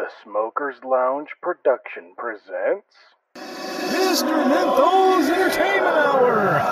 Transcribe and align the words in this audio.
The 0.00 0.08
Smokers 0.24 0.76
Lounge 0.82 1.28
production 1.42 2.14
presents. 2.16 2.86
Mr. 3.36 4.48
Menthol's 4.48 5.28
Entertainment 5.28 5.94
Hour! 5.94 6.62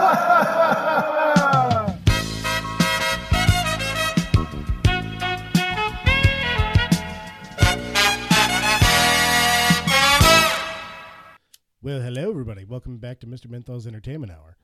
Well, 11.82 12.00
hello, 12.00 12.30
everybody. 12.30 12.64
Welcome 12.64 12.96
back 12.96 13.20
to 13.20 13.26
Mr. 13.26 13.46
Menthol's 13.46 13.86
Entertainment 13.86 14.32
Hour. 14.32 14.56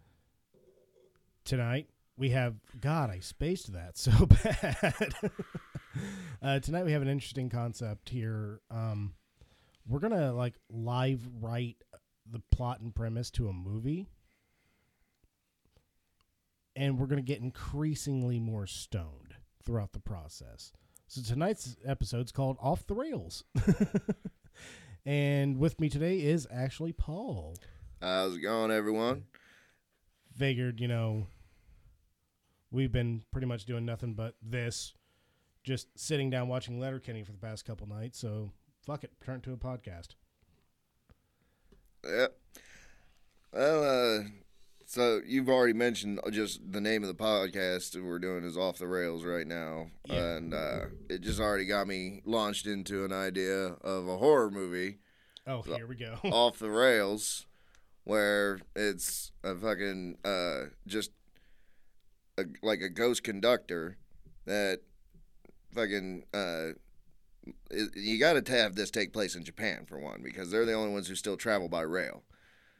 Tonight, 1.44 1.88
we 2.16 2.30
have. 2.30 2.54
God, 2.80 3.10
I 3.10 3.20
spaced 3.20 3.74
that 3.74 3.98
so 3.98 4.24
bad. 4.42 5.14
uh, 6.42 6.60
tonight, 6.60 6.84
we 6.84 6.92
have 6.92 7.02
an 7.02 7.08
interesting 7.08 7.48
concept 7.50 8.08
here. 8.08 8.60
Um, 8.70 9.14
we're 9.88 10.00
going 10.00 10.12
to, 10.12 10.32
like, 10.32 10.54
live 10.70 11.20
write 11.40 11.76
the 12.30 12.40
plot 12.50 12.80
and 12.80 12.94
premise 12.94 13.30
to 13.32 13.48
a 13.48 13.52
movie. 13.52 14.08
And 16.76 16.98
we're 16.98 17.06
going 17.06 17.22
to 17.24 17.26
get 17.26 17.40
increasingly 17.40 18.40
more 18.40 18.66
stoned 18.66 19.34
throughout 19.64 19.92
the 19.92 20.00
process. 20.00 20.72
So, 21.06 21.22
tonight's 21.22 21.76
episode's 21.84 22.32
called 22.32 22.56
Off 22.60 22.86
the 22.86 22.94
Rails. 22.94 23.44
and 25.06 25.58
with 25.58 25.80
me 25.80 25.88
today 25.88 26.20
is 26.22 26.48
actually 26.50 26.92
Paul. 26.92 27.56
How's 28.00 28.36
it 28.36 28.40
going, 28.40 28.70
everyone? 28.70 29.24
figured, 30.36 30.80
you 30.80 30.88
know, 30.88 31.26
we've 32.70 32.92
been 32.92 33.22
pretty 33.32 33.46
much 33.46 33.64
doing 33.64 33.84
nothing 33.84 34.14
but 34.14 34.34
this, 34.42 34.94
just 35.64 35.88
sitting 35.98 36.30
down 36.30 36.46
watching 36.48 36.78
Letterkenny 36.78 37.24
for 37.24 37.32
the 37.32 37.38
past 37.38 37.64
couple 37.64 37.88
nights. 37.88 38.18
So 38.18 38.52
fuck 38.86 39.02
it, 39.02 39.10
turn 39.24 39.36
it 39.38 39.42
to 39.44 39.52
a 39.52 39.56
podcast. 39.56 40.08
Yep. 42.06 42.36
Well, 43.52 43.84
uh, 44.20 44.24
so 44.86 45.20
you've 45.26 45.48
already 45.48 45.72
mentioned 45.72 46.20
just 46.30 46.60
the 46.72 46.80
name 46.80 47.02
of 47.02 47.08
the 47.08 47.14
podcast 47.14 48.00
we're 48.02 48.18
doing 48.18 48.44
is 48.44 48.56
off 48.58 48.78
the 48.78 48.86
rails 48.88 49.24
right 49.24 49.46
now, 49.46 49.86
Yeah. 50.06 50.36
and 50.36 50.52
uh, 50.54 50.80
it 51.08 51.22
just 51.22 51.40
already 51.40 51.64
got 51.64 51.86
me 51.86 52.20
launched 52.24 52.66
into 52.66 53.04
an 53.04 53.12
idea 53.12 53.56
of 53.80 54.06
a 54.08 54.18
horror 54.18 54.50
movie 54.50 54.98
Oh, 55.46 55.62
here 55.62 55.86
we 55.86 55.94
go. 55.94 56.18
off 56.24 56.58
the 56.58 56.70
rails, 56.70 57.46
where 58.04 58.58
it's 58.76 59.30
a 59.42 59.54
fucking 59.54 60.18
uh, 60.24 60.64
just 60.86 61.10
a, 62.36 62.44
like 62.62 62.80
a 62.80 62.88
ghost 62.88 63.22
conductor 63.22 63.96
that 64.46 64.80
fucking 65.74 66.24
uh, 66.32 66.70
you 67.94 68.18
got 68.18 68.44
to 68.44 68.52
have 68.52 68.74
this 68.74 68.90
take 68.90 69.12
place 69.12 69.34
in 69.34 69.44
Japan 69.44 69.84
for 69.86 69.98
one 69.98 70.22
because 70.22 70.50
they're 70.50 70.64
the 70.64 70.72
only 70.72 70.92
ones 70.92 71.08
who 71.08 71.14
still 71.14 71.36
travel 71.36 71.68
by 71.68 71.82
rail. 71.82 72.22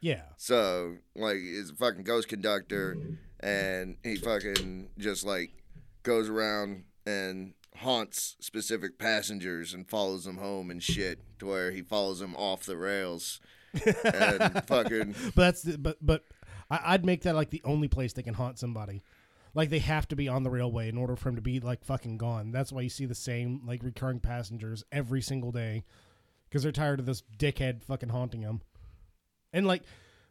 yeah, 0.01 0.21
So 0.37 0.97
like, 1.15 1.37
he's 1.37 1.69
a 1.71 1.75
fucking 1.75 2.03
ghost 2.03 2.27
conductor, 2.27 2.97
and 3.39 3.97
he 4.03 4.15
fucking 4.15 4.89
just 4.97 5.25
like 5.25 5.51
goes 6.03 6.29
around 6.29 6.85
and 7.05 7.53
haunts 7.77 8.35
specific 8.39 8.97
passengers 8.97 9.73
and 9.73 9.87
follows 9.89 10.23
them 10.23 10.37
home 10.37 10.71
and 10.71 10.81
shit 10.81 11.19
to 11.39 11.45
where 11.47 11.71
he 11.71 11.81
follows 11.81 12.19
them 12.19 12.33
off 12.35 12.63
the 12.63 12.77
rails 12.77 13.41
and 14.05 14.63
fucking 14.65 15.13
but 15.35 15.41
that's 15.43 15.61
the, 15.63 15.77
but 15.77 15.97
but 16.01 16.23
I, 16.71 16.93
I'd 16.93 17.05
make 17.05 17.23
that 17.23 17.35
like 17.35 17.49
the 17.49 17.61
only 17.65 17.89
place 17.89 18.13
they 18.13 18.23
can 18.23 18.33
haunt 18.33 18.57
somebody. 18.57 19.03
Like 19.55 19.69
they 19.69 19.79
have 19.79 20.07
to 20.09 20.17
be 20.17 20.27
on 20.27 20.43
the 20.43 20.49
railway 20.51 20.89
in 20.89 20.97
order 20.97 21.15
for 21.15 21.29
him 21.29 21.37
to 21.37 21.41
be 21.41 21.61
like 21.61 21.83
fucking 21.83 22.17
gone. 22.17 22.51
That's 22.51 22.73
why 22.73 22.81
you 22.81 22.89
see 22.89 23.05
the 23.05 23.15
same 23.15 23.61
like 23.65 23.81
recurring 23.83 24.19
passengers 24.19 24.83
every 24.91 25.21
single 25.21 25.53
day 25.53 25.85
because 26.49 26.61
they're 26.61 26.73
tired 26.73 26.99
of 26.99 27.05
this 27.05 27.23
dickhead 27.39 27.81
fucking 27.81 28.09
haunting 28.09 28.41
them. 28.41 28.61
And 29.53 29.65
like, 29.65 29.83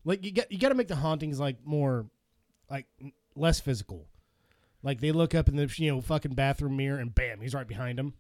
like 0.05 0.23
you 0.25 0.31
got 0.31 0.53
you 0.53 0.59
got 0.59 0.69
to 0.69 0.75
make 0.75 0.89
the 0.89 0.97
hauntings 0.97 1.41
like 1.41 1.57
more, 1.65 2.05
like 2.71 2.85
less 3.35 3.61
physical. 3.61 4.07
Like 4.83 5.01
they 5.01 5.11
look 5.11 5.35
up 5.35 5.49
in 5.49 5.57
the 5.57 5.73
you 5.79 5.91
know 5.91 6.03
fucking 6.03 6.35
bathroom 6.35 6.77
mirror 6.77 6.99
and 6.99 7.15
bam, 7.15 7.41
he's 7.41 7.55
right 7.55 7.67
behind 7.67 7.99
them. 7.99 8.13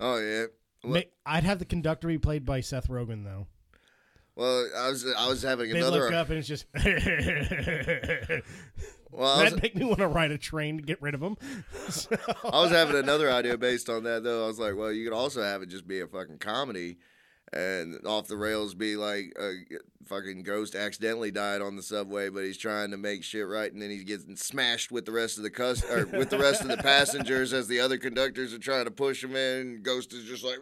oh 0.00 0.18
yeah. 0.18 0.46
Well, 0.82 1.02
I'd 1.26 1.44
have 1.44 1.58
the 1.58 1.66
conductor 1.66 2.08
be 2.08 2.16
played 2.16 2.46
by 2.46 2.60
Seth 2.60 2.88
Rogen 2.88 3.24
though. 3.24 3.48
well, 4.34 4.66
I 4.74 4.88
was 4.88 5.04
I 5.14 5.28
was 5.28 5.42
having 5.42 5.70
They 5.70 5.80
another 5.80 6.04
look 6.04 6.14
up 6.14 6.30
and 6.30 6.38
it's 6.38 6.48
just. 6.48 6.64
well 9.10 9.36
was, 9.36 9.50
That'd 9.50 9.62
make 9.62 9.74
me 9.76 9.84
want 9.84 9.98
to 9.98 10.08
ride 10.08 10.30
a 10.30 10.38
train 10.38 10.76
to 10.78 10.82
get 10.82 11.00
rid 11.00 11.14
of 11.14 11.20
them. 11.20 11.36
I 12.44 12.62
was 12.62 12.70
having 12.70 12.96
another 12.96 13.30
idea 13.30 13.56
based 13.56 13.88
on 13.88 14.04
that 14.04 14.22
though. 14.24 14.44
I 14.44 14.46
was 14.46 14.58
like, 14.58 14.76
well, 14.76 14.92
you 14.92 15.04
could 15.08 15.16
also 15.16 15.42
have 15.42 15.62
it 15.62 15.68
just 15.68 15.86
be 15.86 16.00
a 16.00 16.06
fucking 16.06 16.38
comedy, 16.38 16.98
and 17.52 18.04
off 18.06 18.26
the 18.26 18.36
rails 18.36 18.74
be 18.74 18.96
like 18.96 19.32
a 19.40 19.54
fucking 20.06 20.42
ghost 20.42 20.74
accidentally 20.74 21.30
died 21.30 21.60
on 21.62 21.74
the 21.76 21.82
subway, 21.82 22.28
but 22.28 22.44
he's 22.44 22.56
trying 22.58 22.90
to 22.92 22.96
make 22.96 23.22
shit 23.24 23.46
right, 23.46 23.72
and 23.72 23.80
then 23.82 23.90
he's 23.90 24.04
getting 24.04 24.36
smashed 24.36 24.90
with 24.92 25.04
the 25.04 25.12
rest 25.12 25.36
of 25.36 25.42
the 25.42 25.50
cus 25.50 25.84
or 25.90 26.06
with 26.06 26.30
the 26.30 26.38
rest 26.38 26.62
of 26.62 26.68
the 26.68 26.76
passengers 26.76 27.52
as 27.52 27.66
the 27.68 27.80
other 27.80 27.98
conductors 27.98 28.52
are 28.54 28.58
trying 28.58 28.84
to 28.84 28.90
push 28.90 29.22
him 29.22 29.34
in. 29.36 29.82
Ghost 29.82 30.12
is 30.12 30.24
just 30.24 30.44
like, 30.44 30.58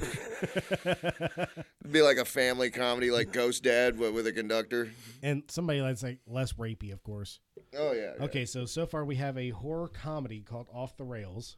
It'd 0.00 1.48
be 1.92 2.02
like 2.02 2.16
a 2.16 2.24
family 2.24 2.70
comedy, 2.70 3.10
like 3.10 3.32
Ghost 3.32 3.62
Dad, 3.62 3.98
but 3.98 4.12
with 4.14 4.26
a 4.26 4.32
conductor. 4.32 4.90
and 5.22 5.42
somebody 5.48 5.80
that's 5.80 6.02
like 6.02 6.18
less 6.26 6.54
rapey, 6.54 6.92
of 6.92 7.02
course. 7.02 7.40
Oh 7.76 7.92
yeah. 7.92 8.12
yeah. 8.18 8.24
Okay, 8.24 8.44
so 8.44 8.64
so 8.64 8.86
far 8.86 9.04
we 9.04 9.16
have 9.16 9.38
a 9.38 9.50
horror 9.50 9.88
comedy 9.88 10.40
called 10.40 10.66
Off 10.72 10.96
the 10.96 11.04
Rails. 11.04 11.56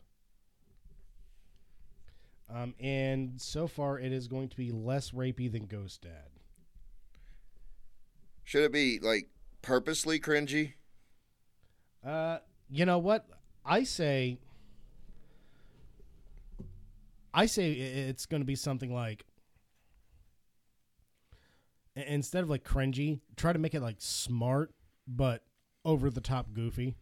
Um, 2.55 2.75
and 2.79 3.41
so 3.41 3.67
far 3.67 3.99
it 3.99 4.13
is 4.13 4.29
going 4.29 4.49
to 4.49 4.57
be 4.57 4.71
less 4.71 5.13
rapey 5.13 5.51
than 5.51 5.65
Ghost 5.65 6.03
Dad. 6.03 6.29
Should 8.45 8.65
it 8.65 8.73
be 8.73 8.99
like 9.01 9.29
purposely 9.63 10.21
cringy? 10.21 10.75
Uh, 12.05 12.39
you 12.69 12.85
know 12.85 12.99
what? 12.99 13.27
I 13.65 13.85
say. 13.85 14.39
I 17.33 17.47
say 17.47 17.71
it's 17.73 18.27
going 18.27 18.43
to 18.43 18.47
be 18.47 18.57
something 18.57 18.93
like. 18.93 19.25
Instead 21.95 22.43
of 22.43 22.51
like 22.51 22.65
cringy, 22.65 23.21
try 23.37 23.53
to 23.53 23.59
make 23.59 23.75
it 23.75 23.81
like 23.81 23.97
smart, 23.99 24.75
but 25.07 25.43
over 25.85 26.11
the 26.11 26.21
top 26.21 26.53
goofy. 26.53 26.95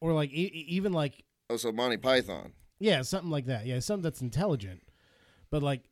Or 0.00 0.12
like 0.12 0.30
e- 0.32 0.66
even 0.68 0.92
like 0.92 1.24
Oh, 1.48 1.56
so 1.56 1.72
Monty 1.72 1.96
Python. 1.96 2.52
yeah, 2.78 3.02
something 3.02 3.30
like 3.30 3.46
that. 3.46 3.66
Yeah, 3.66 3.80
something 3.80 4.02
that's 4.02 4.20
intelligent, 4.22 4.82
but 5.50 5.62
like 5.62 5.82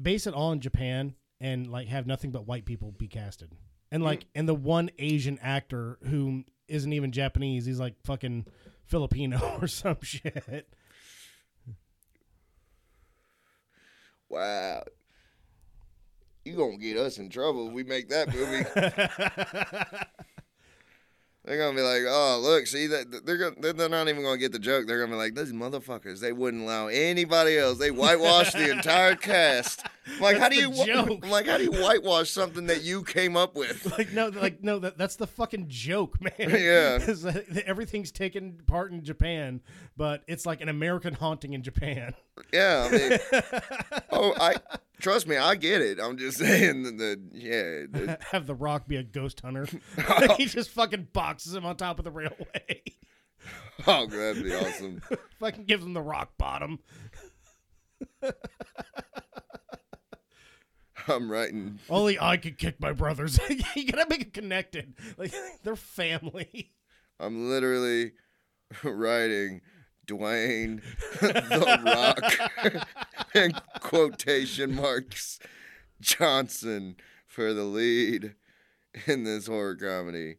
base 0.00 0.26
it 0.26 0.34
all 0.34 0.52
in 0.52 0.60
Japan 0.60 1.14
and 1.40 1.66
like 1.66 1.88
have 1.88 2.06
nothing 2.06 2.30
but 2.30 2.46
white 2.46 2.64
people 2.64 2.92
be 2.92 3.08
casted, 3.08 3.52
and 3.90 4.02
like 4.02 4.22
hmm. 4.22 4.28
and 4.36 4.48
the 4.48 4.54
one 4.54 4.90
Asian 4.98 5.38
actor 5.42 5.98
who 6.04 6.44
isn't 6.68 6.92
even 6.92 7.12
Japanese, 7.12 7.66
he's 7.66 7.80
like 7.80 7.94
fucking 8.04 8.46
Filipino 8.84 9.58
or 9.60 9.66
some 9.66 9.98
shit. 10.02 10.68
Wow. 14.28 14.84
You 16.44 16.56
gonna 16.56 16.78
get 16.78 16.96
us 16.96 17.18
in 17.18 17.28
trouble 17.28 17.68
if 17.68 17.72
we 17.74 17.82
make 17.82 18.08
that 18.08 18.32
movie. 18.32 18.64
they're 21.48 21.56
gonna 21.56 21.74
be 21.74 21.82
like, 21.82 22.02
"Oh, 22.06 22.40
look, 22.42 22.66
see 22.66 22.86
that 22.88 23.24
they're 23.24 23.38
gonna, 23.38 23.72
they're 23.72 23.88
not 23.88 24.08
even 24.08 24.22
gonna 24.22 24.36
get 24.36 24.52
the 24.52 24.58
joke. 24.58 24.86
They're 24.86 25.00
gonna 25.00 25.12
be 25.12 25.16
like, 25.16 25.34
these 25.34 25.52
motherfuckers. 25.52 26.20
They 26.20 26.32
wouldn't 26.32 26.64
allow 26.64 26.88
anybody 26.88 27.56
else. 27.56 27.78
They 27.78 27.90
whitewashed 27.90 28.52
the 28.52 28.70
entire 28.70 29.14
cast. 29.14 29.86
Like, 30.20 30.38
how 30.38 30.48
do 30.48 30.56
you 30.56 30.72
joke. 30.84 31.24
Like, 31.28 31.46
how 31.46 31.58
do 31.58 31.64
you 31.64 31.72
whitewash 31.72 32.30
something 32.30 32.66
that 32.66 32.82
you 32.82 33.02
came 33.02 33.36
up 33.36 33.54
with? 33.54 33.86
like 33.98 34.12
no, 34.12 34.28
like 34.34 34.62
no, 34.62 34.78
that, 34.78 34.98
that's 34.98 35.16
the 35.16 35.26
fucking 35.26 35.66
joke, 35.68 36.20
man. 36.20 36.32
Yeah. 36.38 36.98
everything's 37.66 38.10
taken 38.10 38.60
part 38.66 38.92
in 38.92 39.04
Japan, 39.04 39.60
but 39.96 40.22
it's 40.26 40.46
like 40.46 40.60
an 40.60 40.68
American 40.68 41.14
haunting 41.14 41.52
in 41.52 41.62
Japan. 41.62 42.14
Yeah, 42.52 42.88
I 42.90 42.96
mean, 42.96 43.18
oh, 44.10 44.34
I 44.40 44.56
trust 45.00 45.26
me, 45.26 45.36
I 45.36 45.54
get 45.54 45.82
it. 45.82 45.98
I'm 46.00 46.16
just 46.16 46.38
saying 46.38 46.82
that 46.84 46.98
the 46.98 47.20
yeah. 47.32 47.86
the- 47.90 48.18
have 48.30 48.46
the 48.46 48.54
Rock 48.54 48.86
be 48.86 48.96
a 48.96 49.02
ghost 49.02 49.40
hunter. 49.40 49.66
he 49.66 49.80
oh. 49.98 50.36
just 50.46 50.70
fucking 50.70 51.08
boxes 51.12 51.54
him 51.54 51.66
on 51.66 51.76
top 51.76 51.98
of 51.98 52.04
the 52.04 52.10
railway. 52.10 52.82
oh, 53.86 54.06
that'd 54.06 54.42
be 54.42 54.54
awesome. 54.54 55.02
fucking 55.40 55.64
gives 55.64 55.84
him 55.84 55.94
the 55.94 56.02
rock 56.02 56.36
bottom. 56.38 56.78
I'm 61.08 61.30
writing 61.30 61.78
Only 61.88 62.18
I 62.18 62.36
could 62.36 62.58
kick 62.58 62.80
my 62.80 62.92
brothers. 62.92 63.38
you 63.74 63.90
gotta 63.90 64.08
make 64.08 64.20
it 64.20 64.32
connected. 64.34 64.94
Like 65.16 65.32
they're 65.62 65.76
family. 65.76 66.72
I'm 67.20 67.48
literally 67.48 68.12
writing 68.84 69.60
Dwayne 70.06 70.80
the 71.20 71.80
Rock 71.84 72.82
and 73.34 73.60
quotation 73.80 74.74
marks 74.74 75.38
Johnson 76.00 76.96
for 77.26 77.52
the 77.52 77.64
lead 77.64 78.34
in 79.06 79.24
this 79.24 79.46
horror 79.46 79.76
comedy. 79.76 80.36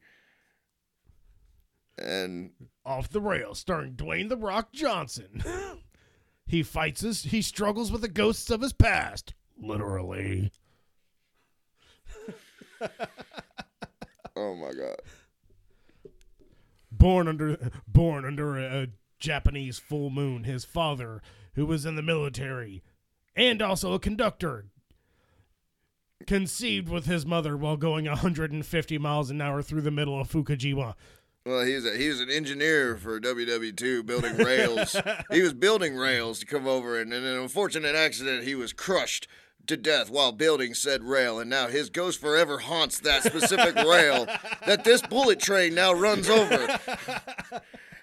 And 1.98 2.52
Off 2.86 3.10
the 3.10 3.22
rails, 3.22 3.60
starring 3.60 3.94
Dwayne 3.94 4.30
the 4.30 4.38
Rock 4.38 4.72
Johnson. 4.72 5.44
He 6.48 6.64
fights 6.64 7.04
us. 7.04 7.24
He 7.24 7.42
struggles 7.44 7.92
with 7.92 8.02
the 8.02 8.08
ghosts 8.08 8.50
of 8.50 8.62
his 8.62 8.74
past. 8.74 9.34
Literally. 9.62 10.52
Oh 14.40 14.56
my 14.56 14.72
god. 14.72 15.02
Born 16.90 17.28
under 17.28 17.72
born 17.86 18.24
under 18.24 18.58
a, 18.58 18.84
a 18.84 18.88
Japanese 19.20 19.80
full 19.80 20.10
moon, 20.10 20.46
his 20.46 20.64
father, 20.64 21.22
who 21.56 21.66
was 21.66 21.86
in 21.86 21.98
the 21.98 22.02
military 22.02 22.82
and 23.36 23.62
also 23.62 23.94
a 23.94 24.00
conductor, 24.00 24.68
conceived 26.26 26.88
with 26.88 27.06
his 27.06 27.26
mother 27.26 27.58
while 27.58 27.76
going 27.76 28.06
150 28.06 28.98
miles 28.98 29.30
an 29.30 29.42
hour 29.42 29.62
through 29.62 29.82
the 29.82 29.92
middle 29.92 30.20
of 30.20 30.32
Fukushima. 30.32 30.96
Well, 31.46 31.66
he 31.66 31.76
was 31.76 31.86
a, 31.86 31.98
he 31.98 32.08
was 32.08 32.22
an 32.22 32.30
engineer 32.30 32.96
for 32.96 33.20
WW2 33.20 34.06
building 34.06 34.38
rails. 34.38 34.96
he 35.32 35.42
was 35.42 35.54
building 35.54 35.98
rails 35.98 36.40
to 36.40 36.46
come 36.46 36.68
over, 36.68 37.00
and 37.00 37.14
in 37.14 37.24
an 37.26 37.38
unfortunate 37.38 37.96
accident, 37.96 38.44
he 38.44 38.56
was 38.56 38.72
crushed 38.72 39.28
to 39.70 39.78
death 39.78 40.10
while 40.10 40.32
building 40.32 40.74
said 40.74 41.04
rail, 41.04 41.40
and 41.40 41.50
now 41.50 41.68
his 41.68 41.90
ghost 41.90 42.20
forever 42.20 42.60
haunts 42.60 43.00
that 43.00 43.24
specific 43.24 43.76
rail 43.88 44.26
that 44.66 44.84
this 44.84 45.02
bullet 45.02 45.40
train 45.40 45.74
now 45.74 45.94
runs 45.94 46.30
over. 46.30 46.80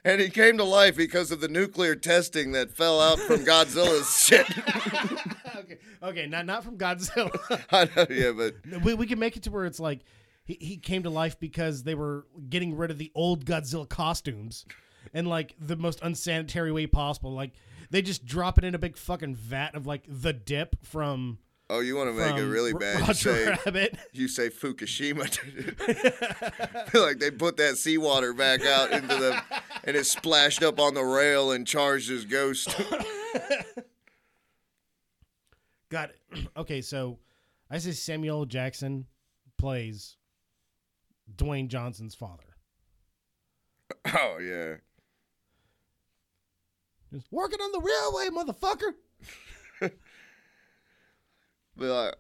And 0.05 0.21
he 0.21 0.31
came 0.31 0.57
to 0.59 0.65
life 0.65 0.97
because 0.97 1.33
of 1.33 1.41
the 1.41 1.49
nuclear 1.49 1.97
testing 1.97 2.53
that 2.53 2.71
fell 2.71 3.01
out 3.01 3.19
from 3.19 3.45
Godzilla's 3.45 4.17
shit. 4.25 4.47
okay, 5.57 5.79
okay, 6.01 6.27
not 6.27 6.47
not 6.47 6.63
from 6.63 6.79
Godzilla. 6.79 7.31
I 7.73 7.89
know, 7.97 8.07
yeah, 8.09 8.31
but 8.31 8.85
we 8.85 8.95
we 8.95 9.07
can 9.07 9.19
make 9.19 9.37
it 9.37 9.43
to 9.43 9.51
where 9.51 9.67
it's 9.67 9.81
like 9.81 10.03
he, 10.45 10.57
he 10.61 10.77
came 10.77 11.03
to 11.03 11.11
life 11.11 11.41
because 11.41 11.83
they 11.83 11.97
were 11.97 12.27
getting 12.49 12.77
rid 12.77 12.93
of 12.93 12.99
the 12.99 13.11
old 13.17 13.45
Godzilla 13.45 13.89
costumes 13.89 14.65
in 15.13 15.27
like 15.27 15.57
the 15.59 15.75
most 15.75 15.99
unsanitary 16.03 16.71
way 16.71 16.87
possible. 16.87 17.33
Like 17.33 17.51
they 17.91 18.01
just 18.01 18.25
drop 18.25 18.59
it 18.59 18.65
in 18.65 18.77
a 18.77 18.79
big 18.79 18.97
fucking 18.97 19.35
vat 19.35 19.75
of 19.75 19.87
like 19.89 20.05
the 20.07 20.33
dip 20.33 20.77
from 20.85 21.39
oh, 21.71 21.81
you 21.81 21.97
want 21.97 22.09
to 22.11 22.15
make 22.15 22.37
it 22.37 22.41
from 22.41 22.51
really 22.51 22.73
bad? 22.73 23.01
You 23.01 23.07
Roger 23.07 23.15
say, 23.15 23.47
Rabbit. 23.67 23.97
you 24.13 24.29
say 24.29 24.49
Fukushima. 24.51 25.27
like 26.95 27.19
they 27.19 27.31
put 27.31 27.57
that 27.57 27.77
seawater 27.77 28.33
back 28.33 28.65
out 28.65 28.93
into 28.93 29.09
the, 29.09 29.43
and 29.85 29.97
it 29.97 30.05
splashed 30.07 30.63
up 30.63 30.79
on 30.81 30.95
the 30.95 31.05
rail 31.05 31.53
and 31.53 31.67
charged 31.67 32.09
his 32.09 32.25
ghost. 32.25 32.69
Got 35.89 36.11
it. 36.11 36.21
Okay, 36.57 36.83
so 36.83 37.19
I 37.71 37.79
say 37.79 37.93
Samuel 37.93 38.45
Jackson 38.45 39.07
plays 39.57 40.17
Dwayne 41.35 41.69
Johnson's 41.69 42.15
father. 42.15 42.57
oh 44.07 44.39
yeah. 44.39 44.75
Just 47.13 47.27
working 47.31 47.61
on 47.61 47.73
the 47.73 47.81
railway, 47.81 48.29
motherfucker. 48.29 48.93
But 51.77 51.89
like, 51.89 52.17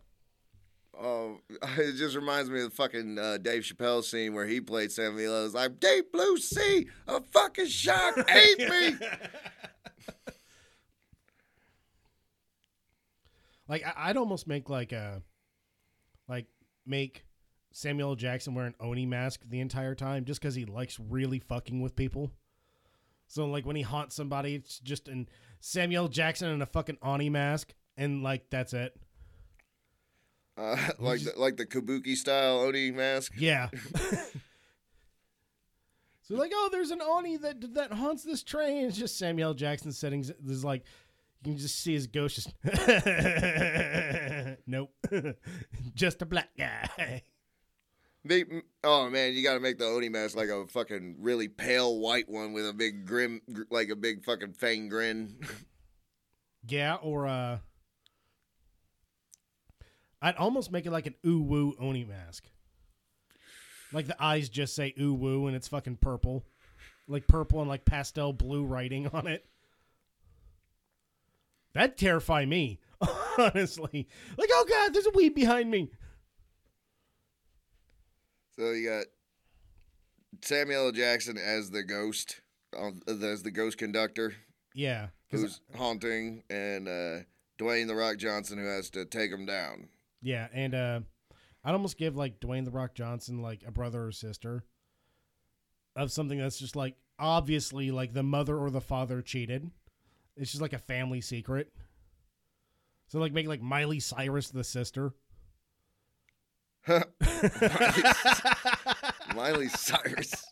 oh, 1.00 1.38
it 1.78 1.96
just 1.96 2.16
reminds 2.16 2.50
me 2.50 2.60
of 2.60 2.70
the 2.70 2.76
fucking 2.76 3.18
uh, 3.18 3.38
Dave 3.38 3.62
Chappelle 3.62 4.04
scene 4.04 4.34
where 4.34 4.46
he 4.46 4.60
played 4.60 4.92
Samuel 4.92 5.34
L. 5.34 5.44
It's 5.46 5.54
like 5.54 5.80
Deep 5.80 6.12
Blue 6.12 6.36
Sea, 6.36 6.88
a 7.06 7.20
fucking 7.20 7.66
shark 7.66 8.30
ate 8.30 8.58
me. 8.58 8.96
Like 13.68 13.84
I'd 13.96 14.16
almost 14.16 14.46
make 14.46 14.70
like 14.70 14.92
a 14.92 15.22
like 16.28 16.46
make 16.86 17.24
Samuel 17.72 18.14
Jackson 18.14 18.54
wear 18.54 18.66
an 18.66 18.74
Oni 18.80 19.06
mask 19.06 19.42
the 19.46 19.60
entire 19.60 19.94
time 19.94 20.24
just 20.24 20.40
because 20.40 20.54
he 20.54 20.64
likes 20.64 20.98
really 21.00 21.40
fucking 21.40 21.80
with 21.80 21.96
people. 21.96 22.30
So 23.26 23.46
like 23.46 23.66
when 23.66 23.76
he 23.76 23.82
haunts 23.82 24.14
somebody, 24.14 24.54
it's 24.54 24.78
just 24.78 25.08
an 25.08 25.28
Samuel 25.60 26.08
Jackson 26.08 26.50
in 26.50 26.62
a 26.62 26.66
fucking 26.66 26.98
Oni 27.02 27.28
mask, 27.28 27.74
and 27.96 28.22
like 28.22 28.50
that's 28.50 28.72
it. 28.72 28.96
Uh, 30.56 30.76
like 30.98 31.22
the, 31.22 31.32
like 31.36 31.56
the 31.56 31.66
Kabuki 31.66 32.16
style 32.16 32.60
Oni 32.60 32.90
mask. 32.90 33.32
Yeah. 33.36 33.68
so 36.22 36.34
like, 36.34 36.52
oh, 36.54 36.68
there's 36.72 36.90
an 36.90 37.02
Oni 37.02 37.36
that 37.38 37.74
that 37.74 37.92
haunts 37.92 38.24
this 38.24 38.42
train. 38.42 38.86
It's 38.86 38.96
just 38.96 39.18
Samuel 39.18 39.50
L. 39.50 39.54
Jackson 39.54 39.92
sitting. 39.92 40.24
There's 40.40 40.64
like, 40.64 40.84
you 41.44 41.52
can 41.52 41.58
just 41.58 41.80
see 41.80 41.92
his 41.92 42.06
ghost. 42.06 42.36
Just 42.36 42.54
nope, 44.66 44.94
just 45.94 46.22
a 46.22 46.26
black 46.26 46.48
guy. 46.58 47.22
They, 48.24 48.44
oh 48.82 49.08
man, 49.08 49.34
you 49.34 49.44
got 49.44 49.54
to 49.54 49.60
make 49.60 49.78
the 49.78 49.84
Oni 49.84 50.08
mask 50.08 50.36
like 50.36 50.48
a 50.48 50.66
fucking 50.66 51.16
really 51.20 51.46
pale 51.46 51.98
white 51.98 52.28
one 52.28 52.52
with 52.52 52.68
a 52.68 52.72
big 52.72 53.06
grim, 53.06 53.40
like 53.70 53.90
a 53.90 53.96
big 53.96 54.24
fucking 54.24 54.54
fang 54.54 54.88
grin. 54.88 55.36
Yeah, 56.66 56.96
or 56.96 57.28
uh, 57.28 57.58
I'd 60.22 60.36
almost 60.36 60.72
make 60.72 60.86
it 60.86 60.92
like 60.92 61.06
an 61.06 61.14
ooh 61.26 61.40
woo 61.40 61.74
Oni 61.78 62.04
mask. 62.04 62.44
Like 63.92 64.06
the 64.06 64.22
eyes 64.22 64.48
just 64.48 64.74
say 64.74 64.94
ooh 65.00 65.14
woo 65.14 65.46
and 65.46 65.56
it's 65.56 65.68
fucking 65.68 65.96
purple. 65.96 66.44
Like 67.08 67.26
purple 67.28 67.60
and 67.60 67.68
like 67.68 67.84
pastel 67.84 68.32
blue 68.32 68.64
writing 68.64 69.08
on 69.12 69.26
it. 69.26 69.44
That'd 71.74 71.98
terrify 71.98 72.46
me, 72.46 72.80
honestly. 73.38 74.08
Like, 74.38 74.48
oh 74.50 74.66
god, 74.68 74.94
there's 74.94 75.06
a 75.06 75.10
weed 75.10 75.34
behind 75.34 75.70
me. 75.70 75.90
So 78.58 78.70
you 78.70 78.88
got 78.88 79.04
Samuel 80.42 80.86
L. 80.86 80.92
Jackson 80.92 81.36
as 81.36 81.70
the 81.70 81.82
ghost, 81.82 82.40
uh, 82.76 82.92
as 83.06 83.42
the 83.42 83.50
ghost 83.50 83.76
conductor 83.76 84.34
Yeah, 84.74 85.08
who's 85.30 85.60
haunting, 85.76 86.42
and 86.48 86.88
uh, 86.88 87.18
Dwayne 87.58 87.86
the 87.86 87.94
Rock 87.94 88.16
Johnson 88.16 88.56
who 88.58 88.66
has 88.66 88.88
to 88.90 89.04
take 89.04 89.30
him 89.30 89.44
down. 89.44 89.88
Yeah, 90.26 90.48
and 90.52 90.74
uh 90.74 91.00
I'd 91.64 91.72
almost 91.72 91.96
give 91.96 92.16
like 92.16 92.40
Dwayne 92.40 92.64
the 92.64 92.72
Rock 92.72 92.94
Johnson 92.94 93.42
like 93.42 93.62
a 93.64 93.70
brother 93.70 94.06
or 94.06 94.10
sister 94.10 94.64
of 95.94 96.10
something 96.10 96.36
that's 96.36 96.58
just 96.58 96.74
like 96.74 96.96
obviously 97.16 97.92
like 97.92 98.12
the 98.12 98.24
mother 98.24 98.58
or 98.58 98.70
the 98.70 98.80
father 98.80 99.22
cheated. 99.22 99.70
It's 100.36 100.50
just 100.50 100.60
like 100.60 100.72
a 100.72 100.78
family 100.78 101.20
secret. 101.20 101.72
So 103.06 103.20
like 103.20 103.32
make 103.32 103.46
like 103.46 103.62
Miley 103.62 104.00
Cyrus 104.00 104.50
the 104.50 104.64
sister. 104.64 105.12
Miley 109.34 109.68
Cyrus. 109.68 110.44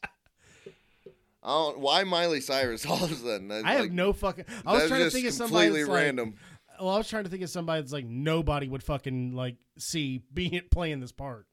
I 1.42 1.48
don't, 1.48 1.80
why 1.80 2.04
Miley 2.04 2.40
Cyrus 2.40 2.86
all 2.86 3.04
of 3.04 3.10
a 3.10 3.14
sudden? 3.14 3.48
That's 3.48 3.64
I 3.64 3.72
have 3.72 3.90
no 3.90 4.12
fucking 4.12 4.44
I 4.64 4.72
was 4.72 4.86
trying 4.86 5.02
to 5.02 5.10
think 5.10 5.26
of 5.26 5.34
somebody 5.34 5.66
completely 5.66 5.92
like, 5.92 6.02
random. 6.02 6.36
Well, 6.80 6.90
I 6.90 6.98
was 6.98 7.08
trying 7.08 7.24
to 7.24 7.30
think 7.30 7.42
of 7.42 7.50
somebody 7.50 7.80
that's 7.80 7.92
like 7.92 8.06
nobody 8.06 8.68
would 8.68 8.82
fucking 8.82 9.32
like 9.32 9.56
see 9.78 10.22
being 10.34 10.60
playing 10.70 11.00
this 11.00 11.12
part. 11.12 11.46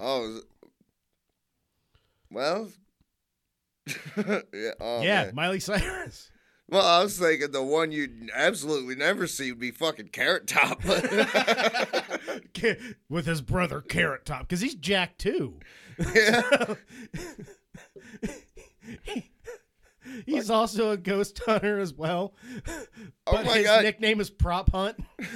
Oh, 0.00 0.40
well, 2.30 2.68
yeah, 4.16 4.70
oh, 4.80 5.02
yeah, 5.02 5.24
man. 5.24 5.34
Miley 5.34 5.60
Cyrus. 5.60 6.30
Well, 6.70 6.86
I 6.86 7.02
was 7.02 7.18
thinking 7.18 7.50
the 7.50 7.64
one 7.64 7.90
you'd 7.90 8.30
absolutely 8.32 8.94
never 8.94 9.26
see 9.26 9.50
would 9.50 9.58
be 9.58 9.72
fucking 9.72 10.10
Carrot 10.10 10.46
Top. 10.46 10.84
With 13.08 13.26
his 13.26 13.42
brother 13.42 13.80
Carrot 13.80 14.24
Top, 14.24 14.42
because 14.42 14.60
he's 14.60 14.76
Jack 14.76 15.18
too. 15.18 15.58
yeah. 15.98 16.74
He's 20.26 20.50
also 20.50 20.90
a 20.90 20.96
ghost 20.96 21.40
hunter 21.44 21.78
as 21.78 21.92
well. 21.94 22.34
Oh 23.26 23.32
But 23.32 23.44
my 23.46 23.58
his 23.58 23.66
God. 23.66 23.84
nickname 23.84 24.20
is 24.20 24.28
Prop 24.30 24.70
Hunt. 24.72 24.96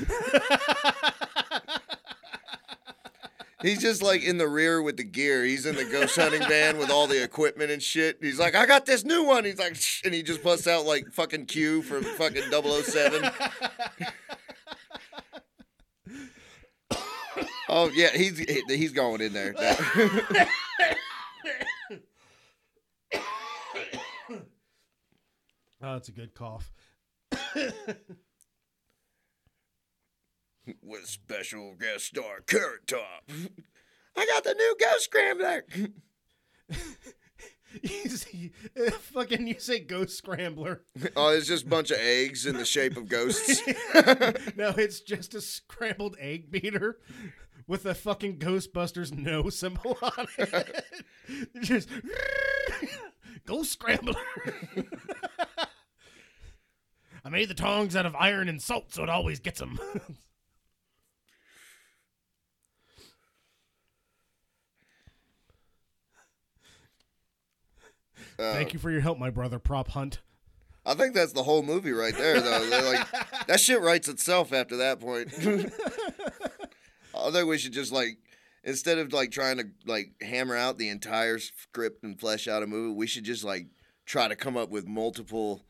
He's 3.62 3.80
just 3.80 4.02
like 4.02 4.22
in 4.24 4.36
the 4.36 4.46
rear 4.48 4.82
with 4.82 4.96
the 4.98 5.04
gear. 5.04 5.42
He's 5.44 5.64
in 5.64 5.74
the 5.76 5.84
ghost 5.86 6.16
hunting 6.16 6.42
van 6.42 6.76
with 6.76 6.90
all 6.90 7.06
the 7.06 7.22
equipment 7.22 7.70
and 7.70 7.82
shit. 7.82 8.18
He's 8.20 8.38
like, 8.38 8.54
I 8.54 8.66
got 8.66 8.84
this 8.84 9.04
new 9.04 9.22
one. 9.24 9.44
He's 9.44 9.58
like, 9.58 9.74
Shh, 9.76 10.02
and 10.04 10.12
he 10.12 10.22
just 10.22 10.42
busts 10.42 10.66
out 10.66 10.84
like 10.84 11.10
fucking 11.12 11.46
Q 11.46 11.80
from 11.82 12.02
fucking 12.04 12.42
007. 12.50 13.30
oh 17.70 17.90
yeah, 17.94 18.10
he's 18.14 18.38
he's 18.68 18.92
going 18.92 19.20
in 19.22 19.32
there. 19.32 19.54
Oh, 25.86 25.96
it's 25.96 26.08
a 26.08 26.12
good 26.12 26.32
cough. 26.34 26.72
with 30.82 31.04
special 31.04 31.74
guest 31.78 32.06
star 32.06 32.40
Carrot 32.46 32.86
Top. 32.86 33.28
I 34.16 34.24
got 34.26 34.44
the 34.44 34.54
new 34.54 34.76
ghost 34.80 35.04
scrambler. 35.04 35.64
You 37.82 38.08
see, 38.08 38.52
fucking, 39.00 39.48
you 39.48 39.58
say 39.58 39.80
ghost 39.80 40.16
scrambler. 40.16 40.82
Oh, 41.16 41.30
it's 41.30 41.48
just 41.48 41.64
a 41.66 41.68
bunch 41.68 41.90
of 41.90 41.98
eggs 41.98 42.46
in 42.46 42.56
the 42.56 42.64
shape 42.64 42.96
of 42.96 43.08
ghosts. 43.08 43.60
no, 44.54 44.68
it's 44.76 45.00
just 45.00 45.34
a 45.34 45.40
scrambled 45.40 46.16
egg 46.20 46.52
beater 46.52 47.00
with 47.66 47.84
a 47.84 47.92
fucking 47.92 48.38
Ghostbusters 48.38 49.12
no 49.12 49.50
symbol 49.50 49.98
on 50.00 50.28
it. 50.38 50.84
just 51.62 51.88
ghost 53.44 53.72
scrambler. 53.72 54.14
I 57.24 57.30
made 57.30 57.48
the 57.48 57.54
tongs 57.54 57.96
out 57.96 58.04
of 58.04 58.14
iron 58.16 58.48
and 58.48 58.60
salt, 58.60 58.92
so 58.92 59.02
it 59.02 59.08
always 59.08 59.40
gets 59.40 59.58
them. 59.58 59.78
Uh, 68.36 68.52
Thank 68.52 68.72
you 68.72 68.78
for 68.80 68.90
your 68.90 69.00
help, 69.00 69.18
my 69.18 69.30
brother. 69.30 69.58
Prop 69.58 69.88
Hunt. 69.88 70.20
I 70.84 70.94
think 70.94 71.14
that's 71.14 71.32
the 71.32 71.44
whole 71.44 71.62
movie 71.62 71.92
right 71.92 72.16
there, 72.16 72.40
though. 72.40 72.90
Like 72.92 73.46
that 73.46 73.60
shit 73.60 73.80
writes 73.80 74.08
itself 74.08 74.52
after 74.52 74.76
that 74.78 75.00
point. 75.00 75.32
I 77.16 77.30
think 77.30 77.48
we 77.48 77.58
should 77.58 77.72
just 77.72 77.92
like 77.92 78.18
instead 78.64 78.98
of 78.98 79.12
like 79.12 79.30
trying 79.30 79.58
to 79.58 79.64
like 79.86 80.12
hammer 80.20 80.56
out 80.56 80.78
the 80.78 80.88
entire 80.88 81.38
script 81.38 82.02
and 82.02 82.18
flesh 82.18 82.48
out 82.48 82.62
a 82.62 82.66
movie, 82.66 82.94
we 82.94 83.06
should 83.06 83.24
just 83.24 83.44
like 83.44 83.68
try 84.04 84.28
to 84.28 84.36
come 84.36 84.56
up 84.56 84.68
with 84.68 84.86
multiple 84.86 85.62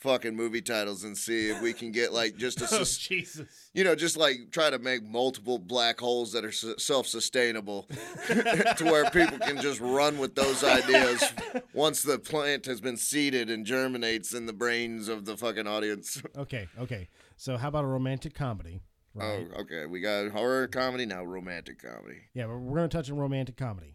fucking 0.00 0.36
movie 0.36 0.60
titles 0.60 1.04
and 1.04 1.16
see 1.16 1.48
if 1.48 1.60
we 1.62 1.72
can 1.72 1.90
get 1.90 2.12
like 2.12 2.36
just 2.36 2.60
a 2.62 2.64
Oh 2.64 2.66
sus- 2.66 2.98
Jesus! 2.98 3.46
you 3.72 3.82
know 3.82 3.94
just 3.94 4.16
like 4.16 4.50
try 4.52 4.68
to 4.70 4.78
make 4.78 5.02
multiple 5.02 5.58
black 5.58 5.98
holes 5.98 6.32
that 6.32 6.44
are 6.44 6.52
su- 6.52 6.74
self-sustainable 6.78 7.88
to 8.28 8.84
where 8.84 9.08
people 9.10 9.38
can 9.38 9.60
just 9.60 9.80
run 9.80 10.18
with 10.18 10.34
those 10.34 10.62
ideas 10.62 11.24
once 11.72 12.02
the 12.02 12.18
plant 12.18 12.66
has 12.66 12.80
been 12.80 12.96
seeded 12.96 13.48
and 13.50 13.64
germinates 13.64 14.34
in 14.34 14.46
the 14.46 14.52
brains 14.52 15.08
of 15.08 15.24
the 15.24 15.36
fucking 15.36 15.66
audience. 15.66 16.22
Okay, 16.36 16.68
okay. 16.78 17.08
So 17.38 17.56
how 17.56 17.68
about 17.68 17.84
a 17.84 17.88
romantic 17.88 18.34
comedy? 18.34 18.82
Right. 19.14 19.46
Oh, 19.56 19.60
okay. 19.62 19.86
We 19.86 20.00
got 20.00 20.30
horror 20.30 20.68
comedy 20.68 21.06
now, 21.06 21.24
romantic 21.24 21.80
comedy. 21.82 22.18
Yeah, 22.34 22.46
we're, 22.46 22.58
we're 22.58 22.76
gonna 22.76 22.88
touch 22.88 23.10
on 23.10 23.16
romantic 23.16 23.56
comedy. 23.56 23.94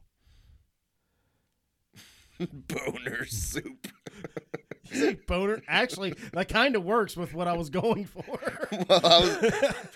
Boner 2.39 3.25
soup. 3.25 3.87
Say 4.85 5.13
boner? 5.27 5.61
Actually, 5.67 6.15
that 6.33 6.49
kind 6.49 6.75
of 6.75 6.83
works 6.83 7.15
with 7.15 7.33
what 7.33 7.47
I 7.47 7.53
was 7.53 7.69
going 7.69 8.05
for. 8.05 8.23
well, 8.89 9.05
I 9.05 9.19
was, 9.19 9.39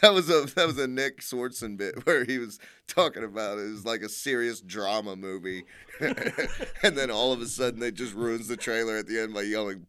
that 0.01 0.13
was 0.13 0.29
a 0.29 0.45
that 0.55 0.67
was 0.67 0.77
a 0.77 0.87
Nick 0.87 1.21
Swardson 1.21 1.77
bit 1.77 2.05
where 2.05 2.23
he 2.23 2.37
was 2.37 2.59
talking 2.87 3.23
about 3.23 3.57
it. 3.57 3.67
It 3.67 3.71
was 3.71 3.85
like 3.85 4.01
a 4.01 4.09
serious 4.09 4.61
drama 4.61 5.15
movie, 5.15 5.63
and 5.99 6.97
then 6.97 7.09
all 7.09 7.33
of 7.33 7.41
a 7.41 7.47
sudden 7.47 7.79
they 7.79 7.91
just 7.91 8.13
ruins 8.13 8.47
the 8.47 8.57
trailer 8.57 8.97
at 8.97 9.07
the 9.07 9.19
end 9.19 9.33
by 9.33 9.41
yelling, 9.41 9.87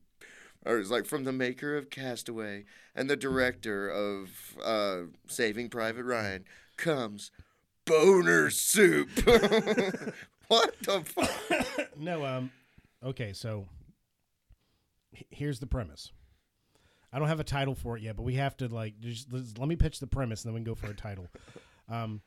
or 0.65 0.79
it's 0.79 0.91
like 0.91 1.07
from 1.07 1.25
the 1.25 1.33
maker 1.33 1.77
of 1.77 1.91
Castaway 1.91 2.65
and 2.95 3.11
the 3.11 3.17
director 3.17 3.89
of 3.89 4.57
uh, 4.65 5.03
Saving 5.29 5.69
Private 5.69 6.05
Ryan 6.05 6.45
comes 6.77 7.31
boner 7.85 8.51
soup. 8.51 9.11
what 10.49 10.75
the 10.81 11.03
fuck? 11.05 11.97
no, 11.99 12.25
um, 12.25 12.51
okay, 13.05 13.33
so 13.33 13.67
here's 15.31 15.61
the 15.61 15.67
premise. 15.67 16.13
I 17.13 17.19
don't 17.19 17.29
have 17.29 17.41
a 17.41 17.45
title 17.45 17.75
for 17.75 17.97
it 17.97 18.03
yet, 18.03 18.17
but 18.17 18.25
we 18.25 18.35
have 18.35 18.57
to 18.59 18.69
like 18.69 19.01
just 19.01 19.33
let 19.33 19.69
me 19.69 19.77
pitch 19.77 20.01
the 20.01 20.07
premise 20.07 20.45
and 20.45 20.51
then 20.51 20.55
we 20.55 20.65
can 20.65 20.73
go 20.73 20.75
for 20.75 20.91
a 20.91 20.95
title. 20.95 21.29
Um, 21.89 22.21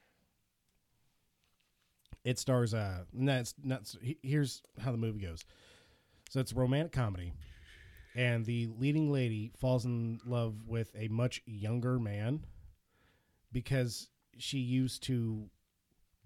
it 2.24 2.40
stars 2.40 2.74
uh, 2.74 3.04
no, 3.12 3.40
it's 3.40 3.54
not. 3.64 3.94
Here's 4.24 4.62
how 4.80 4.92
the 4.92 4.98
movie 4.98 5.20
goes. 5.20 5.44
So 6.30 6.40
it's 6.40 6.52
a 6.52 6.56
romantic 6.56 6.92
comedy, 6.92 7.34
and 8.16 8.46
the 8.46 8.70
leading 8.78 9.12
lady 9.12 9.52
falls 9.58 9.84
in 9.84 10.22
love 10.26 10.56
with 10.66 10.92
a 10.96 11.08
much 11.10 11.42
younger 11.46 12.00
man 12.00 12.46
because 13.52 14.10
she 14.38 14.60
used 14.60 15.04
to 15.04 15.50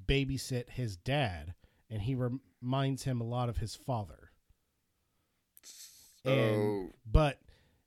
babysit 0.05 0.69
his 0.69 0.97
dad, 0.97 1.53
and 1.89 2.01
he 2.01 2.15
reminds 2.15 3.03
him 3.03 3.21
a 3.21 3.25
lot 3.25 3.49
of 3.49 3.57
his 3.57 3.75
father. 3.75 4.22
Oh, 6.31 6.89
but 7.09 7.39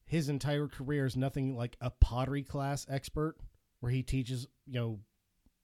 his 0.05 0.29
entire 0.29 0.69
career 0.69 1.07
is 1.07 1.17
nothing 1.17 1.57
like 1.57 1.77
a 1.81 1.91
pottery 1.91 2.43
class 2.43 2.87
expert, 2.89 3.37
where 3.81 3.93
he 3.93 4.03
teaches 4.03 4.47
you 4.67 4.81
know 4.81 5.01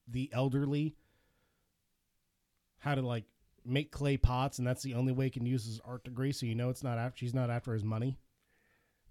the 0.07 0.29
elderly 0.33 0.95
how 2.79 2.95
to 2.95 3.01
like 3.01 3.23
make 3.65 3.91
clay 3.91 4.17
pots, 4.17 4.57
and 4.57 4.67
that's 4.67 4.83
the 4.83 4.93
only 4.95 5.13
way 5.13 5.25
he 5.25 5.31
can 5.31 5.45
use 5.45 5.65
his 5.65 5.79
art 5.85 6.03
degree. 6.03 6.31
So 6.31 6.45
you 6.45 6.55
know 6.55 6.69
it's 6.69 6.83
not 6.83 6.97
after 6.97 7.17
she's 7.19 7.33
not 7.33 7.49
after 7.49 7.73
his 7.73 7.83
money. 7.83 8.17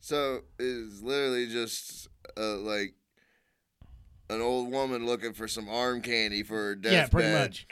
So 0.00 0.40
it's 0.58 1.00
literally 1.00 1.46
just 1.46 2.08
uh, 2.36 2.56
like 2.56 2.94
an 4.28 4.40
old 4.40 4.70
woman 4.70 5.06
looking 5.06 5.32
for 5.32 5.46
some 5.46 5.68
arm 5.68 6.00
candy 6.02 6.42
for 6.42 6.54
her 6.56 6.74
deathbed. 6.74 6.92
yeah, 6.92 7.06
pretty 7.08 7.32
much. 7.32 7.66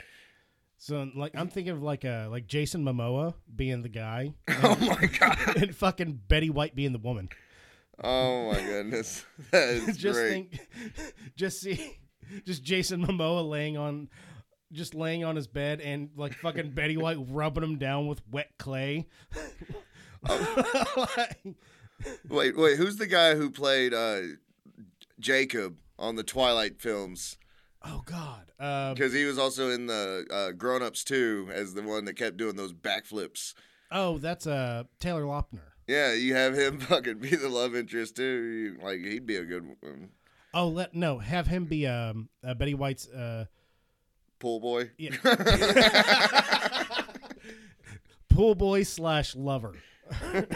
So 0.81 1.07
like 1.15 1.33
I'm 1.35 1.47
thinking 1.47 1.73
of 1.73 1.83
like 1.83 2.05
a 2.05 2.27
like 2.31 2.47
Jason 2.47 2.83
Momoa 2.83 3.35
being 3.55 3.83
the 3.83 3.87
guy, 3.89 4.33
Oh 4.63 4.75
my 4.81 5.05
god! 5.19 5.57
and 5.57 5.75
fucking 5.75 6.21
Betty 6.27 6.49
White 6.49 6.73
being 6.73 6.91
the 6.91 6.97
woman. 6.97 7.29
Oh 8.03 8.51
my 8.51 8.59
goodness, 8.59 9.23
that 9.51 9.69
is 9.69 9.95
just 9.95 10.17
great. 10.17 10.31
think, 10.31 10.67
just 11.35 11.61
see, 11.61 11.99
just 12.47 12.63
Jason 12.63 13.05
Momoa 13.05 13.47
laying 13.47 13.77
on, 13.77 14.09
just 14.71 14.95
laying 14.95 15.23
on 15.23 15.35
his 15.35 15.45
bed, 15.45 15.81
and 15.81 16.09
like 16.15 16.33
fucking 16.33 16.71
Betty 16.71 16.97
White 16.97 17.19
rubbing 17.29 17.63
him 17.63 17.77
down 17.77 18.07
with 18.07 18.23
wet 18.31 18.49
clay. 18.57 19.07
Like, 20.27 21.45
Wait, 22.27 22.57
wait, 22.57 22.77
who's 22.77 22.95
the 22.97 23.05
guy 23.05 23.35
who 23.35 23.51
played 23.51 23.93
uh, 23.93 24.21
Jacob 25.19 25.75
on 25.99 26.15
the 26.15 26.23
Twilight 26.23 26.81
films? 26.81 27.37
Oh 27.83 28.01
God, 28.05 28.51
um, 28.59 28.93
Because 28.93 29.13
he 29.13 29.25
was 29.25 29.37
also 29.37 29.69
in 29.69 29.87
the 29.87 30.25
uh, 30.31 30.51
Grown 30.51 30.81
Ups 30.83 31.03
too, 31.03 31.49
as 31.53 31.73
the 31.73 31.81
one 31.83 32.05
that 32.05 32.15
kept 32.15 32.37
doing 32.37 32.55
those 32.55 32.73
backflips. 32.73 33.53
oh 33.91 34.17
that's 34.17 34.45
uh 34.47 34.83
Taylor 34.99 35.23
Lautner. 35.23 35.61
Yeah, 35.87 36.13
you 36.13 36.35
have 36.35 36.53
him 36.57 36.79
fucking 36.89 37.19
be 37.19 37.35
the 37.35 37.49
love 37.49 37.75
interest 37.75 38.15
too. 38.15 38.23
You- 38.23 38.77
Like 38.85 38.99
he'd 39.01 39.25
be 39.25 39.35
a 39.37 39.45
good 39.45 39.63
one. 39.81 40.09
Oh 40.53 40.67
let 40.67 40.93
no 40.93 41.17
have 41.19 41.47
him 41.47 41.65
be 41.65 41.87
um 41.87 42.29
uh, 42.43 42.53
Betty 42.53 42.73
White's 42.73 43.07
uh 43.09 43.45
pool 44.39 44.59
boy. 44.59 44.91
yeah. 44.97 45.15
pool 48.29 48.55
boy 48.55 48.83
slash 48.83 49.35
lover. 49.35 49.75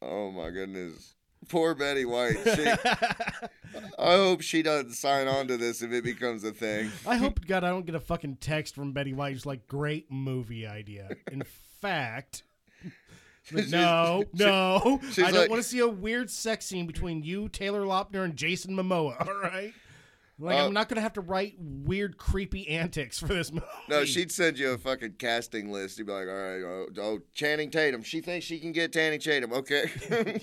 Oh 0.00 0.30
my 0.30 0.50
goodness. 0.50 1.14
Poor 1.48 1.74
Betty 1.74 2.04
White. 2.04 2.36
She, 2.44 2.66
I 3.98 4.14
hope 4.16 4.42
she 4.42 4.62
doesn't 4.62 4.92
sign 4.94 5.28
on 5.28 5.46
to 5.48 5.56
this 5.56 5.82
if 5.82 5.92
it 5.92 6.04
becomes 6.04 6.44
a 6.44 6.52
thing. 6.52 6.90
I 7.06 7.16
hope 7.16 7.44
God 7.46 7.64
I 7.64 7.68
don't 7.70 7.86
get 7.86 7.94
a 7.94 8.00
fucking 8.00 8.36
text 8.36 8.74
from 8.74 8.92
Betty 8.92 9.12
White 9.14 9.44
like 9.46 9.66
great 9.68 10.10
movie 10.10 10.66
idea. 10.66 11.08
In 11.30 11.42
fact, 11.80 12.42
like, 13.52 13.64
She's- 13.64 13.70
no, 13.70 14.24
she- 14.36 14.44
no, 14.44 15.00
she's 15.12 15.24
I 15.24 15.30
don't 15.30 15.40
like- 15.42 15.50
want 15.50 15.62
to 15.62 15.68
see 15.68 15.78
a 15.78 15.88
weird 15.88 16.28
sex 16.30 16.66
scene 16.66 16.86
between 16.86 17.22
you, 17.22 17.48
Taylor 17.48 17.82
Lautner, 17.82 18.24
and 18.24 18.36
Jason 18.36 18.74
Momoa. 18.74 19.18
All 19.26 19.40
right, 19.40 19.72
like 20.38 20.56
Uh, 20.56 20.66
I'm 20.66 20.72
not 20.74 20.88
gonna 20.88 21.00
have 21.00 21.14
to 21.14 21.20
write 21.20 21.54
weird, 21.58 22.18
creepy 22.18 22.68
antics 22.68 23.18
for 23.18 23.28
this 23.28 23.50
movie. 23.52 23.64
No, 23.88 24.04
she'd 24.04 24.30
send 24.32 24.58
you 24.58 24.70
a 24.72 24.78
fucking 24.78 25.14
casting 25.18 25.70
list. 25.72 25.98
You'd 25.98 26.06
be 26.08 26.12
like, 26.12 26.28
all 26.28 26.34
right, 26.34 26.62
oh, 26.62 26.86
oh 27.00 27.18
Channing 27.32 27.70
Tatum. 27.70 28.02
She 28.02 28.20
thinks 28.20 28.44
she 28.46 28.58
can 28.60 28.72
get 28.72 28.92
Channing 28.92 29.20
Tatum. 29.20 29.52
Okay. 29.52 30.40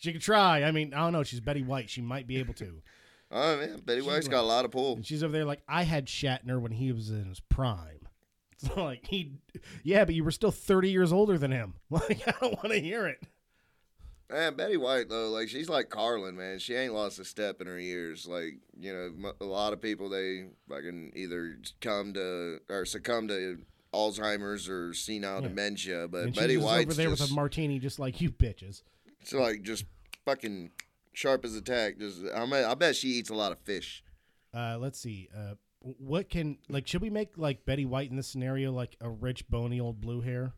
She 0.00 0.12
could 0.12 0.22
try. 0.22 0.64
I 0.64 0.72
mean, 0.72 0.92
I 0.92 0.98
don't 0.98 1.12
know. 1.12 1.22
She's 1.22 1.40
Betty 1.40 1.62
White. 1.62 1.88
She 1.88 2.00
might 2.00 2.26
be 2.26 2.38
able 2.38 2.54
to. 2.54 2.82
oh, 3.30 3.56
man. 3.58 3.80
Betty 3.84 4.00
White's 4.02 4.28
got 4.28 4.40
a 4.40 4.46
lot 4.46 4.64
of 4.64 4.70
pull. 4.72 4.96
And 4.96 5.06
she's 5.06 5.22
over 5.22 5.32
there 5.32 5.44
like, 5.44 5.62
I 5.68 5.82
had 5.84 6.06
Shatner 6.06 6.60
when 6.60 6.72
he 6.72 6.90
was 6.90 7.10
in 7.10 7.26
his 7.26 7.38
prime. 7.40 7.96
It's 8.62 8.76
like 8.76 9.06
he, 9.06 9.32
yeah, 9.84 10.04
but 10.04 10.14
you 10.14 10.22
were 10.22 10.30
still 10.30 10.50
30 10.50 10.90
years 10.90 11.14
older 11.14 11.38
than 11.38 11.50
him. 11.50 11.74
Like 11.90 12.28
I 12.28 12.34
don't 12.42 12.56
want 12.56 12.72
to 12.72 12.78
hear 12.80 13.06
it. 13.06 13.22
Man, 14.30 14.54
Betty 14.54 14.76
White, 14.76 15.08
though, 15.08 15.30
like, 15.30 15.48
she's 15.48 15.68
like 15.70 15.88
Carlin, 15.88 16.36
man. 16.36 16.58
She 16.58 16.74
ain't 16.74 16.92
lost 16.92 17.18
a 17.18 17.24
step 17.24 17.60
in 17.62 17.66
her 17.66 17.80
years. 17.80 18.26
Like, 18.26 18.58
you 18.78 18.92
know, 18.92 19.32
a 19.40 19.44
lot 19.44 19.72
of 19.72 19.80
people, 19.80 20.08
they 20.10 20.44
fucking 20.68 21.12
either 21.16 21.56
come 21.80 22.12
to 22.14 22.58
or 22.68 22.84
succumb 22.84 23.28
to 23.28 23.58
Alzheimer's 23.94 24.68
or 24.68 24.92
senile 24.94 25.40
Yeah. 25.40 25.48
dementia. 25.48 26.08
But 26.08 26.24
And 26.24 26.34
Betty 26.34 26.58
White's 26.58 26.84
over 26.84 26.94
there 26.94 27.08
just, 27.08 27.22
with 27.22 27.30
a 27.30 27.34
martini, 27.34 27.78
just 27.78 27.98
like 27.98 28.20
you 28.20 28.30
bitches. 28.30 28.82
It's 29.20 29.32
like 29.32 29.62
just 29.62 29.84
fucking 30.24 30.70
sharp 31.12 31.44
as 31.44 31.54
a 31.54 31.62
tack. 31.62 31.98
Just, 31.98 32.22
I, 32.34 32.44
mean, 32.46 32.64
I 32.64 32.74
bet 32.74 32.96
she 32.96 33.08
eats 33.08 33.30
a 33.30 33.34
lot 33.34 33.52
of 33.52 33.58
fish. 33.58 34.02
Uh, 34.54 34.76
let's 34.78 34.98
see. 34.98 35.28
Uh, 35.36 35.54
what 35.80 36.28
can 36.28 36.58
like 36.68 36.86
should 36.86 37.00
we 37.00 37.10
make 37.10 37.38
like 37.38 37.64
Betty 37.64 37.86
White 37.86 38.10
in 38.10 38.16
this 38.16 38.28
scenario 38.28 38.70
like 38.70 38.96
a 39.00 39.08
rich 39.08 39.48
bony 39.48 39.80
old 39.80 40.00
blue 40.00 40.20
hair? 40.20 40.52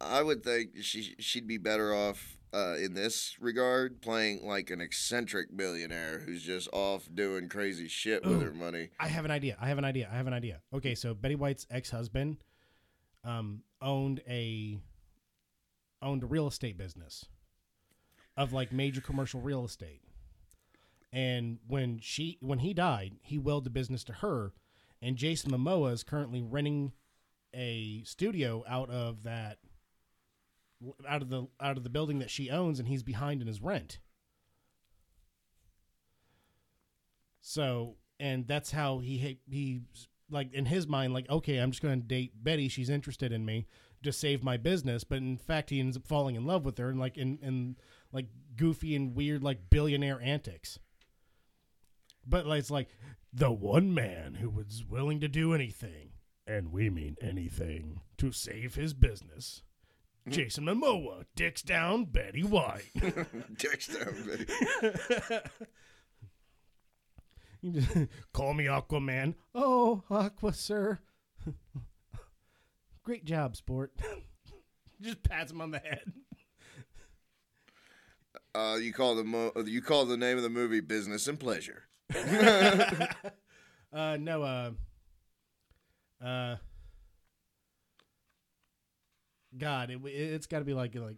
I 0.00 0.22
would 0.22 0.44
think 0.44 0.70
she 0.82 1.14
she'd 1.18 1.48
be 1.48 1.58
better 1.58 1.92
off 1.94 2.38
uh, 2.52 2.76
in 2.76 2.94
this 2.94 3.36
regard 3.40 4.00
playing 4.00 4.46
like 4.46 4.70
an 4.70 4.80
eccentric 4.80 5.56
billionaire 5.56 6.20
who's 6.20 6.42
just 6.42 6.68
off 6.72 7.08
doing 7.12 7.48
crazy 7.48 7.88
shit 7.88 8.24
with 8.24 8.40
Ooh. 8.40 8.46
her 8.46 8.52
money. 8.52 8.90
I 8.98 9.08
have 9.08 9.24
an 9.24 9.30
idea. 9.30 9.56
I 9.60 9.68
have 9.68 9.78
an 9.78 9.84
idea. 9.84 10.08
I 10.10 10.16
have 10.16 10.26
an 10.26 10.32
idea. 10.32 10.60
Okay, 10.72 10.94
so 10.94 11.12
Betty 11.12 11.34
White's 11.34 11.66
ex-husband 11.70 12.38
um 13.24 13.62
owned 13.82 14.22
a 14.28 14.78
owned 16.02 16.22
a 16.22 16.26
real 16.26 16.46
estate 16.46 16.78
business 16.78 17.26
of 18.36 18.52
like 18.52 18.72
major 18.72 19.00
commercial 19.00 19.40
real 19.40 19.64
estate. 19.64 20.02
And 21.12 21.58
when 21.66 21.98
she 22.00 22.38
when 22.40 22.60
he 22.60 22.72
died, 22.72 23.14
he 23.22 23.38
willed 23.38 23.64
the 23.64 23.70
business 23.70 24.04
to 24.04 24.12
her 24.14 24.52
and 25.02 25.16
Jason 25.16 25.50
Momoa 25.50 25.92
is 25.92 26.02
currently 26.02 26.42
renting 26.42 26.92
a 27.54 28.02
studio 28.04 28.64
out 28.68 28.90
of 28.90 29.22
that 29.22 29.58
out 31.08 31.22
of 31.22 31.28
the 31.28 31.46
out 31.60 31.76
of 31.76 31.84
the 31.84 31.90
building 31.90 32.18
that 32.20 32.30
she 32.30 32.50
owns, 32.50 32.78
and 32.78 32.88
he's 32.88 33.02
behind 33.02 33.40
in 33.40 33.48
his 33.48 33.60
rent. 33.60 33.98
So, 37.40 37.96
and 38.18 38.46
that's 38.46 38.70
how 38.70 38.98
he 38.98 39.40
he 39.48 39.82
like 40.30 40.52
in 40.52 40.66
his 40.66 40.86
mind, 40.86 41.12
like, 41.12 41.28
okay, 41.28 41.58
I'm 41.58 41.70
just 41.70 41.82
going 41.82 42.00
to 42.00 42.06
date 42.06 42.32
Betty. 42.42 42.68
She's 42.68 42.90
interested 42.90 43.32
in 43.32 43.44
me 43.44 43.66
to 44.02 44.12
save 44.12 44.42
my 44.42 44.56
business, 44.56 45.04
but 45.04 45.18
in 45.18 45.36
fact, 45.36 45.70
he 45.70 45.80
ends 45.80 45.96
up 45.96 46.06
falling 46.06 46.36
in 46.36 46.46
love 46.46 46.64
with 46.64 46.78
her, 46.78 46.88
and 46.88 46.98
like 46.98 47.16
in 47.16 47.38
in 47.42 47.76
like 48.12 48.26
goofy 48.56 48.94
and 48.94 49.14
weird 49.14 49.42
like 49.42 49.70
billionaire 49.70 50.20
antics. 50.20 50.78
But 52.26 52.46
like, 52.46 52.60
it's 52.60 52.70
like 52.70 52.88
the 53.32 53.50
one 53.50 53.94
man 53.94 54.34
who 54.34 54.50
was 54.50 54.84
willing 54.88 55.20
to 55.20 55.28
do 55.28 55.54
anything, 55.54 56.12
and 56.46 56.72
we 56.72 56.90
mean 56.90 57.16
anything, 57.20 58.00
to 58.18 58.32
save 58.32 58.74
his 58.74 58.94
business. 58.94 59.62
Mm. 60.28 60.32
Jason 60.32 60.64
Momoa, 60.64 61.24
dicks 61.34 61.62
down 61.62 62.04
Betty 62.04 62.42
White. 62.42 62.90
Dicks 63.56 63.88
down, 63.88 64.14
Betty. 64.26 65.40
You 67.62 67.72
just 67.72 67.94
call 68.32 68.54
me 68.54 68.64
Aquaman. 68.64 69.34
Oh, 69.54 70.02
Aqua, 70.10 70.52
sir. 70.52 70.98
Great 73.10 73.24
job, 73.24 73.56
sport. 73.56 73.90
just 75.00 75.20
pats 75.24 75.50
him 75.50 75.60
on 75.60 75.72
the 75.72 75.80
head. 75.80 76.12
Uh, 78.54 78.76
you 78.80 78.92
call 78.92 79.16
the 79.16 79.24
mo- 79.24 79.50
you 79.66 79.82
call 79.82 80.04
the 80.04 80.16
name 80.16 80.36
of 80.36 80.44
the 80.44 80.48
movie 80.48 80.78
Business 80.78 81.26
and 81.26 81.40
Pleasure. 81.40 81.88
Uh, 83.92 84.16
no, 84.20 84.44
uh, 84.44 84.70
uh, 86.24 86.54
God, 89.58 89.90
it, 89.90 90.00
it's 90.04 90.46
got 90.46 90.60
to 90.60 90.64
be 90.64 90.74
like 90.74 90.94
like 90.94 91.16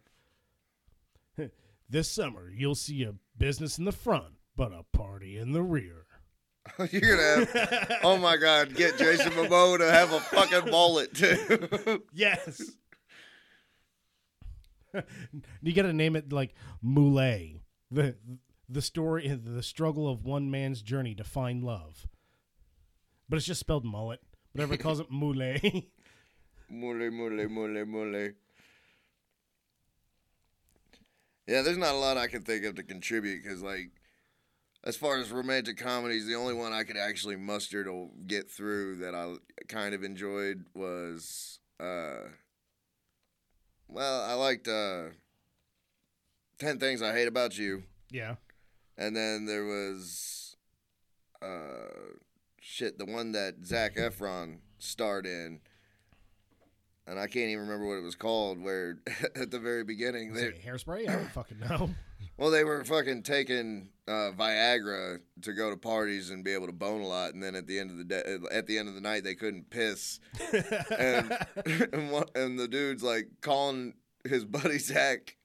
this 1.91 2.09
summer 2.09 2.51
you'll 2.51 2.75
see 2.75 3.03
a 3.03 3.13
business 3.37 3.77
in 3.77 3.85
the 3.85 3.93
front, 3.93 4.37
but 4.57 4.73
a 4.73 4.85
party 4.97 5.37
in 5.37 5.53
the 5.53 5.63
rear. 5.63 6.02
You're 6.91 7.17
gonna 7.17 7.47
have, 7.47 8.01
oh 8.05 8.17
my 8.17 8.37
god, 8.37 8.75
get 8.75 8.97
Jason 8.97 9.33
Momoa 9.33 9.79
to 9.79 9.91
have 9.91 10.13
a 10.13 10.21
fucking 10.21 10.71
mullet 10.71 11.15
too. 11.15 12.03
Yes. 12.13 12.63
you 15.63 15.73
got 15.73 15.83
to 15.83 15.93
name 15.93 16.17
it 16.17 16.33
like 16.33 16.55
Moulet. 16.83 17.61
The 17.91 18.15
the 18.69 18.83
story 18.83 19.27
the 19.29 19.63
struggle 19.63 20.09
of 20.09 20.25
one 20.25 20.51
man's 20.51 20.83
journey 20.83 21.15
to 21.15 21.25
find 21.25 21.65
love. 21.65 22.07
But 23.29 23.37
it's 23.37 23.47
just 23.47 23.61
spelled 23.61 23.85
mullet. 23.85 24.21
Everybody 24.55 24.83
calls 24.83 25.01
it 25.01 25.11
Moulet. 25.11 25.63
mole, 26.71 27.11
mole, 27.11 27.49
mole, 27.49 27.85
mole. 27.87 28.31
Yeah, 31.47 31.63
there's 31.63 31.79
not 31.79 31.95
a 31.95 31.99
lot 31.99 32.17
I 32.17 32.29
can 32.29 32.43
think 32.43 32.65
of 32.65 32.77
to 32.77 32.83
contribute 32.83 33.43
because, 33.43 33.63
like, 33.63 33.91
as 34.85 34.97
far 34.97 35.19
as 35.19 35.31
romantic 35.31 35.77
comedies, 35.77 36.27
the 36.27 36.35
only 36.35 36.55
one 36.55 36.73
I 36.73 36.83
could 36.83 36.97
actually 36.97 37.37
muster 37.37 37.85
to 37.85 38.09
get 38.27 38.51
through 38.51 38.97
that 38.97 39.15
I 39.15 39.35
kind 39.69 39.95
of 39.95 40.03
enjoyed 40.03 40.65
was, 40.75 41.61
uh, 41.79 42.29
well, 43.89 44.23
I 44.23 44.35
liked 44.35 44.67
uh, 44.67 45.11
Ten 46.59 46.79
Things 46.79 47.01
I 47.01 47.13
Hate 47.13 47.29
About 47.29 47.57
You, 47.57 47.85
yeah. 48.11 48.37
and 48.99 49.15
then 49.15 49.47
there 49.47 49.65
was, 49.65 50.57
uh, 51.41 52.17
shit, 52.61 52.99
the 52.99 53.07
one 53.07 53.33
that 53.33 53.65
Zac 53.65 53.97
Efron 53.97 54.59
starred 54.79 55.27
in. 55.27 55.61
And 57.05 57.19
I 57.19 57.27
can't 57.27 57.51
even 57.51 57.63
remember 57.65 57.89
what 57.89 57.97
it 57.97 58.05
was 58.05 58.15
called. 58.15 58.63
Where 58.63 59.01
at 59.35 59.51
the 59.51 59.59
very 59.59 59.83
beginning, 59.83 60.35
they, 60.35 60.53
hairspray? 60.53 61.09
I 61.09 61.17
don't 61.17 61.33
fucking 61.33 61.59
know. 61.59 61.91
Well, 62.37 62.51
they 62.51 62.65
were 62.65 62.85
fucking 62.85 63.23
taking 63.23 63.91
uh, 64.09 64.33
Viagra 64.37 65.21
to 65.43 65.53
go 65.53 65.71
to 65.71 65.77
parties 65.77 66.31
and 66.31 66.45
be 66.45 66.53
able 66.53 66.67
to 66.67 66.73
bone 66.73 67.01
a 67.01 67.07
lot, 67.07 67.35
and 67.35 67.43
then 67.43 67.55
at 67.55 67.67
the 67.67 67.79
end 67.79 67.91
of 67.91 67.99
the 67.99 68.05
day, 68.05 68.23
at 68.51 68.67
the 68.67 68.79
end 68.79 68.89
of 68.89 68.95
the 68.95 69.01
night, 69.01 69.25
they 69.25 69.35
couldn't 69.35 69.71
piss, 69.71 70.21
and 70.99 71.37
and, 71.93 72.11
one, 72.11 72.25
and 72.35 72.59
the 72.59 72.69
dude's 72.69 73.03
like 73.03 73.29
calling 73.41 73.95
his 74.25 74.45
buddy 74.45 74.79
Zach, 74.79 75.37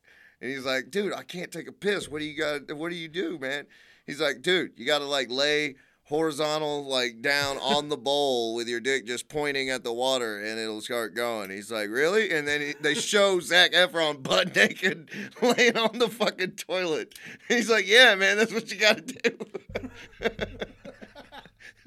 and 0.41 0.49
he's 0.49 0.65
like, 0.65 0.91
"Dude, 0.91 1.13
I 1.13 1.23
can't 1.23 1.51
take 1.51 1.67
a 1.67 1.73
piss. 1.73 2.09
What 2.09 2.19
do 2.19 2.25
you 2.25 2.37
got? 2.37 2.75
What 2.75 2.89
do 2.89 2.95
you 2.95 3.07
do, 3.07 3.37
man?" 3.37 3.67
He's 4.05 4.21
like, 4.21 4.41
"Dude, 4.41 4.73
you 4.77 4.85
got 4.85 4.99
to 4.99 5.05
like 5.05 5.29
lay." 5.29 5.75
Horizontal, 6.07 6.85
like 6.85 7.21
down 7.21 7.57
on 7.61 7.89
the 7.89 7.97
bowl 7.97 8.55
with 8.55 8.67
your 8.67 8.79
dick 8.79 9.05
just 9.05 9.27
pointing 9.27 9.69
at 9.69 9.83
the 9.83 9.91
water, 9.91 10.39
and 10.39 10.59
it'll 10.59 10.81
start 10.81 11.15
going. 11.15 11.49
He's 11.49 11.71
like, 11.71 11.89
"Really?" 11.89 12.31
And 12.31 12.47
then 12.47 12.61
he, 12.61 12.73
they 12.79 12.93
show 12.93 13.39
Zac 13.39 13.73
Efron 13.73 14.23
butt 14.23 14.55
naked, 14.55 15.09
laying 15.41 15.77
on 15.77 15.99
the 15.99 16.07
fucking 16.07 16.51
toilet. 16.51 17.13
He's 17.47 17.69
like, 17.69 17.87
"Yeah, 17.87 18.15
man, 18.15 18.37
that's 18.37 18.53
what 18.53 18.71
you 18.71 18.77
got 18.77 19.05
to 19.05 19.13
do." 19.13 19.37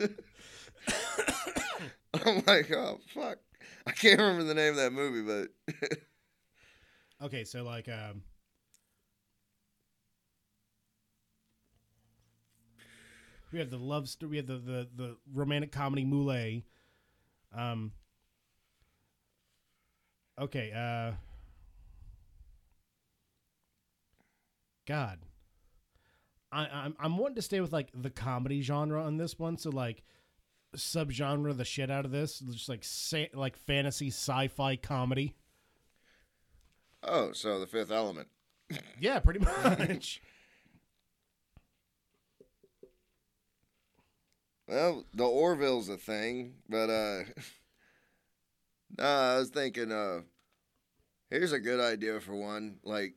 I'm 2.24 2.42
like, 2.46 2.70
"Oh 2.72 3.00
fuck." 3.14 3.38
I 3.86 3.92
can't 3.92 4.20
remember 4.20 4.44
the 4.44 4.54
name 4.54 4.72
of 4.72 4.76
that 4.76 4.92
movie, 4.92 5.22
but 5.22 5.48
okay, 7.22 7.44
so 7.44 7.64
like 7.64 7.88
um 7.88 8.22
We 13.52 13.58
have 13.58 13.70
the 13.70 13.78
love 13.78 14.08
story. 14.08 14.30
We 14.30 14.36
have 14.38 14.46
the, 14.46 14.58
the, 14.58 14.88
the 14.94 15.16
romantic 15.32 15.72
comedy 15.72 16.04
Moulet. 16.04 16.62
Um. 17.56 17.92
Okay. 20.40 20.72
Uh. 20.72 21.16
God. 24.86 25.18
I, 26.52 26.66
I'm 26.66 26.96
I'm 26.98 27.16
wanting 27.16 27.36
to 27.36 27.42
stay 27.42 27.60
with 27.60 27.72
like 27.72 27.90
the 27.94 28.10
comedy 28.10 28.60
genre 28.62 29.02
on 29.02 29.16
this 29.16 29.38
one. 29.38 29.56
So 29.56 29.70
like 29.70 30.02
subgenre 30.76 31.56
the 31.56 31.64
shit 31.64 31.90
out 31.90 32.04
of 32.04 32.10
this, 32.10 32.40
just 32.40 32.68
like 32.68 32.80
say, 32.82 33.30
like 33.34 33.56
fantasy 33.56 34.08
sci-fi 34.08 34.76
comedy. 34.76 35.34
oh, 37.02 37.32
so 37.32 37.58
the 37.60 37.66
Fifth 37.66 37.90
Element. 37.90 38.28
Yeah, 38.98 39.18
pretty 39.20 39.40
much. 39.64 40.20
Well, 44.70 45.04
the 45.12 45.24
Orville's 45.24 45.88
a 45.88 45.96
thing, 45.96 46.54
but 46.68 46.88
uh 46.88 47.24
I 49.00 49.38
was 49.38 49.50
thinking 49.50 49.90
uh 49.90 50.20
here's 51.28 51.50
a 51.50 51.58
good 51.58 51.80
idea 51.80 52.20
for 52.20 52.36
one. 52.36 52.76
Like 52.84 53.14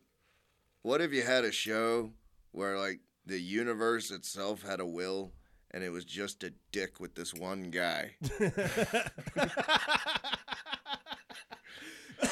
what 0.82 1.00
if 1.00 1.14
you 1.14 1.22
had 1.22 1.46
a 1.46 1.52
show 1.52 2.10
where 2.54 2.80
like 2.80 3.02
the 3.28 3.40
universe 3.40 4.10
itself 4.10 4.64
had 4.64 4.80
a 4.80 4.86
will 4.86 5.32
and 5.70 5.84
it 5.84 5.92
was 5.92 6.06
just 6.06 6.44
a 6.44 6.54
dick 6.72 7.00
with 7.00 7.14
this 7.14 7.36
one 7.36 7.70
guy. 7.70 8.16
and 8.40 8.52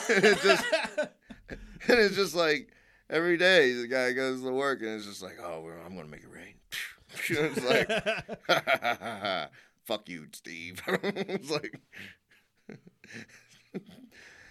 it 0.09 0.41
just 0.41 0.65
and 0.97 1.09
it's 1.99 2.15
just 2.15 2.33
like 2.33 2.69
every 3.07 3.37
day 3.37 3.73
the 3.73 3.87
guy 3.87 4.13
goes 4.13 4.41
to 4.41 4.51
work 4.51 4.81
and 4.81 4.89
it's 4.89 5.05
just 5.05 5.21
like, 5.21 5.37
oh, 5.39 5.69
I'm 5.85 5.95
gonna 5.95 6.07
make 6.07 6.23
it 6.23 6.31
rain. 6.31 6.55
it's 7.29 7.63
like, 7.63 9.49
fuck 9.85 10.09
you, 10.09 10.27
Steve. 10.33 10.81
it's 10.87 11.49
like, 11.51 11.79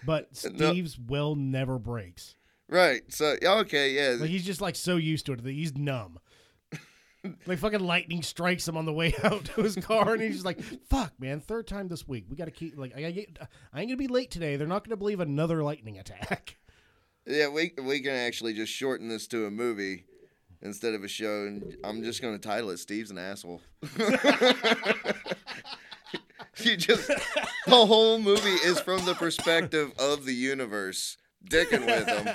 but 0.05 0.29
No. 0.53 0.71
Steve's 0.71 0.97
will 0.97 1.35
never 1.35 1.77
breaks. 1.79 2.35
right. 2.69 3.01
So 3.09 3.35
okay, 3.43 3.91
yeah. 3.91 4.17
Like 4.19 4.29
he's 4.29 4.45
just 4.45 4.61
like 4.61 4.75
so 4.75 4.97
used 4.97 5.25
to 5.27 5.33
it 5.33 5.43
that 5.43 5.51
he's 5.51 5.75
numb. 5.75 6.19
like 7.45 7.59
fucking 7.59 7.81
lightning 7.81 8.23
strikes 8.23 8.67
him 8.67 8.75
on 8.77 8.85
the 8.85 8.93
way 8.93 9.13
out 9.23 9.45
to 9.45 9.61
his 9.61 9.75
car, 9.75 10.13
and 10.13 10.21
he's 10.23 10.33
just 10.33 10.45
like, 10.45 10.59
"Fuck, 10.89 11.13
man! 11.19 11.39
Third 11.39 11.67
time 11.67 11.87
this 11.87 12.07
week. 12.07 12.25
We 12.29 12.35
got 12.35 12.45
to 12.45 12.51
keep 12.51 12.77
like 12.77 12.95
I 12.95 13.01
gotta 13.01 13.13
get. 13.13 13.37
I 13.73 13.81
ain't 13.81 13.89
gonna 13.89 13.97
be 13.97 14.07
late 14.07 14.31
today. 14.31 14.55
They're 14.55 14.67
not 14.67 14.83
gonna 14.83 14.97
believe 14.97 15.19
another 15.19 15.63
lightning 15.63 15.99
attack." 15.99 16.57
Yeah, 17.27 17.49
we 17.49 17.71
we 17.79 17.99
can 17.99 18.13
actually 18.13 18.53
just 18.53 18.73
shorten 18.73 19.07
this 19.07 19.27
to 19.27 19.45
a 19.45 19.51
movie 19.51 20.05
instead 20.61 20.93
of 20.93 21.03
a 21.03 21.07
show, 21.07 21.45
and 21.45 21.75
I'm 21.83 22.03
just 22.03 22.21
going 22.21 22.33
to 22.37 22.39
title 22.47 22.69
it 22.71 22.77
"Steve's 22.77 23.11
an 23.11 23.17
Asshole." 23.17 23.61
you 26.57 26.77
just 26.77 27.07
the 27.07 27.85
whole 27.85 28.19
movie 28.19 28.49
is 28.49 28.79
from 28.79 29.03
the 29.05 29.13
perspective 29.15 29.91
of 29.97 30.25
the 30.25 30.33
universe, 30.33 31.17
dicking 31.49 31.85
with 31.85 32.07
him, 32.07 32.27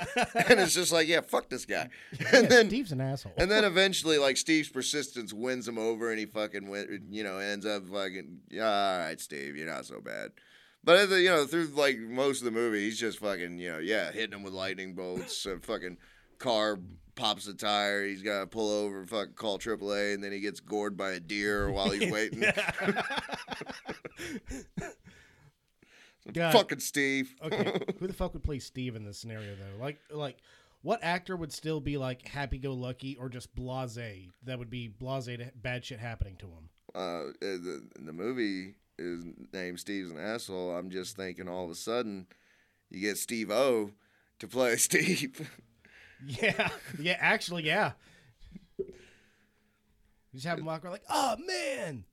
and 0.49 0.59
it's 0.59 0.73
just 0.73 0.91
like, 0.91 1.07
yeah, 1.07 1.21
fuck 1.21 1.49
this 1.49 1.65
guy, 1.65 1.89
and 2.11 2.43
Yeah, 2.43 2.49
then 2.49 2.67
Steve's 2.67 2.91
an 2.91 3.01
asshole. 3.01 3.33
and 3.37 3.49
then 3.49 3.63
eventually, 3.63 4.17
like 4.17 4.37
Steve's 4.37 4.69
persistence 4.69 5.33
wins 5.33 5.67
him 5.67 5.77
over, 5.77 6.09
and 6.09 6.19
he 6.19 6.25
fucking 6.25 6.67
win, 6.69 7.07
you 7.09 7.23
know 7.23 7.37
ends 7.37 7.65
up 7.65 7.87
fucking 7.87 8.39
yeah, 8.49 8.65
all 8.67 8.99
right, 8.99 9.19
Steve, 9.21 9.55
you're 9.55 9.67
not 9.71 9.85
so 9.85 10.01
bad. 10.01 10.31
But 10.83 11.09
you 11.09 11.29
know 11.29 11.45
through 11.45 11.67
like 11.75 11.97
most 11.99 12.39
of 12.39 12.45
the 12.45 12.51
movie, 12.51 12.81
he's 12.85 12.99
just 12.99 13.19
fucking 13.19 13.57
you 13.59 13.71
know 13.73 13.79
yeah 13.79 14.11
hitting 14.11 14.33
him 14.37 14.43
with 14.43 14.53
lightning 14.53 14.93
bolts. 14.93 15.45
A 15.45 15.59
fucking 15.59 15.97
car 16.39 16.79
pops 17.17 17.47
a 17.47 17.53
tire. 17.53 18.05
He's 18.05 18.21
got 18.21 18.39
to 18.39 18.47
pull 18.47 18.69
over, 18.71 19.05
fucking 19.05 19.33
call 19.33 19.59
AAA, 19.59 20.13
and 20.13 20.23
then 20.23 20.31
he 20.31 20.39
gets 20.39 20.61
gored 20.61 20.95
by 20.95 21.11
a 21.11 21.19
deer 21.19 21.69
while 21.69 21.89
he's 21.89 22.09
waiting. 22.11 22.43
God. 26.33 26.53
Fucking 26.53 26.79
Steve. 26.79 27.33
Okay, 27.43 27.79
who 27.99 28.07
the 28.07 28.13
fuck 28.13 28.33
would 28.33 28.43
play 28.43 28.59
Steve 28.59 28.95
in 28.95 29.05
this 29.05 29.17
scenario 29.17 29.55
though? 29.55 29.81
Like, 29.83 29.97
like, 30.11 30.37
what 30.81 30.99
actor 31.01 31.35
would 31.37 31.53
still 31.53 31.79
be 31.79 31.97
like 31.97 32.27
happy-go-lucky 32.27 33.15
or 33.19 33.29
just 33.29 33.55
blasé? 33.55 34.29
That 34.43 34.59
would 34.59 34.69
be 34.69 34.89
blasé 34.89 35.37
to 35.37 35.51
bad 35.55 35.85
shit 35.85 35.99
happening 35.99 36.35
to 36.37 36.45
him. 36.47 36.69
uh, 36.95 37.31
the, 37.39 37.87
the 37.99 38.13
movie 38.13 38.75
is 38.99 39.23
named 39.53 39.79
Steve's 39.79 40.11
an 40.11 40.19
asshole. 40.19 40.75
I'm 40.75 40.89
just 40.89 41.15
thinking 41.15 41.47
all 41.47 41.65
of 41.65 41.71
a 41.71 41.75
sudden 41.75 42.27
you 42.89 42.99
get 42.99 43.17
Steve 43.17 43.49
O 43.51 43.91
to 44.39 44.47
play 44.47 44.75
Steve. 44.75 45.49
Yeah, 46.25 46.69
yeah, 46.99 47.17
actually, 47.19 47.63
yeah. 47.63 47.91
You 48.77 48.85
just 50.33 50.45
have 50.47 50.59
him 50.59 50.65
walk 50.65 50.83
around 50.83 50.93
like, 50.93 51.03
oh 51.09 51.35
man. 51.45 52.05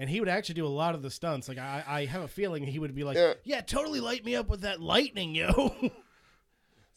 And 0.00 0.08
he 0.08 0.20
would 0.20 0.28
actually 0.28 0.54
do 0.54 0.66
a 0.66 0.68
lot 0.68 0.94
of 0.94 1.02
the 1.02 1.10
stunts. 1.10 1.48
Like 1.48 1.58
I, 1.58 1.82
I 1.86 2.04
have 2.06 2.22
a 2.22 2.28
feeling 2.28 2.64
he 2.64 2.78
would 2.78 2.94
be 2.94 3.04
like, 3.04 3.16
Yeah. 3.16 3.34
yeah, 3.44 3.60
totally 3.60 4.00
light 4.00 4.24
me 4.24 4.36
up 4.36 4.48
with 4.48 4.60
that 4.60 4.80
lightning, 4.80 5.34
yo. 5.34 5.74
it's 5.82 5.92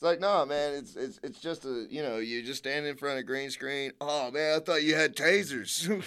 like, 0.02 0.20
nah, 0.20 0.46
man, 0.46 0.74
it's 0.76 0.96
it's 0.96 1.20
it's 1.24 1.40
just 1.42 1.66
a 1.66 1.88
you 1.90 2.04
know, 2.04 2.18
you 2.18 2.44
just 2.44 2.60
stand 2.60 2.86
in 2.86 2.96
front 2.98 3.20
of 3.20 3.26
green 3.26 3.50
screen. 3.50 3.92
Oh 4.00 4.30
man, 4.32 4.58
I 4.58 4.60
thought 4.60 4.84
you 4.84 4.96
had 4.96 5.16
tasers. 5.16 5.88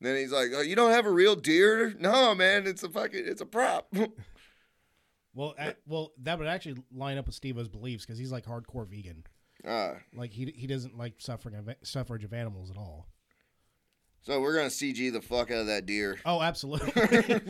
then 0.00 0.16
he's 0.16 0.32
like, 0.32 0.50
oh, 0.54 0.62
you 0.62 0.76
don't 0.76 0.92
have 0.92 1.06
a 1.06 1.10
real 1.10 1.34
deer? 1.36 1.94
No, 1.98 2.34
man, 2.34 2.66
it's 2.66 2.82
a 2.84 2.88
fucking 2.88 3.24
it's 3.26 3.40
a 3.40 3.46
prop. 3.46 3.92
Well, 5.34 5.54
a- 5.58 5.76
well, 5.86 6.12
that 6.22 6.38
would 6.38 6.48
actually 6.48 6.82
line 6.92 7.18
up 7.18 7.26
with 7.26 7.34
Steve-O's 7.34 7.68
beliefs 7.68 8.04
because 8.04 8.18
he's 8.18 8.32
like 8.32 8.44
hardcore 8.46 8.86
vegan. 8.88 9.24
ah, 9.66 9.94
Like 10.14 10.32
he 10.32 10.52
he 10.56 10.66
doesn't 10.66 10.96
like 10.98 11.14
suffering 11.18 11.54
of, 11.54 11.68
suffrage 11.82 12.24
of 12.24 12.32
animals 12.32 12.70
at 12.70 12.76
all. 12.76 13.08
so 14.22 14.40
we're 14.40 14.54
gonna 14.54 14.68
CG 14.68 15.12
the 15.12 15.20
fuck 15.22 15.50
out 15.50 15.58
of 15.60 15.66
that 15.66 15.86
deer. 15.86 16.18
Oh, 16.24 16.40
absolutely. 16.42 16.90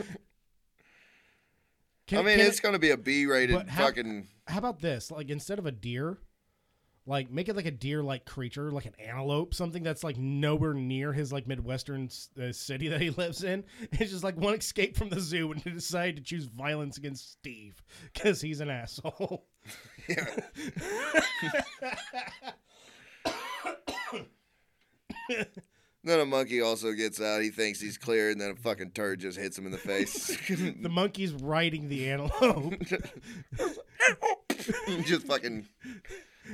Can- 2.07 2.19
I 2.19 2.23
mean, 2.23 2.39
can 2.39 2.47
it's 2.47 2.59
it- 2.59 2.63
gonna 2.63 2.79
be 2.79 2.91
a 2.91 2.97
B-rated 2.97 3.55
but 3.57 3.69
how- 3.69 3.85
fucking. 3.87 4.27
how 4.49 4.59
about 4.59 4.81
this? 4.81 5.11
Like 5.11 5.31
instead 5.31 5.59
of 5.59 5.67
a 5.67 5.73
deer, 5.73 6.19
like 7.11 7.29
make 7.29 7.49
it 7.49 7.57
like 7.57 7.67
a 7.67 7.73
deer-like 7.73 8.25
creature, 8.25 8.71
like 8.71 8.87
an 8.87 8.95
antelope, 9.05 9.53
something 9.53 9.83
that's 9.83 10.05
like 10.05 10.17
nowhere 10.17 10.73
near 10.75 11.13
his 11.13 11.33
like 11.33 11.49
midwestern 11.49 12.09
uh, 12.41 12.53
city 12.53 12.87
that 12.89 13.01
he 13.01 13.11
lives 13.11 13.43
in. 13.43 13.65
It's 13.93 14.13
just 14.13 14.23
like 14.23 14.37
one 14.37 14.55
escape 14.55 14.97
from 14.97 15.11
the 15.11 15.21
zoo 15.21 15.51
and 15.51 15.63
to 15.65 15.71
decide 15.71 16.17
to 16.17 16.23
choose 16.23 16.45
violence 16.45 16.97
against 16.97 17.33
Steve 17.33 17.83
because 18.15 18.41
he's 18.41 18.61
an 18.61 18.71
asshole. 18.71 19.45
Then 26.03 26.19
a 26.19 26.25
monkey 26.25 26.63
also 26.63 26.93
gets 26.93 27.21
out. 27.21 27.43
He 27.43 27.51
thinks 27.51 27.79
he's 27.79 27.99
clear, 27.99 28.31
and 28.31 28.41
then 28.41 28.53
a 28.53 28.57
fucking 28.57 28.93
turd 28.93 29.21
just 29.21 29.37
hits 29.37 29.59
him 29.59 29.67
in 29.67 29.73
the 29.73 29.79
face. 29.79 30.29
the 30.49 30.89
monkey's 30.89 31.33
riding 31.35 31.89
the 31.89 32.09
antelope. 32.09 32.75
just 35.05 35.27
fucking. 35.27 35.67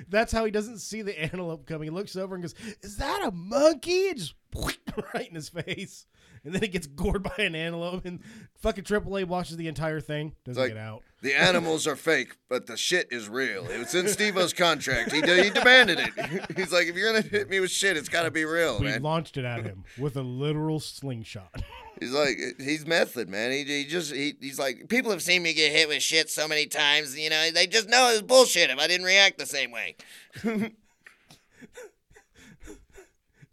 That's 0.08 0.32
how 0.32 0.44
he 0.44 0.50
doesn't 0.50 0.78
see 0.78 1.02
the 1.02 1.18
antelope 1.22 1.66
coming. 1.66 1.84
He 1.84 1.90
looks 1.90 2.16
over 2.16 2.34
and 2.34 2.42
goes, 2.42 2.54
"Is 2.82 2.96
that 2.98 3.22
a 3.26 3.30
monkey?" 3.30 4.08
And 4.10 4.18
just 4.18 4.34
right 5.14 5.28
in 5.28 5.34
his 5.34 5.48
face. 5.48 6.06
And 6.46 6.54
then 6.54 6.62
he 6.62 6.68
gets 6.68 6.86
gored 6.86 7.22
by 7.22 7.34
an 7.44 7.54
antelope, 7.54 8.06
and 8.06 8.20
fucking 8.60 8.84
AAA 8.84 9.24
watches 9.26 9.56
the 9.58 9.68
entire 9.68 10.00
thing. 10.00 10.32
Doesn't 10.44 10.62
like- 10.62 10.72
get 10.72 10.78
out. 10.80 11.02
The 11.22 11.34
animals 11.34 11.86
are 11.88 11.96
fake, 11.96 12.36
but 12.48 12.66
the 12.66 12.76
shit 12.76 13.08
is 13.10 13.28
real. 13.28 13.66
It 13.68 13.78
was 13.78 13.94
in 13.94 14.06
Steve-O's 14.06 14.52
contract. 14.52 15.10
He, 15.10 15.16
he 15.22 15.50
demanded 15.50 15.98
it. 15.98 16.12
He's 16.56 16.70
like, 16.72 16.86
if 16.86 16.94
you're 16.94 17.10
gonna 17.12 17.26
hit 17.26 17.48
me 17.50 17.58
with 17.58 17.70
shit, 17.70 17.96
it's 17.96 18.08
gotta 18.10 18.30
be 18.30 18.44
real, 18.44 18.78
We 18.78 18.86
man. 18.86 19.02
launched 19.02 19.36
it 19.36 19.44
at 19.44 19.64
him 19.64 19.84
with 19.98 20.16
a 20.16 20.22
literal 20.22 20.78
slingshot. 20.78 21.62
He's 22.00 22.12
like, 22.12 22.36
he's 22.60 22.86
method, 22.86 23.30
man. 23.30 23.50
He, 23.50 23.64
he 23.64 23.84
just 23.86 24.12
he, 24.14 24.34
he's 24.38 24.58
like, 24.58 24.88
people 24.90 25.10
have 25.10 25.22
seen 25.22 25.42
me 25.42 25.54
get 25.54 25.72
hit 25.72 25.88
with 25.88 26.02
shit 26.02 26.28
so 26.28 26.46
many 26.46 26.66
times. 26.66 27.18
You 27.18 27.30
know, 27.30 27.50
they 27.50 27.66
just 27.66 27.88
know 27.88 28.10
it 28.10 28.12
was 28.12 28.22
bullshit 28.22 28.68
if 28.68 28.78
I 28.78 28.86
didn't 28.86 29.06
react 29.06 29.38
the 29.38 29.46
same 29.46 29.70
way. 29.72 29.96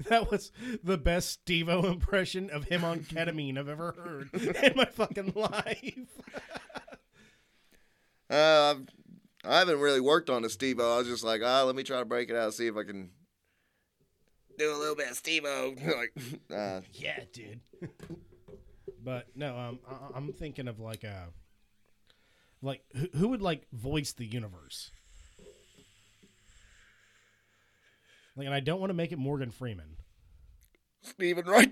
that 0.10 0.30
was 0.32 0.52
the 0.84 0.98
best 0.98 1.30
Steve-O 1.30 1.86
impression 1.86 2.50
of 2.50 2.66
him 2.66 2.84
on 2.84 3.00
ketamine 3.02 3.58
I've 3.58 3.68
ever 3.70 3.92
heard 3.94 4.30
in 4.64 4.74
my 4.76 4.86
fucking 4.86 5.34
life. 5.36 5.98
Uh, 8.30 8.76
I 9.44 9.60
haven't 9.60 9.80
really 9.80 10.00
worked 10.00 10.30
on 10.30 10.44
a 10.46 10.50
Steve-O. 10.50 10.96
I 10.96 10.98
was 11.00 11.08
just 11.08 11.24
like, 11.24 11.42
ah, 11.44 11.64
let 11.64 11.76
me 11.76 11.84
try 11.84 12.00
to 12.00 12.06
break 12.06 12.30
it 12.30 12.36
out, 12.36 12.54
see 12.54 12.66
if 12.68 12.76
I 12.76 12.84
can 12.84 13.12
do 14.58 14.74
a 14.74 14.78
little 14.78 14.96
bit 14.96 15.12
of 15.12 15.18
Steve-O. 15.18 15.76
like, 15.86 16.14
uh, 16.52 16.82
Yeah, 16.94 17.20
dude. 17.32 17.60
but 19.04 19.28
no, 19.36 19.56
um, 19.58 19.80
I- 19.88 20.18
I'm 20.18 20.34
thinking 20.34 20.68
of 20.68 20.80
like 20.80 21.04
a, 21.04 21.28
like 22.62 22.84
who, 22.96 23.08
who 23.18 23.28
would 23.28 23.42
like 23.42 23.68
voice 23.72 24.14
the 24.14 24.26
universe? 24.26 24.92
Like, 28.36 28.46
and 28.46 28.56
I 28.56 28.60
don't 28.60 28.80
want 28.80 28.90
to 28.90 28.96
make 28.96 29.12
it 29.12 29.20
Morgan 29.20 29.52
Freeman. 29.52 29.98
Steven 31.02 31.46
Wright. 31.46 31.72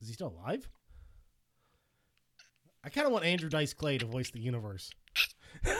Is 0.00 0.08
he 0.08 0.14
still 0.14 0.34
alive? 0.40 0.68
I 2.82 2.88
kind 2.88 3.06
of 3.06 3.12
want 3.12 3.24
Andrew 3.24 3.50
Dice 3.50 3.74
Clay 3.74 3.98
to 3.98 4.06
voice 4.06 4.30
the 4.30 4.40
universe. 4.40 4.90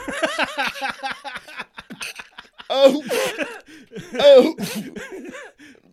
Oh, 2.72 3.02
oh, 4.14 4.54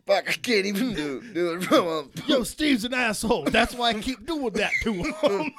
fuck! 0.05 0.29
I 0.29 0.33
can't 0.33 0.67
even 0.67 0.93
do 0.93 1.23
do 1.33 1.55
it 1.55 1.63
from 1.63 1.87
a 1.87 2.03
Yo, 2.27 2.43
Steve's 2.43 2.85
an 2.85 2.93
asshole. 2.93 3.45
That's 3.45 3.73
why 3.73 3.89
I 3.89 3.93
keep 3.95 4.27
doing 4.27 4.53
that 4.53 4.71
to 4.83 4.93
him. 4.93 5.51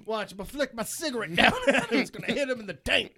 Watch, 0.06 0.32
if 0.32 0.40
I 0.40 0.44
flick 0.44 0.74
my 0.74 0.84
cigarette 0.84 1.36
down 1.36 1.52
at 1.68 1.84
him, 1.90 2.00
it's 2.00 2.08
gonna 2.08 2.32
hit 2.32 2.48
him 2.48 2.60
in 2.60 2.66
the 2.66 2.72
tank. 2.72 3.12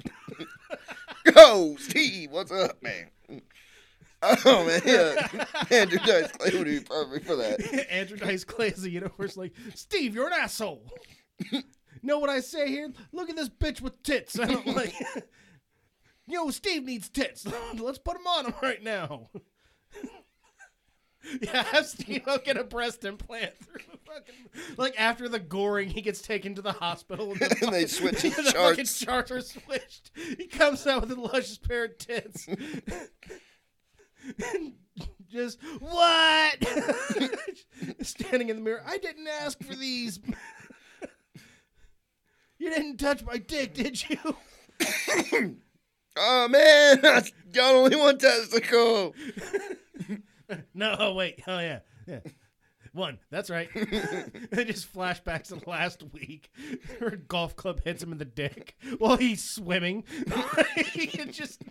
Go, 1.34 1.76
Steve. 1.78 2.30
What's 2.30 2.52
up, 2.52 2.82
man? 2.82 3.10
Oh 4.22 4.66
man, 4.66 4.80
yeah. 4.84 5.44
Andrew 5.70 5.98
Dice 5.98 6.32
Clay 6.32 6.58
would 6.58 6.66
be 6.66 6.80
perfect 6.80 7.26
for 7.26 7.36
that. 7.36 7.86
Andrew 7.90 8.16
Dice 8.16 8.44
Clay 8.44 8.68
is 8.68 8.82
the 8.82 8.90
universe 8.90 9.36
like, 9.36 9.52
Steve, 9.74 10.14
you're 10.14 10.26
an 10.26 10.32
asshole. 10.32 10.82
know 12.02 12.18
what 12.18 12.30
I 12.30 12.40
say 12.40 12.68
here? 12.68 12.92
Look 13.12 13.30
at 13.30 13.36
this 13.36 13.48
bitch 13.48 13.80
with 13.80 14.02
tits. 14.02 14.36
And 14.36 14.50
I'm 14.66 14.74
like, 14.74 14.94
yo, 16.26 16.50
Steve 16.50 16.84
needs 16.84 17.08
tits. 17.08 17.46
Let's 17.78 17.98
put 17.98 18.16
him 18.16 18.26
on 18.26 18.46
him 18.46 18.54
right 18.62 18.82
now. 18.82 19.30
yeah, 21.42 21.62
have 21.64 21.86
Steve 21.86 22.26
get 22.44 22.56
a 22.56 22.64
breast 22.64 23.04
implant 23.04 23.52
through 23.58 23.82
the 23.90 23.98
fucking 24.06 24.34
like 24.76 24.94
after 24.98 25.28
the 25.28 25.38
goring, 25.38 25.90
he 25.90 26.00
gets 26.00 26.20
taken 26.22 26.54
to 26.54 26.62
the 26.62 26.72
hospital 26.72 27.32
and, 27.32 27.40
the 27.40 27.58
And 27.62 27.74
they 27.74 27.86
switch 27.86 28.20
his 28.22 28.36
the 28.36 28.42
fucking 28.44 28.84
charts. 28.84 28.98
charts 28.98 29.30
are 29.30 29.40
switched. 29.40 30.10
He 30.14 30.46
comes 30.46 30.86
out 30.86 31.02
with 31.02 31.12
a 31.12 31.20
luscious 31.20 31.58
pair 31.58 31.84
of 31.86 31.98
tits. 31.98 32.48
Just 35.30 35.58
what? 35.80 36.56
Standing 38.02 38.48
in 38.48 38.56
the 38.56 38.62
mirror. 38.62 38.82
I 38.86 38.98
didn't 38.98 39.28
ask 39.28 39.62
for 39.62 39.74
these. 39.74 40.20
you 42.58 42.70
didn't 42.70 42.96
touch 42.98 43.24
my 43.24 43.36
dick, 43.38 43.74
did 43.74 44.02
you? 44.08 45.56
Oh 46.20 46.48
man, 46.48 46.98
I 47.06 47.22
got 47.52 47.76
only 47.76 47.94
one 47.94 48.18
testicle. 48.18 49.14
No, 50.74 50.96
oh, 50.98 51.14
wait. 51.14 51.42
Oh 51.46 51.58
yeah, 51.58 51.80
yeah. 52.06 52.20
One. 52.92 53.18
That's 53.30 53.50
right. 53.50 53.68
it 53.74 54.66
just 54.66 54.92
flashbacks 54.92 55.48
to 55.48 55.68
last 55.68 56.02
week. 56.12 56.50
Her 57.00 57.16
golf 57.16 57.54
club 57.54 57.82
hits 57.84 58.02
him 58.02 58.12
in 58.12 58.18
the 58.18 58.24
dick 58.24 58.76
while 58.98 59.16
he's 59.16 59.44
swimming. 59.44 60.04
he 60.94 61.06
just 61.06 61.62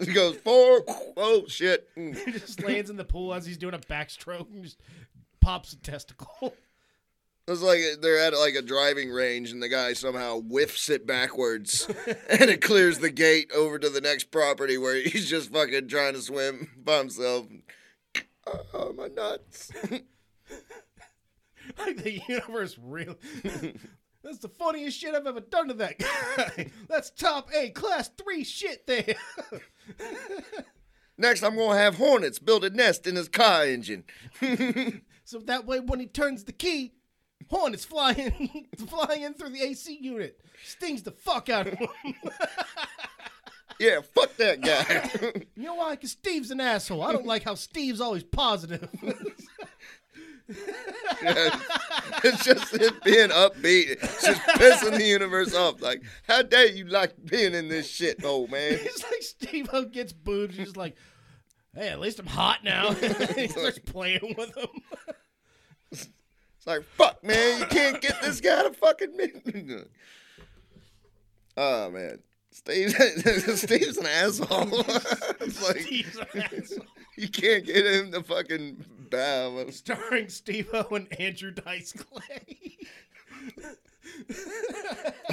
He 0.00 0.12
goes 0.12 0.36
four. 0.36 0.84
Oh 1.16 1.44
shit. 1.48 1.88
he 1.94 2.32
just 2.32 2.62
lands 2.62 2.90
in 2.90 2.96
the 2.96 3.04
pool 3.04 3.34
as 3.34 3.44
he's 3.46 3.58
doing 3.58 3.74
a 3.74 3.78
backstroke 3.78 4.50
and 4.52 4.64
just 4.64 4.80
pops 5.40 5.72
a 5.72 5.76
testicle. 5.76 6.54
It's 7.48 7.62
like 7.62 7.80
they're 8.00 8.18
at 8.18 8.36
like 8.36 8.54
a 8.56 8.62
driving 8.62 9.10
range 9.10 9.52
and 9.52 9.62
the 9.62 9.68
guy 9.68 9.92
somehow 9.92 10.40
whiffs 10.40 10.88
it 10.88 11.06
backwards 11.06 11.88
and 12.28 12.50
it 12.50 12.60
clears 12.60 12.98
the 12.98 13.10
gate 13.10 13.52
over 13.54 13.78
to 13.78 13.88
the 13.88 14.00
next 14.00 14.32
property 14.32 14.76
where 14.76 14.96
he's 14.96 15.30
just 15.30 15.52
fucking 15.52 15.86
trying 15.86 16.14
to 16.14 16.22
swim 16.22 16.70
by 16.76 16.98
himself. 16.98 17.46
Oh, 18.74 18.92
my 18.96 19.06
nuts. 19.08 19.70
like 21.78 21.96
the 22.02 22.20
universe 22.28 22.76
really. 22.82 23.16
That's 24.24 24.38
the 24.38 24.48
funniest 24.48 24.98
shit 24.98 25.14
I've 25.14 25.28
ever 25.28 25.38
done 25.38 25.68
to 25.68 25.74
that 25.74 25.98
guy. 26.00 26.72
That's 26.88 27.10
top 27.10 27.48
A 27.54 27.70
class 27.70 28.10
three 28.18 28.42
shit 28.42 28.84
there. 28.88 29.14
Next, 31.16 31.44
I'm 31.44 31.54
going 31.54 31.76
to 31.76 31.82
have 31.82 31.96
Hornets 31.96 32.40
build 32.40 32.64
a 32.64 32.70
nest 32.70 33.06
in 33.06 33.14
his 33.14 33.28
car 33.28 33.64
engine. 33.64 34.02
so 35.24 35.38
that 35.38 35.64
way, 35.64 35.78
when 35.78 36.00
he 36.00 36.06
turns 36.06 36.42
the 36.42 36.52
key, 36.52 36.92
Hornets 37.48 37.84
flying, 37.84 38.66
flying 38.88 39.22
in 39.22 39.34
through 39.34 39.50
the 39.50 39.62
AC 39.62 39.98
unit, 40.00 40.40
stings 40.64 41.02
the 41.02 41.12
fuck 41.12 41.48
out 41.48 41.66
of 41.66 41.74
him. 41.74 41.88
Yeah, 43.78 44.00
fuck 44.14 44.34
that 44.36 44.60
guy. 44.62 45.42
you 45.54 45.64
know 45.64 45.74
why? 45.74 45.90
Because 45.90 46.12
Steve's 46.12 46.50
an 46.50 46.60
asshole. 46.60 47.02
I 47.02 47.12
don't 47.12 47.26
like 47.26 47.42
how 47.42 47.54
Steve's 47.54 48.00
always 48.00 48.22
positive. 48.22 48.88
it's 50.48 52.42
just 52.42 52.72
it 52.74 53.02
being 53.04 53.28
upbeat. 53.28 53.98
It's 54.02 54.24
just 54.24 54.40
pissing 54.40 54.96
the 54.96 55.04
universe 55.04 55.54
off. 55.54 55.82
Like, 55.82 56.02
how 56.26 56.40
dare 56.42 56.68
you 56.68 56.86
like 56.86 57.22
being 57.26 57.54
in 57.54 57.68
this 57.68 57.86
shit, 57.86 58.24
old 58.24 58.50
man? 58.50 58.78
It's 58.80 59.02
like 59.02 59.22
Steve 59.22 59.68
O 59.72 59.84
gets 59.84 60.14
booed. 60.14 60.52
He's 60.52 60.66
just 60.66 60.76
like, 60.78 60.96
hey, 61.74 61.88
at 61.88 62.00
least 62.00 62.18
I'm 62.18 62.26
hot 62.26 62.64
now. 62.64 62.92
he 62.92 63.48
starts 63.48 63.78
playing 63.80 64.36
with 64.38 64.56
him. 64.56 64.68
It's 66.66 66.72
like, 66.72 66.84
fuck, 66.96 67.22
man, 67.22 67.60
you 67.60 67.66
can't 67.66 68.00
get 68.00 68.20
this 68.22 68.40
guy 68.40 68.64
to 68.64 68.72
fucking 68.72 69.16
me. 69.16 69.30
oh 71.56 71.90
man, 71.90 72.18
Steve, 72.50 72.90
Steve's 73.56 73.98
an 73.98 74.06
asshole. 74.06 74.66
it's 75.40 75.62
like 75.64 75.80
Steve's 75.82 76.16
an 76.16 76.26
asshole. 76.34 76.86
you 77.16 77.28
can't 77.28 77.64
get 77.64 77.86
him 77.86 78.10
to 78.10 78.22
fucking 78.24 78.84
bow. 79.10 79.64
Starring 79.70 80.28
Steve 80.28 80.68
O 80.72 80.88
and 80.96 81.06
Andrew 81.20 81.52
Dice 81.52 81.92
Clay. 81.92 82.78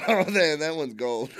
Oh 0.08 0.26
man, 0.30 0.60
that 0.60 0.76
one's 0.76 0.94
gold. 0.94 1.32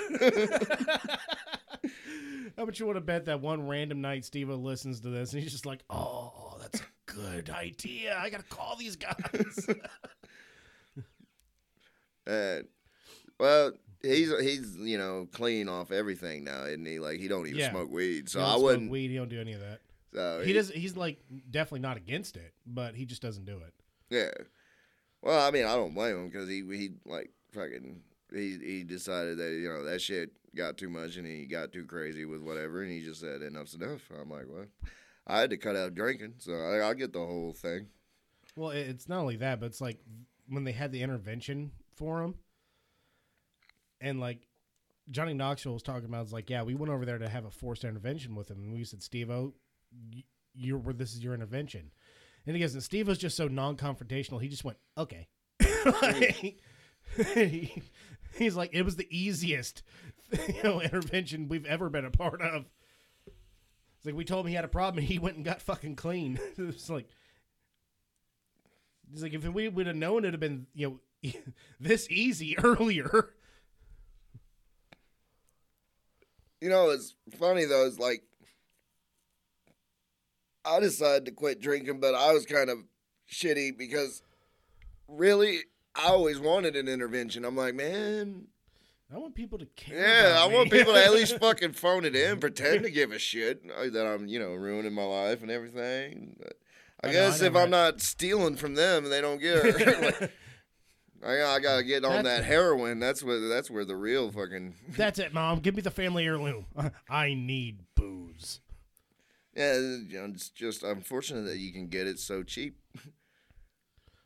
How 2.58 2.64
much 2.64 2.80
you 2.80 2.86
want 2.86 2.96
to 2.96 3.00
bet 3.00 3.26
that 3.26 3.40
one 3.40 3.68
random 3.68 4.00
night 4.00 4.24
Steve 4.24 4.50
O 4.50 4.56
listens 4.56 4.98
to 5.00 5.10
this 5.10 5.32
and 5.34 5.42
he's 5.42 5.52
just 5.52 5.66
like, 5.66 5.84
oh, 5.88 6.56
that's 6.60 6.82
good 7.14 7.50
idea. 7.50 8.16
I 8.18 8.30
got 8.30 8.40
to 8.40 8.46
call 8.46 8.76
these 8.76 8.96
guys. 8.96 9.66
And 12.26 12.66
well, 13.38 13.72
he's 14.02 14.32
he's 14.40 14.76
you 14.76 14.96
know 14.96 15.28
clean 15.32 15.68
off 15.68 15.90
everything 15.90 16.44
now, 16.44 16.64
isn't 16.64 16.86
he? 16.86 16.98
Like 16.98 17.18
he 17.20 17.28
don't 17.28 17.46
even 17.46 17.58
Yeah. 17.58 17.70
smoke 17.70 17.90
weed, 17.90 18.28
so 18.30 18.38
He 18.38 18.44
don't 18.44 18.50
I 18.50 18.54
smoke 18.54 18.64
wouldn't. 18.64 18.90
Weed, 18.90 19.08
he 19.10 19.16
don't 19.16 19.28
do 19.28 19.40
any 19.40 19.52
of 19.52 19.60
that. 19.60 19.80
So 20.14 20.42
He 20.42 20.52
does. 20.52 20.70
He's 20.70 20.96
like 20.96 21.18
definitely 21.50 21.80
not 21.80 21.96
against 21.96 22.36
it, 22.36 22.54
but 22.66 22.94
he 22.94 23.04
just 23.04 23.20
doesn't 23.20 23.44
do 23.44 23.58
it. 23.58 23.74
Yeah. 24.08 24.30
Well, 25.22 25.46
I 25.46 25.50
mean, 25.50 25.66
I 25.66 25.74
don't 25.74 25.94
blame 25.94 26.16
him 26.16 26.28
because 26.30 26.48
he 26.48 26.62
he 26.74 26.92
like 27.04 27.30
fucking 27.52 28.00
he 28.32 28.58
he 28.62 28.84
decided 28.84 29.36
that 29.38 29.50
you 29.52 29.68
know 29.68 29.84
that 29.84 30.00
shit 30.00 30.30
got 30.56 30.78
too 30.78 30.88
much 30.88 31.16
and 31.16 31.26
he 31.26 31.44
got 31.46 31.72
too 31.72 31.84
crazy 31.84 32.24
with 32.24 32.40
whatever 32.40 32.82
and 32.82 32.90
he 32.92 33.02
just 33.02 33.20
said 33.20 33.42
enough's 33.42 33.74
enough. 33.74 34.10
I'm 34.18 34.30
like, 34.30 34.46
well, 34.48 34.64
I 35.26 35.40
had 35.40 35.50
to 35.50 35.56
cut 35.56 35.76
out 35.76 35.94
drinking, 35.94 36.34
so 36.38 36.52
I, 36.52 36.88
I 36.88 36.94
get 36.94 37.12
the 37.12 37.18
whole 37.20 37.52
thing. 37.52 37.86
Well, 38.56 38.70
it's 38.70 39.08
not 39.08 39.20
only 39.20 39.36
that, 39.36 39.58
but 39.60 39.66
it's 39.66 39.80
like 39.80 39.98
when 40.48 40.64
they 40.64 40.72
had 40.72 40.92
the 40.92 41.02
intervention 41.02 41.72
for 41.96 42.22
him, 42.22 42.34
and 44.00 44.20
like 44.20 44.46
Johnny 45.10 45.34
Knoxville 45.34 45.72
was 45.74 45.82
talking 45.82 46.04
about, 46.06 46.22
it's 46.24 46.32
like, 46.32 46.50
yeah, 46.50 46.62
we 46.62 46.74
went 46.74 46.92
over 46.92 47.04
there 47.04 47.18
to 47.18 47.28
have 47.28 47.44
a 47.44 47.50
forced 47.50 47.84
intervention 47.84 48.34
with 48.34 48.50
him, 48.50 48.58
and 48.58 48.72
we 48.74 48.84
said, 48.84 49.02
Steve 49.02 49.30
O, 49.30 49.54
you're 50.54 50.78
where 50.78 50.94
this 50.94 51.14
is 51.14 51.24
your 51.24 51.34
intervention, 51.34 51.90
and 52.46 52.54
he 52.56 52.60
goes, 52.62 52.74
and 52.74 52.82
Steve 52.82 53.08
was 53.08 53.18
just 53.18 53.36
so 53.36 53.48
non-confrontational, 53.48 54.40
he 54.40 54.48
just 54.48 54.64
went, 54.64 54.78
okay. 54.98 55.28
Like, 56.02 56.58
he- 57.34 57.82
he's 58.38 58.56
like, 58.56 58.70
it 58.72 58.82
was 58.82 58.96
the 58.96 59.06
easiest, 59.10 59.82
you 60.48 60.62
know, 60.62 60.80
intervention 60.80 61.48
we've 61.48 61.66
ever 61.66 61.90
been 61.90 62.04
a 62.06 62.10
part 62.10 62.40
of. 62.40 62.64
It's 64.04 64.08
like 64.10 64.18
we 64.18 64.26
told 64.26 64.44
him 64.44 64.50
he 64.50 64.54
had 64.54 64.66
a 64.66 64.68
problem, 64.68 64.98
and 64.98 65.06
he 65.06 65.18
went 65.20 65.36
and 65.36 65.44
got 65.46 65.62
fucking 65.62 65.96
clean. 65.96 66.38
it's 66.58 66.90
like. 66.90 67.08
He's 69.10 69.22
like, 69.22 69.32
if 69.32 69.46
we 69.46 69.68
would 69.68 69.86
have 69.86 69.96
known 69.96 70.24
it'd 70.24 70.34
have 70.34 70.40
been, 70.40 70.66
you 70.74 71.00
know, 71.22 71.32
this 71.80 72.10
easy 72.10 72.58
earlier. 72.58 73.30
You 76.60 76.68
know, 76.68 76.90
it's 76.90 77.14
funny 77.38 77.64
though. 77.64 77.86
It's 77.86 77.98
like 77.98 78.24
I 80.64 80.80
decided 80.80 81.26
to 81.26 81.32
quit 81.32 81.60
drinking, 81.60 82.00
but 82.00 82.14
I 82.14 82.32
was 82.32 82.44
kind 82.44 82.70
of 82.70 82.78
shitty 83.30 83.76
because 83.76 84.22
really 85.08 85.60
I 85.94 86.08
always 86.08 86.40
wanted 86.40 86.76
an 86.76 86.88
intervention. 86.88 87.44
I'm 87.44 87.56
like, 87.56 87.74
man, 87.74 88.48
I 89.12 89.18
want 89.18 89.34
people 89.34 89.58
to 89.58 89.66
care. 89.66 89.98
Yeah, 90.32 90.38
I 90.42 90.46
want 90.46 90.70
people 90.70 90.94
to 90.94 91.04
at 91.04 91.12
least 91.12 91.38
fucking 91.40 91.72
phone 91.72 92.04
it 92.04 92.16
in, 92.16 92.40
pretend 92.40 92.82
to 92.84 92.90
give 92.90 93.12
a 93.12 93.18
shit 93.18 93.62
uh, 93.76 93.88
that 93.90 94.06
I'm, 94.06 94.26
you 94.26 94.38
know, 94.38 94.52
ruining 94.54 94.92
my 94.94 95.04
life 95.04 95.42
and 95.42 95.50
everything. 95.50 96.36
But 96.38 96.54
I, 97.02 97.06
I 97.08 97.10
know, 97.10 97.12
guess 97.12 97.42
I 97.42 97.46
if 97.46 97.52
I'm 97.54 97.62
right? 97.62 97.70
not 97.70 98.00
stealing 98.00 98.56
from 98.56 98.74
them, 98.74 99.08
they 99.10 99.20
don't 99.20 99.40
care. 99.40 100.30
Like, 101.22 101.38
I, 101.40 101.54
I 101.54 101.58
gotta 101.60 101.82
get 101.84 102.04
on 102.04 102.22
That's- 102.22 102.40
that 102.40 102.44
heroin. 102.44 102.98
That's 102.98 103.22
where 103.22 103.40
that's 103.48 103.70
where 103.70 103.86
the 103.86 103.96
real 103.96 104.30
fucking 104.30 104.74
That's 104.90 105.18
it, 105.18 105.32
mom. 105.32 105.60
Give 105.60 105.74
me 105.74 105.80
the 105.80 105.90
family 105.90 106.26
heirloom. 106.26 106.66
I 107.08 107.32
need 107.32 107.78
booze. 107.94 108.60
yeah. 109.56 109.72
Know, 109.78 110.26
it's 110.34 110.50
just 110.50 110.82
unfortunate 110.82 111.42
that 111.46 111.56
you 111.56 111.72
can 111.72 111.86
get 111.88 112.06
it 112.06 112.18
so 112.18 112.42
cheap. 112.42 112.76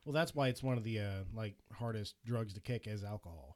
Well, 0.04 0.12
that's 0.12 0.34
why 0.34 0.48
it's 0.48 0.60
one 0.60 0.76
of 0.76 0.82
the 0.82 0.98
uh, 0.98 1.10
like 1.32 1.54
hardest 1.72 2.16
drugs 2.26 2.52
to 2.54 2.60
kick 2.60 2.88
is 2.88 3.04
alcohol, 3.04 3.47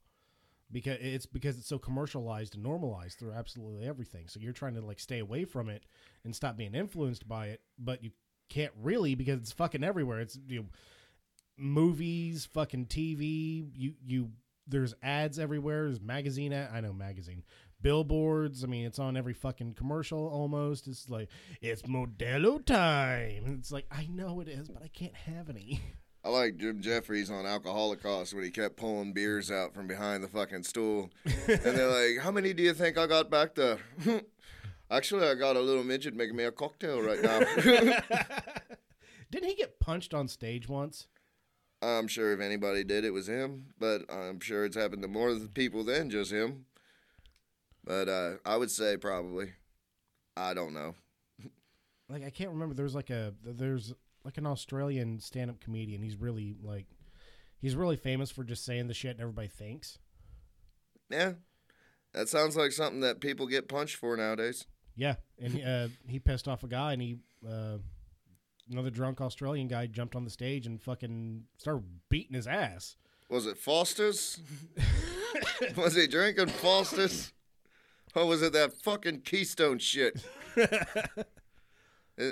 because 0.73 0.99
it's 1.01 1.27
because 1.27 1.59
it's 1.59 1.69
so 1.69 1.79
commercialized 1.79 2.55
and 2.55 2.63
normalized 2.63 3.19
through 3.19 3.33
absolutely 3.33 3.87
everything. 3.87 4.27
So 4.29 4.41
you're 4.41 4.53
trying 4.53 4.75
to 4.75 4.81
like 4.81 4.99
stay 4.99 5.19
away 5.19 5.45
from 5.45 5.69
it 5.69 5.85
and 6.25 6.35
stop 6.35 6.57
being 6.57 6.75
influenced 6.75 7.29
by 7.29 7.49
it, 7.49 7.61
but 7.79 8.03
you 8.03 8.11
can't 8.49 8.73
really 8.81 9.15
because 9.15 9.39
it's 9.39 9.53
fucking 9.53 9.85
everywhere. 9.85 10.21
It's 10.21 10.39
you 10.49 10.61
know, 10.61 10.67
movies, 11.59 12.49
fucking 12.53 12.87
TV. 12.87 13.67
You 13.75 13.95
you 14.05 14.31
there's 14.67 14.95
ads 15.03 15.39
everywhere. 15.39 15.85
There's 15.85 16.01
magazine. 16.01 16.53
Ad, 16.53 16.71
I 16.73 16.81
know 16.81 16.93
magazine. 16.93 17.43
Billboards. 17.81 18.63
I 18.63 18.69
mean, 18.69 18.87
it's 18.87 18.99
on 18.99 19.17
every 19.17 19.35
fucking 19.35 19.75
commercial 19.75 20.29
almost. 20.29 20.87
It's 20.87 21.11
like 21.11 21.29
it's 21.61 21.83
Modelo 21.83 22.65
time. 22.65 23.57
It's 23.59 23.73
like 23.73 23.87
I 23.91 24.07
know 24.07 24.41
it 24.41 24.49
is, 24.49 24.69
but 24.69 24.83
I 24.83 24.89
can't 24.89 25.15
have 25.15 25.49
any. 25.49 25.81
I 26.25 26.29
like 26.29 26.57
Jim 26.57 26.81
Jefferies 26.81 27.31
on 27.31 27.45
Alcoholocaust 27.45 28.33
when 28.33 28.45
he 28.45 28.51
kept 28.51 28.77
pulling 28.77 29.13
beers 29.13 29.51
out 29.51 29.75
from 29.75 29.89
behind 29.89 30.23
the 30.23 30.29
fucking 30.29 30.63
stool. 30.63 31.11
and 31.25 31.61
they're 31.61 31.89
like, 31.89 32.25
How 32.25 32.31
many 32.31 32.53
do 32.53 32.63
you 32.63 32.75
think 32.75 32.97
I 32.97 33.07
got 33.07 33.29
back 33.29 33.55
there? 33.57 33.79
Actually, 34.91 35.27
I 35.27 35.35
got 35.35 35.57
a 35.57 35.61
little 35.61 35.83
midget 35.83 36.15
making 36.15 36.37
me 36.37 36.45
a 36.45 36.53
cocktail 36.53 37.01
right 37.01 37.23
now. 37.23 37.41
Didn't 39.31 39.49
he 39.49 39.55
get 39.55 39.81
punched 39.81 40.13
on 40.15 40.29
stage 40.29 40.69
once? 40.69 41.09
I'm 41.81 42.07
sure 42.07 42.33
if 42.33 42.41
anybody 42.41 42.85
did, 42.85 43.05
it 43.05 43.11
was 43.11 43.29
him. 43.29 43.69
But 43.79 44.03
I'm 44.13 44.39
sure 44.39 44.65
it's 44.65 44.77
happened 44.77 45.03
to 45.03 45.09
more 45.09 45.35
people 45.55 45.83
than 45.83 46.11
just 46.11 46.31
him. 46.31 46.67
But 47.83 48.09
uh, 48.09 48.33
I 48.45 48.57
would 48.57 48.71
say 48.71 48.97
probably. 48.97 49.55
I 50.37 50.55
don't 50.55 50.75
know. 50.75 50.95
Like 52.09 52.25
I 52.25 52.31
can't 52.31 52.51
remember. 52.51 52.75
There's 52.75 52.95
like 52.95 53.11
a 53.11 53.33
there's 53.43 53.93
like 54.25 54.39
an 54.39 54.47
Australian 54.47 55.21
stand-up 55.21 55.61
comedian. 55.61 56.03
He's 56.03 56.17
really 56.17 56.57
like 56.63 56.87
he's 57.61 57.77
really 57.77 57.97
famous 57.97 58.31
for 58.31 58.45
just 58.45 58.65
saying 58.65 58.89
the 58.89 58.95
shit 58.95 59.13
and 59.13 59.21
everybody 59.21 59.49
thinks. 59.49 59.99
Yeah. 61.11 61.33
That 62.15 62.29
sounds 62.29 62.57
like 62.57 62.73
something 62.73 63.01
that 63.01 63.21
people 63.21 63.47
get 63.47 63.69
punched 63.69 63.97
for 63.97 64.17
nowadays. 64.17 64.67
Yeah, 64.95 65.15
and 65.39 65.65
uh, 65.65 65.89
he 66.07 66.19
pissed 66.19 66.47
off 66.47 66.63
a 66.63 66.69
guy, 66.69 66.93
and 66.93 67.01
he 67.01 67.17
uh, 67.49 67.79
another 68.71 68.91
drunk 68.91 69.21
Australian 69.21 69.69
guy 69.69 69.87
jumped 69.87 70.15
on 70.15 70.25
the 70.25 70.31
stage 70.31 70.67
and 70.67 70.83
fucking 70.83 71.45
started 71.57 71.85
beating 72.11 72.35
his 72.35 72.47
ass. 72.47 72.97
Was 73.31 73.47
it 73.47 73.57
Foster's? 73.57 74.41
was 75.77 75.95
he 75.95 76.07
drinking 76.07 76.49
Foster's? 76.49 77.33
Or 78.15 78.27
was 78.27 78.43
it 78.43 78.53
that 78.53 78.75
fucking 78.75 79.23
Keystone 79.23 79.79
shit? 79.79 80.23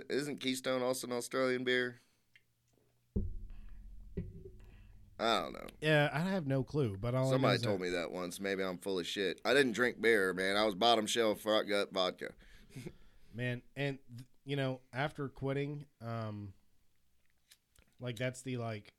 Isn't 0.08 0.40
Keystone 0.40 0.82
also 0.82 1.06
an 1.06 1.12
Australian 1.12 1.64
beer? 1.64 2.00
I 5.18 5.40
don't 5.42 5.52
know. 5.52 5.66
Yeah, 5.82 6.08
I 6.12 6.20
have 6.20 6.46
no 6.46 6.62
clue, 6.62 6.96
but 6.98 7.14
all 7.14 7.30
Somebody 7.30 7.56
is 7.56 7.60
that- 7.60 7.68
told 7.68 7.80
me 7.82 7.90
that 7.90 8.10
once. 8.10 8.40
Maybe 8.40 8.62
I'm 8.62 8.78
full 8.78 8.98
of 8.98 9.06
shit. 9.06 9.38
I 9.44 9.52
didn't 9.52 9.72
drink 9.72 10.00
beer, 10.00 10.32
man. 10.32 10.56
I 10.56 10.64
was 10.64 10.74
bottom 10.74 11.06
shelf 11.06 11.40
front 11.42 11.68
gut 11.68 11.92
vodka. 11.92 12.32
man 13.34 13.62
and 13.76 13.98
th- 14.16 14.26
you 14.44 14.56
know 14.56 14.80
after 14.92 15.28
quitting 15.28 15.84
um 16.04 16.52
like 18.00 18.16
that's 18.16 18.42
the 18.42 18.56
like 18.56 18.92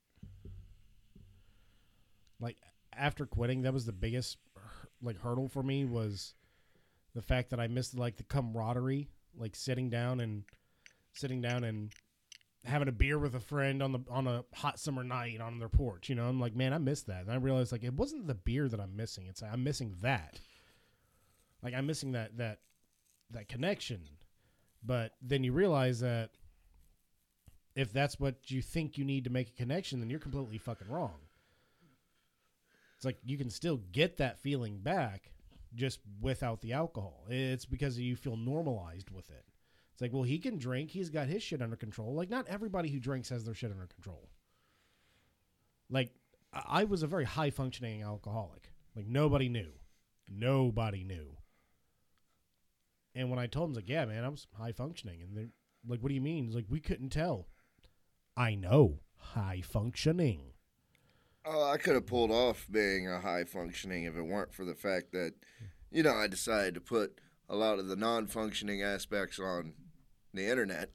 like 2.39 2.55
after 2.93 3.25
quitting 3.25 3.63
that 3.63 3.73
was 3.73 3.85
the 3.85 3.91
biggest 3.91 4.37
like 5.01 5.19
hurdle 5.19 5.49
for 5.49 5.61
me 5.63 5.83
was 5.83 6.33
the 7.13 7.21
fact 7.21 7.49
that 7.49 7.59
i 7.59 7.67
missed 7.67 7.97
like 7.97 8.15
the 8.15 8.23
camaraderie 8.23 9.09
like 9.37 9.53
sitting 9.53 9.89
down 9.89 10.21
and 10.21 10.43
sitting 11.13 11.41
down 11.41 11.63
and 11.63 11.91
having 12.63 12.87
a 12.87 12.91
beer 12.91 13.17
with 13.17 13.35
a 13.35 13.39
friend 13.39 13.81
on 13.81 13.91
the 13.91 13.99
on 14.09 14.27
a 14.27 14.43
hot 14.53 14.79
summer 14.79 15.03
night 15.03 15.41
on 15.41 15.57
their 15.57 15.69
porch 15.69 16.09
you 16.09 16.15
know 16.15 16.25
i'm 16.25 16.39
like 16.39 16.55
man 16.55 16.73
i 16.73 16.77
missed 16.77 17.07
that 17.07 17.21
and 17.21 17.31
i 17.31 17.35
realized 17.35 17.71
like 17.71 17.83
it 17.83 17.93
wasn't 17.93 18.27
the 18.27 18.35
beer 18.35 18.67
that 18.67 18.79
i'm 18.79 18.95
missing 18.95 19.25
it's 19.27 19.41
i'm 19.41 19.63
missing 19.63 19.95
that 20.01 20.39
like 21.63 21.73
i'm 21.73 21.87
missing 21.87 22.11
that 22.11 22.37
that 22.37 22.59
that 23.31 23.47
connection 23.49 24.01
but 24.83 25.13
then 25.21 25.43
you 25.43 25.53
realize 25.53 25.99
that 26.01 26.31
if 27.75 27.93
that's 27.93 28.19
what 28.19 28.51
you 28.51 28.61
think 28.61 28.97
you 28.97 29.05
need 29.05 29.23
to 29.23 29.29
make 29.29 29.49
a 29.49 29.53
connection, 29.53 29.99
then 29.99 30.09
you're 30.09 30.19
completely 30.19 30.57
fucking 30.57 30.89
wrong. 30.89 31.15
It's 32.95 33.05
like 33.05 33.17
you 33.23 33.37
can 33.37 33.49
still 33.49 33.79
get 33.91 34.17
that 34.17 34.39
feeling 34.39 34.79
back 34.79 35.31
just 35.73 35.99
without 36.19 36.61
the 36.61 36.73
alcohol. 36.73 37.25
It's 37.29 37.65
because 37.65 37.97
you 37.97 38.15
feel 38.15 38.35
normalized 38.35 39.09
with 39.09 39.29
it. 39.29 39.45
It's 40.01 40.07
like, 40.07 40.13
well, 40.13 40.23
he 40.23 40.39
can 40.39 40.57
drink. 40.57 40.89
He's 40.89 41.11
got 41.11 41.27
his 41.27 41.43
shit 41.43 41.61
under 41.61 41.75
control. 41.75 42.15
Like, 42.15 42.31
not 42.31 42.47
everybody 42.47 42.89
who 42.89 42.99
drinks 42.99 43.29
has 43.29 43.43
their 43.43 43.53
shit 43.53 43.69
under 43.69 43.85
control. 43.85 44.29
like 45.91 46.09
I 46.51 46.85
was 46.85 47.03
a 47.03 47.07
very 47.07 47.25
high 47.25 47.51
functioning 47.51 48.01
alcoholic. 48.01 48.71
Like 48.95 49.05
nobody 49.05 49.47
knew, 49.47 49.73
nobody 50.27 51.03
knew. 51.03 51.37
And 53.13 53.29
when 53.29 53.37
I 53.37 53.45
told 53.45 53.69
him, 53.69 53.75
like, 53.75 53.89
yeah, 53.89 54.05
man, 54.05 54.23
I 54.23 54.29
was 54.29 54.47
high 54.57 54.71
functioning, 54.71 55.21
and 55.21 55.37
they're 55.37 55.49
like, 55.87 56.01
what 56.01 56.09
do 56.09 56.15
you 56.15 56.21
mean? 56.21 56.45
He's 56.45 56.55
like, 56.55 56.65
we 56.67 56.79
couldn't 56.79 57.09
tell. 57.09 57.47
I 58.35 58.55
know, 58.55 59.01
high 59.17 59.61
functioning. 59.63 60.53
Oh, 61.45 61.69
I 61.69 61.77
could 61.77 61.93
have 61.93 62.07
pulled 62.07 62.31
off 62.31 62.65
being 62.71 63.07
a 63.07 63.19
high 63.19 63.43
functioning 63.43 64.05
if 64.05 64.15
it 64.15 64.23
weren't 64.23 64.53
for 64.53 64.65
the 64.65 64.73
fact 64.73 65.11
that, 65.11 65.33
you 65.91 66.01
know, 66.01 66.15
I 66.15 66.25
decided 66.25 66.73
to 66.73 66.81
put 66.81 67.19
a 67.47 67.55
lot 67.55 67.77
of 67.77 67.87
the 67.87 67.95
non 67.95 68.25
functioning 68.25 68.81
aspects 68.81 69.37
on 69.37 69.73
the 70.33 70.47
internet. 70.47 70.89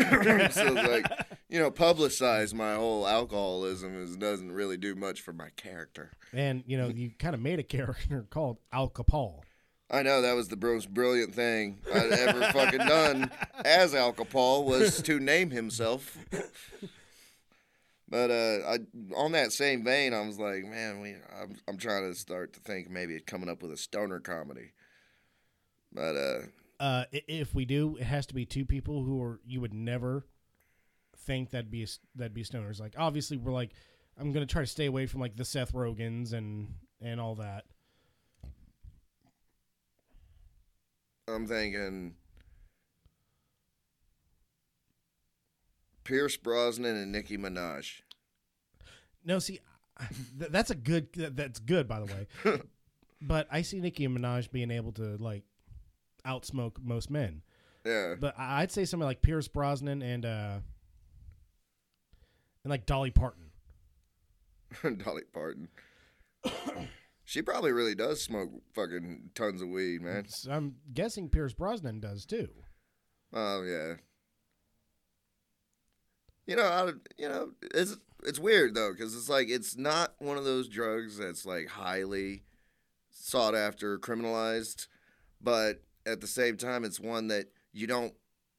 so 0.52 0.72
like, 0.72 1.06
you 1.48 1.58
know, 1.58 1.70
publicize 1.70 2.54
my 2.54 2.74
whole 2.74 3.06
alcoholism 3.06 4.00
is 4.00 4.16
doesn't 4.16 4.52
really 4.52 4.76
do 4.76 4.94
much 4.94 5.20
for 5.20 5.32
my 5.32 5.48
character. 5.56 6.12
And 6.32 6.62
you 6.66 6.78
know, 6.78 6.88
you 6.88 7.10
kind 7.18 7.34
of 7.34 7.40
made 7.40 7.58
a 7.58 7.64
character 7.64 8.26
called 8.30 8.58
Al 8.72 8.90
Capone. 8.90 9.40
I 9.90 10.02
know 10.02 10.20
that 10.20 10.36
was 10.36 10.48
the 10.48 10.56
most 10.56 10.92
brilliant 10.92 11.34
thing 11.34 11.80
I'd 11.92 12.12
ever 12.12 12.42
fucking 12.52 12.80
done 12.80 13.30
as 13.64 13.94
Al 13.94 14.12
Capone 14.12 14.66
was 14.66 15.00
to 15.02 15.18
name 15.18 15.50
himself. 15.50 16.18
But 18.10 18.30
uh, 18.30 18.58
I, 18.66 18.78
on 19.16 19.32
that 19.32 19.52
same 19.52 19.84
vein, 19.84 20.14
I 20.14 20.26
was 20.26 20.38
like, 20.38 20.64
man, 20.64 21.00
we, 21.00 21.14
I'm, 21.40 21.56
I'm 21.66 21.76
trying 21.76 22.10
to 22.10 22.18
start 22.18 22.54
to 22.54 22.60
think 22.60 22.88
maybe 22.88 23.20
coming 23.20 23.50
up 23.50 23.62
with 23.62 23.72
a 23.72 23.76
stoner 23.76 24.20
comedy. 24.20 24.72
But 25.92 26.16
uh, 26.16 26.38
Uh, 26.80 27.04
if 27.12 27.54
we 27.54 27.64
do, 27.64 27.96
it 27.96 28.04
has 28.04 28.26
to 28.26 28.34
be 28.34 28.44
two 28.44 28.64
people 28.64 29.02
who 29.02 29.22
are 29.22 29.40
you 29.44 29.60
would 29.60 29.74
never 29.74 30.26
think 31.16 31.50
that'd 31.50 31.70
be 31.70 31.86
that'd 32.14 32.34
be 32.34 32.44
stoners. 32.44 32.80
Like 32.80 32.94
obviously, 32.96 33.36
we're 33.36 33.52
like, 33.52 33.70
I'm 34.18 34.32
gonna 34.32 34.46
try 34.46 34.62
to 34.62 34.66
stay 34.66 34.86
away 34.86 35.06
from 35.06 35.20
like 35.20 35.36
the 35.36 35.44
Seth 35.44 35.72
Rogens 35.72 36.32
and 36.32 36.74
and 37.00 37.20
all 37.20 37.34
that. 37.36 37.64
I'm 41.26 41.46
thinking 41.46 42.14
Pierce 46.04 46.38
Brosnan 46.38 46.96
and 46.96 47.12
Nicki 47.12 47.36
Minaj. 47.36 48.00
No, 49.26 49.38
see, 49.38 49.58
that's 50.34 50.70
a 50.70 50.74
good. 50.74 51.08
That's 51.12 51.58
good, 51.58 51.86
by 51.86 52.00
the 52.00 52.06
way. 52.06 52.60
but 53.20 53.46
I 53.50 53.60
see 53.60 53.80
Nicki 53.80 54.08
Minaj 54.08 54.50
being 54.50 54.70
able 54.70 54.92
to 54.92 55.16
like 55.18 55.44
outsmoke 56.28 56.78
most 56.82 57.10
men. 57.10 57.42
Yeah, 57.84 58.14
But 58.20 58.34
I'd 58.38 58.70
say 58.70 58.84
somebody 58.84 59.06
like 59.06 59.22
Pierce 59.22 59.48
Brosnan 59.48 60.02
and 60.02 60.26
uh 60.26 60.58
and 62.64 62.70
like 62.70 62.86
Dolly 62.86 63.10
Parton. 63.10 63.50
Dolly 65.04 65.22
Parton. 65.32 65.68
she 67.24 67.40
probably 67.40 67.72
really 67.72 67.94
does 67.94 68.22
smoke 68.22 68.50
fucking 68.74 69.30
tons 69.34 69.62
of 69.62 69.68
weed, 69.68 70.02
man. 70.02 70.26
I'm 70.50 70.76
guessing 70.92 71.28
Pierce 71.30 71.54
Brosnan 71.54 72.00
does 72.00 72.26
too. 72.26 72.48
Oh 73.32 73.62
yeah. 73.62 73.94
You 76.46 76.56
know, 76.56 76.64
I, 76.64 76.92
you 77.16 77.28
know, 77.28 77.50
it's 77.74 77.96
it's 78.24 78.38
weird 78.38 78.74
though 78.74 78.92
because 78.92 79.14
it's 79.14 79.28
like 79.28 79.48
it's 79.48 79.76
not 79.76 80.14
one 80.18 80.36
of 80.36 80.44
those 80.44 80.68
drugs 80.68 81.16
that's 81.18 81.46
like 81.46 81.68
highly 81.68 82.42
sought 83.10 83.54
after, 83.54 83.98
criminalized, 83.98 84.86
but 85.40 85.82
at 86.08 86.20
the 86.20 86.26
same 86.26 86.56
time, 86.56 86.84
it's 86.84 86.98
one 87.00 87.28
that 87.28 87.46
you 87.72 87.86
don't 87.86 88.14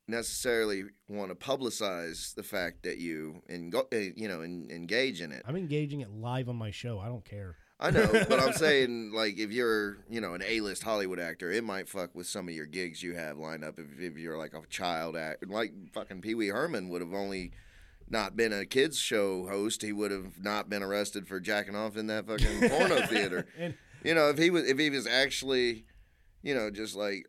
necessarily 0.07 0.83
want 1.07 1.29
to 1.29 1.35
publicize 1.35 2.33
the 2.35 2.43
fact 2.43 2.83
that 2.83 2.97
you 2.97 3.41
and 3.47 3.73
eh, 3.91 4.09
you 4.15 4.27
know 4.27 4.41
en- 4.41 4.67
engage 4.71 5.21
in 5.21 5.31
it. 5.31 5.43
I'm 5.47 5.55
engaging 5.55 6.01
it 6.01 6.09
live 6.11 6.49
on 6.49 6.55
my 6.55 6.71
show. 6.71 6.99
I 6.99 7.07
don't 7.07 7.25
care. 7.25 7.55
I 7.79 7.91
know, 7.91 8.09
but 8.27 8.41
I'm 8.41 8.53
saying 8.67 9.13
like 9.13 9.37
if 9.37 9.51
you're, 9.51 9.99
you 10.09 10.19
know, 10.19 10.33
an 10.33 10.43
A-list 10.45 10.83
Hollywood 10.83 11.19
actor, 11.19 11.51
it 11.51 11.63
might 11.63 11.87
fuck 11.87 12.13
with 12.13 12.27
some 12.27 12.47
of 12.49 12.53
your 12.53 12.65
gigs 12.65 13.01
you 13.01 13.15
have 13.15 13.37
lined 13.37 13.63
up. 13.63 13.79
If, 13.79 13.99
if 13.99 14.17
you're 14.17 14.37
like 14.37 14.53
a 14.53 14.61
child 14.69 15.15
act, 15.15 15.47
like 15.47 15.71
fucking 15.93 16.21
Pee 16.21 16.35
Wee 16.35 16.47
Herman 16.47 16.89
would 16.89 17.01
have 17.01 17.13
only 17.13 17.51
not 18.09 18.35
been 18.35 18.51
a 18.51 18.65
kids 18.65 18.97
show 18.97 19.47
host, 19.47 19.81
he 19.81 19.93
would 19.93 20.11
have 20.11 20.43
not 20.43 20.69
been 20.69 20.83
arrested 20.83 21.27
for 21.27 21.39
jacking 21.39 21.75
off 21.75 21.95
in 21.95 22.07
that 22.07 22.27
fucking 22.27 22.69
porno 22.69 23.05
theater. 23.07 23.45
And 23.57 23.75
You 24.03 24.13
know, 24.15 24.29
if 24.29 24.37
he 24.37 24.49
was 24.49 24.67
if 24.67 24.77
he 24.77 24.89
was 24.89 25.07
actually, 25.07 25.85
you 26.41 26.55
know, 26.55 26.69
just 26.69 26.95
like 26.95 27.25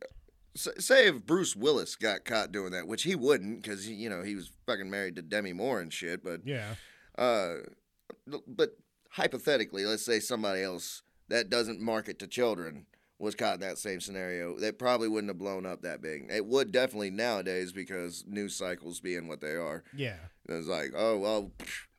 say 0.54 1.06
if 1.06 1.24
Bruce 1.26 1.54
Willis 1.54 1.96
got 1.96 2.24
caught 2.24 2.52
doing 2.52 2.72
that, 2.72 2.88
which 2.88 3.02
he 3.04 3.14
wouldn't 3.14 3.62
because 3.62 3.88
you 3.88 4.10
know 4.10 4.22
he 4.22 4.34
was 4.34 4.50
fucking 4.66 4.90
married 4.90 5.16
to 5.16 5.22
Demi 5.22 5.52
Moore 5.52 5.80
and 5.80 5.92
shit, 5.92 6.24
but 6.24 6.40
yeah, 6.44 6.74
uh, 7.16 7.56
but 8.46 8.76
hypothetically, 9.10 9.84
let's 9.84 10.04
say 10.04 10.20
somebody 10.20 10.62
else 10.62 11.02
that 11.28 11.50
doesn't 11.50 11.80
market 11.80 12.18
to 12.18 12.26
children 12.26 12.86
was 13.18 13.34
caught 13.34 13.54
in 13.54 13.60
that 13.60 13.76
same 13.76 14.00
scenario, 14.00 14.58
they 14.58 14.72
probably 14.72 15.06
wouldn't 15.06 15.28
have 15.28 15.38
blown 15.38 15.66
up 15.66 15.82
that 15.82 16.00
big. 16.00 16.26
It 16.30 16.46
would 16.46 16.72
definitely 16.72 17.10
nowadays 17.10 17.70
because 17.70 18.24
news 18.26 18.56
cycles 18.56 18.98
being 18.98 19.28
what 19.28 19.42
they 19.42 19.54
are. 19.54 19.84
yeah. 19.94 20.16
It's 20.48 20.66
like, 20.66 20.92
oh 20.96 21.18
well, 21.18 21.52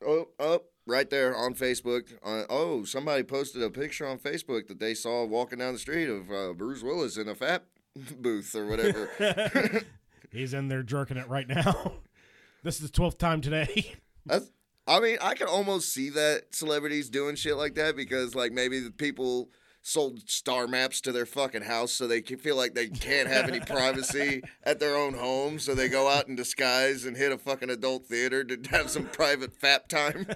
oh, 0.04 0.28
oh, 0.38 0.62
right 0.86 1.08
there 1.08 1.36
on 1.36 1.54
Facebook. 1.54 2.12
Uh, 2.24 2.44
oh, 2.48 2.84
somebody 2.84 3.22
posted 3.22 3.62
a 3.62 3.70
picture 3.70 4.06
on 4.06 4.18
Facebook 4.18 4.66
that 4.68 4.78
they 4.78 4.94
saw 4.94 5.24
walking 5.24 5.58
down 5.58 5.74
the 5.74 5.78
street 5.78 6.08
of 6.08 6.30
uh, 6.30 6.52
Bruce 6.52 6.82
Willis 6.82 7.16
in 7.16 7.28
a 7.28 7.34
fat 7.34 7.64
booth 8.20 8.54
or 8.54 8.66
whatever. 8.66 9.10
He's 10.32 10.54
in 10.54 10.68
there 10.68 10.82
jerking 10.82 11.18
it 11.18 11.28
right 11.28 11.48
now. 11.48 11.92
this 12.62 12.76
is 12.76 12.90
the 12.90 12.92
twelfth 12.92 13.18
time 13.18 13.40
today. 13.40 13.94
That's, 14.24 14.50
I 14.86 15.00
mean, 15.00 15.18
I 15.20 15.34
can 15.34 15.46
almost 15.46 15.92
see 15.92 16.10
that 16.10 16.54
celebrities 16.54 17.10
doing 17.10 17.36
shit 17.36 17.56
like 17.56 17.74
that 17.74 17.96
because, 17.96 18.34
like, 18.34 18.52
maybe 18.52 18.80
the 18.80 18.90
people 18.90 19.50
sold 19.82 20.28
star 20.30 20.66
maps 20.68 21.00
to 21.00 21.10
their 21.12 21.26
fucking 21.26 21.62
house 21.62 21.92
so 21.92 22.06
they 22.06 22.22
feel 22.22 22.56
like 22.56 22.74
they 22.74 22.88
can't 22.88 23.28
have 23.28 23.48
any 23.48 23.60
privacy 23.60 24.42
at 24.62 24.78
their 24.78 24.96
own 24.96 25.14
home, 25.14 25.58
so 25.58 25.74
they 25.74 25.88
go 25.88 26.08
out 26.08 26.28
in 26.28 26.36
disguise 26.36 27.04
and 27.04 27.16
hit 27.16 27.32
a 27.32 27.38
fucking 27.38 27.68
adult 27.70 28.06
theater 28.06 28.44
to 28.44 28.58
have 28.70 28.88
some 28.88 29.04
private 29.06 29.58
fap 29.60 29.88
time. 29.88 30.26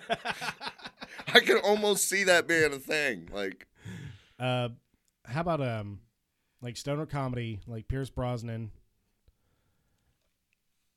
I 1.35 1.41
can 1.41 1.59
almost 1.59 2.09
see 2.09 2.25
that 2.25 2.47
being 2.49 2.73
a 2.73 2.79
thing. 2.79 3.29
Like, 3.33 3.67
Uh, 4.39 4.71
how 5.25 5.41
about 5.41 5.61
um, 5.61 6.01
like 6.61 6.77
stoner 6.77 7.07
comedy, 7.07 7.61
like 7.67 7.89
Pierce 7.89 8.11
Brosnan. 8.11 8.71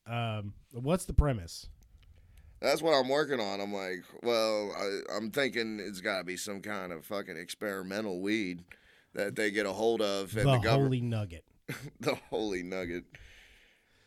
Um, 0.08 0.54
what's 0.72 1.06
the 1.06 1.14
premise? 1.14 1.68
That's 2.62 2.82
what 2.82 2.94
I'm 2.94 3.10
working 3.10 3.40
on. 3.40 3.62
I'm 3.62 3.74
like, 3.74 4.04
well, 4.24 4.72
I, 4.78 5.16
I'm 5.16 5.32
thinking 5.32 5.80
it's 5.80 6.02
got 6.02 6.20
to 6.20 6.24
be 6.24 6.38
some 6.38 6.62
kind 6.62 6.92
of 6.92 7.06
fucking 7.06 7.38
experimental 7.38 8.22
weed 8.22 8.64
that 9.14 9.36
they 9.36 9.52
get 9.52 9.66
a 9.66 9.74
hold 9.74 10.02
of, 10.02 10.36
and 10.36 10.48
the 10.48 10.52
the, 10.54 10.58
government. 10.60 10.94
Holy 10.94 11.02
Nugget. 11.02 11.46
the 12.00 12.16
holy 12.30 12.64
nugget. 12.64 13.06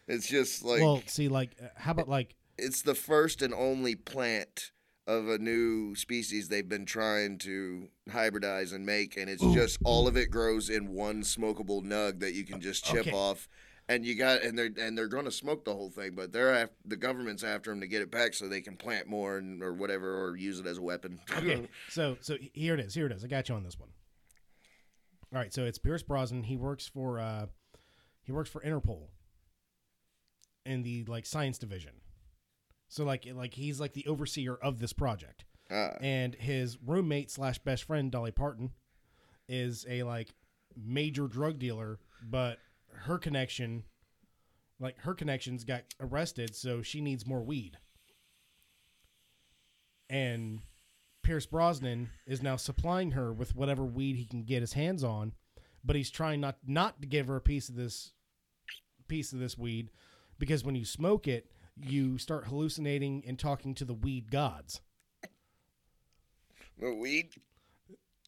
It's 0.08 0.26
just 0.26 0.64
like 0.64 0.80
well, 0.80 1.02
see, 1.06 1.28
like, 1.28 1.56
uh, 1.62 1.68
how 1.76 1.92
about 1.92 2.08
like 2.08 2.34
it's 2.58 2.82
the 2.82 2.94
first 2.94 3.40
and 3.40 3.54
only 3.54 3.94
plant 3.94 4.72
of 5.06 5.28
a 5.28 5.38
new 5.38 5.94
species 5.94 6.48
they've 6.48 6.68
been 6.68 6.86
trying 6.86 7.38
to 7.38 7.88
hybridize 8.10 8.72
and 8.72 8.84
make, 8.84 9.16
and 9.16 9.28
it's 9.28 9.44
just 9.54 9.78
all 9.84 10.06
of 10.06 10.16
it 10.16 10.30
grows 10.30 10.70
in 10.70 10.92
one 10.92 11.22
smokable 11.22 11.82
nug 11.82 12.20
that 12.20 12.34
you 12.34 12.44
can 12.44 12.60
just 12.60 12.84
chip 12.84 13.06
Okay. 13.06 13.16
off. 13.16 13.48
And 13.88 14.06
you 14.06 14.14
got 14.14 14.42
and 14.42 14.56
they're 14.56 14.70
and 14.78 14.96
they're 14.96 15.08
going 15.08 15.24
to 15.24 15.30
smoke 15.30 15.64
the 15.64 15.74
whole 15.74 15.90
thing, 15.90 16.12
but 16.14 16.32
they're 16.32 16.64
af- 16.64 16.70
the 16.84 16.96
government's 16.96 17.42
after 17.42 17.70
them 17.70 17.80
to 17.80 17.86
get 17.86 18.00
it 18.00 18.10
back 18.10 18.32
so 18.32 18.48
they 18.48 18.60
can 18.60 18.76
plant 18.76 19.08
more 19.08 19.38
and 19.38 19.62
or 19.62 19.74
whatever 19.74 20.24
or 20.24 20.36
use 20.36 20.60
it 20.60 20.66
as 20.66 20.78
a 20.78 20.82
weapon. 20.82 21.20
okay, 21.36 21.68
so 21.88 22.16
so 22.20 22.36
here 22.52 22.74
it 22.74 22.80
is. 22.80 22.94
Here 22.94 23.06
it 23.06 23.12
is. 23.12 23.24
I 23.24 23.26
got 23.26 23.48
you 23.48 23.54
on 23.54 23.64
this 23.64 23.78
one. 23.78 23.90
All 25.34 25.38
right, 25.38 25.52
so 25.52 25.64
it's 25.64 25.78
Pierce 25.78 26.02
Brosnan. 26.02 26.44
He 26.44 26.56
works 26.56 26.86
for 26.86 27.18
uh, 27.18 27.46
he 28.22 28.32
works 28.32 28.50
for 28.50 28.60
Interpol 28.60 29.08
in 30.64 30.82
the 30.82 31.04
like 31.06 31.26
science 31.26 31.58
division. 31.58 31.92
So 32.88 33.04
like 33.04 33.26
like 33.34 33.54
he's 33.54 33.80
like 33.80 33.94
the 33.94 34.06
overseer 34.06 34.54
of 34.54 34.78
this 34.78 34.92
project. 34.92 35.44
Ah, 35.70 35.96
and 36.00 36.34
his 36.34 36.78
roommate 36.86 37.30
slash 37.30 37.58
best 37.58 37.84
friend 37.84 38.12
Dolly 38.12 38.30
Parton 38.30 38.70
is 39.48 39.86
a 39.88 40.02
like 40.02 40.34
major 40.76 41.26
drug 41.26 41.58
dealer, 41.58 41.98
but 42.22 42.58
her 43.04 43.18
connection, 43.18 43.84
like 44.80 44.98
her 45.00 45.14
connections, 45.14 45.64
got 45.64 45.82
arrested, 46.00 46.54
so 46.54 46.82
she 46.82 47.00
needs 47.00 47.26
more 47.26 47.42
weed. 47.42 47.78
And 50.08 50.60
Pierce 51.22 51.46
Brosnan 51.46 52.10
is 52.26 52.42
now 52.42 52.56
supplying 52.56 53.12
her 53.12 53.32
with 53.32 53.56
whatever 53.56 53.84
weed 53.84 54.16
he 54.16 54.24
can 54.24 54.44
get 54.44 54.60
his 54.60 54.74
hands 54.74 55.02
on, 55.04 55.32
but 55.84 55.96
he's 55.96 56.10
trying 56.10 56.40
not 56.40 56.58
not 56.66 57.00
to 57.00 57.06
give 57.06 57.28
her 57.28 57.36
a 57.36 57.40
piece 57.40 57.68
of 57.68 57.76
this 57.76 58.12
piece 59.08 59.32
of 59.32 59.38
this 59.38 59.56
weed 59.56 59.90
because 60.38 60.64
when 60.64 60.74
you 60.74 60.84
smoke 60.84 61.28
it, 61.28 61.50
you 61.76 62.18
start 62.18 62.46
hallucinating 62.46 63.22
and 63.26 63.38
talking 63.38 63.74
to 63.74 63.84
the 63.84 63.94
weed 63.94 64.30
gods. 64.30 64.80
the 66.78 66.94
weed. 66.94 67.30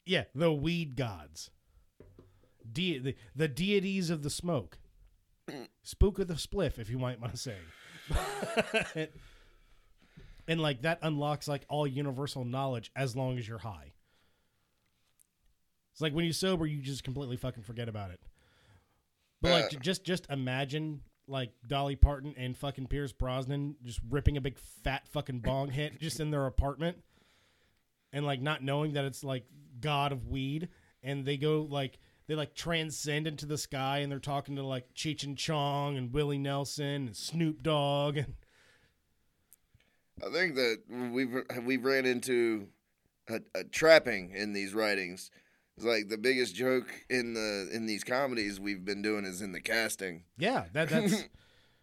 Yeah, 0.06 0.24
the 0.34 0.52
weed 0.52 0.96
gods. 0.96 1.50
De- 2.72 2.98
the, 2.98 3.14
the 3.34 3.48
deities 3.48 4.10
of 4.10 4.22
the 4.22 4.30
smoke. 4.30 4.78
Spook 5.82 6.18
of 6.18 6.28
the 6.28 6.34
spliff, 6.34 6.78
if 6.78 6.88
you 6.88 6.98
might 6.98 7.20
want 7.20 7.34
to 7.34 7.38
say. 7.38 7.56
and 10.48 10.60
like 10.60 10.82
that 10.82 10.98
unlocks 11.02 11.48
like 11.48 11.64
all 11.68 11.86
universal 11.86 12.44
knowledge 12.44 12.90
as 12.96 13.14
long 13.16 13.38
as 13.38 13.46
you're 13.48 13.58
high. 13.58 13.92
It's 15.92 16.00
like 16.00 16.12
when 16.12 16.24
you're 16.24 16.32
sober, 16.34 16.66
you 16.66 16.80
just 16.82 17.04
completely 17.04 17.36
fucking 17.36 17.62
forget 17.62 17.88
about 17.88 18.10
it. 18.10 18.20
But 19.40 19.50
like, 19.52 19.64
Uh. 19.74 19.78
just 19.80 20.04
just 20.04 20.26
imagine 20.30 21.02
like 21.26 21.52
Dolly 21.66 21.96
Parton 21.96 22.34
and 22.36 22.56
fucking 22.56 22.86
Pierce 22.88 23.12
Brosnan 23.12 23.76
just 23.84 24.00
ripping 24.10 24.36
a 24.36 24.40
big 24.40 24.58
fat 24.58 25.06
fucking 25.08 25.40
bong 25.40 25.70
hit 25.70 25.98
just 26.00 26.20
in 26.20 26.30
their 26.30 26.46
apartment, 26.46 26.98
and 28.12 28.24
like 28.26 28.40
not 28.40 28.62
knowing 28.62 28.94
that 28.94 29.04
it's 29.04 29.22
like 29.24 29.44
God 29.80 30.12
of 30.12 30.28
weed, 30.28 30.68
and 31.02 31.24
they 31.24 31.36
go 31.36 31.66
like 31.70 31.98
they 32.26 32.34
like 32.34 32.54
transcend 32.54 33.26
into 33.26 33.46
the 33.46 33.58
sky, 33.58 33.98
and 33.98 34.10
they're 34.10 34.18
talking 34.18 34.56
to 34.56 34.62
like 34.62 34.94
Cheech 34.94 35.24
and 35.24 35.36
Chong 35.36 35.96
and 35.96 36.12
Willie 36.12 36.38
Nelson 36.38 37.06
and 37.06 37.16
Snoop 37.16 37.62
Dogg 37.62 38.16
and 38.16 38.34
I 40.24 40.30
think 40.30 40.54
that 40.54 40.78
we've 40.88 41.34
we've 41.64 41.84
ran 41.84 42.06
into 42.06 42.68
a, 43.28 43.40
a 43.54 43.64
trapping 43.64 44.32
in 44.32 44.52
these 44.52 44.74
writings. 44.74 45.30
It's 45.76 45.86
like 45.86 46.08
the 46.08 46.18
biggest 46.18 46.54
joke 46.54 46.86
in 47.10 47.34
the 47.34 47.68
in 47.72 47.86
these 47.86 48.04
comedies 48.04 48.60
we've 48.60 48.84
been 48.84 49.02
doing 49.02 49.24
is 49.24 49.42
in 49.42 49.52
the 49.52 49.60
casting. 49.60 50.24
yeah, 50.38 50.64
that 50.72 50.88
that's. 50.90 51.24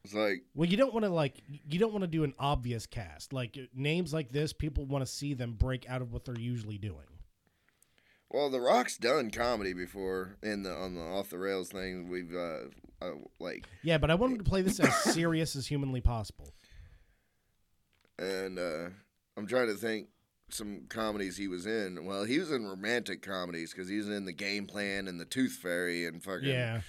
It's 0.03 0.15
like 0.15 0.43
Well, 0.55 0.67
you 0.67 0.77
don't 0.77 0.93
want 0.93 1.05
to 1.05 1.11
like 1.11 1.43
you 1.47 1.77
don't 1.77 1.91
want 1.91 2.03
to 2.03 2.07
do 2.07 2.23
an 2.23 2.33
obvious 2.39 2.87
cast. 2.87 3.33
Like 3.33 3.57
names 3.75 4.13
like 4.13 4.31
this, 4.31 4.51
people 4.51 4.85
want 4.85 5.05
to 5.05 5.11
see 5.11 5.35
them 5.35 5.53
break 5.53 5.87
out 5.87 6.01
of 6.01 6.11
what 6.11 6.25
they're 6.25 6.39
usually 6.39 6.79
doing. 6.79 7.05
Well, 8.34 8.49
The 8.49 8.61
Rock's 8.61 8.97
done 8.97 9.29
comedy 9.29 9.73
before 9.73 10.38
in 10.41 10.63
the 10.63 10.71
on 10.73 10.95
the 10.95 11.01
off 11.01 11.29
the 11.29 11.38
rails 11.38 11.69
thing. 11.69 12.09
We've 12.09 12.34
uh, 12.34 13.05
uh 13.05 13.11
like 13.39 13.67
Yeah, 13.84 13.97
but 13.97 14.09
I 14.09 14.15
want 14.15 14.34
him 14.34 14.38
to 14.39 14.43
play 14.49 14.61
this 14.61 14.79
as 14.79 14.95
serious 15.13 15.55
as 15.55 15.67
humanly 15.67 16.01
possible. 16.01 16.53
and 18.17 18.57
uh 18.59 18.89
I'm 19.38 19.47
trying 19.47 19.67
to 19.67 19.75
think 19.75 20.07
some 20.49 20.84
comedies 20.89 21.38
he 21.38 21.47
was 21.47 21.65
in. 21.65 22.05
Well, 22.05 22.25
he 22.25 22.38
was 22.39 22.51
in 22.51 22.65
romantic 22.65 23.21
comedies 23.21 23.71
because 23.73 23.88
he 23.89 23.97
was 23.97 24.09
in 24.09 24.25
the 24.25 24.34
Game 24.34 24.67
Plan 24.67 25.07
and 25.07 25.19
the 25.19 25.25
Tooth 25.25 25.53
Fairy 25.61 26.05
and 26.05 26.21
fucking. 26.21 26.47
Yeah. 26.49 26.82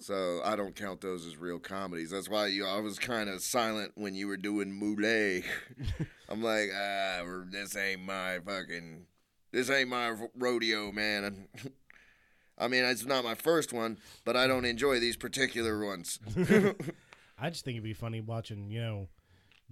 So 0.00 0.40
I 0.44 0.56
don't 0.56 0.74
count 0.76 1.00
those 1.02 1.26
as 1.26 1.36
real 1.36 1.58
comedies. 1.58 2.10
That's 2.10 2.28
why 2.28 2.46
you. 2.46 2.66
I 2.66 2.80
was 2.80 2.98
kind 2.98 3.28
of 3.28 3.42
silent 3.42 3.92
when 3.96 4.14
you 4.14 4.28
were 4.28 4.36
doing 4.38 4.72
Moulet. 4.72 5.44
I'm 6.28 6.42
like, 6.42 6.70
ah, 6.74 7.22
this 7.50 7.76
ain't 7.76 8.04
my 8.04 8.38
fucking. 8.38 9.06
This 9.52 9.70
ain't 9.70 9.88
my 9.88 10.14
rodeo, 10.36 10.92
man. 10.92 11.48
I 12.58 12.68
mean, 12.68 12.84
it's 12.84 13.06
not 13.06 13.24
my 13.24 13.34
first 13.34 13.72
one, 13.72 13.98
but 14.24 14.36
I 14.36 14.46
don't 14.46 14.64
enjoy 14.66 15.00
these 15.00 15.16
particular 15.16 15.84
ones. 15.84 16.18
I 17.38 17.48
just 17.50 17.64
think 17.64 17.76
it'd 17.76 17.82
be 17.82 17.94
funny 17.94 18.20
watching, 18.20 18.70
you 18.70 18.80
know, 18.82 19.08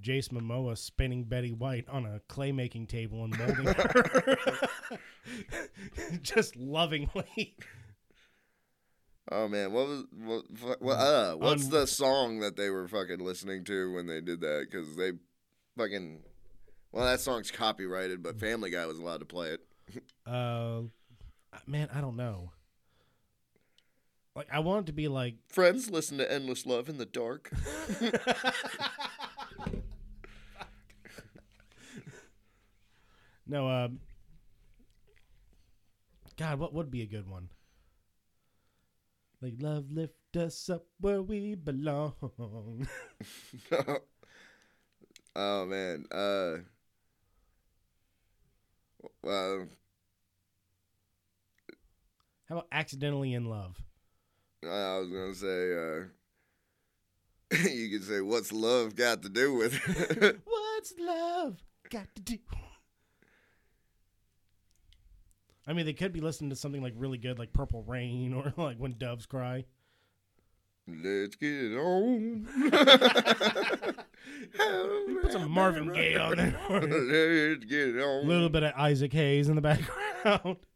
Jason 0.01 0.41
Momoa 0.41 0.79
spinning 0.79 1.25
Betty 1.25 1.53
White 1.53 1.87
on 1.89 2.07
a 2.07 2.21
clay 2.29 2.51
making 2.51 2.87
table 2.87 3.25
and 3.25 3.37
molding 3.39 3.67
her. 3.67 4.57
just 6.23 6.57
lovingly. 6.57 7.57
Oh 9.31 9.47
man, 9.49 9.73
what 9.73 9.87
was 9.87 10.05
what? 10.17 10.81
what 10.81 10.95
uh, 10.95 11.35
what's 11.35 11.65
On- 11.67 11.71
the 11.71 11.87
song 11.87 12.41
that 12.41 12.57
they 12.57 12.71
were 12.71 12.89
fucking 12.89 13.19
listening 13.19 13.65
to 13.65 13.93
when 13.93 14.07
they 14.07 14.23
did 14.23 14.41
that? 14.41 14.67
Because 14.71 14.97
they 14.97 15.13
fucking. 15.77 16.23
Well, 16.93 17.05
that 17.05 17.21
song's 17.21 17.51
copyrighted, 17.51 18.23
but 18.23 18.39
Family 18.39 18.71
Guy 18.71 18.87
was 18.87 18.99
allowed 18.99 19.21
to 19.21 19.27
play 19.27 19.51
it. 19.51 19.61
Uh 20.27 20.83
man, 21.67 21.89
I 21.95 22.03
don't 22.03 22.17
know. 22.17 22.53
Like 24.37 24.49
I 24.53 24.59
want 24.61 24.85
it 24.85 24.87
to 24.89 24.93
be 24.93 25.09
like 25.09 25.37
Friends, 25.49 25.91
listen 25.91 26.19
to 26.19 26.31
"Endless 26.31 26.67
Love 26.67 26.91
in 26.91 26.99
the 26.99 27.07
Dark." 27.07 27.51
no, 33.47 33.69
um 33.69 34.01
God, 36.37 36.59
what 36.59 36.75
would 36.75 36.91
be 36.91 37.01
a 37.03 37.07
good 37.07 37.29
one? 37.29 37.49
Like 39.41 39.55
love 39.59 39.91
lift 39.91 40.37
us 40.37 40.69
up 40.69 40.87
where 41.01 41.23
we 41.23 41.55
belong. 41.55 42.87
oh 45.35 45.67
man, 45.67 46.05
uh, 46.13 46.59
well, 49.23 49.69
How 52.49 52.57
about 52.57 52.69
accidentally 52.73 53.35
in 53.35 53.45
love? 53.45 53.77
I 54.65 54.99
was 54.99 55.09
gonna 55.09 55.35
say, 55.35 55.73
uh, 55.75 56.05
you 57.69 57.91
could 57.91 58.07
say, 58.07 58.21
"What's 58.21 58.53
love 58.53 58.97
got 58.97 59.23
to 59.23 59.29
do 59.29 59.55
with?" 59.55 59.81
it?" 59.89 60.41
What's 60.45 60.95
love 60.99 61.63
got 61.91 62.15
to 62.17 62.23
do? 62.23 62.39
I 65.67 65.75
mean, 65.75 65.85
they 65.85 65.93
could 65.93 66.13
be 66.13 66.21
listening 66.21 66.51
to 66.51 66.57
something 66.57 66.83
like 66.83 66.95
really 66.97 67.19
good, 67.19 67.39
like 67.39 67.53
Purple 67.53 67.83
Rain, 67.83 68.33
or 68.33 68.55
like 68.57 68.79
When 68.79 68.97
Doves 68.97 69.27
Cry. 69.27 69.65
Let's 70.87 71.37
get 71.37 71.53
it 71.53 71.77
on. 71.77 72.47
Put 75.23 75.33
some 75.33 75.51
Marvin 75.51 75.93
Gaye 75.93 76.17
on 76.17 76.37
there. 76.37 76.59
Let's 76.71 77.65
get 77.65 77.89
it 77.89 77.97
A 77.99 78.05
on. 78.05 78.27
little 78.29 78.49
bit 78.49 78.63
of 78.63 78.73
Isaac 78.77 79.13
Hayes 79.13 79.49
in 79.49 79.57
the 79.57 79.61
background. 79.63 80.57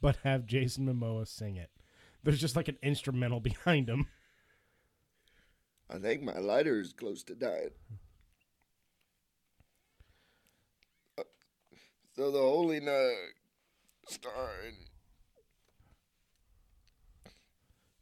but 0.00 0.16
have 0.24 0.46
Jason 0.46 0.86
Momoa 0.86 1.26
sing 1.26 1.56
it. 1.56 1.70
There's 2.22 2.40
just 2.40 2.56
like 2.56 2.68
an 2.68 2.78
instrumental 2.82 3.40
behind 3.40 3.88
him. 3.88 4.06
I 5.88 5.98
think 5.98 6.22
my 6.22 6.38
lighter 6.38 6.80
is 6.80 6.92
close 6.92 7.22
to 7.24 7.34
dying. 7.34 7.70
Uh, 11.18 11.24
So 12.14 12.30
the 12.30 12.38
Holy 12.38 12.80
Nug 12.80 13.14
starring 14.08 14.76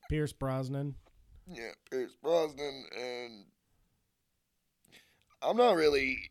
Pierce 0.08 0.32
Brosnan. 0.32 0.94
yeah 1.46 1.70
Pierce 1.90 2.14
Brosnan 2.22 2.84
and 2.96 3.44
I'm 5.42 5.56
not 5.56 5.76
really 5.76 6.30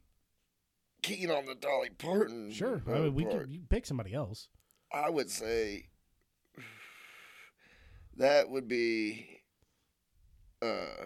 keen 1.01 1.31
on 1.31 1.45
the 1.45 1.55
Dolly 1.55 1.89
Parton. 1.97 2.51
Sure. 2.51 2.81
I 2.87 2.91
mean, 2.99 3.13
we 3.13 3.23
could 3.23 3.49
you 3.49 3.61
pick 3.69 3.85
somebody 3.85 4.13
else. 4.13 4.49
I 4.93 5.09
would 5.09 5.29
say 5.29 5.87
that 8.17 8.49
would 8.49 8.67
be. 8.67 9.29
Uh, 10.61 11.05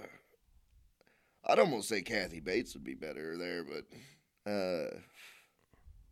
I'd 1.46 1.60
almost 1.60 1.90
say 1.90 2.02
Kathy 2.02 2.40
Bates 2.40 2.74
would 2.74 2.84
be 2.84 2.96
better 2.96 3.38
there, 3.38 3.64
but 3.66 4.52
uh, 4.52 5.00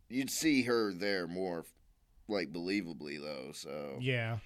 you'd 0.08 0.30
see 0.30 0.62
her 0.62 0.92
there 0.92 1.26
more, 1.26 1.64
like 2.28 2.52
believably 2.52 3.20
though. 3.20 3.52
So 3.52 3.96
Yeah. 4.00 4.38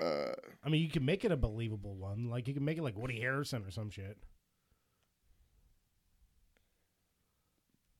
Uh, 0.00 0.32
I 0.64 0.68
mean, 0.70 0.82
you 0.82 0.88
can 0.88 1.04
make 1.04 1.24
it 1.24 1.32
a 1.32 1.36
believable 1.36 1.94
one. 1.94 2.30
Like 2.30 2.48
you 2.48 2.54
can 2.54 2.64
make 2.64 2.78
it 2.78 2.82
like 2.82 2.96
Woody 2.96 3.20
Harrelson 3.20 3.66
or 3.66 3.70
some 3.70 3.90
shit. 3.90 4.16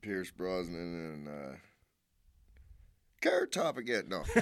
Pierce 0.03 0.31
Brosnan 0.31 0.79
and 1.15 1.29
uh, 1.29 1.57
Carrot 3.21 3.53
Top 3.53 3.77
again. 3.77 4.05
No. 4.09 4.23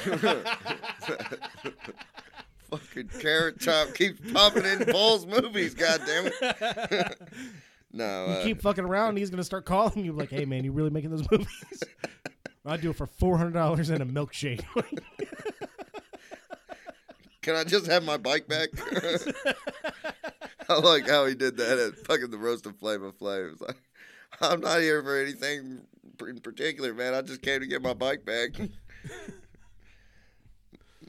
Fucking 2.71 3.09
Carrot 3.21 3.61
Top 3.61 3.93
keeps 3.95 4.21
popping 4.33 4.65
in 4.65 4.85
Paul's 4.87 5.27
movies. 5.27 5.75
God 5.75 6.01
damn 6.07 6.27
it. 6.27 7.19
no. 7.93 8.27
You 8.27 8.33
Uh, 8.35 8.43
keep 8.45 8.61
fucking 8.63 8.85
around, 8.85 9.11
and 9.11 9.19
he's 9.19 9.31
gonna 9.31 9.43
start 9.43 9.65
calling 9.65 10.05
you 10.05 10.13
like, 10.13 10.29
"Hey, 10.31 10.45
man, 10.45 10.65
you 10.65 10.73
really 10.73 10.91
making 10.91 11.11
those 11.11 11.29
movies?" 11.31 11.83
I'd 12.67 12.83
do 12.83 12.91
it 12.91 12.97
for 12.97 13.07
four 13.07 13.39
hundred 13.39 13.55
dollars 13.55 13.89
and 13.91 14.03
a 14.03 14.07
milkshake. 14.07 14.63
Can 17.49 17.57
I 17.57 17.65
just 17.65 17.87
have 17.87 18.05
my 18.05 18.19
bike 18.19 18.47
back? 18.47 18.69
I 20.69 20.79
like 20.81 21.09
how 21.09 21.25
he 21.25 21.35
did 21.35 21.57
that 21.57 21.79
at 21.79 21.97
fucking 22.07 22.31
the 22.31 22.37
roast 22.37 22.67
of 22.67 22.79
Flav. 22.79 22.97
It 22.97 23.53
was 23.53 23.63
like, 23.63 23.81
I'm 24.43 24.61
not 24.61 24.81
here 24.81 25.03
for 25.03 25.19
anything 25.19 25.81
in 26.21 26.41
particular, 26.41 26.93
man. 26.93 27.15
I 27.15 27.23
just 27.23 27.41
came 27.41 27.61
to 27.61 27.67
get 27.67 27.81
my 27.81 27.95
bike 27.95 28.27
back. 28.27 28.51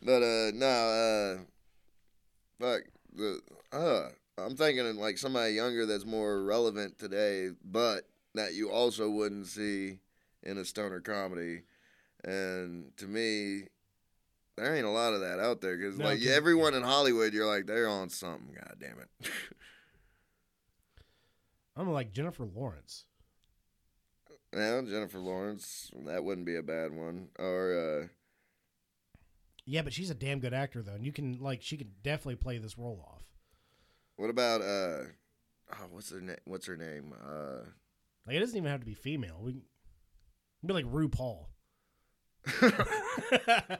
but 0.02 0.24
uh, 0.24 0.52
no, 0.54 0.66
uh, 0.66 1.40
fuck 2.58 2.84
the 3.14 3.42
uh, 3.74 4.08
I'm 4.38 4.56
thinking 4.56 4.88
of 4.88 4.96
like 4.96 5.18
somebody 5.18 5.56
younger 5.56 5.86
that's 5.86 6.06
more 6.06 6.42
relevant 6.42 6.98
today, 6.98 7.50
but 7.66 8.04
that 8.36 8.54
you 8.54 8.72
also 8.72 9.10
wouldn't 9.10 9.48
see 9.48 9.98
in 10.44 10.58
a 10.58 10.64
stoner 10.64 11.02
comedy. 11.02 11.64
And 12.24 12.96
to 12.96 13.08
me, 13.08 13.64
there 14.60 14.76
ain't 14.76 14.86
a 14.86 14.89
lot 14.91 15.14
of 15.14 15.22
that 15.22 15.39
out 15.39 15.62
there 15.62 15.78
because 15.78 15.97
No, 15.97 16.05
like 16.05 16.24
everyone 16.26 16.74
in 16.74 16.84
Hollywood, 16.84 17.34
you're 17.34 17.47
like 17.47 17.66
they're 17.66 17.88
on 17.88 18.10
something. 18.10 18.53
God 18.55 18.76
damn 18.80 18.99
it. 18.99 19.10
I'm 21.76 21.89
like 21.91 22.12
Jennifer 22.12 22.45
Lawrence. 22.45 23.05
yeah, 24.53 24.82
Jennifer 24.82 25.20
Lawrence, 25.20 25.89
that 26.05 26.24
wouldn't 26.24 26.45
be 26.45 26.57
a 26.57 26.64
bad 26.64 26.91
one. 26.91 27.30
Or 27.39 28.01
uh, 28.03 28.07
Yeah, 29.66 29.84
but 29.84 29.93
she's 29.93 30.10
a 30.10 30.16
damn 30.16 30.39
good 30.39 30.53
actor 30.53 30.82
though, 30.82 30.95
and 30.95 31.05
you 31.05 31.14
can 31.14 31.39
like 31.39 31.62
she 31.62 31.78
can 31.78 31.91
definitely 32.03 32.36
play 32.36 32.57
this 32.57 32.78
role 32.78 33.05
off. 33.10 33.24
What 34.18 34.30
about 34.30 34.62
uh? 34.62 35.03
Oh, 35.72 35.86
what's 35.91 36.12
her 36.12 36.20
name? 36.20 36.36
What's 36.45 36.66
her 36.66 36.76
name? 36.76 37.14
Uh, 37.14 37.64
Like 38.28 38.36
it 38.36 38.39
doesn't 38.39 38.57
even 38.57 38.70
have 38.72 38.82
to 38.82 38.86
be 38.86 38.95
female. 38.95 39.39
We 39.41 39.53
can 39.53 39.62
be 40.66 40.74
like 40.74 40.86
RuPaul. 40.86 41.45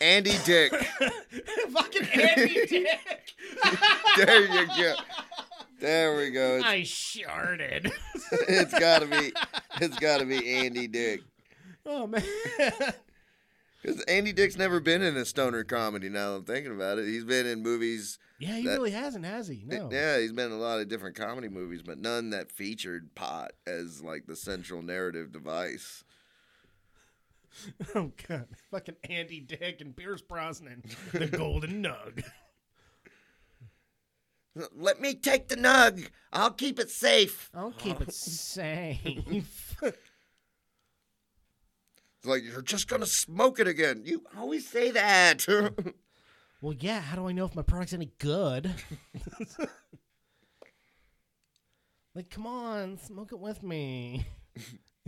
Andy 0.00 0.34
Dick. 0.44 0.72
Fucking 1.72 2.06
Andy 2.14 2.66
Dick. 2.66 3.34
there 4.16 4.40
you 4.46 4.66
go. 4.66 4.94
There 5.80 6.16
we 6.16 6.30
go. 6.30 6.56
It's, 6.56 6.64
I 6.64 6.80
sharded. 6.82 7.90
it's 8.48 8.78
gotta 8.78 9.06
be. 9.06 9.32
It's 9.80 9.98
gotta 9.98 10.24
be 10.24 10.54
Andy 10.54 10.88
Dick. 10.88 11.20
oh 11.86 12.06
man. 12.06 12.22
Because 13.80 14.02
Andy 14.02 14.32
Dick's 14.32 14.56
never 14.56 14.80
been 14.80 15.02
in 15.02 15.16
a 15.16 15.24
stoner 15.24 15.62
comedy. 15.62 16.08
Now 16.08 16.30
that 16.30 16.36
I'm 16.38 16.44
thinking 16.44 16.72
about 16.72 16.98
it, 16.98 17.06
he's 17.06 17.24
been 17.24 17.46
in 17.46 17.62
movies. 17.62 18.18
Yeah, 18.40 18.56
he 18.56 18.64
That- 18.66 18.74
really 18.74 18.90
hasn't, 18.90 19.24
has 19.24 19.46
he? 19.48 19.62
No. 19.66 19.88
Yeah, 19.90 20.18
he's 20.18 20.32
been 20.32 20.46
in 20.46 20.52
a 20.52 20.58
lot 20.60 20.80
of 20.80 20.88
different 20.88 21.14
comedy 21.16 21.48
movies, 21.48 21.82
but 21.82 21.98
none 21.98 22.30
that 22.30 22.50
featured 22.50 23.14
pot 23.14 23.52
as 23.66 24.02
like 24.02 24.26
the 24.26 24.36
central 24.36 24.82
narrative 24.82 25.30
device. 25.32 26.02
Oh 27.94 28.12
god, 28.28 28.46
fucking 28.70 28.96
Andy 29.08 29.40
Dick 29.40 29.80
and 29.80 29.96
Pierce 29.96 30.22
Brosnan, 30.22 30.82
the 31.12 31.26
Golden 31.36 31.82
Nug. 31.82 32.24
Let 34.74 35.00
me 35.00 35.14
take 35.14 35.48
the 35.48 35.56
nug. 35.56 36.08
I'll 36.32 36.50
keep 36.50 36.80
it 36.80 36.90
safe. 36.90 37.48
I'll 37.54 37.70
keep 37.72 38.00
it 38.00 38.12
safe. 38.12 39.76
It's 42.20 42.26
like 42.26 42.42
you're 42.42 42.62
just 42.62 42.88
gonna 42.88 43.06
smoke 43.06 43.60
it 43.60 43.68
again. 43.68 44.02
You 44.04 44.24
always 44.36 44.68
say 44.68 44.90
that. 44.90 45.46
well, 46.60 46.74
yeah. 46.76 47.00
How 47.00 47.14
do 47.14 47.28
I 47.28 47.32
know 47.32 47.44
if 47.44 47.54
my 47.54 47.62
product's 47.62 47.92
any 47.92 48.10
good? 48.18 48.74
like, 52.16 52.28
come 52.28 52.44
on, 52.44 52.98
smoke 52.98 53.30
it 53.30 53.38
with 53.38 53.62
me. 53.62 54.26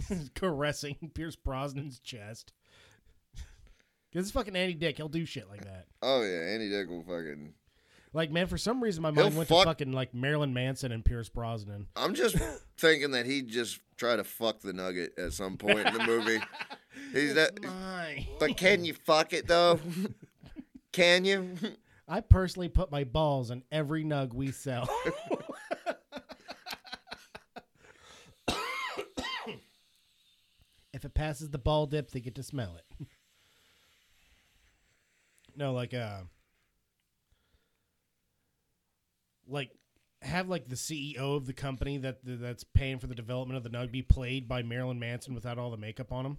Caressing 0.35 1.11
Pierce 1.15 1.37
Brosnan's 1.37 1.99
chest. 2.01 2.53
Because 4.11 4.27
it's 4.27 4.31
fucking 4.33 4.57
Andy 4.57 4.75
Dick. 4.75 4.97
He'll 4.97 5.09
do 5.09 5.25
shit 5.25 5.49
like 5.49 5.65
that. 5.65 5.87
oh 6.03 6.23
yeah, 6.23 6.53
Andy 6.53 6.69
Dick 6.69 6.89
will 6.89 7.03
fucking. 7.03 7.55
Like, 8.13 8.33
man, 8.33 8.49
for 8.49 8.59
some 8.59 8.83
reason 8.83 9.03
my 9.03 9.13
He'll 9.13 9.23
mind 9.25 9.37
went 9.37 9.49
fuck- 9.49 9.61
to 9.63 9.69
fucking 9.71 9.93
like 9.93 10.13
Marilyn 10.15 10.53
Manson 10.53 10.91
and 10.91 11.05
Pierce 11.05 11.29
Brosnan. 11.29 11.87
I'm 11.95 12.15
just 12.15 12.37
thinking 12.79 13.13
that 13.13 13.25
he'd 13.27 13.47
just 13.49 13.79
try 13.97 14.17
to 14.17 14.25
fuck 14.25 14.61
the 14.61 14.73
nugget 14.73 15.13
at 15.17 15.33
some 15.33 15.57
point 15.57 15.87
in 15.87 15.95
the 15.95 16.05
movie. 16.05 16.41
He's 17.13 17.35
that. 17.35 17.63
Mine. 17.63 18.27
But 18.41 18.57
can 18.57 18.85
you 18.85 18.95
fuck 18.95 19.33
it 19.33 19.47
though? 19.47 19.79
can 20.93 21.25
you? 21.25 21.55
I 22.09 22.21
personally 22.21 22.69
put 22.69 22.91
my 22.91 23.05
balls 23.05 23.53
in 23.53 23.63
every 23.71 24.03
nug 24.05 24.35
we 24.35 24.51
sell. 24.51 24.89
If 31.01 31.07
it 31.07 31.15
passes 31.15 31.49
the 31.49 31.57
ball 31.57 31.87
dip, 31.87 32.11
they 32.11 32.21
get 32.21 32.35
to 32.35 32.43
smell 32.43 32.77
it. 32.77 33.07
no, 35.57 35.73
like 35.73 35.95
uh 35.95 36.21
like 39.49 39.71
have 40.21 40.51
like 40.51 40.69
the 40.69 40.77
CEO 40.77 41.37
of 41.37 41.47
the 41.47 41.55
company 41.55 41.97
that 41.97 42.19
that's 42.23 42.65
paying 42.65 42.99
for 42.99 43.07
the 43.07 43.15
development 43.15 43.57
of 43.57 43.63
the 43.63 43.71
nug 43.71 43.91
be 43.91 44.03
played 44.03 44.47
by 44.47 44.63
Marilyn 44.63 44.99
Manson 44.99 45.35
without 45.35 45.59
all 45.59 45.71
the 45.71 45.79
makeup 45.79 46.13
on 46.13 46.27
him. 46.27 46.39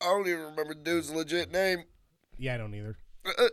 I 0.00 0.06
don't 0.06 0.26
even 0.26 0.40
remember 0.40 0.72
the 0.72 0.80
dude's 0.80 1.10
legit 1.10 1.52
name. 1.52 1.84
Yeah, 2.38 2.54
I 2.54 2.56
don't 2.56 2.74
either. 2.74 2.96
Uh, 3.26 3.48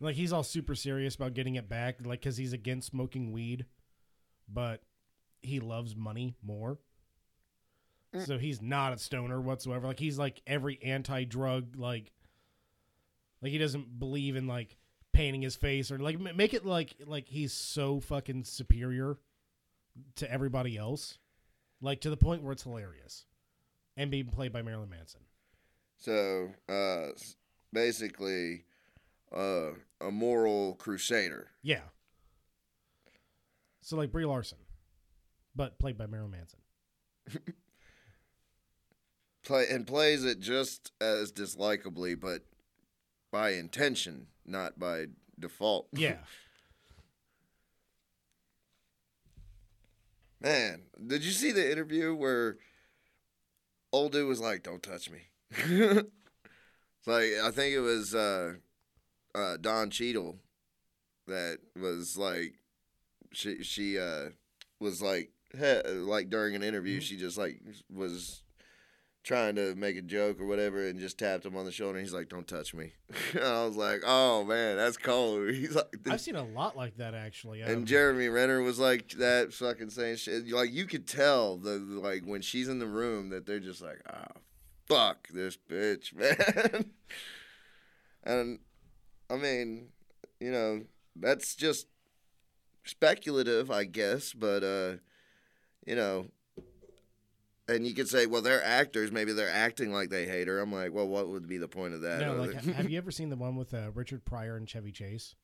Like 0.00 0.16
he's 0.16 0.32
all 0.32 0.42
super 0.42 0.74
serious 0.74 1.14
about 1.14 1.34
getting 1.34 1.54
it 1.54 1.68
back, 1.68 2.04
like 2.04 2.20
because 2.20 2.36
he's 2.36 2.52
against 2.52 2.88
smoking 2.88 3.32
weed, 3.32 3.66
but 4.48 4.82
he 5.42 5.60
loves 5.60 5.94
money 5.94 6.36
more. 6.42 6.78
So 8.24 8.38
he's 8.38 8.62
not 8.62 8.92
a 8.92 8.98
stoner 8.98 9.40
whatsoever. 9.40 9.88
Like 9.88 9.98
he's 9.98 10.18
like 10.18 10.40
every 10.46 10.78
anti-drug, 10.84 11.76
like, 11.76 12.12
like 13.42 13.50
he 13.50 13.58
doesn't 13.58 13.98
believe 13.98 14.36
in 14.36 14.46
like 14.46 14.76
painting 15.12 15.42
his 15.42 15.56
face 15.56 15.90
or 15.90 15.98
like 15.98 16.20
make 16.20 16.54
it 16.54 16.64
like 16.64 16.94
like 17.06 17.26
he's 17.28 17.52
so 17.52 17.98
fucking 17.98 18.44
superior 18.44 19.18
to 20.16 20.30
everybody 20.30 20.76
else, 20.76 21.18
like 21.80 22.00
to 22.02 22.10
the 22.10 22.16
point 22.16 22.42
where 22.42 22.52
it's 22.52 22.62
hilarious, 22.62 23.26
and 23.96 24.12
being 24.12 24.26
played 24.26 24.52
by 24.52 24.62
Marilyn 24.62 24.90
Manson. 24.90 25.22
So, 25.98 26.50
uh, 26.68 27.08
basically, 27.72 28.64
uh, 29.34 29.70
a 30.00 30.10
moral 30.12 30.74
crusader. 30.74 31.48
Yeah. 31.62 31.82
So 33.84 33.96
like 33.98 34.10
Brie 34.10 34.24
Larson, 34.24 34.56
but 35.54 35.78
played 35.78 35.98
by 35.98 36.06
Marilyn 36.06 36.30
Manson. 36.30 36.60
Play 39.44 39.66
and 39.70 39.86
plays 39.86 40.24
it 40.24 40.40
just 40.40 40.90
as 41.02 41.30
dislikably, 41.30 42.18
but 42.18 42.46
by 43.30 43.50
intention, 43.50 44.28
not 44.46 44.78
by 44.78 45.08
default. 45.38 45.88
Yeah. 45.98 46.16
Man, 50.40 50.82
did 51.06 51.22
you 51.24 51.30
see 51.30 51.52
the 51.52 51.70
interview 51.70 52.14
where 52.14 52.56
old 53.92 54.12
dude 54.12 54.28
was 54.28 54.40
like, 54.40 54.62
"Don't 54.62 54.82
touch 54.82 55.10
me"? 55.10 55.28
it's 55.50 56.06
like 57.06 57.32
I 57.42 57.50
think 57.50 57.74
it 57.74 57.80
was 57.80 58.14
uh, 58.14 58.54
uh, 59.34 59.56
Don 59.58 59.88
Cheadle 59.88 60.38
that 61.26 61.58
was 61.80 62.18
like, 62.18 62.56
she 63.34 63.62
she 63.62 63.98
uh, 63.98 64.30
was 64.80 65.02
like, 65.02 65.30
he, 65.52 65.82
like 65.88 66.30
during 66.30 66.54
an 66.54 66.62
interview, 66.62 67.00
she 67.00 67.16
just 67.16 67.38
like 67.38 67.60
was 67.92 68.42
trying 69.24 69.56
to 69.56 69.74
make 69.74 69.96
a 69.96 70.02
joke 70.02 70.38
or 70.38 70.46
whatever, 70.46 70.86
and 70.86 71.00
just 71.00 71.18
tapped 71.18 71.46
him 71.46 71.56
on 71.56 71.64
the 71.64 71.72
shoulder. 71.72 71.98
And 71.98 72.06
he's 72.06 72.14
like, 72.14 72.28
"Don't 72.28 72.46
touch 72.46 72.74
me." 72.74 72.92
and 73.32 73.42
I 73.42 73.64
was 73.64 73.76
like, 73.76 74.02
"Oh 74.06 74.44
man, 74.44 74.76
that's 74.76 74.96
cold." 74.96 75.50
He's 75.54 75.74
like, 75.74 75.86
I've 76.08 76.20
seen 76.20 76.36
a 76.36 76.44
lot 76.44 76.76
like 76.76 76.96
that 76.98 77.14
actually. 77.14 77.62
Um, 77.62 77.70
and 77.70 77.86
Jeremy 77.86 78.28
Renner 78.28 78.62
was 78.62 78.78
like 78.78 79.10
that 79.12 79.52
fucking 79.52 79.90
saying 79.90 80.16
shit. 80.16 80.48
Like 80.50 80.72
you 80.72 80.86
could 80.86 81.08
tell 81.08 81.56
the 81.56 81.78
like 81.78 82.24
when 82.24 82.42
she's 82.42 82.68
in 82.68 82.78
the 82.78 82.86
room 82.86 83.30
that 83.30 83.46
they're 83.46 83.60
just 83.60 83.82
like, 83.82 84.00
ah, 84.08 84.28
fuck 84.86 85.28
this 85.28 85.56
bitch, 85.56 86.14
man. 86.14 86.90
and 88.22 88.58
I 89.30 89.36
mean, 89.36 89.88
you 90.38 90.52
know, 90.52 90.82
that's 91.16 91.54
just 91.54 91.86
speculative, 92.84 93.70
I 93.70 93.84
guess, 93.84 94.32
but 94.32 94.62
uh, 94.62 94.96
you 95.86 95.96
know. 95.96 96.26
And 97.66 97.86
you 97.86 97.94
could 97.94 98.08
say, 98.08 98.26
well, 98.26 98.42
they're 98.42 98.62
actors. 98.62 99.10
Maybe 99.10 99.32
they're 99.32 99.48
acting 99.50 99.90
like 99.90 100.10
they 100.10 100.26
hate 100.26 100.48
her. 100.48 100.60
I'm 100.60 100.70
like, 100.70 100.92
well, 100.92 101.08
what 101.08 101.28
would 101.28 101.48
be 101.48 101.56
the 101.56 101.66
point 101.66 101.94
of 101.94 102.02
that? 102.02 102.20
no, 102.20 102.34
like 102.34 102.52
have 102.62 102.90
you 102.90 102.98
ever 102.98 103.10
seen 103.10 103.30
the 103.30 103.36
one 103.36 103.56
with 103.56 103.72
uh, 103.72 103.90
Richard 103.94 104.26
Pryor 104.26 104.58
and 104.58 104.68
Chevy 104.68 104.92
Chase? 104.92 105.34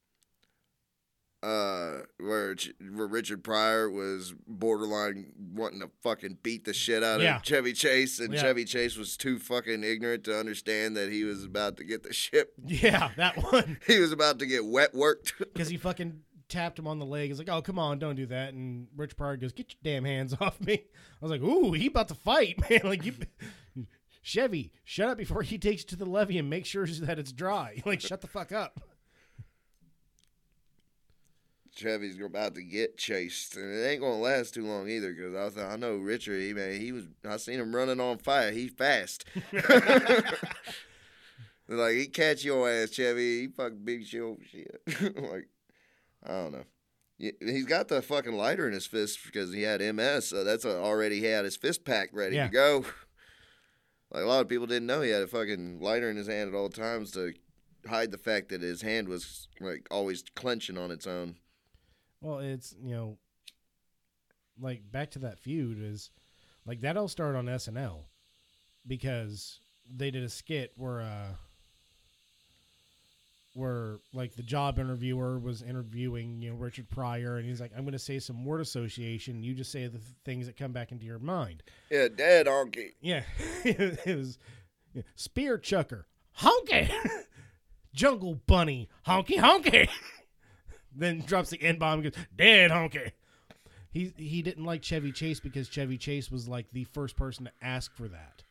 uh, 1.42 2.00
where, 2.18 2.54
where 2.92 3.06
Richard 3.06 3.42
Pryor 3.42 3.90
was 3.90 4.34
borderline 4.46 5.32
wanting 5.54 5.80
to 5.80 5.88
fucking 6.02 6.36
beat 6.42 6.66
the 6.66 6.74
shit 6.74 7.02
out 7.02 7.20
Yeah. 7.22 7.36
of 7.36 7.42
Chevy 7.42 7.72
Chase, 7.72 8.20
and 8.20 8.34
Yeah. 8.34 8.42
Chevy 8.42 8.66
Chase 8.66 8.98
was 8.98 9.16
too 9.16 9.38
fucking 9.38 9.82
ignorant 9.82 10.24
to 10.24 10.38
understand 10.38 10.94
that 10.98 11.10
he 11.10 11.24
was 11.24 11.42
about 11.44 11.78
to 11.78 11.84
get 11.84 12.02
the 12.02 12.12
ship. 12.12 12.52
Yeah, 12.66 13.10
that 13.16 13.36
one. 13.38 13.78
He 13.86 13.98
was 13.98 14.12
about 14.12 14.38
to 14.40 14.46
get 14.46 14.66
wet 14.66 14.94
worked. 14.94 15.32
Because 15.38 15.68
he 15.70 15.78
fucking 15.78 16.20
tapped 16.50 16.78
him 16.78 16.86
on 16.86 16.98
the 16.98 17.06
leg. 17.06 17.28
He's 17.28 17.38
like, 17.38 17.48
"Oh, 17.48 17.62
come 17.62 17.78
on, 17.78 17.98
don't 17.98 18.16
do 18.16 18.26
that." 18.26 18.52
And 18.52 18.88
Rich 18.96 19.16
Pryor 19.16 19.36
goes, 19.36 19.52
"Get 19.52 19.72
your 19.72 19.78
damn 19.82 20.04
hands 20.04 20.34
off 20.40 20.60
me!" 20.60 20.74
I 20.74 21.24
was 21.24 21.30
like, 21.30 21.42
"Ooh, 21.42 21.72
he 21.72 21.86
about 21.86 22.08
to 22.08 22.14
fight, 22.14 22.60
man!" 22.70 22.80
Like 22.84 23.04
you, 23.04 23.14
Chevy, 24.22 24.72
shut 24.84 25.08
up 25.08 25.18
before 25.18 25.42
he 25.42 25.58
takes 25.58 25.82
you 25.82 25.88
to 25.88 25.96
the 25.96 26.04
levee 26.04 26.38
and 26.38 26.50
make 26.50 26.66
sure 26.66 26.86
that 26.86 27.18
it's 27.18 27.32
dry. 27.32 27.82
Like, 27.86 28.00
shut 28.00 28.20
the 28.20 28.26
fuck 28.26 28.52
up. 28.52 28.80
Chevy's 31.74 32.20
about 32.20 32.54
to 32.56 32.62
get 32.62 32.98
chased, 32.98 33.56
and 33.56 33.72
it 33.72 33.86
ain't 33.86 34.02
gonna 34.02 34.18
last 34.18 34.54
too 34.54 34.66
long 34.66 34.88
either. 34.88 35.12
Because 35.12 35.34
I 35.34 35.48
thought 35.48 35.72
I 35.72 35.76
know 35.76 35.96
Richard. 35.96 36.40
He 36.40 36.52
man, 36.52 36.78
he 36.80 36.92
was. 36.92 37.06
I 37.26 37.36
seen 37.38 37.60
him 37.60 37.74
running 37.74 38.00
on 38.00 38.18
fire. 38.18 38.50
He 38.50 38.68
fast. 38.68 39.24
like 41.68 41.94
he 41.94 42.06
catch 42.08 42.44
your 42.44 42.68
ass, 42.68 42.90
Chevy. 42.90 43.42
He 43.42 43.46
fucking 43.48 43.84
beat 43.84 44.12
your 44.12 44.36
shit. 44.50 44.82
like 45.16 45.48
I 46.24 46.28
don't 46.28 46.52
know. 46.52 46.64
He's 47.18 47.66
got 47.66 47.88
the 47.88 48.00
fucking 48.00 48.32
lighter 48.32 48.66
in 48.66 48.72
his 48.72 48.86
fist 48.86 49.18
because 49.26 49.52
he 49.52 49.62
had 49.62 49.80
MS. 49.94 50.26
So 50.28 50.42
that's 50.44 50.64
already 50.64 51.18
he 51.20 51.26
had 51.26 51.44
his 51.44 51.56
fist 51.56 51.84
pack 51.84 52.08
ready 52.12 52.36
Yeah. 52.36 52.46
to 52.46 52.52
go. 52.52 52.84
Like 54.12 54.24
a 54.24 54.26
lot 54.26 54.40
of 54.40 54.48
people 54.48 54.66
didn't 54.66 54.86
know 54.86 55.02
he 55.02 55.10
had 55.10 55.22
a 55.22 55.26
fucking 55.28 55.80
lighter 55.80 56.10
in 56.10 56.16
his 56.16 56.26
hand 56.26 56.48
at 56.48 56.56
all 56.56 56.68
times 56.68 57.12
to 57.12 57.32
hide 57.86 58.10
the 58.10 58.18
fact 58.18 58.48
that 58.48 58.60
his 58.60 58.82
hand 58.82 59.08
was 59.08 59.46
like 59.60 59.86
always 59.90 60.24
clenching 60.34 60.76
on 60.76 60.90
its 60.90 61.06
own. 61.06 61.36
Well, 62.20 62.38
it's 62.40 62.74
you 62.82 62.94
know, 62.94 63.18
like 64.58 64.82
back 64.90 65.12
to 65.12 65.20
that 65.20 65.38
feud 65.38 65.78
is 65.80 66.10
like 66.66 66.80
that 66.80 66.96
all 66.96 67.06
started 67.08 67.38
on 67.38 67.46
SNL 67.46 68.04
because 68.86 69.60
they 69.88 70.10
did 70.10 70.22
a 70.24 70.28
skit 70.28 70.72
where 70.76 71.00
uh 71.02 71.34
where 73.54 73.98
like 74.12 74.34
the 74.34 74.42
job 74.42 74.78
interviewer 74.78 75.38
was 75.38 75.62
interviewing 75.62 76.40
you 76.40 76.50
know 76.50 76.56
Richard 76.56 76.88
Pryor, 76.88 77.36
and 77.36 77.46
he's 77.46 77.60
like, 77.60 77.72
"I'm 77.76 77.82
going 77.82 77.92
to 77.92 77.98
say 77.98 78.18
some 78.18 78.44
word 78.44 78.60
association. 78.60 79.42
You 79.42 79.54
just 79.54 79.72
say 79.72 79.86
the 79.86 79.98
th- 79.98 80.02
things 80.24 80.46
that 80.46 80.56
come 80.56 80.72
back 80.72 80.92
into 80.92 81.04
your 81.04 81.18
mind." 81.18 81.62
Yeah, 81.90 82.08
dead 82.14 82.46
honky. 82.46 82.90
Yeah, 83.00 83.22
it 83.64 84.16
was 84.16 84.38
yeah, 84.94 85.02
spear 85.14 85.58
chucker, 85.58 86.06
honky, 86.38 86.90
jungle 87.94 88.40
bunny, 88.46 88.88
honky 89.06 89.36
honky. 89.36 89.88
then 90.94 91.20
drops 91.20 91.50
the 91.50 91.60
n 91.62 91.78
bomb 91.78 92.00
and 92.00 92.12
goes 92.12 92.24
dead 92.36 92.70
honky. 92.70 93.12
He 93.90 94.12
he 94.16 94.42
didn't 94.42 94.64
like 94.64 94.82
Chevy 94.82 95.12
Chase 95.12 95.40
because 95.40 95.68
Chevy 95.68 95.98
Chase 95.98 96.30
was 96.30 96.48
like 96.48 96.70
the 96.72 96.84
first 96.84 97.16
person 97.16 97.46
to 97.46 97.52
ask 97.60 97.94
for 97.96 98.06
that. 98.08 98.44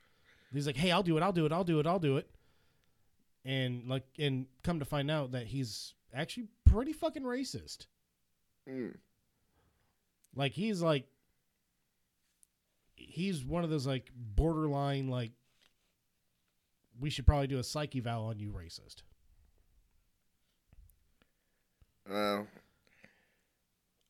He's 0.53 0.67
like, 0.67 0.77
"Hey, 0.77 0.91
I'll 0.91 1.03
do 1.03 1.15
it. 1.15 1.23
I'll 1.23 1.31
do 1.31 1.45
it. 1.45 1.53
I'll 1.53 1.63
do 1.63 1.79
it. 1.79 1.87
I'll 1.87 1.99
do 1.99 2.17
it." 2.17 2.29
And 3.49 3.89
like, 3.89 4.03
and 4.19 4.45
come 4.63 4.77
to 4.77 4.85
find 4.85 5.09
out 5.09 5.31
that 5.31 5.47
he's 5.47 5.95
actually 6.13 6.49
pretty 6.65 6.93
fucking 6.93 7.23
racist. 7.23 7.87
Mm. 8.69 8.95
Like 10.35 10.51
he's 10.51 10.83
like 10.83 11.05
he's 12.95 13.43
one 13.43 13.63
of 13.63 13.71
those 13.71 13.87
like 13.87 14.11
borderline 14.15 15.07
like 15.07 15.31
we 16.99 17.09
should 17.09 17.25
probably 17.25 17.47
do 17.47 17.57
a 17.57 17.63
psyche 17.63 18.01
val 18.01 18.25
on 18.25 18.39
you 18.39 18.51
racist. 18.51 18.97
Well, 22.07 22.45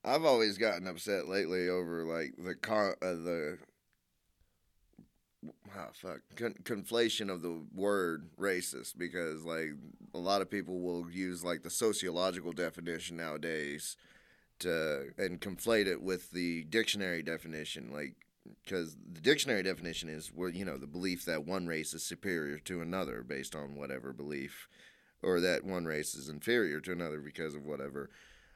I've 0.04 0.26
always 0.26 0.58
gotten 0.58 0.88
upset 0.88 1.30
lately 1.30 1.70
over 1.70 2.04
like 2.04 2.34
the 2.38 2.56
con- 2.56 2.96
uh, 3.02 3.14
the 3.14 3.58
ah, 5.76 5.90
fuck. 5.94 6.22
Con- 6.36 6.56
conflation 6.64 7.30
of 7.30 7.42
the 7.42 7.62
word 7.74 8.30
racist 8.40 8.98
because 8.98 9.44
like 9.44 9.72
a 10.14 10.20
lot 10.20 10.42
of 10.42 10.50
people 10.50 10.80
will 10.80 11.10
use 11.10 11.44
like 11.44 11.64
the 11.64 11.70
sociological 11.70 12.52
definition 12.52 13.18
nowadays 13.18 13.98
to 14.60 15.12
and 15.18 15.40
conflate 15.40 15.88
it 15.88 16.02
with 16.02 16.32
the 16.32 16.64
dictionary 16.66 17.24
definition 17.24 17.92
like 17.94 18.16
because 18.64 18.98
the 19.14 19.22
dictionary 19.22 19.64
definition 19.64 20.10
is 20.10 20.32
where 20.34 20.50
you 20.50 20.66
know 20.66 20.78
the 20.78 20.88
belief 20.88 21.26
that 21.26 21.46
one 21.46 21.68
race 21.68 21.94
is 21.94 22.04
superior 22.04 22.58
to 22.60 22.82
another 22.82 23.24
based 23.24 23.56
on 23.56 23.76
whatever 23.76 24.12
belief 24.12 24.68
or 25.22 25.40
that 25.40 25.64
one 25.64 25.86
race 25.86 26.16
is 26.16 26.30
inferior 26.30 26.80
to 26.80 26.92
another 26.92 27.20
because 27.20 27.56
of 27.56 27.66
whatever 27.66 28.10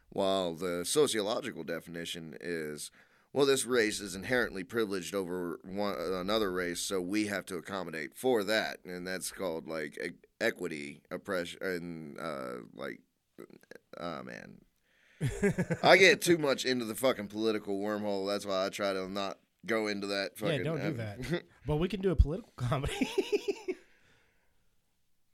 while 0.10 0.54
the 0.54 0.84
sociological 0.86 1.64
definition 1.64 2.36
is 2.42 2.92
well 3.34 3.46
this 3.46 3.66
race 3.66 4.00
is 4.00 4.16
inherently 4.16 4.64
privileged 4.64 5.14
over 5.14 5.60
one 5.64 5.96
another 5.98 6.52
race 6.52 6.80
so 6.80 7.02
we 7.02 7.28
have 7.28 7.46
to 7.46 7.58
accommodate 7.58 8.16
for 8.16 8.44
that 8.44 8.78
and 8.86 9.06
that's 9.06 9.32
called 9.32 9.68
like 9.68 9.98
e- 10.04 10.12
equity 10.40 11.02
oppression 11.12 11.60
and 11.62 12.20
uh 12.20 12.54
like 12.76 13.00
oh 14.00 14.24
man 14.24 14.58
I 15.84 15.98
get 15.98 16.22
too 16.22 16.38
much 16.38 16.66
into 16.66 16.86
the 16.86 16.96
fucking 16.96 17.28
political 17.28 17.80
wormhole 17.80 18.28
that's 18.28 18.46
why 18.46 18.66
I 18.66 18.70
try 18.70 18.94
to 18.94 19.10
not 19.10 19.38
go 19.66 19.88
into 19.88 20.08
that 20.08 20.38
fucking 20.38 20.58
yeah, 20.58 20.64
don't 20.64 20.82
do 20.82 20.94
that. 20.94 21.44
but 21.68 21.78
we 21.78 21.88
can 21.88 22.02
do 22.02 22.12
a 22.12 22.16
political 22.16 22.52
comedy. 22.58 23.10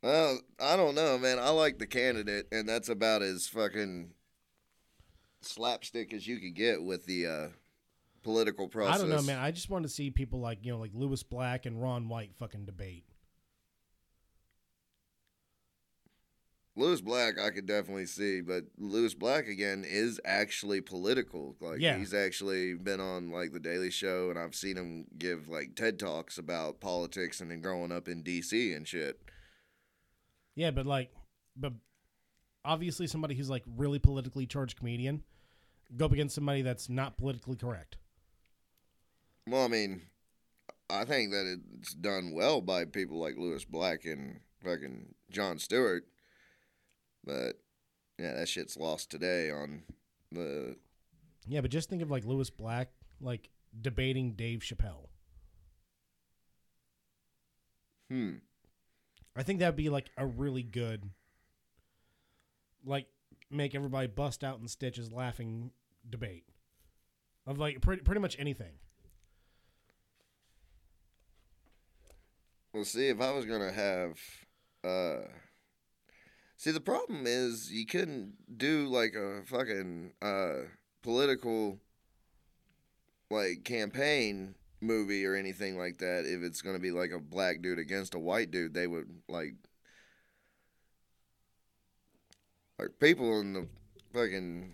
Well, 0.01 0.39
I 0.59 0.77
don't 0.77 0.95
know, 0.95 1.17
man. 1.17 1.39
I 1.39 1.49
like 1.49 1.77
the 1.77 1.87
candidate, 1.87 2.47
and 2.51 2.67
that's 2.69 2.87
about 2.87 3.21
as 3.21 3.47
fucking 3.47 4.11
slapstick 5.41 6.13
as 6.13 6.25
you 6.25 6.39
could 6.39 6.55
get 6.55 6.83
with 6.83 7.05
the 7.05 7.25
uh, 7.25 7.47
political 8.23 8.67
process. 8.67 8.95
I 8.95 8.97
don't 8.99 9.09
know, 9.09 9.21
man. 9.21 9.39
I 9.39 9.51
just 9.51 9.69
want 9.69 9.83
to 9.83 9.89
see 9.89 10.09
people 10.11 10.39
like 10.39 10.59
you 10.65 10.71
know, 10.71 10.79
like 10.79 10.91
Lewis 10.93 11.23
Black 11.23 11.65
and 11.65 11.81
Ron 11.81 12.09
White 12.09 12.31
fucking 12.37 12.65
debate. 12.65 13.05
Lewis 16.75 17.01
Black, 17.01 17.37
I 17.37 17.49
could 17.49 17.65
definitely 17.65 18.05
see, 18.05 18.39
but 18.39 18.63
Lewis 18.77 19.13
Black 19.13 19.47
again 19.47 19.83
is 19.85 20.19
actually 20.23 20.79
political. 20.79 21.57
Like 21.59 21.79
Yeah. 21.81 21.97
he's 21.97 22.13
actually 22.13 22.75
been 22.75 23.01
on 23.01 23.31
like 23.31 23.51
the 23.51 23.59
Daily 23.59 23.91
Show, 23.91 24.29
and 24.29 24.39
I've 24.39 24.55
seen 24.55 24.77
him 24.77 25.05
give 25.17 25.49
like 25.49 25.75
TED 25.75 25.99
talks 25.99 26.37
about 26.37 26.79
politics 26.79 27.41
and 27.41 27.51
then 27.51 27.61
growing 27.61 27.91
up 27.91 28.07
in 28.07 28.23
D.C. 28.23 28.71
and 28.71 28.87
shit. 28.87 29.19
Yeah, 30.55 30.71
but 30.71 30.85
like, 30.85 31.11
but 31.57 31.73
obviously 32.63 33.07
somebody 33.07 33.35
who's 33.35 33.49
like 33.49 33.63
really 33.75 33.99
politically 33.99 34.45
charged 34.45 34.77
comedian 34.77 35.23
go 35.97 36.05
up 36.05 36.11
against 36.11 36.35
somebody 36.35 36.61
that's 36.61 36.87
not 36.87 37.17
politically 37.17 37.55
correct. 37.57 37.97
Well, 39.49 39.65
I 39.65 39.67
mean, 39.67 40.01
I 40.89 41.05
think 41.05 41.31
that 41.31 41.57
it's 41.79 41.93
done 41.93 42.33
well 42.33 42.61
by 42.61 42.85
people 42.85 43.19
like 43.19 43.35
Lewis 43.37 43.65
Black 43.65 44.05
and 44.05 44.39
fucking 44.63 45.13
Jon 45.31 45.57
Stewart. 45.59 46.03
But 47.23 47.59
yeah, 48.17 48.33
that 48.33 48.47
shit's 48.47 48.77
lost 48.77 49.09
today 49.09 49.49
on 49.49 49.83
the 50.31 50.75
Yeah, 51.47 51.61
but 51.61 51.71
just 51.71 51.89
think 51.89 52.01
of 52.01 52.11
like 52.11 52.25
Lewis 52.25 52.49
Black 52.49 52.89
like 53.21 53.49
debating 53.79 54.33
Dave 54.33 54.59
Chappelle. 54.59 55.07
hmm. 58.09 58.35
I 59.35 59.43
think 59.43 59.59
that'd 59.59 59.75
be 59.75 59.89
like 59.89 60.09
a 60.17 60.25
really 60.25 60.63
good, 60.63 61.09
like, 62.83 63.05
make 63.49 63.73
everybody 63.73 64.07
bust 64.07 64.43
out 64.43 64.59
in 64.59 64.67
stitches 64.67 65.11
laughing 65.13 65.71
debate 66.09 66.45
of 67.45 67.57
like 67.57 67.79
pretty 67.81 68.01
pretty 68.01 68.19
much 68.19 68.35
anything. 68.39 68.73
Well, 72.79 72.85
see, 72.85 73.09
if 73.09 73.19
I 73.19 73.31
was 73.31 73.43
gonna 73.43 73.73
have, 73.73 74.17
uh, 74.85 75.27
see, 76.55 76.71
the 76.71 76.79
problem 76.79 77.27
is 77.27 77.69
you 77.69 77.85
couldn't 77.85 78.37
do 78.57 78.87
like 78.87 79.15
a 79.15 79.41
fucking 79.47 80.13
uh 80.21 80.59
political 81.01 81.77
like 83.29 83.65
campaign 83.65 84.55
movie 84.79 85.25
or 85.25 85.35
anything 85.35 85.77
like 85.77 85.97
that 85.97 86.23
if 86.25 86.41
it's 86.41 86.61
gonna 86.61 86.79
be 86.79 86.91
like 86.91 87.11
a 87.11 87.19
black 87.19 87.61
dude 87.61 87.79
against 87.79 88.15
a 88.15 88.19
white 88.19 88.49
dude. 88.49 88.73
They 88.73 88.87
would 88.87 89.09
like 89.27 89.55
like 92.79 92.97
people 93.01 93.41
in 93.41 93.51
the 93.51 93.67
fucking 94.13 94.71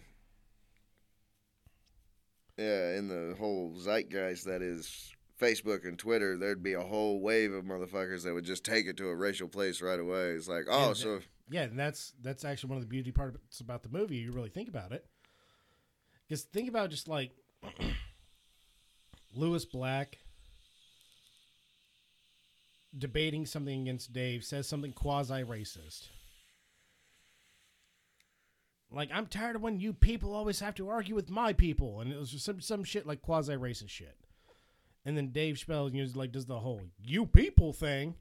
yeah 2.59 2.97
in 2.97 3.07
the 3.07 3.35
whole 3.39 3.73
zeitgeist 3.79 4.45
that 4.45 4.61
is 4.61 5.14
Facebook 5.39 5.86
and 5.88 5.99
Twitter, 5.99 6.38
there'd 6.38 6.63
be 6.63 6.73
a 6.73 6.81
whole 6.81 7.19
wave 7.19 7.51
of 7.51 7.65
motherfuckers 7.65 8.23
that 8.23 8.33
would 8.33 8.45
just 8.45 8.63
take 8.63 8.86
it 8.86 8.97
to 8.97 9.09
a 9.09 9.15
racial 9.15 9.47
place 9.47 9.81
right 9.81 9.99
away. 9.99 10.31
It's 10.31 10.47
like, 10.47 10.65
oh, 10.69 10.88
Yeah, 10.88 10.93
so 10.93 11.19
Yeah, 11.49 11.63
and 11.63 11.77
that's 11.77 12.13
that's 12.21 12.45
actually 12.45 12.69
one 12.69 12.77
of 12.77 12.83
the 12.83 12.89
beauty 12.89 13.11
parts 13.11 13.59
about 13.59 13.83
the 13.83 13.89
movie. 13.89 14.17
You 14.17 14.31
really 14.31 14.49
think 14.49 14.69
about 14.69 14.91
it, 14.91 15.05
because 16.27 16.43
think 16.43 16.69
about 16.69 16.89
just 16.89 17.07
like 17.07 17.31
Lewis 19.33 19.65
Black 19.65 20.19
debating 22.97 23.45
something 23.45 23.81
against 23.81 24.13
Dave 24.13 24.43
says 24.43 24.67
something 24.67 24.93
quasi 24.93 25.43
racist. 25.43 26.07
Like 28.89 29.09
I'm 29.13 29.27
tired 29.27 29.57
of 29.57 29.61
when 29.61 29.79
you 29.79 29.91
people 29.91 30.33
always 30.33 30.61
have 30.61 30.75
to 30.75 30.88
argue 30.88 31.15
with 31.15 31.29
my 31.29 31.51
people, 31.51 31.99
and 31.99 32.13
it 32.13 32.17
was 32.17 32.31
just 32.31 32.45
some 32.45 32.61
some 32.61 32.83
shit 32.83 33.05
like 33.05 33.21
quasi 33.21 33.53
racist 33.53 33.89
shit. 33.89 34.15
And 35.05 35.15
then 35.15 35.29
Dave 35.29 35.55
Chappelle 35.55 35.93
you 35.93 36.03
know, 36.03 36.09
like 36.15 36.31
does 36.31 36.45
the 36.45 36.59
whole 36.59 36.81
"you 37.03 37.25
people" 37.25 37.73
thing, 37.73 38.15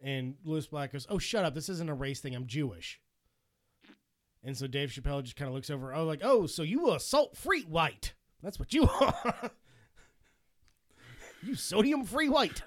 and 0.00 0.36
Lewis 0.44 0.66
Black 0.66 0.92
goes, 0.92 1.06
"Oh, 1.10 1.18
shut 1.18 1.44
up! 1.44 1.54
This 1.54 1.68
isn't 1.68 1.90
a 1.90 1.94
race 1.94 2.20
thing. 2.20 2.34
I'm 2.34 2.46
Jewish." 2.46 3.00
And 4.44 4.56
so 4.56 4.66
Dave 4.66 4.90
Chappelle 4.90 5.22
just 5.22 5.36
kind 5.36 5.48
of 5.48 5.54
looks 5.54 5.70
over. 5.70 5.94
Oh, 5.94 6.04
like, 6.04 6.20
oh, 6.22 6.46
so 6.46 6.62
you 6.62 6.92
assault 6.92 7.36
free 7.36 7.62
white? 7.62 8.12
That's 8.42 8.58
what 8.58 8.74
you 8.74 8.86
are. 9.00 9.50
you 11.42 11.54
sodium 11.54 12.04
free 12.04 12.28
white. 12.28 12.62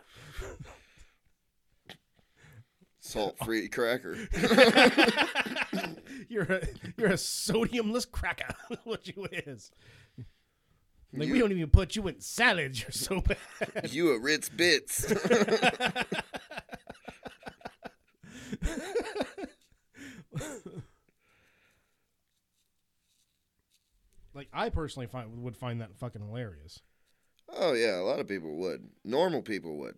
salt 2.99 3.38
free 3.45 3.69
cracker. 3.69 4.17
You're 6.30 6.43
a 6.43 6.67
you're 6.97 7.09
a 7.09 7.13
sodiumless 7.13 8.09
cracker. 8.11 8.53
what 8.84 9.07
you 9.07 9.28
is. 9.32 9.71
Like 11.14 11.32
we 11.32 11.39
don't 11.39 11.51
even 11.51 11.70
put 11.70 11.95
you 11.95 12.08
in 12.08 12.20
salads. 12.20 12.82
You're 12.82 12.91
so 12.91 13.22
bad. 13.22 13.38
you 13.91 14.14
a 14.14 14.20
Ritz 14.20 14.49
Bits. 14.49 15.14
Like 24.38 24.49
I 24.53 24.70
personally 24.70 25.08
find 25.08 25.41
would 25.41 25.58
find 25.58 25.82
that 25.82 25.95
fucking 25.95 26.22
hilarious. 26.22 26.80
oh 27.51 27.74
yeah, 27.74 27.99
a 27.99 28.05
lot 28.05 28.20
of 28.20 28.28
people 28.28 28.55
would. 28.58 28.88
Normal 29.03 29.41
people 29.41 29.78
would. 29.80 29.95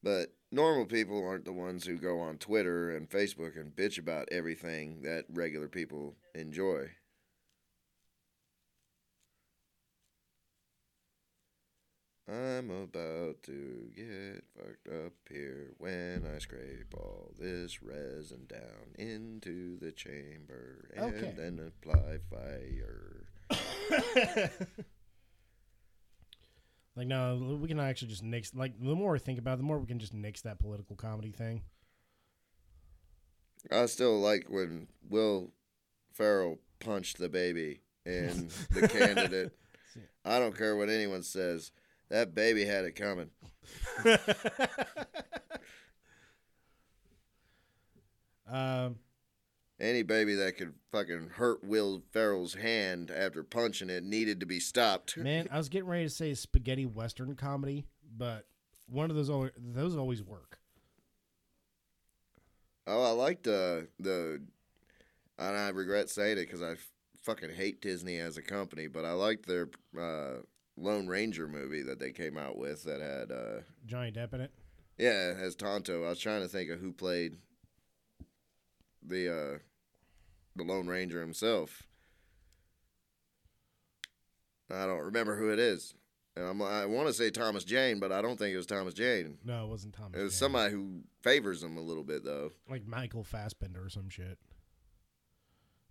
But 0.00 0.32
normal 0.52 0.86
people 0.86 1.24
aren't 1.26 1.44
the 1.46 1.52
ones 1.52 1.84
who 1.86 1.96
go 1.98 2.20
on 2.20 2.36
Twitter 2.38 2.94
and 2.94 3.08
Facebook 3.10 3.58
and 3.58 3.74
bitch 3.74 3.98
about 3.98 4.28
everything 4.30 5.02
that 5.02 5.24
regular 5.28 5.66
people 5.68 6.14
enjoy. 6.34 6.90
I'm 12.28 12.70
about 12.70 13.42
to 13.44 13.90
get 13.96 14.44
fucked 14.56 14.86
up 14.88 15.12
here 15.28 15.74
when 15.78 16.24
I 16.32 16.38
scrape 16.38 16.94
all 16.96 17.32
this 17.38 17.82
resin 17.82 18.46
down 18.46 18.94
into 18.96 19.76
the 19.80 19.90
chamber 19.90 20.88
and 20.94 21.04
Okay. 21.16 21.34
then 21.36 21.58
apply 21.58 22.18
fire. 22.30 23.26
Like 26.96 27.06
no, 27.06 27.58
we 27.60 27.68
can 27.68 27.80
actually 27.80 28.08
just 28.08 28.22
nix. 28.22 28.54
Like 28.54 28.78
the 28.78 28.94
more 28.94 29.14
I 29.14 29.18
think 29.18 29.38
about, 29.38 29.54
it, 29.54 29.58
the 29.58 29.64
more 29.64 29.78
we 29.78 29.86
can 29.86 29.98
just 29.98 30.14
nix 30.14 30.42
that 30.42 30.58
political 30.58 30.96
comedy 30.96 31.30
thing. 31.30 31.62
I 33.70 33.86
still 33.86 34.18
like 34.20 34.46
when 34.48 34.88
Will 35.08 35.52
Ferrell 36.12 36.58
punched 36.80 37.18
the 37.18 37.28
baby 37.28 37.80
in 38.04 38.50
the 38.70 38.88
candidate. 38.92 39.52
I 40.24 40.38
don't 40.38 40.56
care 40.56 40.76
what 40.76 40.88
anyone 40.88 41.22
says. 41.22 41.70
That 42.10 42.34
baby 42.34 42.64
had 42.64 42.84
it 42.84 42.92
coming. 42.96 43.30
Um, 48.52 48.96
Any 49.82 50.02
baby 50.02 50.36
that 50.36 50.56
could 50.56 50.74
fucking 50.92 51.30
hurt 51.34 51.64
Will 51.64 52.04
Ferrell's 52.12 52.54
hand 52.54 53.10
after 53.10 53.42
punching 53.42 53.90
it 53.90 54.04
needed 54.04 54.38
to 54.38 54.46
be 54.46 54.60
stopped. 54.60 55.16
man, 55.16 55.48
I 55.50 55.58
was 55.58 55.68
getting 55.68 55.88
ready 55.88 56.04
to 56.04 56.10
say 56.10 56.34
spaghetti 56.34 56.86
western 56.86 57.34
comedy, 57.34 57.86
but 58.16 58.46
one 58.86 59.10
of 59.10 59.16
those 59.16 59.28
always, 59.28 59.50
those 59.58 59.96
always 59.96 60.22
work. 60.22 60.60
Oh, 62.86 63.02
I 63.02 63.10
liked 63.10 63.48
uh, 63.48 63.82
the, 63.98 64.40
and 65.36 65.56
I 65.56 65.70
regret 65.70 66.08
saying 66.08 66.38
it 66.38 66.46
because 66.46 66.62
I 66.62 66.76
fucking 67.22 67.50
hate 67.50 67.80
Disney 67.80 68.18
as 68.18 68.36
a 68.36 68.42
company, 68.42 68.86
but 68.86 69.04
I 69.04 69.12
liked 69.12 69.46
their 69.46 69.68
uh, 70.00 70.42
Lone 70.76 71.08
Ranger 71.08 71.48
movie 71.48 71.82
that 71.82 71.98
they 71.98 72.12
came 72.12 72.38
out 72.38 72.56
with 72.56 72.84
that 72.84 73.00
had, 73.00 73.32
uh, 73.32 73.62
Johnny 73.84 74.12
Depp 74.12 74.32
in 74.32 74.42
it. 74.42 74.52
yeah, 74.96 75.34
as 75.36 75.56
Tonto. 75.56 76.04
I 76.04 76.10
was 76.10 76.20
trying 76.20 76.42
to 76.42 76.48
think 76.48 76.70
of 76.70 76.78
who 76.78 76.92
played 76.92 77.38
the 79.04 79.34
uh, 79.34 79.58
the 80.56 80.64
Lone 80.64 80.86
Ranger 80.86 81.20
himself. 81.20 81.82
I 84.70 84.86
don't 84.86 85.00
remember 85.00 85.36
who 85.36 85.50
it 85.52 85.58
is. 85.58 85.94
And 86.34 86.46
I'm, 86.46 86.62
I 86.62 86.86
want 86.86 87.08
to 87.08 87.12
say 87.12 87.30
Thomas 87.30 87.62
Jane, 87.62 88.00
but 88.00 88.10
I 88.10 88.22
don't 88.22 88.38
think 88.38 88.54
it 88.54 88.56
was 88.56 88.66
Thomas 88.66 88.94
Jane. 88.94 89.36
No, 89.44 89.64
it 89.64 89.68
wasn't 89.68 89.94
Thomas. 89.94 90.18
It 90.18 90.22
was 90.22 90.32
Jane. 90.32 90.38
somebody 90.38 90.72
who 90.72 91.02
favors 91.20 91.62
him 91.62 91.76
a 91.76 91.82
little 91.82 92.04
bit, 92.04 92.24
though. 92.24 92.52
like 92.70 92.86
Michael 92.86 93.22
Fassbender 93.22 93.84
or 93.84 93.90
some 93.90 94.08
shit. 94.08 94.38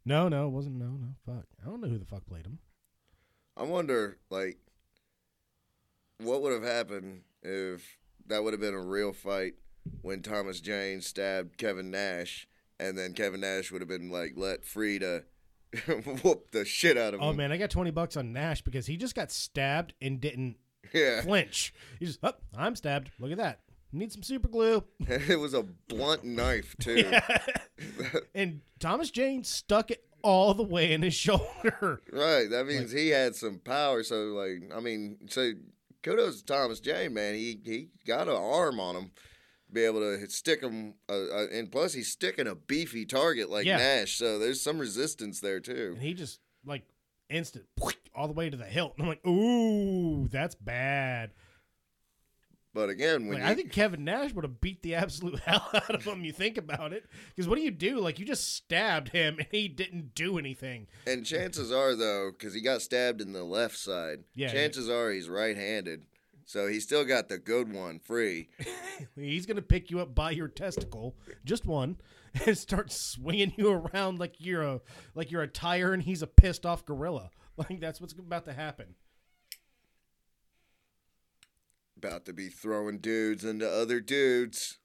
No, 0.04 0.30
no, 0.30 0.48
it 0.48 0.50
wasn't. 0.50 0.78
No, 0.78 0.98
no, 0.98 1.10
fuck. 1.28 1.46
I 1.62 1.70
don't 1.70 1.80
know 1.80 1.88
who 1.88 2.00
the 2.00 2.06
fuck 2.06 2.26
played 2.26 2.48
him. 2.48 2.58
I 3.56 3.64
wonder, 3.64 4.18
like, 4.32 4.58
what 6.18 6.42
would 6.42 6.54
have 6.54 6.64
happened 6.64 7.22
if 7.44 8.00
that 8.26 8.44
would 8.44 8.54
have 8.54 8.62
been 8.62 8.74
a 8.74 8.82
real 8.82 9.14
fight 9.14 9.54
when 10.02 10.24
Thomas 10.24 10.60
Jane 10.60 11.02
stabbed 11.02 11.58
Kevin 11.58 11.92
Nash, 11.92 12.48
and 12.82 12.98
then 12.98 13.14
Kevin 13.14 13.42
Nash 13.42 13.72
would 13.72 13.82
have 13.82 13.88
been 13.88 14.10
like 14.10 14.34
let 14.36 14.66
free 14.66 15.00
to 15.00 15.24
whoop 16.24 16.52
the 16.52 16.66
shit 16.66 16.98
out 16.98 17.14
of 17.14 17.22
oh, 17.22 17.30
him. 17.30 17.30
Oh 17.30 17.34
man, 17.34 17.52
I 17.52 17.58
got 17.58 17.70
twenty 17.70 17.92
bucks 17.92 18.18
on 18.18 18.34
Nash 18.34 18.62
because 18.62 18.88
he 18.88 18.98
just 18.98 19.16
got 19.16 19.32
stabbed 19.32 19.94
and 20.02 20.20
didn't 20.20 20.58
Yeah, 20.94 21.22
flinch. 21.22 21.74
He 22.00 22.06
just, 22.06 22.20
oh, 22.24 22.34
I'm 22.58 22.76
stabbed. 22.76 23.12
Look 23.20 23.32
at 23.32 23.38
that. 23.38 23.62
Need 23.94 24.12
some 24.12 24.24
super 24.24 24.48
glue. 24.48 24.84
it 25.00 25.40
was 25.40 25.54
a 25.54 25.64
blunt 25.64 26.24
knife 26.24 26.76
too. 26.80 27.12
and 28.36 28.62
Thomas 28.80 29.12
Jane 29.12 29.44
stuck 29.44 29.92
it 29.92 30.06
all 30.24 30.54
the 30.54 30.64
way 30.64 30.94
in 30.94 31.02
his 31.02 31.14
shoulder. 31.14 32.02
Right, 32.12 32.50
that 32.50 32.66
means 32.68 32.92
he 32.92 33.10
had 33.10 33.36
some 33.36 33.60
power. 33.60 34.04
So, 34.04 34.16
like, 34.28 34.72
I 34.76 34.80
mean, 34.80 35.18
so 35.28 35.52
kudos 36.04 36.42
to 36.42 36.46
Thomas 36.46 36.80
Jane, 36.80 37.14
man. 37.14 37.36
He 37.36 37.60
he 37.64 37.90
got 38.08 38.28
an 38.28 38.36
arm 38.36 38.80
on 38.80 38.96
him, 38.96 39.12
be 39.74 39.84
able 39.86 40.00
to 40.02 40.30
stick 40.30 40.62
him, 40.62 40.96
uh, 41.10 41.14
uh, 41.14 41.48
and 41.52 41.72
plus 41.72 41.94
he's 41.94 42.12
sticking 42.12 42.48
a 42.48 42.56
beefy 42.56 43.06
target 43.06 43.50
like 43.50 43.66
Yeah. 43.66 43.78
Nash. 43.78 44.18
So 44.18 44.38
there's 44.40 44.62
some 44.62 44.80
resistance 44.80 45.40
there 45.40 45.60
too. 45.60 45.92
And 45.96 46.02
he 46.02 46.14
just 46.14 46.40
like 46.66 46.84
instant 47.30 47.66
all 48.14 48.28
the 48.28 48.34
way 48.34 48.50
to 48.50 48.58
the 48.58 48.66
hilt. 48.66 48.94
And 48.98 49.04
I'm 49.04 49.10
like, 49.10 49.26
ooh, 49.26 50.28
that's 50.28 50.56
bad. 50.56 51.32
But 52.74 52.90
again, 52.90 53.28
when 53.28 53.34
Like, 53.40 53.44
you, 53.44 53.50
I 53.52 53.56
think 53.56 53.74
Kevin 53.74 54.06
Nash 54.06 54.32
would 54.34 54.46
have 54.46 54.62
beat 54.62 54.82
the 54.82 54.96
absolute 54.96 55.40
hell 55.46 55.68
out 55.74 55.94
of 55.94 56.06
him. 56.06 56.24
You 56.24 56.32
think 56.32 56.58
about 56.58 56.94
it, 56.94 57.04
because 57.36 57.48
what 57.50 57.56
do 57.58 57.62
you 57.62 57.72
do? 57.72 58.00
Like 58.00 58.18
you 58.18 58.26
just 58.26 58.54
stabbed 58.56 59.10
him 59.10 59.38
and 59.40 59.48
he 59.52 59.68
didn't 59.68 60.16
do 60.16 60.38
anything. 60.38 60.88
and 61.06 61.26
chances 61.26 61.70
are 61.72 61.96
though, 61.96 62.32
because 62.32 62.54
he 62.54 62.62
got 62.62 62.82
stabbed 62.82 63.20
in 63.20 63.34
the 63.34 63.44
left 63.44 63.78
side, 63.78 64.20
Yeah, 64.36 64.48
chances 64.52 64.88
are 64.90 65.12
he's 65.12 65.28
right-handed. 65.28 66.04
So 66.46 66.68
he 66.68 66.80
still 66.80 67.06
got 67.06 67.30
the 67.30 67.38
good 67.38 67.74
one 67.74 68.00
free. 68.00 68.50
He's 69.16 69.46
gonna 69.46 69.62
pick 69.62 69.90
you 69.90 70.00
up 70.00 70.14
by 70.14 70.32
your 70.32 70.48
testicle, 70.48 71.16
just 71.46 71.66
one, 71.66 71.98
and 72.46 72.58
start 72.58 72.92
swinging 72.92 73.54
you 73.58 73.72
around 73.72 74.20
like 74.20 74.36
you're 74.40 74.64
a 74.64 74.82
like 75.16 75.32
you're 75.32 75.44
a 75.44 75.48
tire 75.48 75.94
and 75.94 76.04
he's 76.04 76.22
a 76.22 76.28
pissed 76.28 76.66
off 76.66 76.86
gorilla. 76.86 77.30
Like 77.58 77.82
that's 77.82 78.00
what's 78.00 78.14
about 78.14 78.46
to 78.46 78.54
happen. 78.54 78.96
About 81.98 82.26
to 82.26 82.34
be 82.34 82.48
throwing 82.48 83.00
dudes 83.00 83.44
into 83.44 83.70
other 83.70 84.00
dudes. 84.00 84.78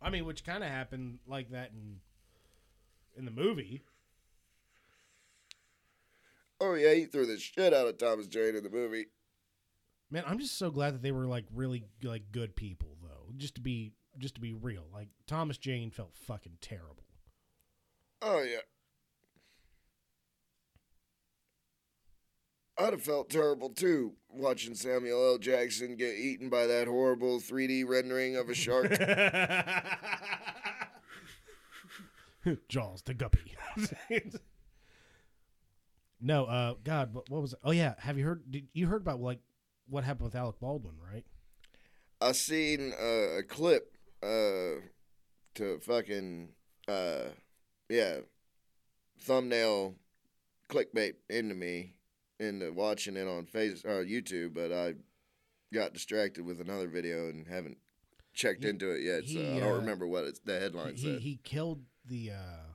I 0.00 0.08
mean, 0.10 0.24
which 0.24 0.44
kind 0.44 0.64
of 0.64 0.70
happened 0.70 1.18
like 1.26 1.50
that 1.50 1.72
in 1.72 2.00
in 3.16 3.26
the 3.26 3.30
movie. 3.30 3.82
Oh 6.60 6.74
yeah, 6.74 6.94
he 6.94 7.04
threw 7.04 7.26
the 7.26 7.38
shit 7.38 7.74
out 7.74 7.86
of 7.86 7.98
Thomas 7.98 8.26
Jane 8.26 8.56
in 8.56 8.62
the 8.62 8.70
movie. 8.70 9.06
Man, 10.10 10.24
I'm 10.26 10.38
just 10.38 10.58
so 10.58 10.70
glad 10.70 10.94
that 10.94 11.02
they 11.02 11.12
were 11.12 11.26
like 11.26 11.44
really 11.54 11.84
like 12.02 12.32
good 12.32 12.56
people 12.56 12.96
though. 13.02 13.32
Just 13.36 13.56
to 13.56 13.60
be 13.60 13.92
just 14.18 14.36
to 14.36 14.40
be 14.40 14.54
real. 14.54 14.84
Like 14.92 15.08
Thomas 15.26 15.58
Jane 15.58 15.90
felt 15.90 16.14
fucking 16.14 16.58
terrible. 16.60 17.04
Oh 18.22 18.42
yeah. 18.42 18.60
I'd 22.78 22.92
have 22.92 23.02
felt 23.02 23.30
terrible 23.30 23.70
too 23.70 24.12
watching 24.28 24.74
Samuel 24.74 25.32
L. 25.32 25.38
Jackson 25.38 25.96
get 25.96 26.14
eaten 26.14 26.50
by 26.50 26.66
that 26.66 26.88
horrible 26.88 27.40
3D 27.40 27.88
rendering 27.88 28.36
of 28.36 28.50
a 28.50 28.54
shark. 28.54 28.90
Jaws 32.68 33.02
the 33.02 33.14
guppy. 33.14 33.56
no, 36.20 36.44
uh 36.46 36.74
god, 36.84 37.12
what, 37.14 37.28
what 37.30 37.42
was 37.42 37.52
it? 37.52 37.58
Oh 37.64 37.70
yeah, 37.72 37.94
have 37.98 38.18
you 38.18 38.24
heard 38.24 38.50
did 38.50 38.68
you 38.72 38.86
heard 38.86 39.02
about 39.02 39.20
like 39.20 39.40
what 39.88 40.04
happened 40.04 40.24
with 40.26 40.34
Alec 40.34 40.58
Baldwin, 40.60 40.96
right? 41.12 41.24
I 42.20 42.32
seen 42.32 42.92
uh, 42.98 43.38
a 43.38 43.42
clip 43.42 43.96
uh, 44.22 44.80
to 45.54 45.78
fucking 45.82 46.48
uh, 46.88 47.24
yeah 47.88 48.16
thumbnail 49.20 49.94
clickbait 50.68 51.14
into 51.28 51.54
me 51.54 51.94
into 52.38 52.72
watching 52.72 53.16
it 53.16 53.26
on 53.28 53.46
face 53.46 53.84
or 53.84 54.04
YouTube, 54.04 54.54
but 54.54 54.72
I 54.72 54.94
got 55.72 55.92
distracted 55.94 56.44
with 56.44 56.60
another 56.60 56.88
video 56.88 57.28
and 57.28 57.46
haven't 57.46 57.78
checked 58.34 58.62
He- 58.64 58.70
into 58.70 58.90
it 58.90 59.02
yet, 59.02 59.26
so 59.26 59.40
I 59.40 59.60
don't 59.60 59.74
uh, 59.74 59.78
remember 59.78 60.06
what 60.06 60.24
it's, 60.24 60.40
the 60.40 60.58
headline 60.58 60.94
He, 60.94 61.00
he 61.00 61.12
said. 61.12 61.20
he 61.22 61.40
killed 61.42 61.82
the 62.04 62.30
uh 62.32 62.72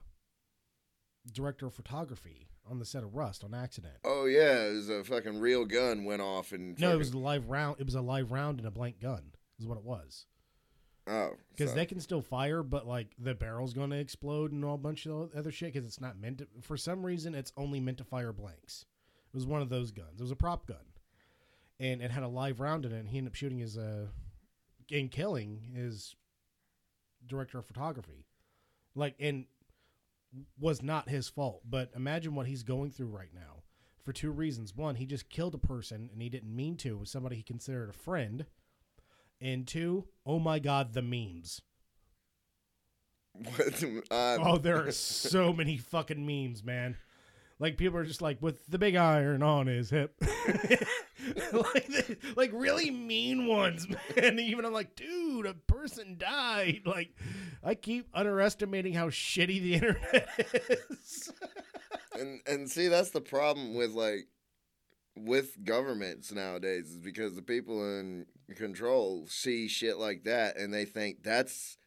director 1.31 1.67
of 1.67 1.73
photography 1.73 2.47
on 2.69 2.79
the 2.79 2.85
set 2.85 3.03
of 3.03 3.15
Rust 3.15 3.43
on 3.43 3.53
accident. 3.53 3.95
oh 4.05 4.25
yeah, 4.25 4.63
it 4.65 4.73
was 4.73 4.89
a 4.89 5.03
fucking 5.03 5.39
real 5.39 5.65
gun 5.65 6.03
went 6.05 6.21
off 6.21 6.51
and 6.51 6.79
No, 6.79 6.91
it 6.93 6.97
was 6.97 7.11
a 7.11 7.17
live 7.17 7.49
round. 7.49 7.77
It 7.79 7.85
was 7.85 7.95
a 7.95 8.01
live 8.01 8.31
round 8.31 8.59
and 8.59 8.67
a 8.67 8.71
blank 8.71 8.99
gun. 8.99 9.31
Is 9.59 9.67
what 9.67 9.77
it 9.77 9.83
was. 9.83 10.25
oh 11.07 11.31
Because 11.51 11.71
so- 11.71 11.75
they 11.75 11.85
can 11.85 11.99
still 11.99 12.21
fire, 12.21 12.63
but 12.63 12.87
like 12.87 13.07
the 13.19 13.33
barrel's 13.35 13.73
going 13.73 13.89
to 13.91 13.97
explode 13.99 14.51
and 14.51 14.63
all 14.65 14.77
bunch 14.77 15.05
of 15.05 15.29
other 15.35 15.51
shit. 15.51 15.73
Because 15.73 15.85
it's 15.87 16.01
not 16.01 16.19
meant 16.19 16.39
to. 16.39 16.47
For 16.61 16.77
some 16.77 17.05
reason, 17.05 17.35
it's 17.35 17.51
only 17.57 17.79
meant 17.79 17.97
to 17.99 18.03
fire 18.03 18.33
blanks. 18.33 18.85
It 19.33 19.35
was 19.37 19.45
one 19.45 19.61
of 19.61 19.69
those 19.69 19.91
guns. 19.91 20.19
It 20.19 20.23
was 20.23 20.31
a 20.31 20.35
prop 20.35 20.65
gun, 20.67 20.77
and 21.79 22.01
it 22.01 22.11
had 22.11 22.23
a 22.23 22.27
live 22.27 22.59
round 22.59 22.85
in 22.85 22.91
it. 22.91 22.99
And 22.99 23.09
he 23.09 23.17
ended 23.17 23.31
up 23.31 23.35
shooting 23.35 23.59
his 23.59 23.77
uh, 23.77 24.07
and 24.91 25.09
killing 25.11 25.71
his 25.75 26.15
director 27.27 27.59
of 27.59 27.65
photography, 27.65 28.25
like 28.95 29.15
and 29.19 29.45
was 30.59 30.81
not 30.81 31.09
his 31.09 31.27
fault. 31.29 31.61
But 31.69 31.91
imagine 31.95 32.35
what 32.35 32.47
he's 32.47 32.63
going 32.63 32.91
through 32.91 33.07
right 33.07 33.33
now 33.33 33.63
for 34.03 34.13
two 34.13 34.31
reasons. 34.31 34.75
One, 34.75 34.95
he 34.95 35.05
just 35.05 35.29
killed 35.29 35.55
a 35.55 35.59
person 35.59 36.09
and 36.11 36.21
he 36.21 36.29
didn't 36.29 36.55
mean 36.55 36.77
to. 36.77 36.89
It 36.95 36.99
was 36.99 37.11
somebody 37.11 37.35
he 37.37 37.43
considered 37.43 37.89
a 37.89 37.93
friend. 37.93 38.45
And 39.39 39.67
two, 39.67 40.05
oh 40.25 40.39
my 40.39 40.59
god, 40.59 40.93
the 40.93 41.01
memes. 41.01 41.61
What- 43.33 43.83
Oh, 44.11 44.57
there 44.57 44.85
are 44.87 44.91
so 44.91 45.53
many 45.53 45.77
fucking 45.77 46.25
memes, 46.25 46.63
man. 46.63 46.97
Like 47.61 47.77
people 47.77 47.99
are 47.99 48.03
just 48.03 48.23
like 48.23 48.41
with 48.41 48.65
the 48.65 48.79
big 48.79 48.95
iron 48.95 49.43
on 49.43 49.67
his 49.67 49.91
hip, 49.91 50.15
like, 51.53 52.17
like 52.35 52.49
really 52.53 52.89
mean 52.89 53.45
ones, 53.45 53.87
man. 54.15 54.39
Even 54.39 54.65
I'm 54.65 54.73
like, 54.73 54.95
dude, 54.95 55.45
a 55.45 55.53
person 55.53 56.17
died. 56.17 56.81
Like, 56.87 57.15
I 57.63 57.75
keep 57.75 58.07
underestimating 58.15 58.93
how 58.93 59.09
shitty 59.09 59.61
the 59.61 59.75
internet 59.75 60.27
is. 60.89 61.31
and 62.13 62.41
and 62.47 62.67
see 62.67 62.87
that's 62.87 63.11
the 63.11 63.21
problem 63.21 63.75
with 63.75 63.91
like 63.91 64.27
with 65.15 65.63
governments 65.63 66.31
nowadays 66.31 66.89
is 66.89 66.97
because 66.97 67.35
the 67.35 67.43
people 67.43 67.83
in 67.99 68.25
control 68.55 69.27
see 69.27 69.67
shit 69.67 69.99
like 69.99 70.23
that 70.23 70.57
and 70.57 70.73
they 70.73 70.85
think 70.85 71.21
that's 71.21 71.77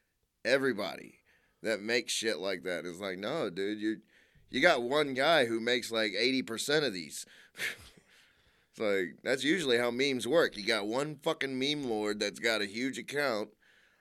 everybody 0.44 1.16
that 1.64 1.80
makes 1.80 2.12
shit 2.12 2.38
like 2.38 2.62
that. 2.62 2.84
It's 2.84 3.00
like, 3.00 3.18
no, 3.18 3.50
dude, 3.50 3.80
you 3.80 3.96
you 4.54 4.60
got 4.62 4.82
one 4.82 5.14
guy 5.14 5.46
who 5.46 5.60
makes 5.60 5.90
like 5.90 6.12
eighty 6.16 6.42
percent 6.42 6.84
of 6.84 6.92
these. 6.92 7.26
it's 8.70 8.78
like 8.80 9.16
that's 9.22 9.44
usually 9.44 9.78
how 9.78 9.90
memes 9.90 10.26
work. 10.26 10.56
You 10.56 10.64
got 10.66 10.86
one 10.86 11.16
fucking 11.22 11.58
meme 11.58 11.84
lord 11.84 12.20
that's 12.20 12.38
got 12.38 12.62
a 12.62 12.66
huge 12.66 12.98
account. 12.98 13.50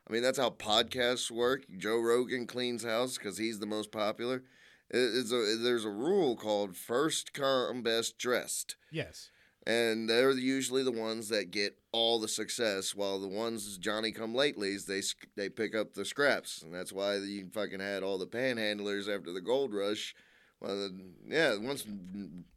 I 0.08 0.14
mean, 0.14 0.22
that's 0.22 0.38
how 0.38 0.50
podcasts 0.50 1.32
work. 1.32 1.64
Joe 1.78 1.98
Rogan 1.98 2.46
cleans 2.46 2.84
house 2.84 3.18
because 3.18 3.38
he's 3.38 3.60
the 3.60 3.66
most 3.66 3.92
popular. 3.92 4.44
It's 4.90 5.32
a, 5.32 5.58
there's 5.58 5.86
a 5.86 5.90
rule 5.90 6.36
called 6.36 6.76
first 6.78 7.34
come 7.34 7.82
best 7.82 8.20
dressed 8.20 8.76
Yes. 8.92 9.32
and 9.66 10.08
they're 10.08 10.32
usually 10.32 10.84
the 10.84 10.92
ones 10.92 11.30
that 11.30 11.50
get 11.50 11.80
all 11.92 12.20
the 12.20 12.28
success, 12.28 12.94
while 12.94 13.20
the 13.20 13.28
ones 13.28 13.78
Johnny 13.80 14.12
come 14.12 14.34
latelys 14.36 14.86
they 14.86 15.02
they 15.36 15.50
pick 15.50 15.74
up 15.74 15.94
the 15.94 16.06
scraps, 16.06 16.62
and 16.62 16.72
that's 16.74 16.92
why 16.94 17.16
you 17.16 17.48
fucking 17.52 17.80
had 17.80 18.04
all 18.04 18.20
the 18.20 18.28
panhandlers 18.28 19.08
after 19.08 19.32
the 19.32 19.42
gold 19.42 19.74
rush. 19.74 20.14
Well, 20.64 20.92
yeah, 21.28 21.58
once 21.58 21.86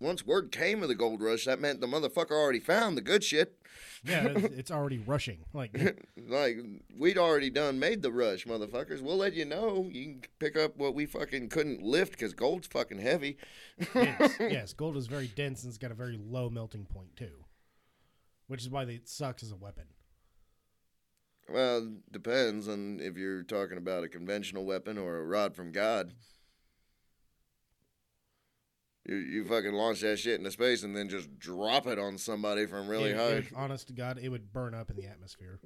once 0.00 0.24
word 0.24 0.52
came 0.52 0.80
of 0.82 0.88
the 0.88 0.94
gold 0.94 1.20
rush, 1.20 1.44
that 1.46 1.60
meant 1.60 1.80
the 1.80 1.88
motherfucker 1.88 2.30
already 2.30 2.60
found 2.60 2.96
the 2.96 3.02
good 3.02 3.24
shit. 3.24 3.58
Yeah, 4.04 4.26
it's, 4.26 4.44
it's 4.58 4.70
already 4.70 4.98
rushing. 4.98 5.38
Like 5.52 5.98
like 6.28 6.58
we'd 6.96 7.18
already 7.18 7.50
done 7.50 7.80
made 7.80 8.02
the 8.02 8.12
rush, 8.12 8.46
motherfuckers. 8.46 9.02
We'll 9.02 9.16
let 9.16 9.34
you 9.34 9.44
know. 9.44 9.88
You 9.90 10.04
can 10.04 10.22
pick 10.38 10.56
up 10.56 10.76
what 10.76 10.94
we 10.94 11.04
fucking 11.04 11.48
couldn't 11.48 11.82
lift 11.82 12.12
because 12.12 12.32
gold's 12.32 12.68
fucking 12.68 12.98
heavy. 12.98 13.38
dense. 13.92 14.34
yes, 14.40 14.72
gold 14.72 14.96
is 14.96 15.08
very 15.08 15.26
dense 15.26 15.64
and 15.64 15.70
it's 15.70 15.78
got 15.78 15.90
a 15.90 15.94
very 15.94 16.16
low 16.16 16.48
melting 16.48 16.84
point 16.84 17.16
too, 17.16 17.44
which 18.46 18.62
is 18.62 18.70
why 18.70 18.84
it 18.84 19.08
sucks 19.08 19.42
as 19.42 19.50
a 19.50 19.56
weapon. 19.56 19.86
Well, 21.48 21.92
depends 22.12 22.68
on 22.68 23.00
if 23.00 23.16
you're 23.16 23.42
talking 23.42 23.78
about 23.78 24.04
a 24.04 24.08
conventional 24.08 24.64
weapon 24.64 24.96
or 24.96 25.18
a 25.18 25.24
rod 25.24 25.56
from 25.56 25.72
God. 25.72 26.12
You, 29.08 29.16
you 29.16 29.44
fucking 29.44 29.72
launch 29.72 30.00
that 30.00 30.18
shit 30.18 30.38
into 30.38 30.50
space 30.50 30.82
and 30.82 30.96
then 30.96 31.08
just 31.08 31.38
drop 31.38 31.86
it 31.86 31.98
on 31.98 32.18
somebody 32.18 32.66
from 32.66 32.88
really 32.88 33.10
It- 33.10 33.16
high. 33.16 33.30
it- 33.34 33.46
honest 33.54 33.86
to 33.88 33.92
God, 33.92 34.18
it 34.20 34.28
would 34.28 34.52
burn 34.52 34.74
up 34.74 34.90
in 34.90 34.96
the 34.96 35.06
atmosphere. 35.06 35.60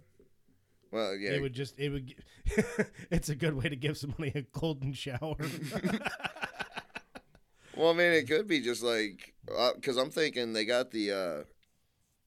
well, 0.90 1.16
yeah. 1.16 1.30
It 1.32 1.40
would 1.40 1.54
just, 1.54 1.78
it 1.78 1.88
would. 1.88 2.14
it's 3.10 3.30
a 3.30 3.34
good 3.34 3.54
way 3.54 3.68
to 3.68 3.76
give 3.76 3.96
somebody 3.96 4.32
a 4.34 4.42
golden 4.42 4.92
shower. 4.92 5.36
well, 7.76 7.90
I 7.90 7.94
mean, 7.94 8.12
it 8.12 8.28
could 8.28 8.46
be 8.46 8.60
just 8.60 8.82
like 8.82 9.32
because 9.74 9.96
I'm 9.96 10.10
thinking 10.10 10.52
they 10.52 10.66
got 10.66 10.90
the 10.90 11.46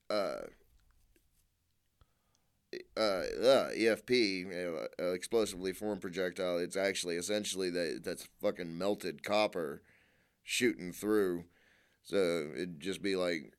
uh, 0.09 0.13
uh, 0.13 0.41
uh, 2.97 2.99
uh, 2.99 3.69
EFP, 3.71 4.47
uh, 4.49 4.87
uh, 4.99 5.11
explosively 5.13 5.73
formed 5.73 6.01
projectile. 6.01 6.57
It's 6.57 6.77
actually 6.77 7.17
essentially 7.17 7.69
that 7.69 8.01
that's 8.03 8.27
fucking 8.41 8.75
melted 8.77 9.23
copper 9.23 9.83
shooting 10.43 10.91
through. 10.91 11.45
So 12.03 12.51
it'd 12.53 12.79
just 12.79 13.01
be 13.01 13.15
like. 13.15 13.53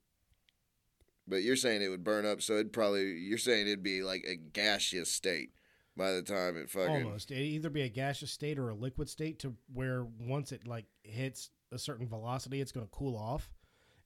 But 1.26 1.43
you're 1.43 1.57
saying 1.57 1.80
it 1.80 1.89
would 1.89 2.05
burn 2.05 2.26
up, 2.26 2.43
so 2.43 2.55
it'd 2.55 2.72
probably. 2.72 3.12
You're 3.12 3.39
saying 3.39 3.66
it'd 3.66 3.82
be 3.82 4.03
like 4.03 4.24
a 4.28 4.37
gaseous 4.37 5.11
state 5.11 5.53
by 5.97 6.12
the 6.12 6.22
time 6.22 6.57
it 6.57 6.70
fucking. 6.70 7.05
Almost. 7.05 7.30
It'd 7.30 7.43
either 7.43 7.70
be 7.70 7.82
a 7.82 7.89
gaseous 7.89 8.30
state 8.30 8.59
or 8.59 8.68
a 8.68 8.74
liquid 8.74 9.09
state 9.09 9.39
to 9.41 9.55
where 9.72 10.07
once 10.20 10.53
it 10.53 10.66
like 10.66 10.85
hits 11.03 11.51
a 11.72 11.78
certain 11.78 12.07
velocity, 12.07 12.61
it's 12.61 12.72
going 12.72 12.87
to 12.87 12.93
cool 12.93 13.16
off 13.16 13.51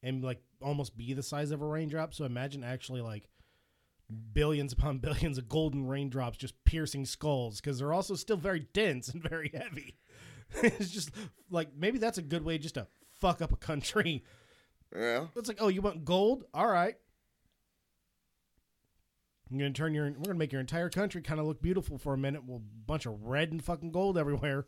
and 0.02 0.22
like 0.22 0.40
almost 0.62 0.96
be 0.96 1.12
the 1.12 1.22
size 1.22 1.50
of 1.50 1.62
a 1.62 1.66
raindrop. 1.66 2.14
So 2.14 2.24
imagine 2.24 2.64
actually 2.64 3.00
like 3.00 3.28
billions 4.32 4.72
upon 4.72 4.98
billions 5.00 5.38
of 5.38 5.48
golden 5.48 5.86
raindrops 5.86 6.38
just 6.38 6.54
piercing 6.64 7.04
skulls 7.04 7.60
because 7.60 7.78
they're 7.78 7.92
also 7.92 8.14
still 8.14 8.36
very 8.36 8.66
dense 8.72 9.08
and 9.08 9.22
very 9.22 9.50
heavy. 9.54 9.96
it's 10.62 10.90
just 10.90 11.10
like 11.50 11.68
maybe 11.76 11.98
that's 11.98 12.18
a 12.18 12.22
good 12.22 12.44
way 12.44 12.58
just 12.58 12.74
to 12.74 12.86
fuck 13.20 13.42
up 13.42 13.52
a 13.52 13.56
country. 13.56 14.24
Yeah. 14.94 15.26
It's 15.36 15.48
like, 15.48 15.58
oh, 15.60 15.68
you 15.68 15.82
want 15.82 16.04
gold? 16.04 16.44
All 16.54 16.66
right. 16.66 16.94
I'm 19.50 19.58
gonna 19.58 19.70
turn 19.70 19.94
your. 19.94 20.06
We're 20.06 20.24
gonna 20.24 20.34
make 20.34 20.52
your 20.52 20.60
entire 20.60 20.90
country 20.90 21.22
kind 21.22 21.40
of 21.40 21.46
look 21.46 21.62
beautiful 21.62 21.98
for 21.98 22.12
a 22.12 22.18
minute. 22.18 22.42
Well, 22.44 22.58
a 22.58 22.86
bunch 22.86 23.06
of 23.06 23.22
red 23.22 23.50
and 23.50 23.64
fucking 23.64 23.92
gold 23.92 24.18
everywhere. 24.18 24.66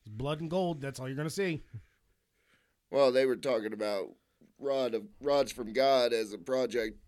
It's 0.00 0.08
Blood 0.08 0.40
and 0.40 0.50
gold. 0.50 0.80
That's 0.80 0.98
all 0.98 1.06
you're 1.06 1.16
gonna 1.16 1.30
see. 1.30 1.62
Well, 2.90 3.12
they 3.12 3.26
were 3.26 3.36
talking 3.36 3.72
about 3.72 4.08
rod 4.58 4.94
of 4.94 5.04
rods 5.20 5.52
from 5.52 5.72
God 5.72 6.12
as 6.12 6.32
a 6.32 6.38
project 6.38 6.98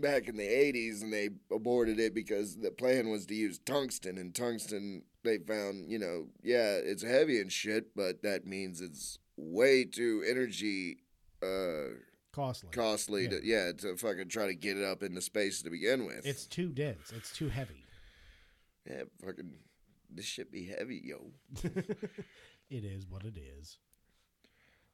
back 0.00 0.28
in 0.28 0.36
the 0.36 0.46
'80s, 0.46 1.02
and 1.02 1.12
they 1.12 1.30
aborted 1.50 1.98
it 1.98 2.14
because 2.14 2.58
the 2.58 2.70
plan 2.70 3.08
was 3.10 3.24
to 3.26 3.34
use 3.34 3.58
tungsten, 3.58 4.18
and 4.18 4.34
tungsten 4.34 5.02
they 5.26 5.38
found, 5.38 5.90
you 5.90 5.98
know, 5.98 6.28
yeah, 6.42 6.76
it's 6.82 7.02
heavy 7.02 7.40
and 7.40 7.52
shit, 7.52 7.94
but 7.94 8.22
that 8.22 8.46
means 8.46 8.80
it's 8.80 9.18
way 9.36 9.84
too 9.84 10.24
energy 10.28 10.98
uh, 11.42 11.94
Costly. 12.32 12.70
costly 12.72 13.22
Yeah. 13.24 13.28
to 13.30 13.40
yeah 13.46 13.72
to 13.78 13.96
fucking 13.96 14.28
try 14.28 14.46
to 14.46 14.54
get 14.54 14.76
it 14.78 14.84
up 14.84 15.02
into 15.02 15.20
space 15.20 15.60
to 15.62 15.70
begin 15.70 16.06
with. 16.06 16.24
It's 16.26 16.46
too 16.46 16.68
dense. 16.70 17.12
It's 17.14 17.32
too 17.36 17.48
heavy. 17.48 17.84
yeah, 18.88 19.02
fucking 19.24 19.52
this 20.10 20.24
shit 20.24 20.50
be 20.52 20.66
heavy, 20.66 21.00
yo. 21.04 21.30
It 22.68 22.84
is 22.84 23.06
what 23.08 23.24
it 23.24 23.36
is. 23.38 23.78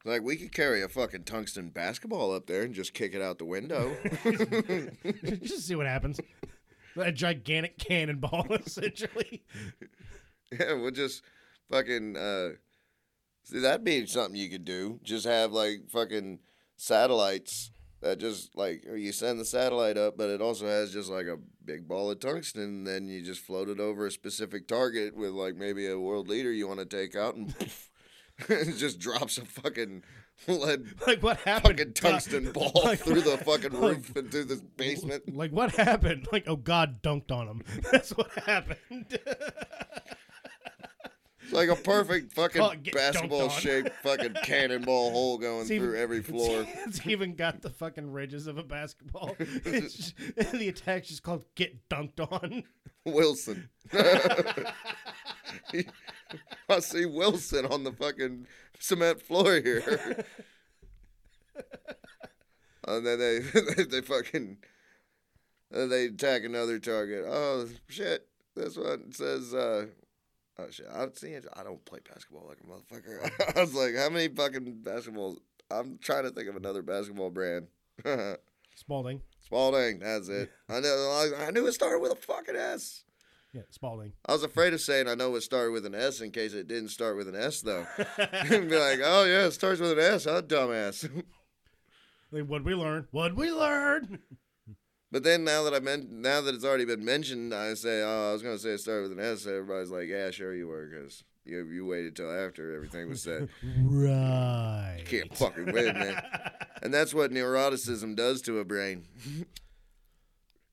Like 0.05 0.21
we 0.21 0.35
could 0.35 0.51
carry 0.53 0.83
a 0.83 0.87
fucking 0.89 1.23
tungsten 1.23 1.69
basketball 1.69 2.31
up 2.35 2.45
there 2.45 2.61
and 2.61 2.73
just 2.73 2.93
kick 2.93 3.15
it 3.15 3.21
out 3.21 3.39
the 3.39 3.45
window. 3.45 3.95
just 5.41 5.65
see 5.67 5.75
what 5.75 5.87
happens. 5.87 6.19
A 6.97 7.11
gigantic 7.11 7.79
cannonball, 7.79 8.45
essentially. 8.53 9.43
Yeah, 10.59 10.73
we'll 10.73 10.91
just 10.91 11.23
fucking 11.71 12.15
uh 12.17 12.49
see 13.43 13.59
that'd 13.59 13.83
be 13.83 14.05
something 14.05 14.35
you 14.39 14.49
could 14.49 14.65
do. 14.65 14.99
Just 15.03 15.25
have 15.25 15.51
like 15.51 15.89
fucking 15.89 16.39
satellites 16.75 17.71
that 18.01 18.19
just 18.19 18.55
like 18.55 18.83
you 18.95 19.11
send 19.11 19.39
the 19.39 19.45
satellite 19.45 19.97
up, 19.97 20.17
but 20.17 20.29
it 20.29 20.41
also 20.41 20.67
has 20.67 20.91
just 20.91 21.09
like 21.09 21.25
a 21.27 21.37
big 21.65 21.87
ball 21.87 22.11
of 22.11 22.19
tungsten 22.19 22.61
and 22.63 22.87
then 22.87 23.07
you 23.07 23.21
just 23.23 23.39
float 23.41 23.69
it 23.69 23.79
over 23.79 24.05
a 24.05 24.11
specific 24.11 24.67
target 24.67 25.15
with 25.15 25.31
like 25.31 25.55
maybe 25.55 25.87
a 25.87 25.97
world 25.99 26.27
leader 26.27 26.51
you 26.51 26.67
want 26.67 26.79
to 26.81 26.85
take 26.85 27.15
out 27.15 27.35
and 27.35 27.55
it 28.49 28.75
just 28.77 28.99
drops 28.99 29.37
a 29.37 29.45
fucking 29.45 30.03
lead 30.49 30.83
Like 31.07 31.23
what 31.23 31.37
happened? 31.37 31.77
fucking 31.79 31.93
tungsten 31.93 32.51
ball 32.53 32.71
Like, 32.83 32.99
through 32.99 33.21
the 33.21 33.37
fucking 33.37 33.71
like- 33.79 33.95
roof 33.97 34.07
through 34.31 34.43
the 34.43 34.61
basement. 34.75 35.33
Like 35.33 35.51
what 35.51 35.71
happened? 35.71 36.27
Like 36.33 36.43
oh 36.47 36.57
God 36.57 37.01
dunked 37.01 37.31
on 37.31 37.47
him. 37.47 37.63
That's 37.91 38.09
what 38.11 38.29
happened. 38.45 39.17
It's 41.53 41.69
like 41.69 41.77
a 41.79 41.81
perfect 41.81 42.33
fucking 42.35 42.91
basketball 42.93 43.49
shaped 43.49 43.91
fucking 44.01 44.33
cannonball 44.43 45.11
hole 45.11 45.37
going 45.37 45.65
even- 45.65 45.79
through 45.79 45.97
every 45.99 46.21
floor. 46.23 46.65
It's 46.87 47.05
even 47.05 47.35
got 47.35 47.61
the 47.61 47.69
fucking 47.69 48.11
ridges 48.11 48.47
of 48.47 48.57
a 48.57 48.63
basketball. 48.63 49.35
Just, 49.63 50.15
the 50.51 50.67
attack's 50.69 51.09
just 51.09 51.23
called 51.23 51.45
"Get 51.55 51.87
Dunked 51.89 52.19
On." 52.31 52.63
Wilson. 53.05 53.69
I 56.69 56.79
see 56.79 57.05
Wilson 57.05 57.65
on 57.65 57.83
the 57.83 57.91
fucking 57.91 58.47
cement 58.79 59.21
floor 59.21 59.55
here. 59.61 60.25
and 62.87 63.05
then 63.05 63.19
they 63.19 63.39
they 63.83 64.01
fucking 64.01 64.57
uh, 65.73 65.85
they 65.85 66.05
attack 66.05 66.43
another 66.43 66.79
target. 66.79 67.25
Oh 67.27 67.67
shit! 67.89 68.27
This 68.55 68.77
one 68.77 69.11
says. 69.11 69.53
uh 69.53 69.87
Oh 70.59 70.69
shit! 70.69 70.85
I 70.93 70.99
don't 70.99 71.17
see. 71.17 71.35
I 71.35 71.63
don't 71.63 71.83
play 71.85 71.99
basketball 72.07 72.47
like 72.47 72.59
a 72.59 72.67
motherfucker. 72.67 73.55
I 73.57 73.61
was 73.61 73.73
like, 73.73 73.95
how 73.95 74.09
many 74.09 74.27
fucking 74.27 74.81
basketballs? 74.83 75.37
I'm 75.71 75.97
trying 76.01 76.23
to 76.23 76.29
think 76.29 76.47
of 76.47 76.55
another 76.55 76.81
basketball 76.81 77.31
brand. 77.31 77.67
Spalding. 78.75 79.21
Spalding, 79.39 79.99
that's 79.99 80.29
it. 80.29 80.51
I 80.69 80.79
know. 80.79 81.29
I 81.39 81.51
knew 81.51 81.65
it 81.67 81.73
started 81.73 81.99
with 81.99 82.11
a 82.11 82.15
fucking 82.15 82.55
S. 82.55 83.03
Yeah, 83.53 83.61
Spalding. 83.69 84.13
I 84.25 84.33
was 84.33 84.43
afraid 84.43 84.73
of 84.73 84.81
saying 84.81 85.07
I 85.07 85.15
know 85.15 85.35
it 85.35 85.41
started 85.41 85.71
with 85.71 85.85
an 85.85 85.95
S 85.95 86.21
in 86.21 86.31
case 86.31 86.53
it 86.53 86.67
didn't 86.67 86.89
start 86.89 87.17
with 87.17 87.27
an 87.27 87.35
S 87.35 87.61
though. 87.61 87.85
and 88.17 88.69
be 88.69 88.77
like, 88.77 88.99
oh 89.03 89.25
yeah, 89.25 89.45
it 89.45 89.51
starts 89.51 89.79
with 89.79 89.91
an 89.91 89.99
S, 89.99 90.25
huh, 90.25 90.41
dumbass. 90.41 91.09
Like, 92.31 92.45
what'd 92.45 92.65
we 92.65 92.73
learn? 92.73 93.07
What'd 93.11 93.37
we 93.37 93.51
learn? 93.51 94.19
But 95.13 95.23
then 95.23 95.45
now 95.45 95.63
that 95.63 95.73
I 95.73 95.79
meant, 95.79 96.11
now 96.11 96.41
that 96.41 96.53
it's 96.53 96.65
already 96.65 96.83
been 96.85 97.05
mentioned, 97.05 97.53
I 97.53 97.73
say, 97.75 98.01
oh, 98.03 98.31
I 98.31 98.33
was 98.33 98.41
gonna 98.43 98.57
say 98.57 98.71
it 98.71 98.79
started 98.79 99.09
with 99.09 99.17
an 99.17 99.23
S. 99.23 99.47
Everybody's 99.47 99.91
like, 99.91 100.07
yeah, 100.09 100.29
sure 100.31 100.53
you 100.53 100.67
were, 100.67 100.87
because 100.87 101.23
you 101.45 101.65
you 101.67 101.85
waited 101.85 102.15
till 102.17 102.29
after 102.31 102.75
everything 102.75 103.07
was 103.07 103.21
said. 103.21 103.47
Right. 103.79 105.03
Can't 105.05 105.33
fucking 105.37 105.71
win, 105.71 105.93
man. 105.93 106.21
And 106.81 106.93
that's 106.93 107.13
what 107.13 107.31
neuroticism 107.31 108.17
does 108.17 108.41
to 108.41 108.59
a 108.59 108.65
brain. 108.65 109.05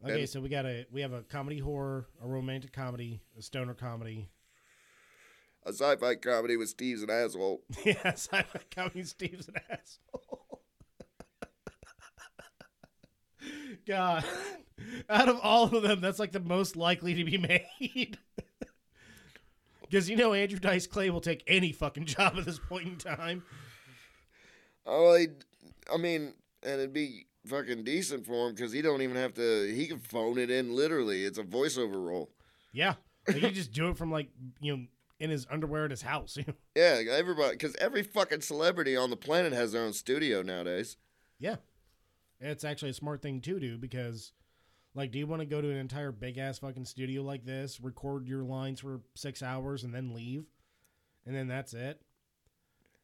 Okay, 0.02 0.20
And- 0.20 0.28
so 0.30 0.40
we 0.40 0.48
got 0.48 0.64
a 0.64 0.86
we 0.90 1.02
have 1.02 1.12
a 1.12 1.20
comedy 1.22 1.58
horror, 1.58 2.06
a 2.24 2.26
romantic 2.26 2.72
comedy, 2.72 3.20
a 3.38 3.42
stoner 3.42 3.74
comedy. 3.74 4.30
a 5.66 5.74
sci-fi 5.74 6.14
comedy 6.14 6.56
with 6.56 6.70
Steve's 6.70 7.02
an 7.02 7.10
asshole. 7.10 7.60
yes, 7.84 8.26
I 8.32 8.38
like 8.54 8.74
comedy 8.74 9.04
Steve's 9.04 9.48
an 9.48 9.56
asshole. 9.70 10.49
God, 13.90 14.24
out 15.10 15.28
of 15.28 15.40
all 15.42 15.64
of 15.74 15.82
them, 15.82 16.00
that's 16.00 16.20
like 16.20 16.30
the 16.30 16.38
most 16.38 16.76
likely 16.76 17.14
to 17.14 17.24
be 17.24 17.36
made. 17.82 18.18
Because 19.82 20.08
you 20.08 20.14
know 20.14 20.32
Andrew 20.32 20.60
Dice 20.60 20.86
Clay 20.86 21.10
will 21.10 21.20
take 21.20 21.42
any 21.48 21.72
fucking 21.72 22.04
job 22.04 22.34
at 22.38 22.44
this 22.44 22.60
point 22.60 22.86
in 22.86 22.96
time. 22.96 23.42
Oh, 24.86 25.16
he, 25.16 25.26
I 25.92 25.96
mean, 25.96 26.32
and 26.62 26.74
it'd 26.74 26.92
be 26.92 27.26
fucking 27.44 27.82
decent 27.82 28.24
for 28.24 28.46
him 28.46 28.54
because 28.54 28.70
he 28.70 28.82
don't 28.82 29.02
even 29.02 29.16
have 29.16 29.34
to. 29.34 29.74
He 29.74 29.88
can 29.88 29.98
phone 29.98 30.38
it 30.38 30.48
in 30.48 30.76
literally. 30.76 31.24
It's 31.24 31.38
a 31.38 31.42
voiceover 31.42 31.96
role. 32.00 32.30
Yeah, 32.72 32.94
like 33.26 33.38
he 33.38 33.50
just 33.50 33.72
do 33.72 33.88
it 33.88 33.96
from 33.96 34.12
like 34.12 34.28
you 34.60 34.76
know 34.76 34.84
in 35.18 35.30
his 35.30 35.44
underwear 35.50 35.86
at 35.86 35.90
his 35.90 36.02
house. 36.02 36.38
Yeah, 36.76 37.02
everybody, 37.10 37.54
because 37.54 37.74
every 37.80 38.04
fucking 38.04 38.42
celebrity 38.42 38.96
on 38.96 39.10
the 39.10 39.16
planet 39.16 39.52
has 39.52 39.72
their 39.72 39.82
own 39.82 39.92
studio 39.92 40.42
nowadays. 40.42 40.96
yeah, 41.40 41.56
it's 42.40 42.64
actually 42.64 42.90
a 42.90 42.94
smart 42.94 43.22
thing 43.22 43.40
to 43.42 43.60
do 43.60 43.78
because, 43.78 44.32
like, 44.94 45.12
do 45.12 45.18
you 45.18 45.26
want 45.26 45.40
to 45.40 45.46
go 45.46 45.60
to 45.60 45.70
an 45.70 45.76
entire 45.76 46.12
big 46.12 46.38
ass 46.38 46.58
fucking 46.58 46.86
studio 46.86 47.22
like 47.22 47.44
this, 47.44 47.80
record 47.80 48.26
your 48.26 48.42
lines 48.42 48.80
for 48.80 49.02
six 49.14 49.42
hours, 49.42 49.84
and 49.84 49.94
then 49.94 50.14
leave, 50.14 50.44
and 51.26 51.34
then 51.34 51.48
that's 51.48 51.74
it? 51.74 52.00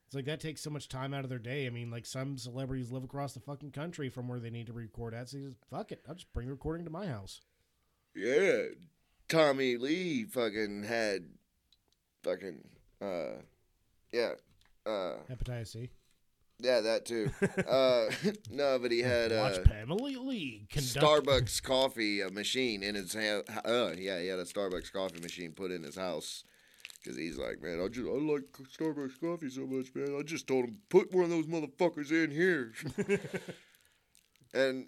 It's 0.06 0.14
like 0.14 0.26
that 0.26 0.40
takes 0.40 0.60
so 0.60 0.70
much 0.70 0.88
time 0.88 1.12
out 1.12 1.24
of 1.24 1.30
their 1.30 1.38
day. 1.38 1.66
I 1.66 1.70
mean, 1.70 1.90
like 1.90 2.06
some 2.06 2.38
celebrities 2.38 2.92
live 2.92 3.02
across 3.02 3.34
the 3.34 3.40
fucking 3.40 3.72
country 3.72 4.08
from 4.08 4.28
where 4.28 4.38
they 4.38 4.50
need 4.50 4.68
to 4.68 4.72
record 4.72 5.14
at. 5.14 5.28
So 5.28 5.38
just 5.38 5.56
fuck 5.68 5.90
it, 5.90 6.04
I'll 6.08 6.14
just 6.14 6.32
bring 6.32 6.48
recording 6.48 6.84
to 6.84 6.92
my 6.92 7.06
house. 7.06 7.40
Yeah, 8.14 8.66
Tommy 9.28 9.76
Lee 9.76 10.24
fucking 10.24 10.84
had 10.84 11.26
fucking 12.22 12.62
uh, 13.02 13.42
yeah, 14.12 14.32
uh, 14.86 15.16
Hepatitis 15.28 15.68
C. 15.72 15.90
yeah, 16.58 16.80
that 16.80 17.04
too. 17.04 17.30
uh, 17.68 18.06
no, 18.50 18.78
but 18.78 18.90
he 18.90 19.00
had 19.00 19.32
uh, 19.32 19.50
Watch 19.54 19.64
Pamela 19.64 20.08
Lee 20.08 20.66
conduct. 20.70 21.26
Starbucks 21.26 21.62
coffee 21.62 22.22
uh, 22.22 22.30
machine 22.30 22.82
in 22.82 22.94
his 22.94 23.14
ha- 23.14 23.42
uh 23.64 23.92
yeah 23.96 24.20
he 24.20 24.26
had 24.26 24.38
a 24.38 24.44
Starbucks 24.44 24.92
coffee 24.92 25.20
machine 25.20 25.52
put 25.52 25.70
in 25.70 25.82
his 25.82 25.96
house 25.96 26.44
because 27.02 27.18
he's 27.18 27.36
like 27.38 27.60
man 27.62 27.80
I 27.82 27.88
just 27.88 28.06
I 28.06 28.12
like 28.12 28.44
Starbucks 28.78 29.20
coffee 29.20 29.50
so 29.50 29.66
much 29.66 29.94
man 29.94 30.16
I 30.18 30.22
just 30.22 30.46
told 30.46 30.64
him 30.64 30.78
put 30.88 31.12
one 31.12 31.24
of 31.24 31.30
those 31.30 31.46
motherfuckers 31.46 32.10
in 32.10 32.30
here 32.30 32.72
and 34.54 34.86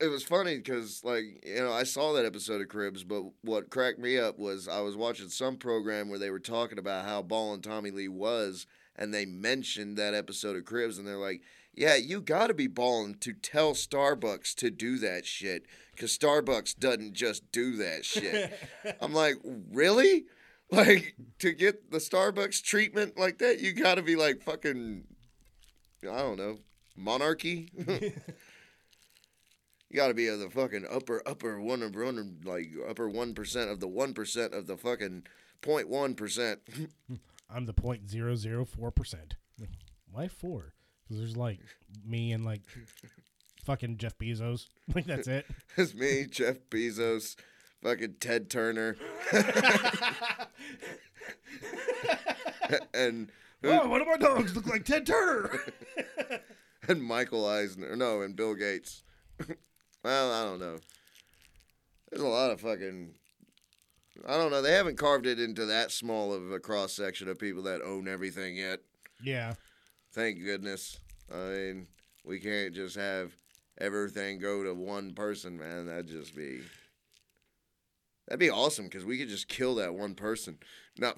it 0.00 0.08
was 0.08 0.24
funny 0.24 0.56
because 0.56 1.02
like 1.04 1.24
you 1.46 1.56
know 1.56 1.72
I 1.72 1.84
saw 1.84 2.12
that 2.14 2.24
episode 2.26 2.60
of 2.60 2.68
Cribs 2.68 3.04
but 3.04 3.22
what 3.42 3.70
cracked 3.70 3.98
me 3.98 4.18
up 4.18 4.38
was 4.38 4.66
I 4.68 4.80
was 4.80 4.96
watching 4.96 5.28
some 5.28 5.56
program 5.56 6.08
where 6.08 6.18
they 6.18 6.30
were 6.30 6.40
talking 6.40 6.78
about 6.78 7.04
how 7.04 7.22
ballin' 7.22 7.62
Tommy 7.62 7.90
Lee 7.92 8.08
was 8.08 8.66
and 8.96 9.12
they 9.12 9.26
mentioned 9.26 9.96
that 9.96 10.14
episode 10.14 10.56
of 10.56 10.64
Cribs 10.64 10.98
and 10.98 11.06
they're 11.06 11.16
like 11.16 11.42
yeah, 11.76 11.96
you 11.96 12.20
got 12.20 12.48
to 12.48 12.54
be 12.54 12.66
balling 12.66 13.16
to 13.16 13.32
tell 13.32 13.72
Starbucks 13.72 14.54
to 14.56 14.70
do 14.70 14.98
that 14.98 15.26
shit 15.26 15.66
because 15.92 16.16
Starbucks 16.16 16.78
doesn't 16.78 17.14
just 17.14 17.50
do 17.52 17.76
that 17.76 18.04
shit. 18.04 18.52
I'm 19.00 19.12
like, 19.12 19.36
really? 19.72 20.26
Like, 20.70 21.16
to 21.40 21.52
get 21.52 21.90
the 21.90 21.98
Starbucks 21.98 22.62
treatment 22.62 23.18
like 23.18 23.38
that, 23.38 23.60
you 23.60 23.72
got 23.72 23.96
to 23.96 24.02
be 24.02 24.16
like 24.16 24.42
fucking, 24.42 25.04
I 26.02 26.18
don't 26.18 26.38
know, 26.38 26.58
monarchy? 26.96 27.70
you 27.86 28.12
got 29.94 30.08
to 30.08 30.14
be 30.14 30.28
of 30.28 30.38
the 30.40 30.50
fucking 30.50 30.86
upper, 30.90 31.22
upper 31.26 31.60
one, 31.60 31.82
of 31.82 31.94
one, 31.94 32.38
like 32.44 32.70
upper 32.88 33.10
1% 33.10 33.70
of 33.70 33.80
the 33.80 33.88
1% 33.88 34.52
of 34.56 34.66
the 34.66 34.76
fucking 34.76 35.24
0.1%. 35.62 36.58
I'm 37.48 37.66
the 37.66 37.72
point 37.72 38.08
zero 38.08 38.34
zero 38.36 38.64
four 38.64 38.90
percent. 38.90 39.36
Why 40.10 40.28
four? 40.28 40.74
Because 41.02 41.18
there's 41.18 41.36
like 41.36 41.60
me 42.04 42.32
and 42.32 42.44
like 42.44 42.62
fucking 43.64 43.98
Jeff 43.98 44.16
Bezos. 44.18 44.66
Like 44.94 45.06
that's 45.06 45.28
it. 45.28 45.46
It's 45.76 45.94
me, 45.94 46.26
Jeff 46.30 46.58
Bezos, 46.70 47.36
fucking 47.82 48.16
Ted 48.20 48.48
Turner, 48.50 48.96
and 52.94 53.30
oh, 53.64 53.88
one 53.88 54.00
of 54.00 54.06
my 54.06 54.16
dogs 54.16 54.54
look 54.54 54.66
like 54.66 54.84
Ted 54.84 55.06
Turner. 55.06 55.58
and 56.88 57.02
Michael 57.02 57.46
Eisner. 57.46 57.96
No, 57.96 58.20
and 58.22 58.36
Bill 58.36 58.54
Gates. 58.54 59.02
well, 60.04 60.32
I 60.32 60.44
don't 60.44 60.60
know. 60.60 60.76
There's 62.10 62.22
a 62.22 62.28
lot 62.28 62.50
of 62.50 62.60
fucking. 62.60 63.14
I 64.26 64.36
don't 64.36 64.50
know. 64.50 64.62
They 64.62 64.72
haven't 64.72 64.96
carved 64.96 65.26
it 65.26 65.40
into 65.40 65.66
that 65.66 65.90
small 65.90 66.32
of 66.32 66.52
a 66.52 66.60
cross 66.60 66.92
section 66.92 67.28
of 67.28 67.38
people 67.38 67.62
that 67.64 67.82
own 67.82 68.08
everything 68.08 68.56
yet. 68.56 68.80
yeah. 69.22 69.54
Thank 70.12 70.44
goodness. 70.44 71.00
I 71.32 71.36
mean, 71.36 71.86
we 72.24 72.38
can't 72.38 72.72
just 72.72 72.94
have 72.94 73.32
everything 73.80 74.38
go 74.38 74.62
to 74.62 74.72
one 74.72 75.12
person, 75.12 75.58
man. 75.58 75.86
That'd 75.86 76.06
just 76.06 76.36
be. 76.36 76.60
That'd 78.28 78.38
be 78.38 78.50
awesome 78.50 78.84
because 78.84 79.04
we 79.04 79.18
could 79.18 79.28
just 79.28 79.48
kill 79.48 79.74
that 79.74 79.94
one 79.94 80.14
person. 80.14 80.58
No. 80.98 81.14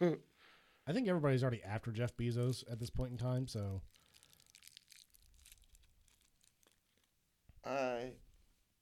I 0.00 0.92
think 0.92 1.08
everybody's 1.08 1.42
already 1.42 1.62
after 1.64 1.90
Jeff 1.90 2.16
Bezos 2.16 2.62
at 2.70 2.78
this 2.78 2.88
point 2.88 3.10
in 3.10 3.18
time. 3.18 3.48
So 3.48 3.82
I 7.64 8.12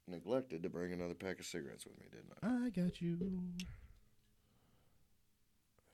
neglected 0.08 0.62
to 0.62 0.68
bring 0.68 0.92
another 0.92 1.14
pack 1.14 1.38
of 1.38 1.46
cigarettes 1.46 1.84
with 1.84 1.98
me, 1.98 2.06
didn't 2.10 2.32
I? 2.42 2.66
I 2.66 2.70
got 2.70 3.00
you. 3.00 3.18
I 3.20 3.62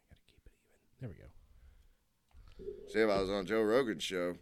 gotta 0.08 0.24
keep 0.26 0.46
it 0.46 0.52
even. 0.52 0.94
There 1.00 1.08
we 1.08 1.14
go. 1.14 2.92
See, 2.92 2.98
if 3.00 3.08
I 3.08 3.20
was 3.20 3.30
on 3.30 3.46
Joe 3.46 3.62
Rogan's 3.62 4.02
show, 4.02 4.34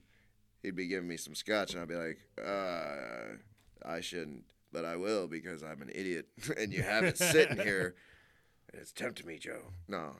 he'd 0.62 0.75
be 0.77 0.87
giving 0.87 1.09
me 1.09 1.16
some 1.16 1.35
scotch, 1.35 1.73
and 1.73 1.83
I'd 1.83 1.89
be 1.89 1.95
like, 1.95 2.19
uh, 2.45 3.37
I 3.85 4.01
shouldn't, 4.01 4.45
but 4.73 4.85
I 4.85 4.97
will 4.97 5.29
because 5.29 5.62
I'm 5.62 5.83
an 5.83 5.91
idiot, 5.95 6.29
and 6.57 6.73
you 6.73 6.83
have 6.83 7.05
it 7.05 7.19
sitting 7.19 7.59
here, 7.59 7.95
and 8.73 8.81
it's 8.81 8.93
tempting 8.93 9.27
me, 9.27 9.39
Joe. 9.39 9.73
No, 9.87 10.16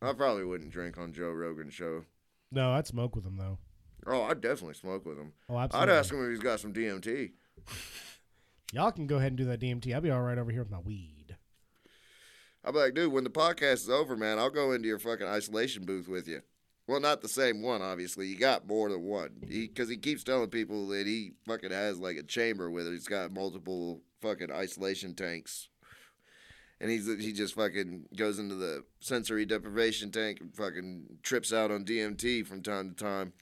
I 0.00 0.12
probably 0.12 0.44
wouldn't 0.44 0.70
drink 0.70 0.96
on 0.98 1.12
Joe 1.12 1.30
Rogan's 1.30 1.74
show. 1.74 2.04
No, 2.50 2.72
I'd 2.72 2.86
smoke 2.86 3.16
with 3.16 3.26
him 3.26 3.36
though. 3.36 3.58
Oh, 4.06 4.22
I'd 4.22 4.40
definitely 4.40 4.74
smoke 4.74 5.06
with 5.06 5.18
him. 5.18 5.32
Oh, 5.48 5.56
I'd 5.56 5.88
ask 5.88 6.12
him 6.12 6.22
if 6.24 6.30
he's 6.30 6.38
got 6.38 6.60
some 6.60 6.72
DMT. 6.72 7.32
Y'all 8.74 8.90
can 8.90 9.06
go 9.06 9.18
ahead 9.18 9.28
and 9.28 9.36
do 9.36 9.44
that 9.44 9.60
DMT. 9.60 9.94
I'll 9.94 10.00
be 10.00 10.10
all 10.10 10.20
right 10.20 10.36
over 10.36 10.50
here 10.50 10.62
with 10.62 10.70
my 10.70 10.80
weed. 10.80 11.36
I'd 12.64 12.72
be 12.72 12.78
like, 12.80 12.94
dude, 12.94 13.12
when 13.12 13.22
the 13.22 13.30
podcast 13.30 13.84
is 13.84 13.88
over, 13.88 14.16
man, 14.16 14.40
I'll 14.40 14.50
go 14.50 14.72
into 14.72 14.88
your 14.88 14.98
fucking 14.98 15.28
isolation 15.28 15.84
booth 15.84 16.08
with 16.08 16.26
you. 16.26 16.40
Well, 16.88 16.98
not 16.98 17.22
the 17.22 17.28
same 17.28 17.62
one, 17.62 17.82
obviously. 17.82 18.26
You 18.26 18.36
got 18.36 18.66
more 18.66 18.90
than 18.90 19.04
one. 19.04 19.30
Because 19.46 19.88
he, 19.88 19.96
keeps 19.96 20.24
telling 20.24 20.50
people 20.50 20.88
that 20.88 21.06
he 21.06 21.34
fucking 21.46 21.70
has 21.70 22.00
like 22.00 22.16
a 22.16 22.24
chamber 22.24 22.68
with 22.68 22.88
it. 22.88 22.92
He's 22.92 23.06
got 23.06 23.32
multiple 23.32 24.02
fucking 24.20 24.50
isolation 24.50 25.14
tanks. 25.14 25.68
And 26.80 26.90
he's 26.90 27.06
he 27.06 27.32
just 27.32 27.54
fucking 27.54 28.06
goes 28.16 28.40
into 28.40 28.56
the 28.56 28.82
sensory 28.98 29.46
deprivation 29.46 30.10
tank 30.10 30.40
and 30.40 30.52
fucking 30.52 31.18
trips 31.22 31.52
out 31.52 31.70
on 31.70 31.84
DMT 31.84 32.44
from 32.44 32.60
time 32.60 32.90
to 32.90 32.96
time. 32.96 33.34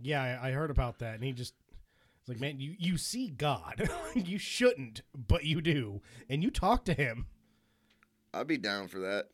Yeah, 0.00 0.40
I, 0.42 0.48
I 0.48 0.50
heard 0.50 0.72
about 0.72 0.98
that, 0.98 1.14
and 1.14 1.22
he 1.22 1.30
just 1.30 1.54
it's 2.24 2.30
like, 2.30 2.40
man, 2.40 2.58
you 2.58 2.74
you 2.78 2.96
see 2.96 3.28
God, 3.28 3.86
you 4.14 4.38
shouldn't, 4.38 5.02
but 5.14 5.44
you 5.44 5.60
do, 5.60 6.00
and 6.26 6.42
you 6.42 6.50
talk 6.50 6.86
to 6.86 6.94
him. 6.94 7.26
I'd 8.32 8.46
be 8.46 8.56
down 8.56 8.88
for 8.88 9.00
that. 9.00 9.26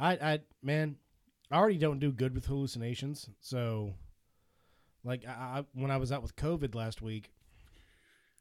I, 0.00 0.12
I, 0.14 0.40
man, 0.64 0.96
I 1.48 1.58
already 1.58 1.78
don't 1.78 2.00
do 2.00 2.10
good 2.10 2.34
with 2.34 2.46
hallucinations. 2.46 3.28
So, 3.40 3.94
like, 5.04 5.24
I, 5.28 5.30
I 5.30 5.64
when 5.74 5.92
I 5.92 5.96
was 5.98 6.10
out 6.10 6.22
with 6.22 6.34
COVID 6.34 6.74
last 6.74 7.00
week, 7.00 7.30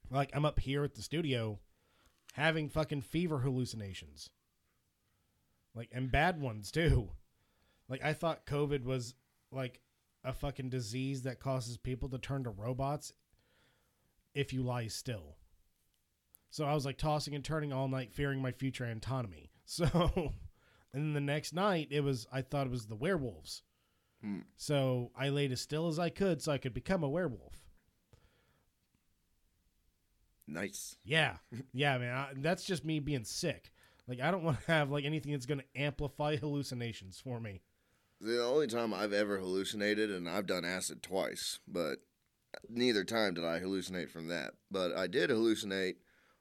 like, 0.09 0.31
I'm 0.33 0.43
up 0.45 0.59
here 0.59 0.83
at 0.83 0.95
the 0.95 1.03
studio 1.03 1.59
having 2.33 2.67
fucking 2.67 3.01
fever 3.01 3.37
hallucinations, 3.37 4.31
like, 5.75 5.89
and 5.91 6.11
bad 6.11 6.41
ones 6.41 6.71
too. 6.71 7.11
Like, 7.87 8.03
I 8.03 8.13
thought 8.13 8.47
COVID 8.47 8.85
was 8.85 9.13
like 9.51 9.81
a 10.23 10.33
fucking 10.33 10.69
disease 10.69 11.23
that 11.23 11.39
causes 11.39 11.77
people 11.77 12.09
to 12.09 12.17
turn 12.17 12.43
to 12.43 12.49
robots 12.49 13.13
if 14.33 14.53
you 14.53 14.63
lie 14.63 14.87
still. 14.87 15.37
So 16.49 16.65
I 16.65 16.73
was 16.73 16.85
like 16.85 16.97
tossing 16.97 17.35
and 17.35 17.43
turning 17.43 17.71
all 17.71 17.87
night, 17.87 18.11
fearing 18.11 18.41
my 18.41 18.51
future 18.51 18.85
autonomy. 18.85 19.51
So. 19.71 20.33
And 20.93 21.03
then 21.03 21.13
the 21.13 21.21
next 21.21 21.53
night, 21.53 21.89
it 21.91 22.03
was 22.03 22.27
I 22.31 22.41
thought 22.41 22.65
it 22.65 22.71
was 22.71 22.87
the 22.87 22.95
werewolves. 22.95 23.61
Hmm. 24.23 24.39
So 24.57 25.11
I 25.15 25.29
laid 25.29 25.51
as 25.51 25.61
still 25.61 25.87
as 25.87 25.99
I 25.99 26.09
could 26.09 26.41
so 26.41 26.51
I 26.51 26.57
could 26.57 26.73
become 26.73 27.03
a 27.03 27.09
werewolf. 27.09 27.53
Nice. 30.47 30.97
Yeah, 31.03 31.37
yeah, 31.73 31.97
man. 31.97 32.15
I, 32.15 32.29
that's 32.37 32.63
just 32.63 32.83
me 32.83 32.99
being 32.99 33.23
sick. 33.23 33.71
Like 34.07 34.19
I 34.19 34.31
don't 34.31 34.43
want 34.43 34.59
to 34.61 34.71
have 34.71 34.89
like 34.89 35.05
anything 35.05 35.31
that's 35.31 35.45
going 35.45 35.59
to 35.61 35.81
amplify 35.81 36.35
hallucinations 36.35 37.19
for 37.19 37.39
me. 37.39 37.61
The 38.21 38.43
only 38.43 38.67
time 38.67 38.93
I've 38.93 39.13
ever 39.13 39.37
hallucinated, 39.37 40.11
and 40.11 40.27
I've 40.27 40.45
done 40.45 40.65
acid 40.65 41.01
twice, 41.01 41.59
but 41.67 41.99
neither 42.67 43.03
time 43.03 43.33
did 43.33 43.45
I 43.45 43.59
hallucinate 43.59 44.09
from 44.09 44.27
that. 44.27 44.55
But 44.69 44.95
I 44.95 45.07
did 45.07 45.29
hallucinate 45.29 45.95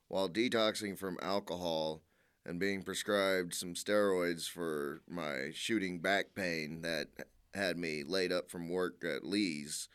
while 0.09 0.29
detoxing 0.29 0.99
from 0.99 1.19
alcohol 1.23 2.03
and 2.45 2.59
being 2.59 2.83
prescribed 2.83 3.55
some 3.55 3.75
steroids 3.75 4.49
for 4.49 5.03
my 5.09 5.51
shooting 5.53 6.01
back 6.01 6.35
pain 6.35 6.83
that 6.83 7.09
had 7.55 7.77
me 7.77 8.03
laid 8.03 8.33
up 8.33 8.51
from 8.51 8.69
work 8.69 9.05
at 9.05 9.25
Lee's 9.25 9.89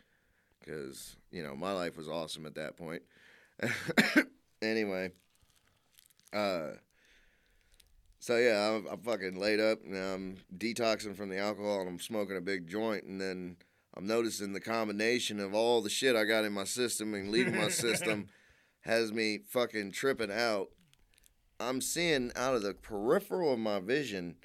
because, 0.60 1.18
you 1.32 1.44
know, 1.44 1.56
my 1.56 1.74
life 1.74 1.98
was 1.98 2.08
awesome 2.08 2.46
at 2.46 2.56
that 2.56 2.78
point. 2.78 3.02
anyway, 4.62 5.12
uh, 6.32 6.70
so 8.24 8.38
yeah, 8.38 8.70
I'm, 8.70 8.88
I'm 8.90 9.02
fucking 9.02 9.38
laid 9.38 9.60
up 9.60 9.80
and 9.84 9.98
I'm 9.98 10.38
detoxing 10.58 11.14
from 11.14 11.28
the 11.28 11.40
alcohol 11.40 11.82
and 11.82 11.90
I'm 11.90 12.00
smoking 12.00 12.38
a 12.38 12.42
big 12.42 12.70
joint 12.70 13.04
and 13.04 13.20
then 13.20 13.58
I'm 13.98 14.08
noticing 14.08 14.54
the 14.54 14.62
combination 14.62 15.42
of 15.42 15.54
all 15.54 15.82
the 15.82 15.90
shit 15.90 16.16
I 16.16 16.24
got 16.24 16.46
in 16.46 16.54
my 16.54 16.64
system 16.64 17.14
and 17.16 17.32
leaving 17.32 17.58
my 17.58 17.68
system 17.68 18.30
has 18.86 19.12
me 19.12 19.40
fucking 19.50 19.92
tripping 19.92 20.32
out. 20.32 20.70
I'm 21.60 21.82
seeing 21.82 22.32
out 22.38 22.56
of 22.56 22.62
the 22.62 22.74
peripheral 22.74 23.52
of 23.52 23.60
my 23.60 23.82
vision 23.82 24.38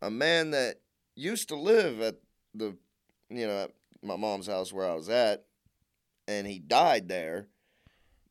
a 0.00 0.10
man 0.10 0.52
that 0.52 0.76
used 1.14 1.48
to 1.50 1.56
live 1.56 2.00
at 2.00 2.14
the, 2.54 2.78
you 3.28 3.46
know, 3.46 3.64
at 3.64 3.72
my 4.02 4.16
mom's 4.16 4.46
house 4.46 4.72
where 4.72 4.90
I 4.90 4.94
was 4.94 5.10
at, 5.10 5.44
and 6.26 6.46
he 6.46 6.58
died 6.58 7.08
there. 7.08 7.48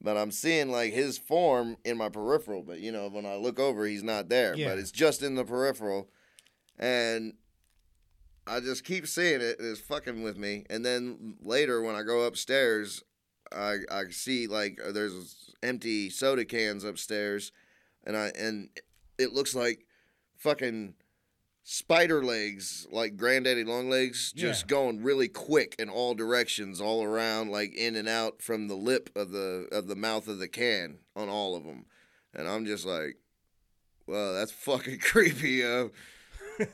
But 0.02 0.18
I'm 0.18 0.32
seeing 0.32 0.70
like 0.70 0.94
his 0.94 1.18
form 1.18 1.78
in 1.84 1.98
my 1.98 2.10
peripheral. 2.10 2.64
But 2.64 2.80
you 2.80 2.92
know, 2.92 3.08
when 3.10 3.26
I 3.26 3.36
look 3.36 3.60
over, 3.60 3.86
he's 3.86 4.04
not 4.04 4.30
there. 4.30 4.56
Yeah. 4.56 4.70
But 4.70 4.80
it's 4.80 4.92
just 4.92 5.24
in 5.24 5.36
the 5.36 5.46
peripheral, 5.46 6.10
and 6.78 7.34
I 8.48 8.60
just 8.60 8.84
keep 8.84 9.08
seeing 9.08 9.42
it. 9.42 9.58
It's 9.60 9.80
fucking 9.80 10.22
with 10.22 10.38
me. 10.38 10.66
And 10.70 10.86
then 10.86 11.36
later, 11.42 11.82
when 11.82 11.96
I 11.96 12.04
go 12.04 12.24
upstairs, 12.24 13.04
I 13.52 13.78
I 13.92 14.04
see 14.12 14.48
like 14.48 14.80
uh, 14.86 14.92
there's 14.92 15.54
empty 15.64 16.10
soda 16.10 16.46
cans 16.46 16.84
upstairs, 16.84 17.52
and 18.04 18.16
I 18.16 18.28
and 18.38 18.70
it 19.18 19.34
looks 19.34 19.56
like 19.56 19.86
fucking 20.38 20.94
spider 21.68 22.24
legs, 22.24 22.86
like 22.92 23.18
granddaddy 23.18 23.64
long 23.64 23.90
legs, 23.90 24.32
just 24.34 24.64
Yeah. 24.64 24.68
going 24.68 25.02
really 25.04 25.28
quick 25.28 25.76
in 25.80 25.90
all 25.90 26.14
directions, 26.14 26.80
all 26.80 27.04
around, 27.04 27.50
like 27.50 27.74
in 27.74 27.96
and 27.96 28.08
out 28.08 28.42
from 28.42 28.68
the 28.68 28.76
lip 28.76 29.10
of 29.16 29.32
the 29.32 29.68
of 29.72 29.88
the 29.88 29.96
mouth 29.96 30.28
of 30.28 30.38
the 30.38 30.48
can 30.48 31.00
on 31.16 31.28
all 31.28 31.56
of 31.56 31.64
them, 31.64 31.86
and 32.34 32.48
I'm 32.48 32.66
just 32.66 32.86
like, 32.86 33.18
well, 34.06 34.34
that's 34.36 34.52
fucking 34.70 35.00
creepy, 35.00 35.52
yo. 35.52 35.92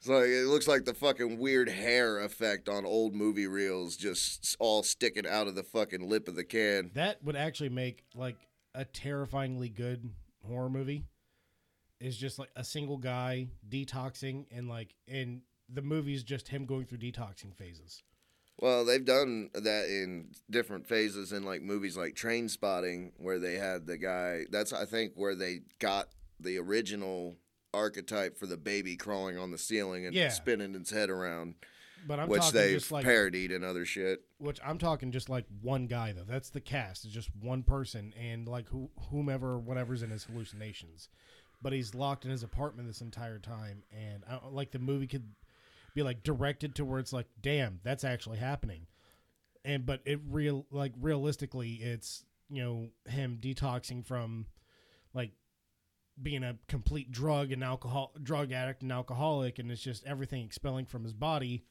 It's 0.00 0.06
like 0.06 0.26
it 0.26 0.46
looks 0.46 0.68
like 0.68 0.84
the 0.84 0.94
fucking 0.94 1.38
weird 1.40 1.68
hair 1.68 2.20
effect 2.20 2.68
on 2.68 2.86
old 2.86 3.16
movie 3.16 3.48
reels, 3.48 3.96
just 3.96 4.56
all 4.60 4.84
sticking 4.84 5.26
out 5.26 5.48
of 5.48 5.56
the 5.56 5.64
fucking 5.64 6.08
lip 6.08 6.28
of 6.28 6.36
the 6.36 6.44
can. 6.44 6.92
That 6.94 7.20
would 7.24 7.34
actually 7.34 7.70
make 7.70 8.04
like 8.14 8.36
a 8.76 8.84
terrifyingly 8.84 9.68
good 9.70 10.08
horror 10.46 10.70
movie. 10.70 11.02
Is 12.00 12.16
just 12.16 12.38
like 12.38 12.50
a 12.54 12.62
single 12.62 12.96
guy 12.96 13.48
detoxing 13.68 14.46
and 14.52 14.68
like 14.68 14.94
and 15.08 15.42
the 15.68 15.82
movie's 15.82 16.22
just 16.22 16.48
him 16.48 16.64
going 16.64 16.86
through 16.86 16.98
detoxing 16.98 17.54
phases. 17.56 18.02
Well, 18.60 18.84
they've 18.84 19.04
done 19.04 19.50
that 19.54 19.86
in 19.88 20.30
different 20.50 20.86
phases 20.86 21.32
in 21.32 21.42
like 21.44 21.62
movies 21.62 21.96
like 21.96 22.14
Trainspotting, 22.14 23.12
where 23.16 23.38
they 23.38 23.54
had 23.54 23.86
the 23.86 23.96
guy. 23.98 24.44
That's 24.50 24.72
I 24.72 24.84
think 24.84 25.12
where 25.16 25.34
they 25.34 25.60
got 25.80 26.08
the 26.40 26.58
original 26.58 27.36
archetype 27.74 28.38
for 28.38 28.46
the 28.46 28.56
baby 28.56 28.96
crawling 28.96 29.36
on 29.36 29.50
the 29.50 29.58
ceiling 29.58 30.06
and 30.06 30.14
Yeah. 30.14 30.28
spinning 30.30 30.74
its 30.74 30.90
head 30.90 31.10
around, 31.10 31.54
But 32.06 32.18
I'm 32.20 32.28
which 32.28 32.40
talking 32.42 32.60
they've 32.60 32.78
just 32.78 32.90
like 32.92 33.04
parodied 33.04 33.52
and 33.52 33.64
other 33.64 33.84
shit. 33.84 34.24
which 34.38 34.58
I'm 34.64 34.78
talking 34.78 35.10
just 35.12 35.28
like 35.28 35.44
one 35.60 35.86
guy 35.86 36.12
though. 36.12 36.24
That's 36.24 36.50
the 36.50 36.60
cast. 36.60 37.04
It's 37.04 37.12
just 37.14 37.30
one 37.40 37.62
person 37.64 38.14
and 38.18 38.48
like 38.48 38.68
who 38.68 38.90
whomever 39.10 39.58
whatever's 39.58 40.02
in 40.02 40.10
his 40.10 40.24
hallucinations. 40.24 41.08
But 41.60 41.72
he's 41.72 41.94
locked 41.94 42.24
in 42.24 42.30
his 42.30 42.42
apartment 42.42 42.88
this 42.88 43.00
entire 43.00 43.38
time 43.38 43.82
and 43.92 44.22
I, 44.28 44.38
like 44.48 44.70
the 44.70 44.78
movie 44.78 45.08
could 45.08 45.28
be 45.94 46.02
like 46.02 46.22
directed 46.22 46.76
to 46.76 46.84
where 46.84 47.00
it's 47.00 47.12
like 47.12 47.26
damn, 47.40 47.80
that's 47.82 48.04
actually 48.04 48.38
happening. 48.38 48.86
And 49.64 49.84
but 49.84 50.00
it 50.04 50.20
real 50.28 50.66
like 50.70 50.92
realistically 51.00 51.74
it's, 51.74 52.24
you 52.48 52.62
know, 52.62 52.88
him 53.10 53.38
detoxing 53.40 54.04
from 54.04 54.46
like 55.14 55.32
being 56.20 56.44
a 56.44 56.56
complete 56.68 57.10
drug 57.10 57.52
and 57.52 57.62
alcohol 57.62 58.12
drug 58.22 58.52
addict 58.52 58.82
and 58.82 58.92
alcoholic 58.92 59.58
and 59.58 59.70
it's 59.70 59.82
just 59.82 60.04
everything 60.06 60.44
expelling 60.44 60.86
from 60.86 61.04
his 61.04 61.12
body. 61.12 61.64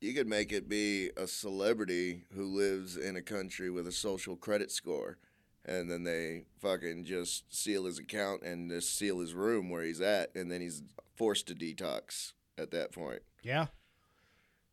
You 0.00 0.14
could 0.14 0.26
make 0.26 0.52
it 0.52 0.68
be 0.68 1.10
a 1.16 1.28
celebrity 1.28 2.24
who 2.34 2.44
lives 2.44 2.96
in 2.96 3.14
a 3.14 3.22
country 3.22 3.70
with 3.70 3.86
a 3.86 3.92
social 3.92 4.36
credit 4.36 4.72
score. 4.72 5.18
And 5.64 5.90
then 5.90 6.02
they 6.02 6.44
fucking 6.60 7.04
just 7.04 7.54
seal 7.54 7.84
his 7.84 7.98
account 7.98 8.42
and 8.42 8.70
just 8.70 8.96
seal 8.98 9.20
his 9.20 9.32
room 9.32 9.70
where 9.70 9.82
he's 9.82 10.00
at. 10.00 10.34
And 10.34 10.50
then 10.50 10.60
he's 10.60 10.82
forced 11.16 11.46
to 11.48 11.54
detox 11.54 12.32
at 12.58 12.72
that 12.72 12.92
point. 12.92 13.22
Yeah. 13.42 13.66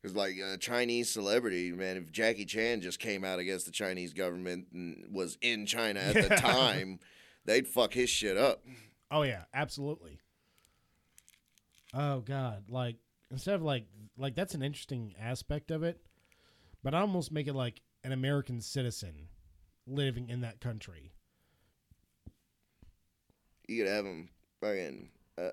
Because, 0.02 0.16
like, 0.16 0.36
a 0.38 0.58
Chinese 0.58 1.10
celebrity, 1.10 1.72
man, 1.72 1.98
if 1.98 2.12
Jackie 2.12 2.46
Chan 2.46 2.82
just 2.82 3.00
came 3.00 3.26
out 3.26 3.38
against 3.38 3.66
the 3.66 3.72
Chinese 3.72 4.14
government 4.14 4.68
and 4.74 5.06
was 5.12 5.38
in 5.42 5.66
China 5.66 6.00
at 6.00 6.16
the 6.16 6.36
time, 6.38 7.00
they'd 7.46 7.68
fuck 7.68 7.94
his 7.94 8.10
shit 8.10 8.38
up. 8.38 8.64
Oh 9.12 9.24
yeah, 9.24 9.44
absolutely. 9.54 10.20
Oh 11.94 12.20
god, 12.20 12.70
like 12.70 12.98
instead 13.32 13.56
of 13.56 13.64
like 13.64 13.86
like 14.18 14.36
that's 14.36 14.54
an 14.54 14.62
interesting 14.62 15.16
aspect 15.20 15.72
of 15.72 15.84
it, 15.84 16.00
but 16.84 16.94
I 16.94 17.00
almost 17.00 17.32
make 17.32 17.48
it 17.48 17.56
like 17.56 17.82
an 18.04 18.12
American 18.12 18.62
citizen 18.62 19.30
living 19.90 20.30
in 20.30 20.42
that 20.42 20.60
country. 20.60 21.12
You 23.68 23.84
could 23.84 23.92
have 23.92 24.06
him 24.06 24.30
fucking 24.62 25.10
uh, 25.38 25.50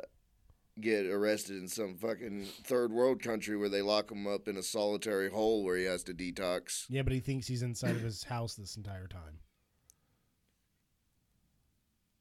get 0.80 1.06
arrested 1.06 1.56
in 1.56 1.68
some 1.68 1.96
fucking 1.96 2.46
third 2.64 2.92
world 2.92 3.22
country 3.22 3.56
where 3.56 3.68
they 3.68 3.82
lock 3.82 4.10
him 4.10 4.26
up 4.26 4.48
in 4.48 4.56
a 4.56 4.62
solitary 4.62 5.30
hole 5.30 5.64
where 5.64 5.76
he 5.76 5.84
has 5.84 6.02
to 6.04 6.14
detox. 6.14 6.84
Yeah, 6.88 7.02
but 7.02 7.12
he 7.12 7.20
thinks 7.20 7.46
he's 7.46 7.62
inside 7.62 7.96
of 7.96 8.02
his 8.02 8.24
house 8.24 8.54
this 8.54 8.76
entire 8.76 9.06
time. 9.06 9.40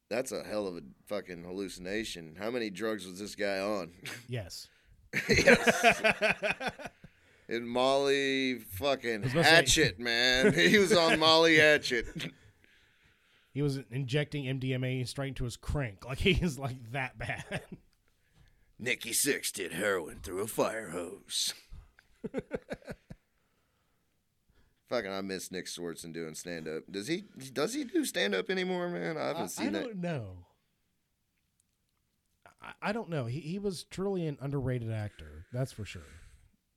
That's 0.08 0.32
a 0.32 0.44
hell 0.44 0.66
of 0.68 0.76
a 0.76 0.82
fucking 1.06 1.42
hallucination. 1.42 2.36
How 2.38 2.50
many 2.50 2.70
drugs 2.70 3.06
was 3.06 3.18
this 3.18 3.34
guy 3.34 3.58
on? 3.58 3.92
Yes. 4.28 4.68
yes. 5.28 6.04
And 7.48 7.68
Molly 7.68 8.58
fucking 8.58 9.22
to 9.22 9.28
say- 9.30 9.42
Hatchet, 9.42 9.98
man. 10.00 10.52
He 10.54 10.78
was 10.78 10.92
on 10.92 11.18
Molly 11.18 11.56
Hatchet. 11.56 12.06
He 13.52 13.62
was 13.62 13.78
injecting 13.90 14.44
MDMA 14.44 15.06
straight 15.08 15.28
into 15.28 15.44
his 15.44 15.56
crank. 15.56 16.04
Like 16.04 16.18
he 16.18 16.32
is 16.32 16.58
like 16.58 16.92
that 16.92 17.16
bad. 17.18 17.62
Nikki 18.78 19.10
Sixx 19.10 19.50
did 19.52 19.72
heroin 19.72 20.20
through 20.22 20.42
a 20.42 20.46
fire 20.46 20.90
hose. 20.90 21.54
Fucking, 24.88 25.10
I 25.10 25.20
miss 25.22 25.50
Nick 25.50 25.66
Swardson 25.66 26.12
doing 26.12 26.34
stand 26.34 26.68
up. 26.68 26.82
Does 26.90 27.08
he? 27.08 27.24
Does 27.52 27.74
he 27.74 27.84
do 27.84 28.04
stand 28.04 28.34
up 28.34 28.50
anymore, 28.50 28.88
man? 28.88 29.16
I 29.16 29.28
haven't 29.28 29.42
I, 29.42 29.46
seen 29.46 29.68
I 29.68 29.70
that. 29.70 29.82
don't 29.84 29.96
know. 30.00 30.26
I, 32.62 32.72
I 32.82 32.92
don't 32.92 33.08
know. 33.08 33.26
He 33.26 33.40
he 33.40 33.58
was 33.58 33.84
truly 33.84 34.26
an 34.26 34.36
underrated 34.40 34.92
actor. 34.92 35.46
That's 35.52 35.72
for 35.72 35.84
sure. 35.84 36.02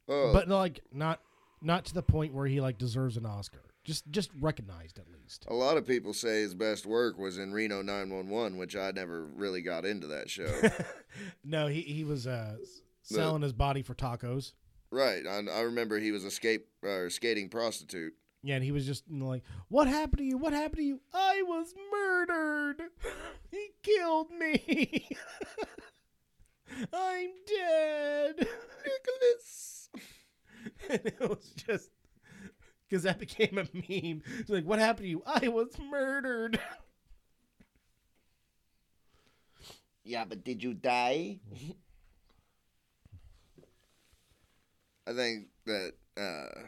But 0.09 0.47
like 0.47 0.81
not 0.91 1.21
not 1.61 1.85
to 1.85 1.93
the 1.93 2.03
point 2.03 2.33
where 2.33 2.47
he 2.47 2.59
like 2.61 2.77
deserves 2.77 3.17
an 3.17 3.25
Oscar. 3.25 3.61
Just 3.83 4.09
just 4.11 4.29
recognized 4.39 4.99
at 4.99 5.05
least. 5.09 5.45
a 5.47 5.53
lot 5.53 5.77
of 5.77 5.87
people 5.87 6.13
say 6.13 6.41
his 6.41 6.53
best 6.53 6.85
work 6.85 7.17
was 7.17 7.37
in 7.37 7.53
Reno 7.53 7.81
911, 7.81 8.57
which 8.57 8.75
I 8.75 8.91
never 8.91 9.25
really 9.25 9.61
got 9.61 9.85
into 9.85 10.07
that 10.07 10.29
show. 10.29 10.51
No, 11.43 11.67
he 11.67 11.81
he 11.81 12.03
was 12.03 12.27
uh, 12.27 12.57
selling 13.01 13.41
his 13.41 13.53
body 13.53 13.81
for 13.81 13.95
tacos. 13.95 14.53
right. 14.91 15.25
I, 15.25 15.39
I 15.51 15.61
remember 15.61 15.97
he 15.99 16.11
was 16.11 16.23
a 16.23 16.31
skate 16.31 16.65
or 16.83 17.09
skating 17.09 17.49
prostitute. 17.49 18.13
Yeah, 18.43 18.55
and 18.55 18.63
he 18.63 18.71
was 18.71 18.85
just 18.85 19.03
like, 19.09 19.43
"What 19.69 19.87
happened 19.87 20.19
to 20.19 20.23
you? 20.23 20.37
What 20.37 20.53
happened 20.53 20.77
to 20.77 20.83
you? 20.83 20.99
I 21.13 21.41
was 21.45 21.73
murdered. 21.91 22.83
he 23.51 23.69
killed 23.83 24.31
me. 24.31 25.09
I'm 26.93 27.29
dead." 27.47 28.35
Nicholas. 28.85 29.89
and 30.89 31.01
it 31.05 31.19
was 31.21 31.51
just 31.55 31.89
because 32.87 33.03
that 33.03 33.19
became 33.19 33.57
a 33.57 33.67
meme. 33.73 34.23
It's 34.39 34.49
like, 34.49 34.65
"What 34.65 34.79
happened 34.79 35.05
to 35.05 35.09
you? 35.09 35.23
I 35.25 35.47
was 35.47 35.77
murdered." 35.79 36.59
Yeah, 40.03 40.25
but 40.25 40.43
did 40.43 40.63
you 40.63 40.73
die? 40.73 41.39
I 45.07 45.13
think 45.13 45.47
that, 45.65 45.93
uh, 46.17 46.61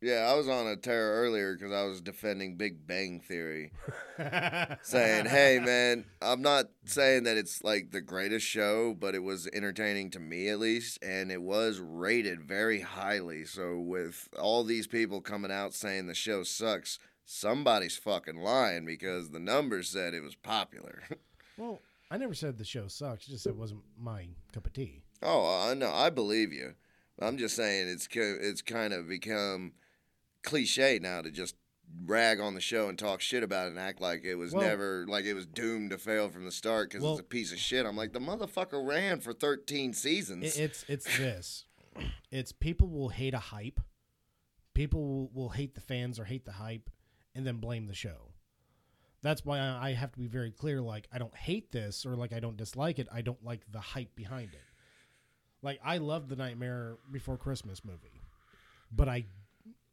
yeah, 0.00 0.28
I 0.30 0.34
was 0.34 0.48
on 0.48 0.66
a 0.66 0.76
tear 0.76 1.14
earlier 1.14 1.54
because 1.54 1.72
I 1.72 1.84
was 1.84 2.00
defending 2.00 2.56
Big 2.56 2.86
Bang 2.86 3.20
Theory, 3.20 3.72
saying, 4.82 5.26
hey, 5.26 5.58
man, 5.58 6.04
I'm 6.22 6.40
not 6.40 6.66
saying 6.84 7.24
that 7.24 7.36
it's 7.36 7.64
like 7.64 7.90
the 7.90 8.00
greatest 8.00 8.46
show, 8.46 8.94
but 8.94 9.14
it 9.14 9.22
was 9.22 9.48
entertaining 9.52 10.10
to 10.12 10.20
me 10.20 10.48
at 10.48 10.60
least, 10.60 10.98
and 11.02 11.32
it 11.32 11.42
was 11.42 11.80
rated 11.80 12.42
very 12.42 12.80
highly. 12.80 13.44
So, 13.44 13.78
with 13.78 14.28
all 14.38 14.62
these 14.62 14.86
people 14.86 15.20
coming 15.20 15.50
out 15.50 15.74
saying 15.74 16.06
the 16.06 16.14
show 16.14 16.44
sucks, 16.44 17.00
somebody's 17.24 17.96
fucking 17.96 18.36
lying 18.40 18.84
because 18.86 19.30
the 19.30 19.40
numbers 19.40 19.88
said 19.88 20.14
it 20.14 20.22
was 20.22 20.34
popular. 20.34 21.02
Well, 21.58 21.80
I 22.08 22.18
never 22.18 22.34
said 22.34 22.56
the 22.56 22.64
show 22.64 22.86
sucks. 22.86 23.28
I 23.28 23.32
just 23.32 23.42
said 23.42 23.50
it 23.50 23.56
wasn't 23.56 23.80
my 24.00 24.28
cup 24.52 24.64
of 24.64 24.72
tea. 24.72 25.02
Oh, 25.20 25.68
I 25.68 25.74
know. 25.74 25.90
I 25.92 26.08
believe 26.08 26.52
you. 26.52 26.74
I'm 27.20 27.36
just 27.36 27.56
saying 27.56 27.88
it's 27.88 28.06
it's 28.12 28.62
kind 28.62 28.92
of 28.92 29.08
become 29.08 29.72
cliche 30.42 30.98
now 31.00 31.22
to 31.22 31.30
just 31.30 31.54
rag 32.04 32.38
on 32.40 32.54
the 32.54 32.60
show 32.60 32.88
and 32.88 32.98
talk 32.98 33.20
shit 33.20 33.42
about 33.42 33.66
it 33.66 33.70
and 33.70 33.78
act 33.78 34.00
like 34.00 34.24
it 34.24 34.34
was 34.34 34.52
Well- 34.52 34.66
never 34.66 35.06
like 35.06 35.24
it 35.24 35.34
was 35.34 35.46
doomed 35.46 35.90
to 35.90 35.98
fail 35.98 36.28
from 36.28 36.44
the 36.44 36.52
start 36.52 36.90
because 36.90 37.02
Well- 37.02 37.12
it's 37.14 37.20
a 37.20 37.24
piece 37.24 37.52
of 37.52 37.58
shit. 37.58 37.86
I'm 37.86 37.96
like 37.96 38.12
the 38.12 38.18
motherfucker 38.20 38.86
ran 38.86 39.20
for 39.20 39.32
13 39.32 39.92
seasons. 39.94 40.56
It's 40.56 40.84
it's 40.88 41.04
this. 41.18 41.64
It's 42.30 42.52
people 42.52 42.88
will 42.88 43.08
hate 43.08 43.34
a 43.34 43.38
hype. 43.38 43.80
People 44.74 45.06
will, 45.06 45.30
will 45.32 45.48
hate 45.48 45.74
the 45.74 45.80
fans 45.80 46.20
or 46.20 46.24
hate 46.24 46.44
the 46.44 46.52
hype, 46.52 46.90
and 47.34 47.44
then 47.46 47.56
blame 47.56 47.86
the 47.86 47.94
show. 47.94 48.32
That's 49.22 49.44
why 49.44 49.58
I 49.58 49.94
have 49.94 50.12
to 50.12 50.18
be 50.18 50.28
very 50.28 50.52
clear. 50.52 50.80
Like 50.80 51.08
I 51.12 51.18
don't 51.18 51.34
hate 51.36 51.72
this 51.72 52.06
or 52.06 52.14
like 52.14 52.32
I 52.32 52.38
don't 52.40 52.56
dislike 52.56 52.98
it. 52.98 53.08
I 53.10 53.22
don't 53.22 53.42
like 53.44 53.62
the 53.72 53.80
hype 53.80 54.14
behind 54.14 54.50
it. 54.54 54.62
Like 55.62 55.80
I 55.82 55.98
loved 55.98 56.28
the 56.28 56.36
Nightmare 56.36 56.98
Before 57.10 57.36
Christmas 57.36 57.84
movie, 57.84 58.20
but 58.92 59.08
I 59.08 59.24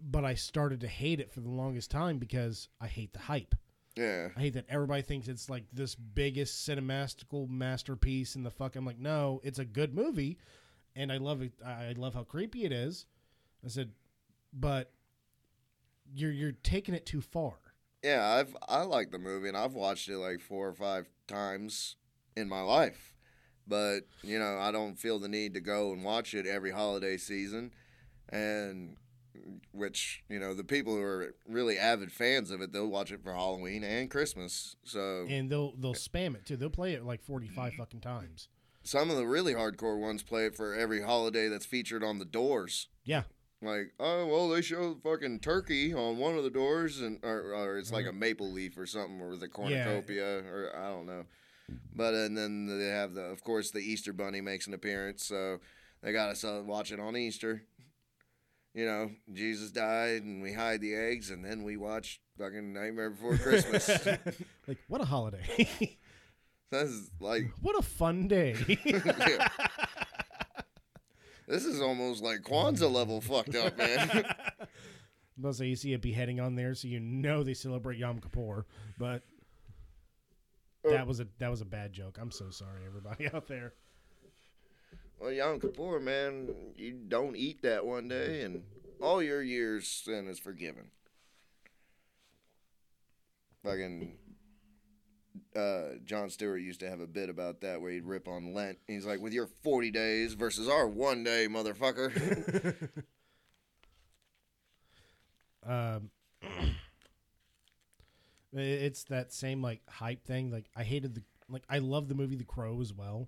but 0.01 0.25
I 0.25 0.35
started 0.35 0.81
to 0.81 0.87
hate 0.87 1.19
it 1.19 1.31
for 1.31 1.41
the 1.41 1.49
longest 1.49 1.91
time 1.91 2.17
because 2.17 2.69
I 2.81 2.87
hate 2.87 3.13
the 3.13 3.19
hype. 3.19 3.55
yeah, 3.95 4.29
I 4.35 4.39
hate 4.39 4.53
that 4.53 4.65
everybody 4.69 5.01
thinks 5.01 5.27
it's 5.27 5.49
like 5.49 5.63
this 5.71 5.95
biggest 5.95 6.67
cinematical 6.67 7.49
masterpiece 7.49 8.35
in 8.35 8.43
the 8.43 8.51
fuck. 8.51 8.75
I'm 8.75 8.85
like, 8.85 8.99
no, 8.99 9.39
it's 9.43 9.59
a 9.59 9.65
good 9.65 9.93
movie, 9.95 10.37
and 10.95 11.11
I 11.11 11.17
love 11.17 11.41
it. 11.41 11.53
I 11.65 11.93
love 11.97 12.13
how 12.13 12.23
creepy 12.23 12.65
it 12.65 12.71
is. 12.71 13.05
I 13.63 13.69
said, 13.69 13.91
but 14.53 14.91
you're 16.13 16.31
you're 16.31 16.51
taking 16.51 16.93
it 16.93 17.05
too 17.05 17.21
far. 17.21 17.55
yeah. 18.03 18.25
I've 18.25 18.55
I 18.67 18.81
like 18.83 19.11
the 19.11 19.17
movie 19.19 19.47
and 19.47 19.57
I've 19.57 19.73
watched 19.73 20.07
it 20.09 20.17
like 20.17 20.39
four 20.39 20.67
or 20.67 20.73
five 20.73 21.09
times 21.27 21.95
in 22.35 22.47
my 22.47 22.61
life, 22.61 23.15
but 23.67 24.01
you 24.21 24.37
know 24.37 24.57
I 24.59 24.71
don't 24.71 24.99
feel 24.99 25.19
the 25.19 25.27
need 25.27 25.53
to 25.55 25.61
go 25.61 25.93
and 25.93 26.03
watch 26.03 26.33
it 26.33 26.45
every 26.45 26.71
holiday 26.71 27.17
season, 27.17 27.71
and 28.29 28.97
which 29.71 30.23
you 30.29 30.39
know 30.39 30.53
the 30.53 30.63
people 30.63 30.93
who 30.95 31.01
are 31.01 31.35
really 31.47 31.77
avid 31.77 32.11
fans 32.11 32.51
of 32.51 32.61
it 32.61 32.71
they'll 32.71 32.87
watch 32.87 33.11
it 33.11 33.23
for 33.23 33.33
Halloween 33.33 33.83
and 33.83 34.09
Christmas. 34.09 34.75
So 34.83 35.25
And 35.29 35.49
they'll 35.49 35.73
they'll 35.77 35.93
spam 35.93 36.35
it 36.35 36.45
too. 36.45 36.57
They'll 36.57 36.69
play 36.69 36.93
it 36.93 37.03
like 37.03 37.21
45 37.21 37.73
fucking 37.73 38.01
times. 38.01 38.47
some 38.83 39.09
of 39.09 39.17
the 39.17 39.25
really 39.25 39.53
hardcore 39.53 39.99
ones 39.99 40.21
play 40.23 40.45
it 40.45 40.55
for 40.55 40.73
every 40.73 41.01
holiday 41.01 41.47
that's 41.47 41.65
featured 41.65 42.03
on 42.03 42.19
the 42.19 42.25
doors. 42.25 42.87
Yeah, 43.03 43.23
Like, 43.61 43.93
oh 43.99 44.27
well, 44.27 44.49
they 44.49 44.61
show 44.61 44.95
fucking 45.03 45.39
turkey 45.39 45.93
on 45.93 46.17
one 46.17 46.37
of 46.37 46.43
the 46.43 46.49
doors, 46.51 47.01
and 47.01 47.19
or, 47.23 47.53
or 47.53 47.77
it's 47.77 47.91
like 47.91 48.05
a 48.05 48.13
maple 48.13 48.51
leaf 48.51 48.77
or 48.77 48.85
something, 48.85 49.21
or 49.21 49.35
the 49.35 49.47
cornucopia, 49.47 50.39
or 50.39 50.71
I 50.75 50.89
don't 50.89 51.05
know. 51.07 51.25
But 51.95 52.13
and 52.13 52.37
then 52.37 52.67
they 52.67 52.89
have 52.89 53.15
the, 53.15 53.23
of 53.23 53.43
course, 53.43 53.71
the 53.71 53.79
Easter 53.79 54.13
Bunny 54.13 54.39
makes 54.39 54.67
an 54.67 54.73
appearance, 54.75 55.23
so 55.23 55.59
they 56.03 56.11
got 56.13 56.29
us 56.29 56.43
uh, 56.43 56.61
watch 56.63 56.91
it 56.91 56.99
on 56.99 57.17
Easter. 57.17 57.63
You 58.75 58.85
know, 58.85 59.11
Jesus 59.31 59.71
died, 59.71 60.23
and 60.23 60.43
we 60.43 60.51
hide 60.51 60.81
the 60.81 60.93
eggs, 60.93 61.29
and 61.29 61.45
then 61.45 61.63
we 61.63 61.77
watch 61.77 62.19
fucking 62.37 62.73
Nightmare 62.73 63.11
Before 63.11 63.37
Christmas. 63.37 63.87
like 64.67 64.79
what 64.89 64.99
a 64.99 65.05
holiday. 65.05 65.97
That's 66.71 67.09
like, 67.21 67.51
what 67.61 67.79
a 67.79 67.81
fun 67.81 68.27
day. 68.27 68.53
yeah. 68.83 69.47
this 71.47 71.63
is 71.63 71.79
almost 71.79 72.21
like 72.21 72.41
Kwanzaa 72.41 72.91
level 72.91 73.21
fucked 73.21 73.55
up, 73.55 73.77
man. 73.77 74.25
Plus, 75.39 75.61
you 75.61 75.77
see 75.77 75.93
a 75.93 75.99
beheading 75.99 76.41
on 76.41 76.55
there, 76.55 76.75
so 76.75 76.89
you 76.89 76.99
know 76.99 77.43
they 77.43 77.53
celebrate 77.53 77.97
Yom 77.97 78.19
Kippur. 78.19 78.65
But 78.99 79.21
oh. 80.83 80.91
that 80.91 81.07
was 81.07 81.21
a 81.21 81.27
that 81.39 81.49
was 81.49 81.61
a 81.61 81.65
bad 81.65 81.93
joke. 81.93 82.17
I'm 82.19 82.31
so 82.31 82.49
sorry, 82.49 82.81
everybody 82.85 83.29
out 83.33 83.47
there. 83.47 83.71
Well, 85.19 85.31
Yom 85.31 85.59
Kippur, 85.59 85.99
man, 85.99 86.49
you 86.75 86.93
don't 87.07 87.35
eat 87.35 87.61
that 87.61 87.85
one 87.85 88.07
day, 88.07 88.41
and 88.41 88.63
all 89.01 89.23
your 89.23 89.41
year's 89.41 89.87
sin 89.87 90.27
is 90.27 90.39
forgiven. 90.39 90.91
Fucking 93.63 94.17
uh, 95.55 95.81
Jon 96.03 96.29
Stewart 96.29 96.61
used 96.61 96.81
to 96.81 96.89
have 96.89 96.99
a 96.99 97.07
bit 97.07 97.29
about 97.29 97.61
that 97.61 97.81
where 97.81 97.91
he'd 97.91 98.05
rip 98.05 98.27
on 98.27 98.53
Lent. 98.53 98.77
He's 98.87 99.05
like, 99.05 99.21
with 99.21 99.33
your 99.33 99.47
40 99.47 99.89
days 99.91 100.33
versus 100.33 100.69
our 100.69 100.87
one 100.87 101.23
day, 101.23 101.47
motherfucker. 101.49 102.75
Um, 105.65 106.11
it's 108.53 109.03
that 109.05 109.33
same 109.33 109.61
like 109.61 109.81
hype 109.89 110.23
thing. 110.25 110.51
Like 110.51 110.65
I 110.75 110.83
hated 110.83 111.15
the 111.15 111.23
like 111.49 111.63
I 111.69 111.79
love 111.79 112.07
the 112.07 112.15
movie 112.15 112.35
The 112.35 112.43
Crow 112.43 112.81
as 112.81 112.93
well, 112.93 113.27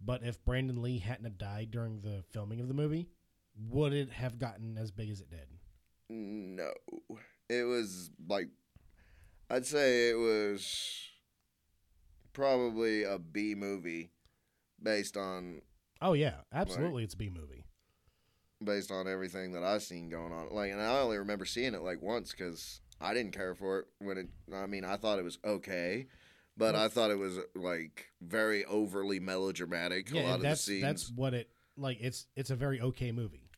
but 0.00 0.22
if 0.22 0.44
Brandon 0.44 0.82
Lee 0.82 0.98
hadn't 0.98 1.24
have 1.24 1.38
died 1.38 1.70
during 1.70 2.00
the 2.00 2.22
filming 2.30 2.60
of 2.60 2.68
the 2.68 2.74
movie, 2.74 3.08
would 3.68 3.92
it 3.92 4.10
have 4.10 4.38
gotten 4.38 4.76
as 4.78 4.90
big 4.90 5.10
as 5.10 5.20
it 5.20 5.30
did? 5.30 5.48
no. 6.08 6.70
It 7.48 7.64
was 7.64 8.10
like, 8.28 8.48
I'd 9.50 9.66
say 9.66 10.10
it 10.10 10.14
was 10.18 11.08
probably 12.32 13.02
a 13.02 13.18
B 13.18 13.54
movie 13.56 14.12
based 14.80 15.16
on 15.16 15.60
Oh 16.00 16.14
yeah, 16.14 16.36
absolutely, 16.52 17.04
it's 17.04 17.14
a 17.14 17.16
B 17.18 17.28
movie. 17.28 17.64
based 18.64 18.90
on 18.90 19.06
everything 19.06 19.52
that 19.52 19.62
I've 19.64 19.82
seen 19.82 20.08
going 20.08 20.32
on. 20.32 20.48
Like, 20.50 20.70
and 20.70 20.80
I 20.80 21.00
only 21.00 21.18
remember 21.18 21.44
seeing 21.44 21.74
it 21.74 21.82
like 21.82 22.00
once 22.00 22.30
because 22.30 22.80
I 23.00 23.12
didn't 23.14 23.32
care 23.32 23.54
for 23.54 23.80
it 23.80 23.86
when 23.98 24.16
it. 24.16 24.28
I 24.54 24.66
mean, 24.66 24.84
I 24.84 24.96
thought 24.96 25.18
it 25.18 25.24
was 25.24 25.38
okay, 25.44 26.06
but 26.60 26.74
I 26.76 26.86
thought 26.88 27.10
it 27.10 27.18
was 27.18 27.38
like 27.56 28.06
very 28.22 28.64
overly 28.64 29.18
melodramatic. 29.18 30.10
a 30.10 30.14
Yeah, 30.14 30.20
lot 30.22 30.26
and 30.26 30.34
of 30.36 30.40
the 30.42 30.48
that's 30.48 30.60
scenes. 30.60 30.82
that's 30.82 31.10
what 31.10 31.34
it 31.34 31.50
like. 31.76 31.98
It's 32.00 32.26
it's 32.36 32.50
a 32.50 32.56
very 32.56 32.80
okay 32.80 33.10
movie. 33.12 33.50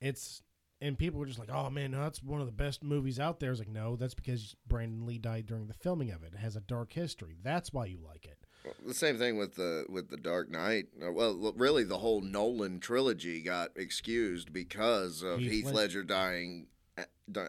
It's 0.00 0.42
and 0.80 0.98
people 0.98 1.20
were 1.20 1.26
just 1.26 1.38
like, 1.38 1.50
"Oh 1.52 1.70
man, 1.70 1.92
that's 1.92 2.22
one 2.22 2.40
of 2.40 2.46
the 2.46 2.52
best 2.52 2.82
movies 2.82 3.18
out 3.20 3.40
there." 3.40 3.50
It's 3.52 3.60
like, 3.60 3.68
no, 3.68 3.96
that's 3.96 4.14
because 4.14 4.54
Brandon 4.66 5.06
Lee 5.06 5.18
died 5.18 5.46
during 5.46 5.66
the 5.66 5.74
filming 5.74 6.10
of 6.10 6.22
it. 6.22 6.32
It 6.34 6.38
has 6.40 6.56
a 6.56 6.60
dark 6.60 6.92
history. 6.92 7.36
That's 7.42 7.72
why 7.72 7.86
you 7.86 7.98
like 8.04 8.26
it. 8.26 8.38
the 8.86 8.94
same 8.94 9.16
thing 9.18 9.36
with 9.38 9.54
the 9.54 9.86
with 9.88 10.10
the 10.10 10.16
Dark 10.16 10.50
Knight. 10.50 10.86
Uh, 11.02 11.12
Well, 11.12 11.52
really, 11.56 11.84
the 11.84 11.98
whole 11.98 12.20
Nolan 12.20 12.80
trilogy 12.80 13.40
got 13.42 13.70
excused 13.76 14.52
because 14.52 15.22
of 15.22 15.38
Heath 15.38 15.50
Heath, 15.52 15.64
Ledger. 15.66 15.76
Ledger 15.76 16.02
dying. 16.02 16.66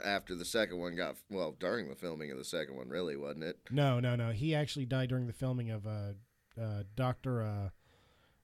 After 0.06 0.36
the 0.36 0.46
second 0.46 0.80
one 0.80 0.96
got 0.96 1.18
well, 1.30 1.56
during 1.60 1.90
the 1.90 1.96
filming 1.96 2.32
of 2.32 2.38
the 2.38 2.46
second 2.46 2.76
one, 2.78 2.90
really 2.90 3.18
wasn't 3.18 3.44
it? 3.44 3.60
No, 3.70 4.00
no, 4.00 4.16
no. 4.16 4.32
He 4.32 4.56
actually 4.56 4.86
died 4.86 5.10
during 5.10 5.28
the 5.28 5.34
filming 5.34 5.70
of 5.70 5.86
uh, 5.86 6.14
uh, 6.60 6.84
Doctor, 6.96 7.44
uh, 7.44 7.70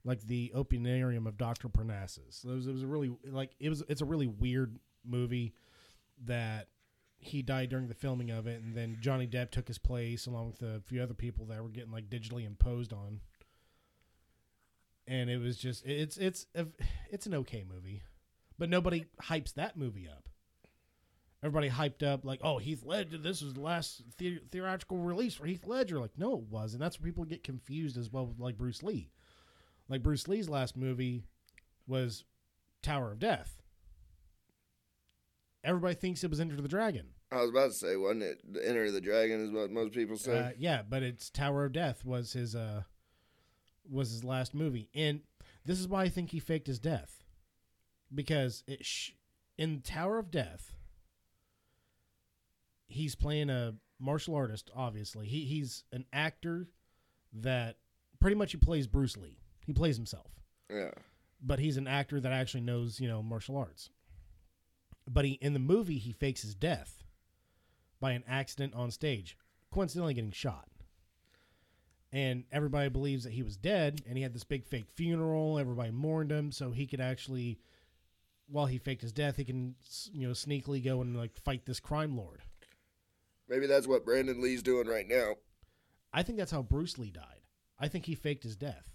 like 0.04 0.22
the 0.22 0.52
Opianarium 0.56 1.28
of 1.28 1.38
Doctor 1.38 1.70
Parnassus. 1.70 2.44
It 2.44 2.50
was, 2.52 2.68
it 2.68 2.74
was 2.74 2.84
a 2.84 2.88
really 2.88 3.12
like 3.26 3.52
it 3.60 3.70
was. 3.70 3.82
It's 3.88 4.02
a 4.02 4.06
really 4.06 4.28
weird 4.28 4.78
movie 5.06 5.54
that 6.26 6.68
he 7.18 7.42
died 7.42 7.70
during 7.70 7.88
the 7.88 7.94
filming 7.94 8.32
of 8.32 8.48
it, 8.48 8.62
and 8.62 8.76
then 8.76 8.98
Johnny 9.00 9.28
Depp 9.28 9.52
took 9.52 9.68
his 9.68 9.78
place 9.78 10.26
along 10.26 10.48
with 10.48 10.62
a 10.62 10.82
few 10.82 11.02
other 11.02 11.14
people 11.14 11.46
that 11.46 11.62
were 11.64 11.70
getting 11.70 11.92
like 11.92 12.10
digitally 12.10 12.46
imposed 12.46 12.92
on. 12.92 13.22
And 15.08 15.30
it 15.30 15.38
was 15.38 15.58
just 15.58 15.86
it's 15.86 16.18
it's 16.18 16.46
it's 17.10 17.26
an 17.26 17.36
okay 17.36 17.64
movie, 17.68 18.02
but 18.60 18.70
nobody 18.70 19.06
hypes 19.24 19.54
that 19.54 19.78
movie 19.78 20.10
up. 20.10 20.28
Everybody 21.44 21.70
hyped 21.70 22.04
up 22.04 22.24
like, 22.24 22.40
"Oh, 22.44 22.60
Heath 22.60 22.84
Ledger! 22.86 23.18
This 23.18 23.42
was 23.42 23.54
the 23.56 23.62
last 23.62 24.04
the- 24.18 24.42
theatrical 24.52 25.00
release 25.00 25.34
for 25.34 25.46
Heath 25.48 25.66
Ledger." 25.66 26.00
Like, 26.00 26.18
no, 26.18 26.36
it 26.38 26.44
was, 26.44 26.74
and 26.74 26.82
that's 26.82 27.00
where 27.00 27.06
people 27.12 27.26
get 27.26 27.44
confused 27.44 27.98
as 27.98 28.12
well. 28.12 28.28
With 28.28 28.40
like 28.40 28.58
Bruce 28.58 28.84
Lee, 28.84 29.10
like 29.90 30.04
Bruce 30.04 30.28
Lee's 30.28 30.48
last 30.50 30.78
movie 30.78 31.24
was 31.88 32.26
Tower 32.84 33.14
of 33.14 33.20
Death. 33.20 33.62
Everybody 35.64 35.96
thinks 35.96 36.24
it 36.24 36.30
was 36.30 36.40
Enter 36.40 36.60
the 36.62 36.68
Dragon. 36.68 37.08
I 37.32 37.42
was 37.42 37.50
about 37.50 37.68
to 37.72 37.74
say, 37.74 37.96
wasn't 37.96 38.24
it? 38.24 38.42
The 38.54 38.68
Enter 38.68 38.92
the 38.92 39.02
Dragon 39.02 39.44
is 39.44 39.52
what 39.52 39.72
most 39.72 39.94
people 39.94 40.18
say. 40.18 40.38
Uh, 40.38 40.50
yeah, 40.58 40.82
but 40.88 41.02
it's 41.04 41.30
Tower 41.30 41.66
of 41.66 41.74
Death 41.74 42.04
was 42.06 42.34
his 42.34 42.56
uh 42.56 42.84
was 43.90 44.12
his 44.12 44.24
last 44.24 44.54
movie, 44.54 44.90
and 44.94 45.22
this 45.66 45.80
is 45.80 45.88
why 45.88 46.04
I 46.04 46.10
think 46.10 46.30
he 46.32 46.40
faked 46.40 46.68
his 46.68 46.80
death 46.80 47.24
because 48.14 48.64
it 48.68 48.86
sh- 48.86 49.12
in 49.58 49.82
Tower 49.82 50.20
of 50.20 50.30
Death 50.30 50.74
he's 52.92 53.16
playing 53.16 53.50
a 53.50 53.74
martial 54.00 54.36
artist. 54.36 54.70
Obviously, 54.76 55.28
he 55.28 55.46
he's 55.46 55.84
an 55.92 56.06
actor 56.14 56.68
that 57.34 57.78
pretty 58.20 58.36
much 58.36 58.52
he 58.52 58.58
plays 58.58 58.88
Bruce 58.88 59.18
Lee. 59.18 59.40
He 59.66 59.74
plays 59.74 59.96
himself 59.96 60.32
yeah. 60.72 60.92
but 61.42 61.60
he's 61.60 61.78
an 61.78 61.88
actor 61.88 62.20
that 62.20 62.32
actually 62.32 62.62
knows 62.62 63.00
you 63.00 63.08
know 63.08 63.22
martial 63.22 63.58
arts 63.58 63.90
but 65.08 65.26
he 65.26 65.32
in 65.34 65.54
the 65.54 65.60
movie 65.60 65.98
he 65.98 66.12
fakes 66.12 66.42
his 66.42 66.56
death 66.56 67.04
by 68.00 68.12
an 68.12 68.24
accident 68.28 68.74
on 68.74 68.92
stage 68.92 69.38
coincidentally 69.72 70.14
getting 70.14 70.32
shot 70.32 70.68
and 72.14 72.44
everybody 72.52 72.90
believes 72.90 73.24
that 73.24 73.34
he 73.34 73.44
was 73.44 73.58
dead 73.58 74.02
and 74.08 74.18
he 74.18 74.24
had 74.24 74.34
this 74.34 74.44
big 74.44 74.66
fake 74.66 74.90
funeral 74.96 75.60
everybody 75.60 75.92
mourned 75.92 76.32
him 76.32 76.52
so 76.52 76.72
he 76.72 76.88
could 76.88 77.02
actually 77.02 77.60
while 78.48 78.66
he 78.66 78.78
faked 78.78 79.02
his 79.02 79.14
death 79.14 79.38
he 79.38 79.46
can 79.46 79.76
you 80.12 80.28
know 80.28 80.34
sneakily 80.34 80.84
go 80.84 81.02
and 81.02 81.16
like 81.16 81.36
fight 81.36 81.66
this 81.66 81.80
crime 81.80 82.18
lord 82.18 82.42
Maybe 83.52 83.68
that's 83.68 83.88
what 83.88 84.06
Brandon 84.06 84.42
Lee's 84.42 84.64
doing 84.64 84.88
right 84.88 85.08
now. 85.08 85.36
i 86.12 86.24
think 86.24 86.40
that's 86.40 86.52
how 86.52 86.64
bruce 86.64 86.98
lee 86.98 87.12
died 87.12 87.42
I 87.82 87.88
think 87.88 88.06
he 88.06 88.14
faked 88.14 88.44
his 88.44 88.56
death. 88.56 88.90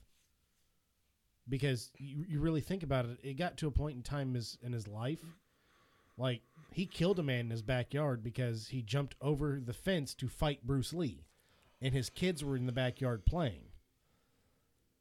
Because 1.49 1.91
you, 1.99 2.25
you 2.29 2.41
really 2.41 2.61
think 2.61 2.85
about 2.85 3.05
it, 3.05 3.19
it 3.23 3.35
got 3.35 3.57
to 3.59 3.67
a 3.67 3.73
point 3.73 3.97
in 3.97 4.03
time 4.03 4.35
his, 4.35 4.57
in 4.63 4.73
his 4.73 4.89
life, 4.89 5.23
like 6.17 6.43
he 6.73 6.87
killed 6.87 7.19
a 7.19 7.25
man 7.25 7.41
in 7.41 7.51
his 7.51 7.63
backyard 7.63 8.23
because 8.23 8.69
he 8.69 8.83
jumped 8.83 9.15
over 9.21 9.61
the 9.65 9.73
fence 9.73 10.15
to 10.15 10.29
fight 10.29 10.67
Bruce 10.67 10.93
Lee, 10.93 11.27
and 11.81 11.93
his 11.93 12.11
kids 12.11 12.45
were 12.45 12.57
in 12.57 12.67
the 12.67 12.73
backyard 12.73 13.27
playing. 13.27 13.67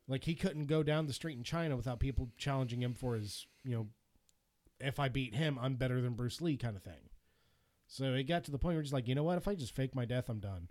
Like 0.07 0.23
he 0.23 0.36
couldn't 0.36 0.65
go 0.65 0.84
down 0.84 1.07
the 1.07 1.14
street 1.14 1.38
in 1.38 1.44
China 1.44 1.76
without 1.76 1.99
people 1.99 2.30
challenging 2.38 2.84
him 2.84 2.94
for 2.94 3.15
his, 3.15 3.48
you 3.64 3.76
know, 3.76 3.88
if 4.80 4.99
I 4.99 5.10
beat 5.10 5.34
him, 5.34 5.57
I'm 5.60 5.76
better 5.76 6.02
than 6.02 6.14
Bruce 6.14 6.41
Lee 6.41 6.57
kind 6.57 6.76
of 6.76 6.84
thing. 6.84 7.10
So 7.87 8.13
it 8.13 8.23
got 8.23 8.43
to 8.45 8.51
the 8.51 8.57
point 8.57 8.75
where 8.75 8.81
just 8.81 8.93
like, 8.93 9.07
you 9.07 9.15
know 9.15 9.23
what? 9.23 9.37
If 9.37 9.47
I 9.47 9.55
just 9.55 9.75
fake 9.75 9.95
my 9.95 10.05
death, 10.05 10.29
I'm 10.29 10.39
done. 10.39 10.69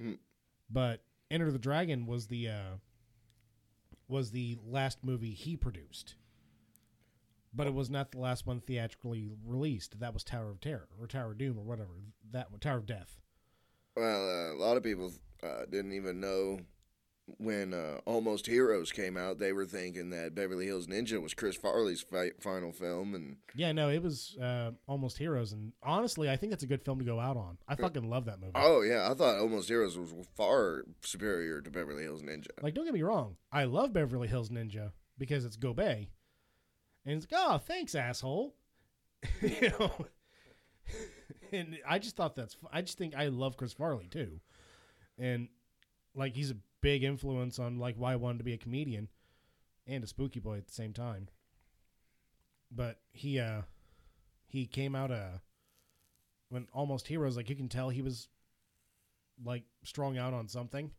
Mm. 0.00 0.18
But 0.70 1.02
Enter 1.30 1.50
the 1.50 1.58
Dragon 1.58 2.06
was 2.06 2.26
the 2.26 2.48
uh, 2.48 2.76
was 4.08 4.30
the 4.30 4.58
last 4.64 4.98
movie 5.02 5.32
he 5.32 5.56
produced. 5.56 6.14
But 7.54 7.66
it 7.66 7.74
was 7.74 7.88
not 7.88 8.12
the 8.12 8.18
last 8.18 8.46
one 8.46 8.60
theatrically 8.60 9.30
released. 9.46 9.98
That 9.98 10.12
was 10.12 10.22
Tower 10.22 10.50
of 10.50 10.60
Terror 10.60 10.88
or 11.00 11.06
Tower 11.06 11.32
of 11.32 11.38
Doom 11.38 11.58
or 11.58 11.64
whatever. 11.64 11.90
That 12.32 12.48
Tower 12.60 12.78
of 12.78 12.86
Death. 12.86 13.18
Well, 13.96 14.28
uh, 14.28 14.54
a 14.54 14.58
lot 14.58 14.76
of 14.76 14.82
people 14.82 15.12
uh, 15.42 15.64
didn't 15.70 15.92
even 15.92 16.20
know 16.20 16.60
when 17.38 17.74
uh, 17.74 17.98
Almost 18.04 18.46
Heroes 18.46 18.92
came 18.92 19.16
out. 19.16 19.38
They 19.38 19.52
were 19.52 19.66
thinking 19.66 20.10
that 20.10 20.34
Beverly 20.34 20.66
Hills 20.66 20.86
Ninja 20.86 21.20
was 21.20 21.34
Chris 21.34 21.56
Farley's 21.56 22.00
fi- 22.02 22.30
final 22.40 22.72
film, 22.72 23.14
and 23.14 23.36
Yeah, 23.54 23.72
no, 23.72 23.88
it 23.88 24.02
was 24.02 24.36
uh, 24.40 24.70
almost 24.86 25.18
Heroes, 25.18 25.52
and 25.52 25.72
honestly, 25.82 26.30
I 26.30 26.36
think 26.36 26.50
that's 26.50 26.62
a 26.62 26.68
good 26.68 26.84
film 26.84 26.98
to 27.00 27.04
go 27.04 27.18
out 27.18 27.36
on. 27.36 27.58
I 27.66 27.74
fucking 27.74 28.08
love 28.08 28.26
that 28.26 28.40
movie. 28.40 28.52
oh 28.54 28.82
yeah, 28.82 29.10
I 29.10 29.14
thought 29.14 29.38
Almost 29.38 29.68
Heroes 29.68 29.98
was 29.98 30.12
far 30.36 30.84
superior 31.02 31.60
to 31.60 31.70
Beverly 31.70 32.04
Hills 32.04 32.22
Ninja. 32.22 32.48
Like, 32.62 32.74
don't 32.74 32.84
get 32.84 32.94
me 32.94 33.02
wrong, 33.02 33.36
I 33.50 33.64
love 33.64 33.92
Beverly 33.92 34.28
Hills 34.28 34.50
Ninja 34.50 34.92
because 35.18 35.44
it's 35.44 35.56
Gobey, 35.56 36.08
and 37.04 37.16
it's 37.16 37.26
like, 37.30 37.40
oh, 37.44 37.58
thanks, 37.58 37.94
asshole. 37.94 38.54
you 39.42 39.70
know, 39.80 39.90
and 41.52 41.76
I 41.88 41.98
just 41.98 42.14
thought 42.16 42.36
that's. 42.36 42.56
I 42.72 42.82
just 42.82 42.98
think 42.98 43.16
I 43.16 43.26
love 43.28 43.56
Chris 43.56 43.72
Farley 43.72 44.06
too, 44.08 44.38
and 45.18 45.48
like 46.14 46.36
he's 46.36 46.50
a 46.50 46.56
big 46.86 47.02
influence 47.02 47.58
on 47.58 47.80
like 47.80 47.96
why 47.98 48.12
I 48.12 48.16
wanted 48.16 48.38
to 48.38 48.44
be 48.44 48.52
a 48.52 48.58
comedian 48.58 49.08
and 49.88 50.04
a 50.04 50.06
spooky 50.06 50.38
boy 50.38 50.58
at 50.58 50.68
the 50.68 50.72
same 50.72 50.92
time. 50.92 51.26
But 52.70 53.00
he 53.10 53.40
uh 53.40 53.62
he 54.46 54.66
came 54.66 54.94
out 54.94 55.10
uh 55.10 55.38
when 56.48 56.68
almost 56.72 57.08
heroes 57.08 57.36
like 57.36 57.50
you 57.50 57.56
can 57.56 57.68
tell 57.68 57.88
he 57.88 58.02
was 58.02 58.28
like 59.44 59.64
strung 59.82 60.16
out 60.16 60.32
on 60.32 60.46
something 60.46 60.92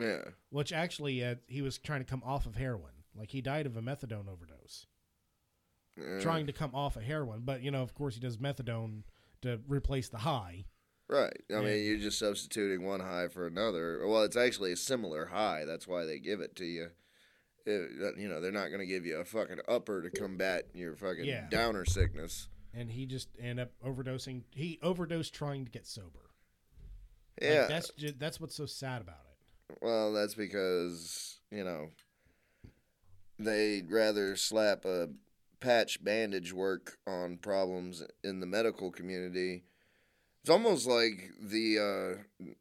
Yeah, 0.00 0.24
which 0.50 0.72
actually 0.72 1.24
uh, 1.24 1.36
he 1.46 1.62
was 1.62 1.78
trying 1.78 2.00
to 2.00 2.10
come 2.10 2.22
off 2.24 2.44
of 2.46 2.56
heroin. 2.56 3.04
Like 3.14 3.30
he 3.30 3.40
died 3.40 3.66
of 3.66 3.76
a 3.76 3.80
methadone 3.80 4.28
overdose, 4.28 4.86
yeah. 5.96 6.18
trying 6.18 6.48
to 6.48 6.52
come 6.52 6.74
off 6.74 6.96
of 6.96 7.04
heroin. 7.04 7.42
But 7.44 7.62
you 7.62 7.70
know, 7.70 7.82
of 7.82 7.94
course, 7.94 8.14
he 8.14 8.20
does 8.20 8.38
methadone 8.38 9.02
to 9.42 9.60
replace 9.68 10.08
the 10.08 10.18
high. 10.18 10.64
Right. 11.08 11.32
I 11.50 11.54
Yeah. 11.54 11.60
mean, 11.62 11.84
you're 11.86 11.96
just 11.98 12.18
substituting 12.18 12.84
one 12.84 13.00
high 13.00 13.28
for 13.28 13.46
another. 13.46 14.06
Well, 14.06 14.22
it's 14.24 14.36
actually 14.36 14.72
a 14.72 14.76
similar 14.76 15.26
high. 15.26 15.64
That's 15.64 15.86
why 15.88 16.04
they 16.04 16.18
give 16.18 16.40
it 16.40 16.54
to 16.56 16.64
you. 16.66 16.90
It, 17.64 18.16
you 18.18 18.28
know, 18.28 18.40
they're 18.40 18.52
not 18.52 18.68
going 18.68 18.80
to 18.80 18.86
give 18.86 19.04
you 19.06 19.16
a 19.16 19.24
fucking 19.24 19.60
upper 19.68 20.02
to 20.02 20.10
combat 20.10 20.68
your 20.74 20.96
fucking 20.96 21.24
Yeah. 21.24 21.48
downer 21.50 21.84
sickness. 21.84 22.48
And 22.74 22.90
he 22.90 23.06
just 23.06 23.28
ended 23.38 23.66
up 23.68 23.72
overdosing. 23.84 24.44
He 24.54 24.78
overdosed 24.82 25.34
trying 25.34 25.64
to 25.64 25.70
get 25.70 25.86
sober. 25.86 26.30
Like, 27.40 27.50
Yeah. 27.50 27.66
that's 27.68 27.90
ju- 27.90 28.12
that's 28.16 28.40
what's 28.40 28.54
so 28.54 28.66
sad 28.66 29.00
about 29.02 29.20
it. 29.70 29.78
well, 29.82 30.12
that's 30.14 30.34
because, 30.34 31.40
you 31.50 31.62
know, 31.62 31.90
they'd 33.38 33.90
rather 33.90 34.34
slap 34.36 34.84
a 34.84 35.10
patch 35.60 36.02
bandage 36.02 36.52
work 36.52 36.98
on 37.06 37.36
problems 37.38 38.02
in 38.24 38.40
the 38.40 38.46
medical 38.46 38.90
community. 38.90 39.64
It's 40.48 40.54
almost 40.54 40.86
like 40.86 41.30
the 41.42 41.78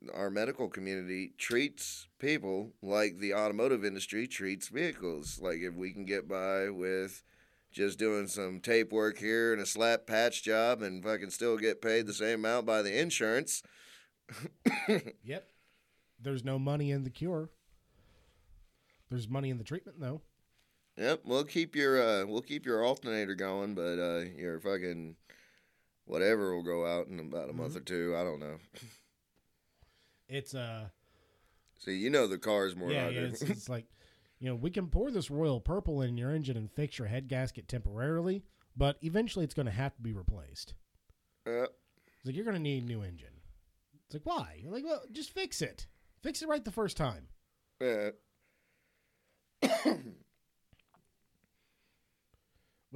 uh, 0.03 0.11
our 0.13 0.29
medical 0.29 0.67
community 0.67 1.31
treats 1.37 2.09
people 2.19 2.73
like 2.81 3.19
the 3.19 3.33
automotive 3.33 3.85
industry 3.85 4.27
treats 4.27 4.67
vehicles. 4.67 5.39
Like 5.41 5.59
if 5.59 5.73
we 5.73 5.93
can 5.93 6.03
get 6.03 6.27
by 6.27 6.69
with 6.69 7.23
just 7.71 7.97
doing 7.97 8.27
some 8.27 8.59
tape 8.59 8.91
work 8.91 9.19
here 9.19 9.53
and 9.53 9.61
a 9.61 9.65
slap 9.65 10.05
patch 10.05 10.43
job 10.43 10.81
and 10.81 11.01
fucking 11.01 11.29
still 11.29 11.55
get 11.55 11.81
paid 11.81 12.07
the 12.07 12.13
same 12.13 12.39
amount 12.39 12.65
by 12.65 12.81
the 12.81 12.99
insurance. 12.99 13.63
Yep. 15.23 15.47
There's 16.21 16.43
no 16.43 16.59
money 16.59 16.91
in 16.91 17.05
the 17.05 17.09
cure. 17.09 17.51
There's 19.09 19.29
money 19.29 19.49
in 19.49 19.59
the 19.59 19.63
treatment, 19.63 20.01
though. 20.01 20.23
Yep, 20.97 21.21
we'll 21.23 21.45
keep 21.45 21.73
your 21.73 22.03
uh, 22.03 22.25
we'll 22.25 22.41
keep 22.41 22.65
your 22.65 22.83
alternator 22.83 23.35
going, 23.35 23.75
but 23.75 23.97
uh, 23.97 24.25
your 24.37 24.59
fucking 24.59 25.15
whatever 26.07 26.55
will 26.55 26.63
go 26.63 26.85
out 26.85 27.07
in 27.07 27.19
about 27.19 27.49
a 27.49 27.53
month 27.53 27.75
or 27.75 27.81
two. 27.81 28.15
I 28.17 28.23
don't 28.23 28.39
know. 28.39 28.57
It's 30.29 30.55
uh, 30.55 30.89
See, 31.77 31.95
you 31.95 32.09
know 32.09 32.27
the 32.27 32.37
cars 32.37 32.75
more 32.75 32.91
yeah, 32.91 33.09
yeah 33.09 33.21
it's, 33.21 33.41
it's 33.43 33.69
like, 33.69 33.85
you 34.39 34.49
know, 34.49 34.55
we 34.55 34.71
can 34.71 34.87
pour 34.87 35.11
this 35.11 35.29
royal 35.31 35.59
purple 35.59 36.01
in 36.01 36.17
your 36.17 36.31
engine 36.31 36.57
and 36.57 36.71
fix 36.71 36.97
your 36.97 37.07
head 37.07 37.27
gasket 37.27 37.67
temporarily, 37.67 38.43
but 38.75 38.97
eventually 39.01 39.45
it's 39.45 39.53
going 39.53 39.67
to 39.67 39.71
have 39.71 39.95
to 39.95 40.01
be 40.01 40.13
replaced. 40.13 40.73
Yep. 41.45 41.71
It's 42.17 42.25
like 42.25 42.35
you're 42.35 42.45
going 42.45 42.55
to 42.55 42.61
need 42.61 42.83
a 42.83 42.87
new 42.87 43.03
engine. 43.03 43.41
It's 44.05 44.15
like 44.15 44.25
why? 44.25 44.59
You're 44.61 44.71
like, 44.71 44.85
well, 44.85 45.01
just 45.11 45.33
fix 45.33 45.61
it. 45.61 45.87
Fix 46.23 46.41
it 46.41 46.47
right 46.47 46.63
the 46.63 46.71
first 46.71 46.97
time. 46.97 47.27
yeah. 47.79 48.09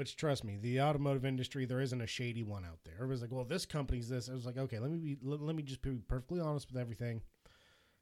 Which 0.01 0.15
trust 0.15 0.43
me, 0.43 0.57
the 0.57 0.81
automotive 0.81 1.25
industry 1.25 1.65
there 1.67 1.79
isn't 1.79 2.01
a 2.01 2.07
shady 2.07 2.41
one 2.41 2.65
out 2.65 2.79
there. 2.83 2.95
Everybody's 2.95 3.21
like, 3.21 3.31
well, 3.31 3.45
this 3.45 3.67
company's 3.67 4.09
this. 4.09 4.29
I 4.29 4.33
was 4.33 4.47
like, 4.47 4.57
okay, 4.57 4.79
let 4.79 4.89
me 4.89 4.97
be, 4.97 5.17
let, 5.21 5.39
let 5.43 5.55
me 5.55 5.61
just 5.61 5.83
be 5.83 5.91
perfectly 6.07 6.39
honest 6.39 6.71
with 6.71 6.81
everything. 6.81 7.21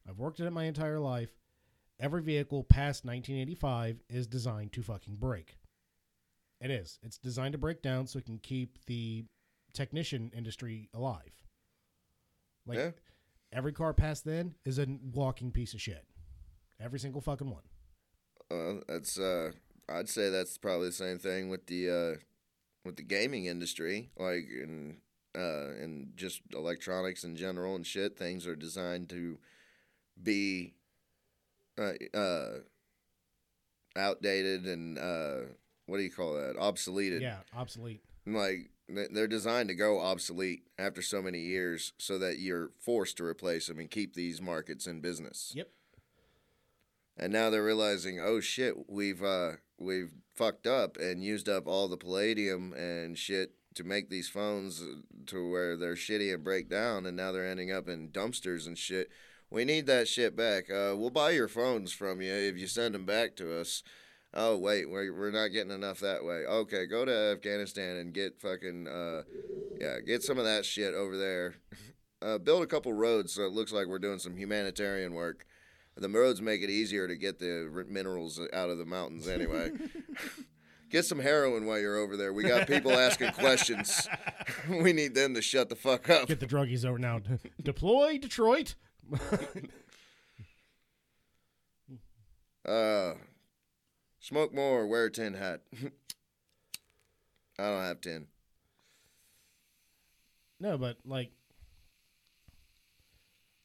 I've 0.07 0.17
worked 0.17 0.39
at 0.39 0.47
it 0.47 0.51
my 0.51 0.63
entire 0.63 1.01
life. 1.01 1.27
Every 1.99 2.21
vehicle 2.21 2.63
past 2.63 3.03
1985 3.03 3.99
is 4.07 4.27
designed 4.27 4.71
to 4.71 4.81
fucking 4.81 5.17
break. 5.17 5.57
It 6.61 6.71
is. 6.71 6.99
It's 7.03 7.17
designed 7.17 7.51
to 7.51 7.57
break 7.57 7.81
down 7.81 8.07
so 8.07 8.17
it 8.19 8.25
can 8.25 8.37
keep 8.37 8.77
the 8.85 9.25
technician 9.73 10.31
industry 10.33 10.87
alive. 10.93 11.33
Like 12.65 12.77
Yeah. 12.77 12.91
every 13.51 13.73
car 13.73 13.93
past 13.93 14.23
then 14.23 14.55
is 14.63 14.79
a 14.79 14.87
walking 15.13 15.51
piece 15.51 15.73
of 15.73 15.81
shit. 15.81 16.05
Every 16.79 16.99
single 16.99 17.19
fucking 17.19 17.49
one. 17.49 17.63
Uh, 18.49 18.79
that's 18.87 19.19
uh, 19.19 19.51
I'd 19.91 20.09
say 20.09 20.29
that's 20.29 20.57
probably 20.57 20.87
the 20.87 20.93
same 20.93 21.17
thing 21.19 21.49
with 21.49 21.65
the 21.67 21.89
uh, 21.89 22.19
with 22.85 22.95
the 22.97 23.03
gaming 23.03 23.45
industry, 23.45 24.09
like 24.17 24.47
in 24.49 24.97
uh, 25.35 25.69
and 25.81 26.13
just 26.15 26.41
electronics 26.53 27.23
in 27.23 27.35
general 27.35 27.75
and 27.75 27.85
shit. 27.85 28.17
Things 28.17 28.45
are 28.47 28.55
designed 28.55 29.09
to 29.09 29.37
be 30.21 30.73
uh, 31.77 31.93
uh, 32.13 32.59
outdated 33.95 34.65
and 34.65 34.97
uh, 34.97 35.37
what 35.85 35.97
do 35.97 36.03
you 36.03 36.11
call 36.11 36.33
that? 36.33 36.55
Obsoleted. 36.57 37.21
Yeah, 37.21 37.37
obsolete. 37.55 38.01
like 38.25 38.69
they- 38.87 39.07
they're 39.11 39.27
designed 39.27 39.69
to 39.69 39.75
go 39.75 39.99
obsolete 39.99 40.63
after 40.77 41.01
so 41.01 41.21
many 41.21 41.39
years 41.39 41.93
so 41.97 42.17
that 42.19 42.39
you're 42.39 42.71
forced 42.79 43.17
to 43.17 43.23
replace 43.23 43.67
them 43.67 43.79
and 43.79 43.89
keep 43.89 44.13
these 44.13 44.41
markets 44.41 44.87
in 44.87 44.99
business 44.99 45.51
Yep. 45.55 45.69
and 47.17 47.31
now 47.33 47.49
they're 47.49 47.63
realizing 47.63 48.19
oh 48.19 48.39
shit 48.39 48.89
we've 48.89 49.23
uh 49.23 49.53
we've 49.79 50.11
fucked 50.35 50.67
up 50.67 50.97
and 50.97 51.23
used 51.23 51.49
up 51.49 51.67
all 51.67 51.87
the 51.87 51.97
palladium 51.97 52.73
and 52.73 53.17
shit 53.17 53.51
to 53.75 53.83
make 53.83 54.09
these 54.09 54.29
phones 54.29 54.83
to 55.27 55.49
where 55.49 55.77
they're 55.77 55.95
shitty 55.95 56.33
and 56.33 56.43
break 56.43 56.69
down 56.69 57.05
and 57.05 57.15
now 57.15 57.31
they're 57.31 57.47
ending 57.47 57.71
up 57.71 57.87
in 57.87 58.09
dumpsters 58.09 58.65
and 58.65 58.77
shit 58.77 59.09
we 59.49 59.65
need 59.65 59.85
that 59.85 60.07
shit 60.07 60.35
back 60.35 60.69
uh 60.69 60.93
we'll 60.95 61.09
buy 61.09 61.31
your 61.31 61.47
phones 61.47 61.91
from 61.91 62.21
you 62.21 62.31
if 62.31 62.57
you 62.57 62.67
send 62.67 62.95
them 62.95 63.05
back 63.05 63.35
to 63.35 63.59
us 63.59 63.83
Oh 64.33 64.57
wait, 64.57 64.87
we're 64.89 65.11
we're 65.11 65.31
not 65.31 65.47
getting 65.47 65.71
enough 65.71 65.99
that 66.01 66.23
way. 66.23 66.45
Okay, 66.45 66.85
go 66.85 67.03
to 67.03 67.11
Afghanistan 67.11 67.97
and 67.97 68.13
get 68.13 68.39
fucking 68.39 68.87
uh, 68.87 69.23
yeah, 69.79 69.99
get 70.05 70.21
some 70.21 70.37
of 70.37 70.45
that 70.45 70.65
shit 70.65 70.93
over 70.93 71.17
there. 71.17 71.55
Uh, 72.21 72.37
build 72.37 72.61
a 72.61 72.67
couple 72.67 72.91
roads 72.91 73.31
so 73.31 73.43
it 73.43 73.53
looks 73.53 73.71
like 73.71 73.87
we're 73.87 73.97
doing 73.97 74.19
some 74.19 74.35
humanitarian 74.35 75.13
work. 75.13 75.45
The 75.99 76.09
roads 76.09 76.41
make 76.41 76.61
it 76.61 76.69
easier 76.69 77.07
to 77.07 77.15
get 77.15 77.39
the 77.39 77.85
minerals 77.87 78.39
out 78.53 78.69
of 78.69 78.77
the 78.77 78.85
mountains 78.85 79.27
anyway. 79.27 79.71
get 80.89 81.05
some 81.05 81.19
heroin 81.19 81.65
while 81.65 81.79
you're 81.79 81.97
over 81.97 82.17
there. 82.17 82.33
We 82.33 82.43
got 82.43 82.67
people 82.67 82.91
asking 82.91 83.31
questions. 83.31 84.07
we 84.69 84.93
need 84.93 85.13
them 85.13 85.33
to 85.35 85.41
shut 85.41 85.69
the 85.69 85.75
fuck 85.75 86.09
up. 86.09 86.27
Get 86.27 86.39
the 86.39 86.47
druggies 86.47 86.85
over 86.85 86.97
now. 86.97 87.19
Deploy 87.61 88.17
Detroit. 88.17 88.75
Uh, 92.67 93.15
smoke 94.19 94.53
more, 94.53 94.85
wear 94.85 95.05
a 95.05 95.11
tin 95.11 95.33
hat. 95.33 95.61
I 97.57 97.63
don't 97.63 97.81
have 97.81 97.99
tin. 97.99 98.27
No, 100.59 100.77
but 100.77 100.97
like, 101.03 101.31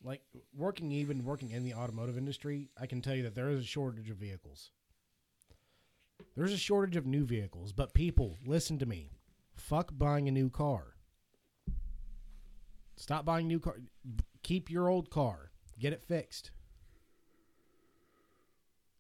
like 0.05 0.21
working 0.55 0.93
even 0.93 1.25
working 1.25 1.51
in 1.51 1.65
the 1.65 1.75
automotive 1.75 2.19
industry, 2.19 2.69
I 2.81 2.87
can 2.87 3.01
tell 3.01 3.15
you 3.15 3.23
that 3.25 3.35
there 3.35 3.49
is 3.49 3.61
a 3.61 3.67
shortage 3.67 4.11
of 4.11 4.19
vehicles. 4.19 4.71
There's 6.37 6.53
a 6.53 6.59
shortage 6.59 6.97
of 6.97 7.07
new 7.07 7.25
vehicles, 7.25 7.73
but 7.73 7.95
people, 7.95 8.39
listen 8.47 8.79
to 8.79 8.87
me. 8.87 9.13
Fuck 9.57 9.91
buying 9.97 10.29
a 10.29 10.33
new 10.33 10.51
car. 10.51 10.95
Stop 12.97 13.25
buying 13.25 13.49
new 13.49 13.59
car. 13.59 13.77
Keep 14.43 14.71
your 14.71 14.89
old 14.89 15.11
car. 15.11 15.51
Get 15.79 15.93
it 15.93 16.03
fixed. 16.03 16.51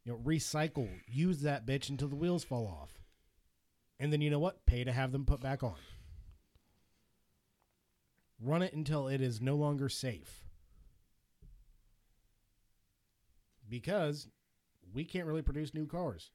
You 0.05 0.12
know, 0.12 0.18
recycle. 0.18 0.89
Use 1.06 1.43
that 1.43 1.66
bitch 1.66 1.89
until 1.89 2.09
the 2.09 2.16
wheels 2.16 2.44
fall 2.44 2.66
off. 2.66 3.01
And 4.01 4.12
then 4.12 4.20
you 4.20 4.31
know 4.31 4.39
what? 4.39 4.66
Pay 4.66 4.85
to 4.85 4.93
have 4.93 5.12
them 5.12 5.24
put 5.24 5.40
back 5.40 5.62
on. 5.62 5.76
Run 8.40 8.62
it 8.62 8.74
until 8.74 9.09
it 9.09 9.20
is 9.20 9.40
no 9.40 9.55
longer 9.55 9.89
safe. 9.89 10.43
Because 13.69 14.28
we 14.93 15.05
can't 15.05 15.27
really 15.27 15.43
produce 15.43 15.74
new 15.74 15.86
cars. 15.86 16.31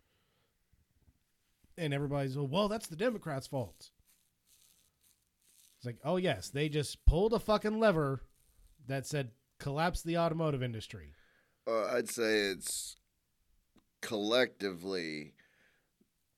And 1.77 1.93
everybody's, 1.93 2.35
well, 2.35 2.47
well, 2.47 2.67
that's 2.67 2.87
the 2.87 2.95
Democrats' 2.95 3.47
fault. 3.47 3.89
It's 5.77 5.85
like, 5.85 5.99
oh, 6.03 6.17
yes, 6.17 6.49
they 6.49 6.67
just 6.67 7.05
pulled 7.05 7.33
a 7.33 7.39
fucking 7.39 7.79
lever 7.79 8.23
that 8.87 9.07
said 9.07 9.31
collapse 9.59 10.01
the 10.01 10.17
automotive 10.17 10.61
industry. 10.61 11.13
Uh, 11.65 11.85
I'd 11.85 12.09
say 12.09 12.39
it's 12.39 12.97
collectively 14.01 15.33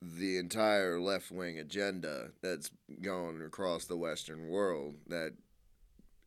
the 0.00 0.36
entire 0.36 1.00
left 1.00 1.30
wing 1.30 1.58
agenda 1.58 2.30
that's 2.42 2.70
going 3.00 3.40
across 3.42 3.84
the 3.84 3.96
Western 3.96 4.48
world 4.48 4.96
that 5.06 5.32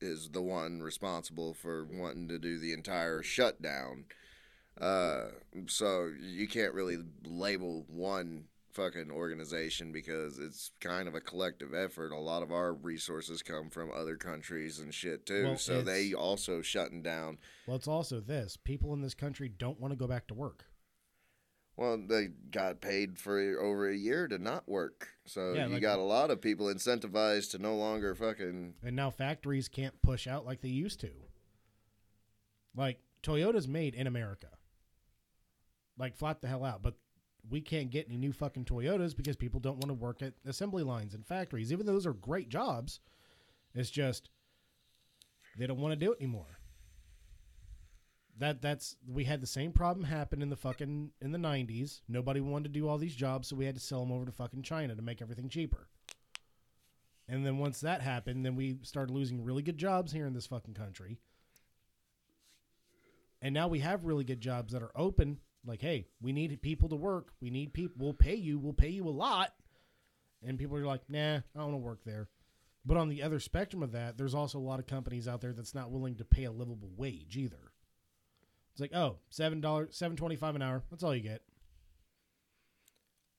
is 0.01 0.29
the 0.29 0.41
one 0.41 0.81
responsible 0.81 1.53
for 1.53 1.85
wanting 1.85 2.27
to 2.27 2.39
do 2.39 2.57
the 2.57 2.73
entire 2.73 3.21
shutdown. 3.21 4.05
Uh, 4.79 5.25
so 5.67 6.11
you 6.21 6.47
can't 6.47 6.73
really 6.73 6.97
label 7.25 7.85
one 7.87 8.45
fucking 8.73 9.09
organization 9.09 9.93
because 9.93 10.37
it's 10.37 10.71
kind 10.81 11.07
of 11.07 11.15
a 11.15 11.21
collective 11.21 11.73
effort. 11.73 12.11
A 12.11 12.17
lot 12.19 12.43
of 12.43 12.51
our 12.51 12.73
resources 12.73 13.41
come 13.41 13.69
from 13.69 13.89
other 13.89 14.17
countries 14.17 14.79
and 14.79 14.93
shit 14.93 15.25
too. 15.25 15.43
Well, 15.45 15.57
so 15.57 15.81
they 15.81 16.13
also 16.13 16.61
shutting 16.61 17.01
down. 17.01 17.37
Well, 17.67 17.77
it's 17.77 17.87
also 17.87 18.19
this 18.19 18.57
people 18.57 18.93
in 18.93 19.01
this 19.01 19.13
country 19.13 19.47
don't 19.47 19.79
want 19.79 19.93
to 19.93 19.97
go 19.97 20.07
back 20.07 20.27
to 20.27 20.33
work. 20.33 20.65
Well, 21.77 21.97
they 22.07 22.27
got 22.51 22.79
paid 22.81 23.17
for 23.17 23.37
over 23.59 23.89
a 23.89 23.95
year 23.95 24.27
to 24.29 24.37
not 24.37 24.67
work. 24.67 25.07
So 25.25 25.53
Yeah, 25.53 25.67
you 25.67 25.73
like- 25.73 25.81
got 25.81 25.99
a 25.99 26.03
lot 26.03 26.29
of 26.31 26.41
people 26.41 26.67
incentivized 26.67 27.51
to 27.51 27.57
no 27.59 27.75
longer 27.77 28.13
fucking. 28.13 28.75
And 28.83 28.95
now 28.95 29.09
factories 29.09 29.67
can't 29.69 30.01
push 30.01 30.27
out 30.27 30.45
like 30.45 30.59
they 30.61 30.69
used 30.69 30.99
to. 31.01 31.11
Like 32.75 32.99
Toyota's 33.23 33.67
made 33.67 33.95
in 33.95 34.05
America. 34.07 34.47
Like 35.97 36.15
flat 36.15 36.41
the 36.41 36.47
hell 36.47 36.65
out. 36.65 36.81
But 36.81 36.95
we 37.49 37.61
can't 37.61 37.89
get 37.89 38.07
any 38.07 38.17
new 38.17 38.33
fucking 38.33 38.65
Toyotas 38.65 39.15
because 39.15 39.35
people 39.35 39.59
don't 39.59 39.77
want 39.77 39.87
to 39.87 39.93
work 39.93 40.21
at 40.21 40.33
assembly 40.45 40.83
lines 40.83 41.13
and 41.13 41.25
factories. 41.25 41.71
Even 41.71 41.85
though 41.85 41.93
those 41.93 42.07
are 42.07 42.13
great 42.13 42.49
jobs, 42.49 42.99
it's 43.73 43.89
just 43.89 44.29
they 45.57 45.67
don't 45.67 45.79
want 45.79 45.93
to 45.93 46.05
do 46.05 46.11
it 46.11 46.17
anymore. 46.19 46.59
That 48.37 48.61
that's 48.61 48.97
we 49.07 49.23
had 49.23 49.41
the 49.41 49.47
same 49.47 49.71
problem 49.71 50.05
happen 50.05 50.41
in 50.41 50.49
the 50.49 50.57
fucking 50.57 51.11
in 51.21 51.31
the 51.31 51.37
90s. 51.37 52.01
Nobody 52.09 52.41
wanted 52.41 52.73
to 52.73 52.79
do 52.79 52.87
all 52.87 52.97
these 52.97 53.15
jobs, 53.15 53.47
so 53.47 53.55
we 53.55 53.65
had 53.65 53.75
to 53.75 53.81
sell 53.81 54.01
them 54.01 54.11
over 54.11 54.25
to 54.25 54.31
fucking 54.31 54.63
China 54.63 54.95
to 54.95 55.01
make 55.01 55.21
everything 55.21 55.47
cheaper. 55.47 55.87
And 57.27 57.45
then 57.45 57.57
once 57.57 57.79
that 57.81 58.01
happened, 58.01 58.45
then 58.45 58.55
we 58.55 58.77
started 58.83 59.13
losing 59.13 59.43
really 59.43 59.63
good 59.63 59.77
jobs 59.77 60.11
here 60.11 60.27
in 60.27 60.33
this 60.33 60.47
fucking 60.47 60.73
country. 60.73 61.17
And 63.41 63.53
now 63.53 63.67
we 63.67 63.79
have 63.79 64.05
really 64.05 64.23
good 64.23 64.41
jobs 64.41 64.73
that 64.73 64.83
are 64.83 64.91
open. 64.95 65.39
Like, 65.65 65.81
hey, 65.81 66.07
we 66.21 66.31
need 66.31 66.61
people 66.61 66.89
to 66.89 66.95
work. 66.95 67.29
We 67.41 67.49
need 67.49 67.73
people. 67.73 67.95
We'll 67.97 68.13
pay 68.13 68.35
you. 68.35 68.59
We'll 68.59 68.73
pay 68.73 68.89
you 68.89 69.07
a 69.07 69.09
lot. 69.09 69.53
And 70.45 70.59
people 70.59 70.77
are 70.77 70.85
like, 70.85 71.01
nah, 71.09 71.37
I 71.37 71.41
don't 71.55 71.71
want 71.71 71.73
to 71.73 71.77
work 71.77 71.99
there. 72.05 72.29
But 72.85 72.97
on 72.97 73.09
the 73.09 73.23
other 73.23 73.39
spectrum 73.39 73.81
of 73.81 73.93
that, 73.93 74.17
there's 74.17 74.35
also 74.35 74.59
a 74.59 74.59
lot 74.59 74.79
of 74.79 74.85
companies 74.85 75.27
out 75.27 75.41
there 75.41 75.53
that's 75.53 75.73
not 75.73 75.89
willing 75.89 76.15
to 76.17 76.25
pay 76.25 76.43
a 76.43 76.51
livable 76.51 76.91
wage 76.95 77.35
either. 77.35 77.71
It's 78.73 78.81
like, 78.81 78.93
oh, 78.93 79.17
seven 79.29 79.59
dollars, 79.59 79.95
seven 79.97 80.15
twenty-five 80.17 80.55
an 80.55 80.61
hour. 80.61 80.83
That's 80.91 81.03
all 81.03 81.15
you 81.15 81.23
get. 81.23 81.41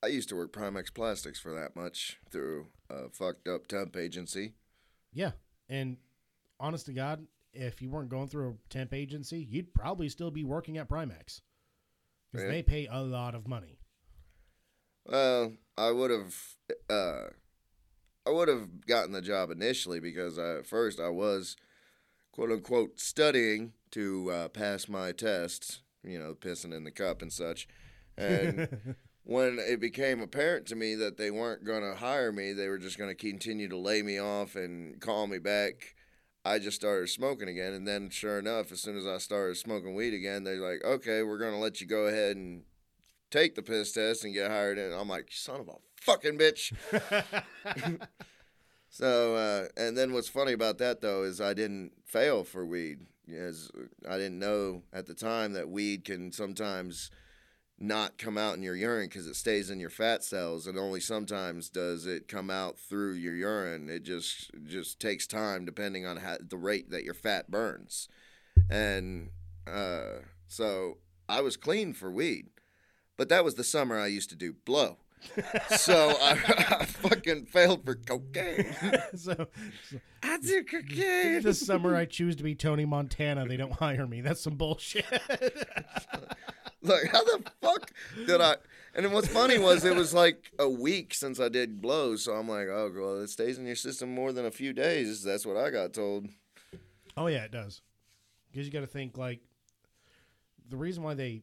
I 0.03 0.09
used 0.09 0.28
to 0.31 0.36
work 0.36 0.53
Primex 0.53 0.93
Plastics 0.93 1.39
for 1.39 1.55
that 1.55 1.77
much 1.77 2.19
through 2.31 2.66
a 2.90 3.09
fucked 3.11 3.47
up 3.47 3.66
temp 3.66 3.97
agency. 3.97 4.55
Yeah. 5.12 5.32
And 5.69 5.98
honest 6.59 6.86
to 6.86 6.93
God, 6.93 7.27
if 7.53 7.81
you 7.81 7.90
weren't 7.90 8.09
going 8.09 8.28
through 8.28 8.51
a 8.51 8.69
temp 8.69 8.93
agency, 8.94 9.47
you'd 9.48 9.74
probably 9.74 10.09
still 10.09 10.31
be 10.31 10.44
working 10.44 10.78
at 10.78 10.89
Primex 10.89 11.40
because 12.36 12.44
Yeah. 12.48 12.52
they 12.56 12.62
pay 12.62 12.86
a 12.90 13.00
lot 13.02 13.34
of 13.34 13.46
money. 13.48 13.78
Well, 15.04 15.54
I 15.78 15.90
would 15.90 16.10
have, 16.10 16.34
uh, 16.90 17.28
I 18.26 18.30
would 18.30 18.48
have 18.48 18.86
gotten 18.86 19.12
the 19.12 19.22
job 19.22 19.50
initially 19.50 20.00
because 20.00 20.38
I, 20.38 20.58
at 20.58 20.66
first 20.66 20.98
I 20.98 21.08
was, 21.10 21.56
quote 22.32 22.50
unquote, 22.50 22.98
studying 22.98 23.72
to 23.92 24.30
uh, 24.30 24.48
pass 24.48 24.88
my 24.88 25.12
tests. 25.12 25.82
You 26.02 26.20
know, 26.20 26.34
pissing 26.34 26.72
in 26.72 26.84
the 26.84 26.92
cup 26.92 27.20
and 27.20 27.32
such. 27.32 27.66
And 28.16 28.68
when 29.24 29.58
it 29.58 29.80
became 29.80 30.20
apparent 30.20 30.66
to 30.66 30.76
me 30.76 30.94
that 30.94 31.16
they 31.16 31.32
weren't 31.32 31.64
going 31.64 31.82
to 31.82 31.96
hire 31.98 32.30
me, 32.30 32.52
they 32.52 32.68
were 32.68 32.78
just 32.78 32.96
going 32.96 33.10
to 33.10 33.14
continue 33.16 33.68
to 33.68 33.76
lay 33.76 34.02
me 34.02 34.20
off 34.20 34.54
and 34.54 35.00
call 35.00 35.26
me 35.26 35.38
back. 35.38 35.95
I 36.47 36.59
just 36.59 36.77
started 36.77 37.09
smoking 37.09 37.48
again, 37.48 37.73
and 37.73 37.86
then 37.86 38.10
sure 38.10 38.39
enough, 38.39 38.73
as 38.73 38.81
soon 38.81 38.97
as 38.97 39.06
I 39.06 39.18
started 39.18 39.56
smoking 39.56 39.94
weed 39.94 40.14
again, 40.14 40.44
they're 40.44 40.56
like, 40.56 40.85
"Okay, 40.85 41.23
we're 41.23 41.39
going 41.39 41.52
to 41.52 41.59
let 41.59 41.81
you 41.81 41.86
go 41.86 42.06
ahead 42.06 42.36
and 42.36 42.62
take 43.31 43.55
the 43.55 43.62
piss 43.62 43.93
test 43.93 44.24
and 44.24 44.35
get 44.35 44.51
hired 44.51 44.78
in. 44.78 44.93
I'm 44.93 45.09
like, 45.09 45.28
son 45.31 45.60
of 45.60 45.68
a 45.68 45.74
fucking 46.01 46.39
bitch. 46.39 46.73
so, 48.89 49.36
uh, 49.36 49.66
and 49.77 49.97
then 49.97 50.12
what's 50.12 50.28
funny 50.28 50.52
about 50.52 50.78
that 50.78 51.01
though 51.01 51.23
is 51.23 51.40
I 51.40 51.55
didn't 51.55 51.93
fail 52.05 52.44
for 52.44 52.64
weed, 52.64 53.06
as 53.35 53.70
I 54.09 54.16
didn't 54.16 54.39
know 54.39 54.82
at 54.93 55.06
the 55.06 55.14
time 55.14 55.52
that 55.55 55.68
weed 55.68 56.05
can 56.05 56.32
sometimes 56.32 57.10
not 57.78 58.16
come 58.16 58.39
out 58.39 58.57
in 58.57 58.62
your 58.62 58.74
urine 58.74 59.09
because 59.09 59.27
it 59.27 59.36
stays 59.36 59.70
in 59.70 59.81
your 59.81 59.90
fat 59.90 60.24
cells, 60.24 60.66
and 60.66 60.78
only 60.78 61.01
sometimes 61.01 61.69
does 61.69 62.07
it 62.07 62.28
come 62.28 62.51
out 62.51 62.78
through 62.78 63.12
your 63.12 63.35
urine. 63.35 63.89
It 63.89 64.03
just 64.03 64.51
just 64.65 65.01
takes 65.01 65.27
time 65.27 65.65
depending 65.65 66.07
on 66.07 66.19
how, 66.19 66.36
the 66.40 66.57
rate 66.57 66.90
that 66.90 67.05
your 67.05 67.15
fat 67.15 67.51
burns, 67.51 68.09
and 68.70 69.31
uh, 69.66 70.20
so 70.48 70.98
I 71.28 71.40
was 71.40 71.57
clean 71.57 71.93
for 71.93 72.11
weed. 72.11 72.48
But 73.16 73.28
that 73.31 73.44
was 73.44 73.55
the 73.55 73.65
summer 73.65 73.98
I 73.98 74.09
used 74.09 74.31
to 74.31 74.36
do 74.36 74.53
blow. 74.53 74.98
so 75.77 76.15
I, 76.20 76.77
I 76.81 76.85
fucking 76.85 77.47
failed 77.47 77.85
for 77.85 77.94
cocaine. 77.94 78.74
so 79.16 79.48
I 80.23 80.39
do 80.39 80.65
cocaine. 80.65 81.43
this 81.43 81.65
summer, 81.65 81.97
I 81.97 82.05
choose 82.05 82.36
to 82.36 82.43
be 82.43 82.55
Tony 82.55 82.85
Montana. 82.85 83.47
They 83.47 83.57
don't 83.57 83.73
hire 83.73 84.07
me. 84.07 84.20
That's 84.20 84.43
some 84.43 84.57
bullshit. 84.57 85.07
Like, 86.90 87.10
how 87.10 87.24
the 87.24 87.42
fuck 87.60 87.90
did 88.26 88.40
I? 88.40 88.56
And 88.94 89.04
then 89.04 89.12
what's 89.12 89.28
funny 89.28 89.58
was 89.58 89.84
it 89.84 89.94
was 89.94 90.14
like 90.14 90.52
a 90.58 90.68
week 90.68 91.12
since 91.12 91.38
I 91.38 91.48
did 91.48 91.82
blow, 91.82 92.16
so 92.16 92.32
I'm 92.32 92.48
like, 92.48 92.68
oh, 92.68 92.90
well, 92.94 93.20
it 93.20 93.28
stays 93.28 93.58
in 93.58 93.66
your 93.66 93.76
system 93.76 94.14
more 94.14 94.32
than 94.32 94.46
a 94.46 94.50
few 94.50 94.72
days. 94.72 95.22
That's 95.22 95.44
what 95.44 95.56
I 95.56 95.70
got 95.70 95.92
told. 95.92 96.28
oh 97.16 97.26
yeah, 97.26 97.44
it 97.44 97.50
does. 97.50 97.82
Because 98.50 98.66
you 98.66 98.72
got 98.72 98.80
to 98.80 98.86
think 98.86 99.18
like 99.18 99.40
the 100.68 100.76
reason 100.76 101.02
why 101.02 101.14
they 101.14 101.42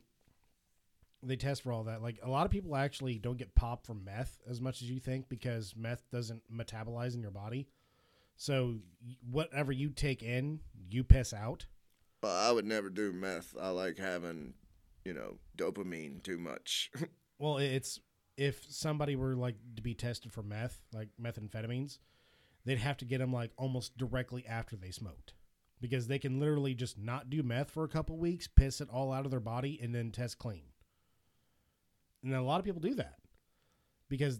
they 1.21 1.35
test 1.35 1.61
for 1.61 1.71
all 1.71 1.83
that. 1.85 2.01
Like 2.01 2.19
a 2.23 2.29
lot 2.29 2.45
of 2.45 2.51
people 2.51 2.75
actually 2.75 3.17
don't 3.17 3.37
get 3.37 3.55
popped 3.55 3.85
from 3.85 4.03
meth 4.03 4.39
as 4.49 4.59
much 4.59 4.81
as 4.81 4.89
you 4.89 4.99
think 4.99 5.29
because 5.29 5.73
meth 5.75 6.03
doesn't 6.11 6.41
metabolize 6.51 7.15
in 7.15 7.21
your 7.21 7.31
body. 7.31 7.67
So 8.35 8.75
whatever 9.29 9.71
you 9.71 9.89
take 9.89 10.23
in, 10.23 10.59
you 10.89 11.03
piss 11.03 11.33
out. 11.33 11.65
But 12.21 12.31
I 12.31 12.51
would 12.51 12.65
never 12.65 12.89
do 12.89 13.11
meth. 13.11 13.53
I 13.61 13.69
like 13.69 13.97
having, 13.97 14.53
you 15.05 15.13
know, 15.13 15.37
dopamine 15.57 16.23
too 16.23 16.37
much. 16.37 16.91
Well, 17.39 17.57
it's 17.57 17.99
if 18.37 18.63
somebody 18.69 19.15
were 19.17 19.35
like 19.35 19.55
to 19.75 19.81
be 19.81 19.93
tested 19.95 20.31
for 20.31 20.43
meth, 20.43 20.79
like 20.93 21.09
methamphetamines, 21.21 21.97
they'd 22.63 22.77
have 22.77 22.95
to 22.97 23.05
get 23.05 23.17
them 23.17 23.33
like 23.33 23.51
almost 23.57 23.97
directly 23.97 24.45
after 24.47 24.77
they 24.77 24.91
smoked. 24.91 25.33
Because 25.81 26.07
they 26.07 26.19
can 26.19 26.39
literally 26.39 26.73
just 26.73 26.97
not 26.97 27.29
do 27.29 27.43
meth 27.43 27.69
for 27.71 27.83
a 27.83 27.89
couple 27.89 28.17
weeks, 28.17 28.47
piss 28.47 28.79
it 28.79 28.87
all 28.89 29.11
out 29.11 29.25
of 29.25 29.31
their 29.31 29.41
body, 29.41 29.77
and 29.81 29.93
then 29.93 30.11
test 30.11 30.37
clean. 30.37 30.63
And 32.23 32.33
a 32.33 32.41
lot 32.41 32.59
of 32.59 32.65
people 32.65 32.79
do 32.79 32.95
that 32.95 33.17
because 34.07 34.39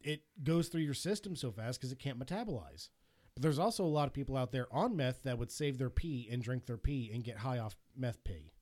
it 0.00 0.22
goes 0.42 0.68
through 0.68 0.82
your 0.82 0.94
system 0.94 1.36
so 1.36 1.50
fast 1.50 1.78
because 1.78 1.92
it 1.92 1.98
can't 1.98 2.18
metabolize. 2.18 2.88
But 3.34 3.42
there's 3.42 3.58
also 3.58 3.84
a 3.84 3.86
lot 3.86 4.06
of 4.06 4.14
people 4.14 4.36
out 4.36 4.52
there 4.52 4.68
on 4.72 4.96
meth 4.96 5.24
that 5.24 5.38
would 5.38 5.50
save 5.50 5.76
their 5.76 5.90
pee 5.90 6.28
and 6.30 6.42
drink 6.42 6.64
their 6.64 6.78
pee 6.78 7.10
and 7.12 7.22
get 7.22 7.38
high 7.38 7.58
off 7.58 7.76
meth 7.94 8.24
pee. 8.24 8.53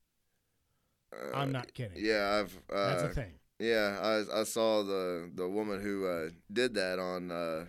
I'm 1.35 1.53
not 1.53 1.73
kidding. 1.75 2.03
yeah, 2.05 2.41
I've. 2.41 2.57
Uh, 2.75 2.87
That's 2.87 3.03
a 3.03 3.09
thing. 3.09 3.33
Yeah, 3.59 3.99
I 4.03 4.41
I 4.41 4.45
saw 4.45 4.83
the 4.83 5.31
the 5.35 5.49
woman 5.49 5.81
who 5.81 6.07
uh, 6.07 6.31
did 6.53 6.75
that 6.75 6.99
on 6.99 7.31
uh, 7.31 7.67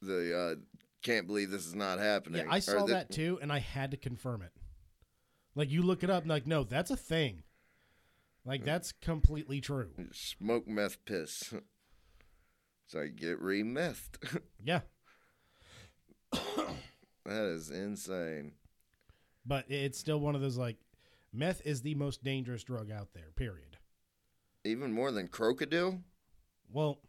the 0.00 0.38
uh, 0.38 0.54
can't 1.02 1.26
believe 1.26 1.50
this 1.50 1.66
is 1.66 1.74
not 1.74 1.98
happening. 1.98 2.44
Yeah, 2.46 2.52
I 2.52 2.60
saw 2.60 2.86
that 2.86 3.10
too, 3.10 3.38
and 3.42 3.52
I 3.52 3.58
had 3.58 3.90
to 3.90 3.96
confirm 3.96 4.42
it. 4.42 4.52
Like 5.54 5.70
you 5.70 5.82
look 5.82 6.02
it 6.02 6.10
up, 6.10 6.22
and 6.22 6.30
like 6.30 6.46
no, 6.46 6.64
that's 6.64 6.90
a 6.90 6.96
thing. 6.96 7.42
Like 8.46 8.64
that's 8.64 8.92
completely 8.92 9.60
true. 9.60 9.90
Smoke 10.12 10.66
meth 10.66 11.04
piss. 11.04 11.52
So 12.86 13.00
I 13.00 13.08
get 13.08 13.40
re-methed. 13.40 14.40
Yeah, 14.64 14.80
that 16.32 16.76
is 17.26 17.70
insane. 17.70 18.52
but 19.46 19.64
it's 19.70 19.98
still 19.98 20.20
one 20.20 20.34
of 20.34 20.40
those 20.40 20.56
like 20.56 20.76
meth 21.34 21.60
is 21.64 21.82
the 21.82 21.94
most 21.94 22.22
dangerous 22.24 22.62
drug 22.64 22.90
out 22.90 23.08
there. 23.14 23.30
Period. 23.36 23.76
Even 24.64 24.92
more 24.92 25.10
than 25.12 25.28
crocodile. 25.28 26.00
Well, 26.70 27.00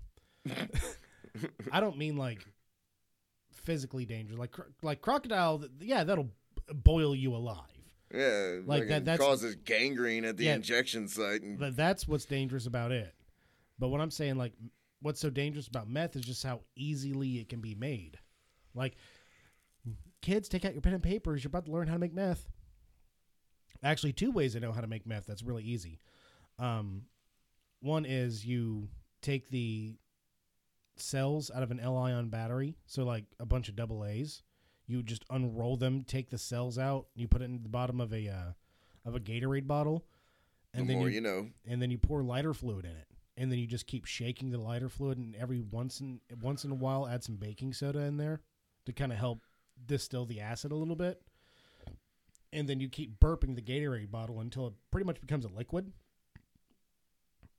I 1.71 1.79
don't 1.79 1.97
mean 1.97 2.17
like 2.17 2.45
physically 3.53 4.05
dangerous. 4.05 4.37
Like 4.37 4.53
like 4.81 5.01
crocodile, 5.01 5.63
yeah, 5.79 6.03
that'll 6.03 6.29
boil 6.73 7.15
you 7.15 7.35
alive. 7.35 7.59
Yeah, 8.13 8.59
Like 8.65 8.87
that- 8.87 9.05
that's- 9.05 9.19
causes 9.19 9.55
gangrene 9.55 10.25
at 10.25 10.37
the 10.37 10.45
Yeah. 10.45 10.55
injection 10.55 11.07
site. 11.07 11.41
And 11.41 11.57
But 11.59 11.75
that's 11.75 12.07
what's 12.07 12.25
dangerous 12.25 12.65
about 12.67 12.91
it. 12.91 13.13
But 13.79 13.89
what 13.89 13.99
I'm 13.99 14.11
saying, 14.11 14.35
like, 14.37 14.53
what's 15.01 15.19
so 15.19 15.29
dangerous 15.29 15.67
about 15.67 15.89
meth 15.89 16.15
is 16.15 16.21
just 16.23 16.43
how 16.43 16.61
easily 16.75 17.39
it 17.39 17.49
can 17.49 17.59
be 17.61 17.75
made. 17.75 18.17
Like, 18.73 18.95
kids, 20.21 20.47
take 20.47 20.63
out 20.65 20.73
your 20.73 20.81
pen 20.81 20.93
and 20.93 21.03
papers. 21.03 21.43
You're 21.43 21.49
about 21.49 21.65
to 21.65 21.71
learn 21.71 21.87
how 21.87 21.93
to 21.95 21.99
make 21.99 22.13
meth. 22.13 22.47
Actually, 23.85 24.13
two 24.13 24.31
ways 24.31 24.55
I 24.55 24.59
know 24.59 24.71
how 24.71 24.81
to 24.81 24.87
make 24.87 25.05
meth. 25.05 25.25
That's 25.25 25.43
really 25.43 25.63
easy. 25.63 25.99
Um, 26.59 27.03
one 27.81 28.05
is 28.05 28.45
you 28.45 28.89
take 29.21 29.49
the 29.49 29.97
cells 30.97 31.51
out 31.53 31.63
of 31.63 31.71
an 31.71 31.79
L-ion 31.79 32.29
battery, 32.29 32.75
so 32.85 33.03
like 33.03 33.25
a 33.39 33.45
bunch 33.45 33.69
of 33.69 33.75
double 33.75 34.03
A's. 34.03 34.43
You 34.87 35.01
just 35.03 35.23
unroll 35.29 35.77
them, 35.77 36.03
take 36.03 36.29
the 36.29 36.37
cells 36.37 36.77
out, 36.77 37.07
you 37.15 37.27
put 37.27 37.41
it 37.41 37.45
in 37.45 37.63
the 37.63 37.69
bottom 37.69 38.01
of 38.01 38.13
a 38.13 38.27
uh, 38.27 38.51
of 39.05 39.15
a 39.15 39.19
Gatorade 39.19 39.67
bottle, 39.67 40.05
the 40.73 40.79
and 40.81 40.89
then 40.89 40.97
more 40.97 41.09
you 41.09 41.15
you 41.15 41.21
know. 41.21 41.47
and 41.65 41.81
then 41.81 41.91
you 41.91 41.97
pour 41.97 42.23
lighter 42.23 42.53
fluid 42.53 42.85
in 42.85 42.91
it 42.91 43.07
and 43.37 43.51
then 43.51 43.59
you 43.59 43.67
just 43.67 43.87
keep 43.87 44.05
shaking 44.05 44.49
the 44.49 44.57
lighter 44.57 44.89
fluid 44.89 45.17
and 45.17 45.35
every 45.35 45.59
once 45.59 45.99
in 45.99 46.19
once 46.41 46.63
in 46.63 46.71
a 46.71 46.75
while 46.75 47.07
add 47.07 47.23
some 47.23 47.35
baking 47.35 47.73
soda 47.73 47.99
in 47.99 48.17
there 48.17 48.41
to 48.85 48.93
kind 48.93 49.11
of 49.11 49.17
help 49.17 49.41
distill 49.85 50.25
the 50.25 50.39
acid 50.39 50.71
a 50.71 50.75
little 50.75 50.95
bit 50.95 51.21
and 52.55 52.67
then 52.67 52.79
you 52.79 52.89
keep 52.89 53.19
burping 53.19 53.55
the 53.55 53.61
Gatorade 53.61 54.09
bottle 54.09 54.39
until 54.39 54.67
it 54.67 54.73
pretty 54.91 55.05
much 55.05 55.21
becomes 55.21 55.45
a 55.45 55.49
liquid 55.49 55.91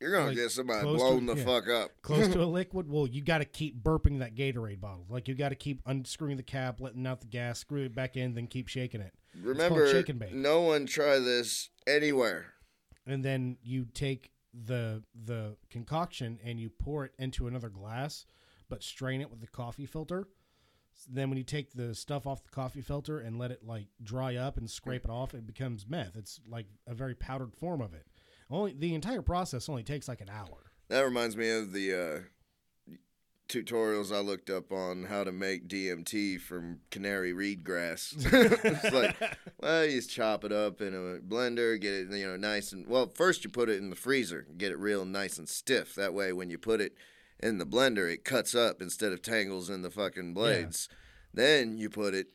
You're 0.00 0.12
gonna 0.12 0.26
like, 0.28 0.36
get 0.36 0.50
somebody 0.50 0.80
to- 0.86 0.94
blown 0.94 1.26
the 1.26 1.36
yeah. 1.36 1.44
fuck 1.44 1.68
up. 1.68 1.90
close 2.02 2.28
to 2.28 2.42
a 2.42 2.44
liquid 2.60 2.88
well 2.90 3.06
you 3.06 3.22
got 3.22 3.38
to 3.38 3.44
keep 3.44 3.82
burping 3.82 4.18
that 4.18 4.34
Gatorade 4.34 4.80
bottle 4.80 5.06
like 5.08 5.28
you 5.28 5.34
got 5.34 5.50
to 5.50 5.54
keep 5.54 5.80
unscrewing 5.86 6.36
the 6.36 6.42
cap 6.42 6.80
letting 6.80 7.06
out 7.06 7.20
the 7.20 7.26
gas 7.26 7.58
screw 7.60 7.84
it 7.84 7.94
back 7.94 8.16
in 8.16 8.34
then 8.34 8.46
keep 8.46 8.68
shaking 8.68 9.00
it 9.00 9.12
Remember, 9.42 9.86
shake 9.90 10.08
and 10.08 10.18
bake. 10.18 10.32
no 10.34 10.62
one 10.62 10.86
try 10.86 11.18
this 11.18 11.68
anywhere. 11.86 12.54
and 13.06 13.24
then 13.24 13.56
you 13.62 13.86
take 13.92 14.30
the 14.54 15.02
the 15.14 15.56
concoction 15.70 16.38
and 16.44 16.58
you 16.58 16.70
pour 16.70 17.04
it 17.04 17.12
into 17.18 17.46
another 17.46 17.68
glass 17.68 18.24
but 18.68 18.82
strain 18.82 19.20
it 19.20 19.30
with 19.30 19.40
the 19.40 19.46
coffee 19.46 19.84
filter 19.86 20.26
S- 20.96 21.06
then 21.10 21.28
when 21.28 21.38
you 21.38 21.44
take 21.44 21.72
the 21.74 21.94
stuff 21.94 22.26
off 22.26 22.42
the 22.42 22.50
coffee 22.50 22.80
filter 22.82 23.18
and 23.18 23.38
let 23.38 23.50
it 23.50 23.64
like 23.64 23.86
dry 24.02 24.36
up 24.36 24.56
and 24.56 24.70
scrape 24.70 25.04
it 25.04 25.10
off 25.10 25.34
it 25.34 25.46
becomes 25.46 25.86
meth 25.88 26.16
it's 26.16 26.40
like 26.48 26.66
a 26.86 26.94
very 26.94 27.14
powdered 27.14 27.54
form 27.54 27.80
of 27.80 27.94
it 27.94 28.06
only 28.50 28.74
the 28.78 28.94
entire 28.94 29.22
process 29.22 29.68
only 29.68 29.82
takes 29.82 30.08
like 30.08 30.20
an 30.20 30.30
hour 30.30 30.72
That 30.88 31.02
reminds 31.02 31.36
me 31.36 31.50
of 31.50 31.72
the 31.72 31.92
uh, 31.92 32.94
tutorials 33.48 34.14
I 34.14 34.20
looked 34.20 34.50
up 34.50 34.72
on 34.72 35.04
how 35.04 35.24
to 35.24 35.32
make 35.32 35.68
DMT 35.68 36.40
from 36.40 36.80
canary 36.90 37.32
reed 37.32 37.62
grass. 37.62 38.12
it's 38.18 38.92
like, 38.92 39.16
well, 39.60 39.84
you 39.84 39.96
just 39.96 40.10
chop 40.10 40.44
it 40.44 40.52
up 40.52 40.80
in 40.80 40.94
a 40.94 41.20
blender, 41.20 41.80
get 41.80 41.92
it, 41.94 42.10
you 42.10 42.26
know, 42.26 42.36
nice 42.36 42.72
and 42.72 42.86
well. 42.88 43.10
First, 43.14 43.44
you 43.44 43.50
put 43.50 43.68
it 43.68 43.78
in 43.78 43.90
the 43.90 43.96
freezer, 43.96 44.46
get 44.56 44.72
it 44.72 44.78
real 44.78 45.04
nice 45.04 45.38
and 45.38 45.48
stiff. 45.48 45.94
That 45.94 46.12
way, 46.14 46.32
when 46.32 46.50
you 46.50 46.58
put 46.58 46.80
it 46.80 46.94
in 47.40 47.58
the 47.58 47.66
blender, 47.66 48.12
it 48.12 48.24
cuts 48.24 48.54
up 48.54 48.80
instead 48.80 49.12
of 49.12 49.22
tangles 49.22 49.68
in 49.70 49.82
the 49.82 49.90
fucking 49.90 50.34
blades. 50.34 50.88
Then 51.32 51.76
you 51.76 51.90
put 51.90 52.14
it 52.14 52.28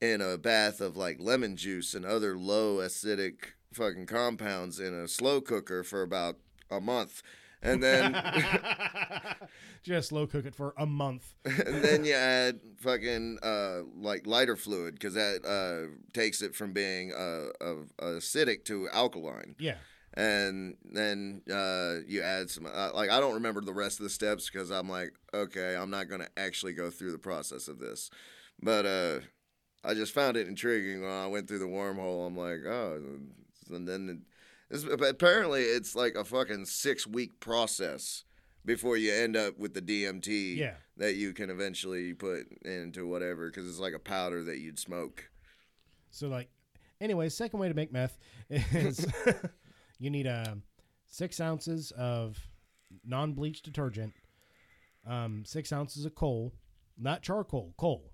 in 0.00 0.20
a 0.20 0.38
bath 0.38 0.80
of 0.80 0.96
like 0.96 1.18
lemon 1.20 1.56
juice 1.56 1.94
and 1.94 2.04
other 2.04 2.36
low 2.36 2.76
acidic 2.76 3.52
fucking 3.72 4.06
compounds 4.06 4.80
in 4.80 4.94
a 4.94 5.08
slow 5.08 5.40
cooker 5.40 5.82
for 5.82 6.02
about 6.02 6.36
a 6.70 6.80
month. 6.80 7.22
And 7.60 7.82
then 7.82 8.14
just 9.82 10.10
slow 10.10 10.26
cook 10.28 10.46
it 10.46 10.54
for 10.54 10.74
a 10.76 10.86
month 10.86 11.34
and 11.44 11.82
then 11.82 12.04
you 12.04 12.14
add 12.14 12.60
fucking 12.76 13.38
uh, 13.42 13.80
like 13.96 14.28
lighter 14.28 14.54
fluid 14.54 14.94
because 14.94 15.14
that 15.14 15.44
uh, 15.44 15.92
takes 16.12 16.40
it 16.40 16.54
from 16.54 16.72
being 16.72 17.12
uh, 17.12 17.46
of 17.60 17.92
acidic 18.00 18.64
to 18.66 18.88
alkaline. 18.92 19.56
yeah 19.58 19.74
And 20.18 20.76
then 20.84 21.42
uh, 21.48 21.98
you 22.08 22.22
add 22.22 22.50
some 22.50 22.66
uh, 22.66 22.90
like 22.92 23.08
I 23.08 23.20
don't 23.20 23.34
remember 23.34 23.60
the 23.60 23.72
rest 23.72 24.00
of 24.00 24.04
the 24.04 24.10
steps 24.10 24.50
because 24.50 24.70
I'm 24.70 24.88
like, 24.88 25.12
okay, 25.32 25.76
I'm 25.76 25.90
not 25.90 26.08
gonna 26.08 26.26
actually 26.36 26.72
go 26.72 26.90
through 26.90 27.12
the 27.12 27.18
process 27.18 27.68
of 27.68 27.78
this, 27.78 28.10
but 28.60 28.84
uh, 28.84 29.20
I 29.84 29.94
just 29.94 30.12
found 30.12 30.36
it 30.36 30.48
intriguing 30.48 31.02
when 31.02 31.10
I 31.12 31.28
went 31.28 31.46
through 31.46 31.60
the 31.60 31.66
wormhole. 31.66 32.26
I'm 32.26 32.36
like, 32.36 32.66
oh, 32.66 33.00
and 33.70 33.86
then 33.86 34.22
it's, 34.70 34.82
apparently 34.82 35.62
it's 35.62 35.94
like 35.94 36.16
a 36.16 36.24
fucking 36.24 36.64
six 36.66 37.06
week 37.06 37.38
process 37.38 38.24
before 38.64 38.96
you 38.96 39.12
end 39.12 39.36
up 39.36 39.56
with 39.56 39.72
the 39.72 39.80
DMT 39.80 40.56
yeah 40.56 40.74
that 40.98 41.14
you 41.14 41.32
can 41.32 41.48
eventually 41.48 42.12
put 42.12 42.46
into 42.64 43.06
whatever 43.06 43.48
because 43.48 43.68
it's 43.68 43.78
like 43.78 43.94
a 43.94 43.98
powder 43.98 44.42
that 44.44 44.58
you'd 44.58 44.78
smoke. 44.78 45.30
So 46.10 46.28
like, 46.28 46.48
anyway, 47.00 47.28
second 47.28 47.60
way 47.60 47.68
to 47.68 47.74
make 47.74 47.92
meth 47.92 48.18
is 48.50 49.06
you 49.98 50.10
need 50.10 50.26
uh, 50.26 50.54
six 51.06 51.40
ounces 51.40 51.92
of 51.92 52.38
non-bleach 53.04 53.62
detergent, 53.62 54.14
um, 55.06 55.44
six 55.44 55.72
ounces 55.72 56.04
of 56.04 56.14
coal, 56.14 56.52
not 56.96 57.22
charcoal, 57.22 57.74
coal, 57.76 58.12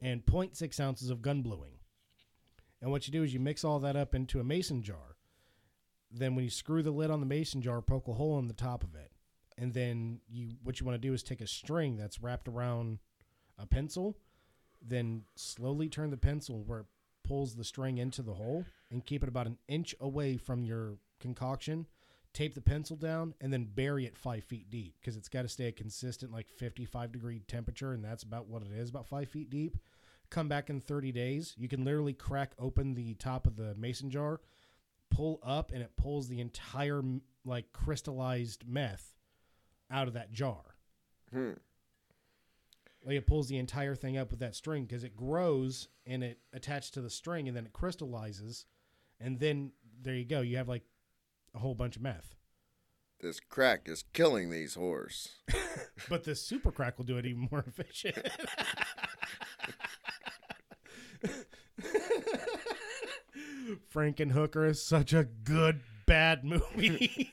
and 0.00 0.24
0.6 0.24 0.80
ounces 0.80 1.10
of 1.10 1.22
gun 1.22 1.42
bluing. 1.42 1.78
And 2.80 2.90
what 2.90 3.06
you 3.06 3.12
do 3.12 3.22
is 3.22 3.34
you 3.34 3.40
mix 3.40 3.64
all 3.64 3.78
that 3.80 3.96
up 3.96 4.14
into 4.14 4.40
a 4.40 4.44
mason 4.44 4.82
jar. 4.82 5.16
Then 6.10 6.34
when 6.34 6.44
you 6.44 6.50
screw 6.50 6.82
the 6.82 6.90
lid 6.90 7.10
on 7.10 7.20
the 7.20 7.26
mason 7.26 7.62
jar, 7.62 7.82
poke 7.82 8.08
a 8.08 8.14
hole 8.14 8.38
in 8.38 8.48
the 8.48 8.54
top 8.54 8.82
of 8.82 8.94
it. 8.94 9.12
And 9.58 9.74
then 9.74 10.20
you 10.28 10.54
what 10.62 10.80
you 10.80 10.86
want 10.86 11.00
to 11.00 11.08
do 11.08 11.12
is 11.12 11.22
take 11.22 11.42
a 11.42 11.46
string 11.46 11.96
that's 11.96 12.22
wrapped 12.22 12.48
around 12.48 12.98
a 13.58 13.66
pencil, 13.66 14.16
then 14.80 15.24
slowly 15.36 15.88
turn 15.88 16.10
the 16.10 16.16
pencil 16.16 16.64
where 16.64 16.86
pulls 17.30 17.54
the 17.54 17.62
string 17.62 17.98
into 17.98 18.22
the 18.22 18.34
hole 18.34 18.64
and 18.90 19.06
keep 19.06 19.22
it 19.22 19.28
about 19.28 19.46
an 19.46 19.56
inch 19.68 19.94
away 20.00 20.36
from 20.36 20.64
your 20.64 20.96
concoction. 21.20 21.86
Tape 22.32 22.56
the 22.56 22.60
pencil 22.60 22.96
down 22.96 23.34
and 23.40 23.52
then 23.52 23.68
bury 23.72 24.04
it 24.04 24.18
five 24.18 24.42
feet 24.42 24.68
deep 24.68 24.96
because 25.00 25.16
it's 25.16 25.28
got 25.28 25.42
to 25.42 25.48
stay 25.48 25.68
a 25.68 25.72
consistent 25.72 26.32
like 26.32 26.48
55 26.48 27.12
degree 27.12 27.38
temperature 27.46 27.92
and 27.92 28.04
that's 28.04 28.24
about 28.24 28.48
what 28.48 28.62
it 28.62 28.72
is, 28.72 28.90
about 28.90 29.06
five 29.06 29.28
feet 29.28 29.48
deep. 29.48 29.76
Come 30.28 30.48
back 30.48 30.70
in 30.70 30.80
30 30.80 31.12
days. 31.12 31.54
You 31.56 31.68
can 31.68 31.84
literally 31.84 32.14
crack 32.14 32.50
open 32.58 32.94
the 32.94 33.14
top 33.14 33.46
of 33.46 33.54
the 33.54 33.76
mason 33.76 34.10
jar, 34.10 34.40
pull 35.08 35.38
up, 35.44 35.70
and 35.70 35.82
it 35.82 35.96
pulls 35.96 36.26
the 36.26 36.40
entire 36.40 37.00
like 37.44 37.72
crystallized 37.72 38.64
meth 38.66 39.14
out 39.88 40.08
of 40.08 40.14
that 40.14 40.32
jar. 40.32 40.74
Hmm. 41.32 41.52
Like 43.04 43.16
it 43.16 43.26
pulls 43.26 43.48
the 43.48 43.58
entire 43.58 43.94
thing 43.94 44.18
up 44.18 44.30
with 44.30 44.40
that 44.40 44.54
string 44.54 44.84
because 44.84 45.04
it 45.04 45.16
grows 45.16 45.88
and 46.06 46.22
it 46.22 46.38
attaches 46.52 46.90
to 46.92 47.00
the 47.00 47.10
string 47.10 47.48
and 47.48 47.56
then 47.56 47.66
it 47.66 47.72
crystallizes, 47.72 48.66
and 49.18 49.38
then 49.38 49.72
there 50.02 50.14
you 50.14 50.24
go. 50.26 50.40
You 50.40 50.58
have 50.58 50.68
like 50.68 50.84
a 51.54 51.58
whole 51.58 51.74
bunch 51.74 51.96
of 51.96 52.02
meth. 52.02 52.36
This 53.20 53.40
crack 53.40 53.88
is 53.88 54.04
killing 54.12 54.50
these 54.50 54.76
whores. 54.76 55.28
But 56.08 56.24
the 56.24 56.34
super 56.34 56.72
crack 56.72 56.98
will 56.98 57.04
do 57.04 57.18
it 57.18 57.26
even 57.26 57.48
more 57.50 57.60
efficient. 57.66 58.16
Frankenhooker 63.94 64.68
is 64.68 64.82
such 64.82 65.12
a 65.12 65.24
good 65.24 65.80
bad 66.06 66.44
movie. 66.44 67.32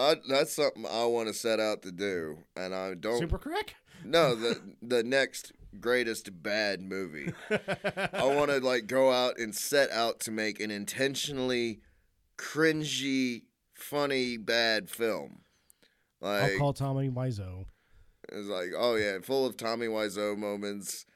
I, 0.00 0.16
that's 0.28 0.54
something 0.54 0.86
I 0.86 1.04
want 1.04 1.28
to 1.28 1.34
set 1.34 1.60
out 1.60 1.82
to 1.82 1.92
do, 1.92 2.38
and 2.56 2.74
I 2.74 2.94
don't. 2.94 3.18
super 3.18 3.38
crack? 3.38 3.74
No, 4.04 4.34
the 4.34 4.60
the 4.82 5.02
next 5.02 5.52
greatest 5.78 6.42
bad 6.42 6.80
movie. 6.82 7.32
I 7.50 8.24
want 8.34 8.50
to 8.50 8.58
like 8.58 8.86
go 8.86 9.12
out 9.12 9.38
and 9.38 9.54
set 9.54 9.90
out 9.90 10.20
to 10.20 10.30
make 10.30 10.60
an 10.60 10.70
intentionally 10.70 11.80
cringy, 12.38 13.42
funny, 13.74 14.36
bad 14.36 14.90
film. 14.90 15.40
Like 16.20 16.52
I'll 16.52 16.58
call 16.58 16.72
Tommy 16.72 17.08
Wiseau. 17.08 17.66
it's 18.30 18.48
like, 18.48 18.70
oh 18.76 18.96
yeah, 18.96 19.18
full 19.22 19.46
of 19.46 19.56
Tommy 19.56 19.86
Wiseau 19.86 20.36
moments. 20.36 21.06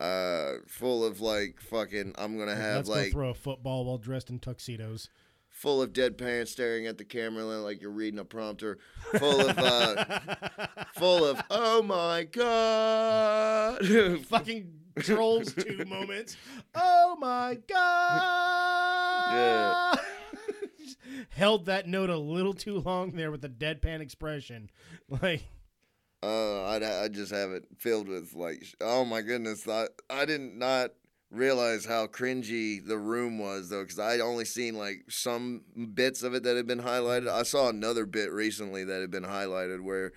Uh, 0.00 0.54
full 0.66 1.04
of 1.04 1.20
like 1.20 1.60
fucking. 1.60 2.14
I'm 2.16 2.38
gonna 2.38 2.56
have 2.56 2.76
Let's 2.76 2.88
like 2.88 3.04
go 3.06 3.10
throw 3.12 3.30
a 3.30 3.34
football 3.34 3.84
while 3.84 3.98
dressed 3.98 4.30
in 4.30 4.38
tuxedos. 4.38 5.08
Full 5.60 5.82
of 5.82 5.92
dead 5.92 6.16
parents 6.16 6.50
staring 6.50 6.86
at 6.86 6.96
the 6.96 7.04
camera 7.04 7.44
like 7.44 7.82
you're 7.82 7.90
reading 7.90 8.18
a 8.18 8.24
prompter. 8.24 8.78
Full 9.18 9.46
of 9.46 9.58
uh, 9.58 10.18
full 10.94 11.26
of 11.26 11.42
oh 11.50 11.82
my 11.82 12.24
god. 12.24 13.86
Fucking 14.26 14.72
Trolls 15.00 15.52
2 15.52 15.84
moments. 15.84 16.38
Oh 16.74 17.16
my 17.20 17.58
god. 17.68 19.98
Held 21.28 21.66
that 21.66 21.86
note 21.86 22.08
a 22.08 22.16
little 22.16 22.54
too 22.54 22.78
long 22.78 23.12
there 23.12 23.30
with 23.30 23.44
a 23.44 23.48
deadpan 23.48 24.00
expression. 24.00 24.70
Like 25.10 25.42
Uh, 26.22 26.64
I 26.64 27.04
I 27.04 27.08
just 27.08 27.32
have 27.32 27.50
it 27.50 27.64
filled 27.76 28.08
with 28.08 28.34
like, 28.34 28.64
oh 28.80 29.04
my 29.04 29.20
goodness, 29.20 29.68
I 29.68 29.88
I 30.08 30.24
didn't 30.24 30.58
not 30.58 30.92
realize 31.30 31.84
how 31.84 32.06
cringy 32.06 32.84
the 32.84 32.98
room 32.98 33.38
was 33.38 33.68
though, 33.68 33.82
because 33.82 33.98
I 33.98 34.18
only 34.20 34.44
seen 34.44 34.74
like 34.76 35.04
some 35.08 35.62
bits 35.94 36.22
of 36.22 36.34
it 36.34 36.42
that 36.42 36.56
had 36.56 36.66
been 36.66 36.80
highlighted. 36.82 37.28
I 37.28 37.42
saw 37.44 37.68
another 37.68 38.06
bit 38.06 38.32
recently 38.32 38.84
that 38.84 39.00
had 39.00 39.10
been 39.10 39.24
highlighted 39.24 39.82
where 39.82 40.12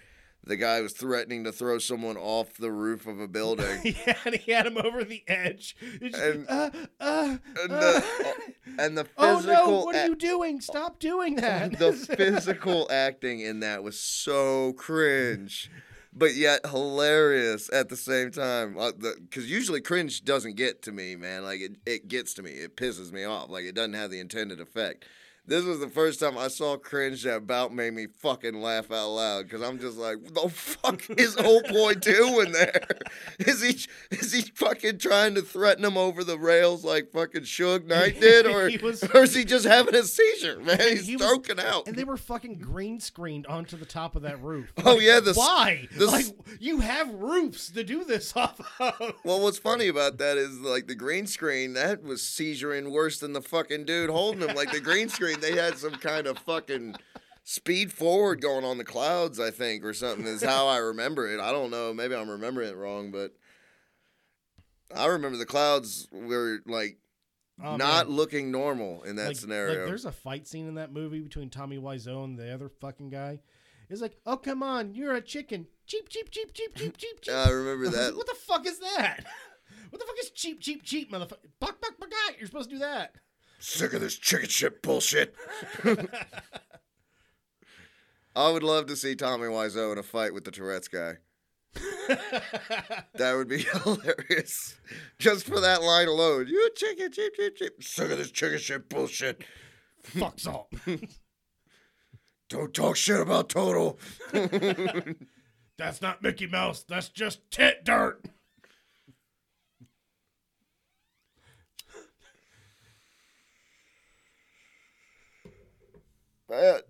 the 0.45 0.57
guy 0.57 0.81
was 0.81 0.91
threatening 0.91 1.45
to 1.45 1.53
throw 1.53 1.77
someone 1.77 2.17
off 2.17 2.55
the 2.57 2.71
roof 2.71 3.07
of 3.07 3.17
a 3.19 3.27
building. 3.29 3.79
yeah, 4.05 4.17
and 4.25 4.35
he 4.35 4.51
had 4.51 4.65
him 4.67 4.77
over 4.77 5.03
the 5.05 5.23
edge. 5.27 5.75
Just, 6.01 6.15
And- 6.21 6.45
uh, 6.49 6.69
uh, 6.99 7.37
And 7.61 7.71
uh. 7.71 7.77
the, 7.77 8.33
and 8.79 8.97
the 8.97 9.07
oh 9.17 9.41
no! 9.45 9.85
What 9.85 9.95
are 9.95 10.07
you 10.07 10.15
doing? 10.15 10.59
Stop 10.59 10.99
doing 10.99 11.35
that. 11.37 11.77
the 11.79 11.93
physical 12.17 12.87
acting 12.91 13.39
in 13.39 13.61
that 13.61 13.83
was 13.83 13.97
so 13.99 14.73
cringe, 14.73 15.69
but 16.15 16.35
yet 16.35 16.65
hilarious 16.65 17.69
at 17.73 17.89
the 17.89 17.97
same 17.97 18.31
time. 18.31 18.77
Uh, 18.77 18.91
because 18.91 19.49
usually 19.49 19.81
cringe 19.81 20.23
doesn't 20.23 20.55
get 20.55 20.81
to 20.83 20.91
me, 20.91 21.15
man. 21.15 21.43
Like 21.43 21.61
it, 21.61 21.77
it 21.85 22.07
gets 22.07 22.33
to 22.35 22.43
me. 22.43 22.51
It 22.51 22.77
pisses 22.77 23.11
me 23.11 23.23
off. 23.23 23.49
Like 23.49 23.65
it 23.65 23.75
doesn't 23.75 23.93
have 23.93 24.11
the 24.11 24.19
intended 24.19 24.59
effect. 24.59 25.05
This 25.45 25.65
was 25.65 25.81
the 25.81 25.89
first 25.89 26.21
time 26.21 26.37
I 26.37 26.47
saw 26.47 26.77
cringe 26.77 27.23
that 27.23 27.35
about 27.35 27.73
made 27.73 27.93
me 27.93 28.07
fucking 28.19 28.61
laugh 28.61 28.89
out 28.91 29.09
loud 29.09 29.43
because 29.43 29.61
I'm 29.61 29.77
just 29.77 29.97
like, 29.97 30.19
what 30.21 30.33
the 30.33 30.49
fuck 30.49 31.01
is 31.17 31.35
old 31.35 31.65
boy 31.67 31.95
doing 31.95 32.53
there? 32.53 32.81
Is 33.39 33.61
he 33.61 33.77
is 34.15 34.31
he 34.31 34.41
fucking 34.55 34.99
trying 34.99 35.35
to 35.35 35.41
threaten 35.41 35.83
him 35.83 35.97
over 35.97 36.23
the 36.23 36.37
rails 36.37 36.83
like 36.85 37.11
fucking 37.11 37.41
Suge 37.41 37.85
Knight 37.85 38.19
did, 38.21 38.45
or, 38.45 38.69
was- 38.85 39.03
or 39.13 39.23
is 39.23 39.33
he 39.35 39.43
just 39.43 39.65
having 39.65 39.95
a 39.95 40.03
seizure, 40.03 40.59
man? 40.59 40.79
He's 40.79 41.07
He 41.07 41.15
was- 41.17 41.49
out. 41.59 41.87
and 41.87 41.95
they 41.95 42.03
were 42.03 42.17
fucking 42.17 42.59
green 42.59 42.99
screened 42.99 43.45
onto 43.47 43.75
the 43.75 43.85
top 43.85 44.15
of 44.15 44.21
that 44.21 44.41
roof. 44.41 44.71
Oh 44.85 44.99
yeah, 44.99 45.19
the 45.19 45.33
Why? 45.33 45.87
the- 45.97 46.07
like 46.07 46.25
you 46.59 46.79
have 46.79 47.09
roofs 47.13 47.69
to 47.71 47.83
do 47.83 48.03
this 48.03 48.35
off 48.35 48.59
of. 48.79 49.13
Well, 49.23 49.41
what's 49.41 49.57
funny 49.59 49.87
about 49.87 50.17
that 50.19 50.37
is 50.37 50.59
like 50.59 50.87
the 50.87 50.95
green 50.95 51.27
screen 51.27 51.73
that 51.73 52.01
was 52.03 52.21
seizuring 52.21 52.91
worse 52.91 53.19
than 53.19 53.33
the 53.33 53.41
fucking 53.41 53.85
dude 53.85 54.09
holding 54.09 54.47
him. 54.47 54.55
Like 54.55 54.71
the 54.71 54.79
green 54.79 55.09
screen, 55.09 55.32
they 55.41 55.55
had 55.55 55.77
some 55.77 55.93
kind 55.95 56.27
of 56.27 56.37
fucking 56.39 56.95
speed 57.43 57.91
forward 57.91 58.41
going 58.41 58.63
on 58.65 58.77
the 58.77 58.83
clouds, 58.83 59.39
I 59.39 59.51
think, 59.51 59.83
or 59.83 59.93
something. 59.93 60.25
Is 60.25 60.43
how 60.43 60.67
I 60.67 60.77
remember 60.77 61.27
it. 61.31 61.39
I 61.39 61.51
don't 61.51 61.71
know. 61.71 61.93
Maybe 61.93 62.15
I'm 62.15 62.29
remembering 62.29 62.69
it 62.69 62.75
wrong, 62.77 63.11
but 63.11 63.33
I 64.95 65.07
remember 65.07 65.37
the 65.37 65.45
clouds 65.45 66.07
were 66.11 66.59
like 66.65 66.97
Oh, 67.63 67.75
not 67.77 68.07
man. 68.07 68.15
looking 68.17 68.51
normal 68.51 69.03
in 69.03 69.15
that 69.17 69.27
like, 69.27 69.35
scenario. 69.37 69.79
Like, 69.81 69.85
there's 69.87 70.05
a 70.05 70.11
fight 70.11 70.47
scene 70.47 70.67
in 70.67 70.75
that 70.75 70.91
movie 70.91 71.19
between 71.19 71.49
Tommy 71.51 71.77
Wiseau 71.77 72.23
and 72.23 72.37
the 72.37 72.51
other 72.51 72.67
fucking 72.67 73.09
guy. 73.09 73.41
It's 73.89 74.01
like, 74.01 74.17
oh 74.25 74.37
come 74.37 74.63
on, 74.63 74.95
you're 74.95 75.13
a 75.13 75.21
chicken. 75.21 75.67
Cheap, 75.85 76.09
cheap, 76.09 76.31
cheap, 76.31 76.51
cheap, 76.53 76.75
cheap, 76.75 76.97
cheap, 76.97 77.21
cheap. 77.21 77.33
I 77.33 77.51
remember 77.51 77.89
that. 77.89 78.07
like, 78.07 78.15
what 78.17 78.27
the 78.27 78.35
fuck 78.35 78.65
is 78.65 78.79
that? 78.79 79.23
What 79.91 79.99
the 79.99 80.05
fuck 80.07 80.15
is 80.19 80.31
cheap, 80.31 80.61
cheap, 80.61 80.81
cheap, 80.83 81.11
motherfucker? 81.11 81.37
Buck, 81.59 81.79
buck, 81.79 81.99
buck, 81.99 82.09
buck. 82.09 82.35
You're 82.39 82.47
supposed 82.47 82.69
to 82.71 82.75
do 82.75 82.79
that. 82.79 83.13
Sick 83.65 83.93
of 83.93 84.01
this 84.01 84.17
chicken 84.17 84.49
shit 84.49 84.81
bullshit. 84.83 85.33
I 88.35 88.51
would 88.51 88.61
love 88.61 88.87
to 88.87 88.95
see 88.97 89.15
Tommy 89.15 89.47
Wiseau 89.47 89.93
in 89.93 89.97
a 89.97 90.03
fight 90.03 90.33
with 90.33 90.43
the 90.43 90.51
Tourette's 90.51 90.89
guy. 90.89 91.13
That 93.15 93.35
would 93.35 93.47
be 93.47 93.59
hilarious. 93.83 94.75
Just 95.17 95.45
for 95.45 95.61
that 95.61 95.81
line 95.81 96.09
alone. 96.09 96.47
You 96.47 96.67
a 96.67 96.77
chicken, 96.77 97.09
cheep, 97.13 97.35
cheep, 97.35 97.55
cheep. 97.55 97.81
Sick 97.81 98.11
of 98.11 98.17
this 98.17 98.31
chicken 98.31 98.57
shit 98.59 98.89
bullshit. 98.89 99.45
fuck 100.01 100.37
salt. 100.39 100.73
Don't 102.49 102.73
talk 102.73 102.97
shit 102.97 103.21
about 103.21 103.47
Total. 103.47 103.97
That's 105.77 106.01
not 106.01 106.21
Mickey 106.21 106.47
Mouse. 106.47 106.83
That's 106.83 107.07
just 107.07 107.49
tit 107.49 107.85
dirt. 107.85 108.25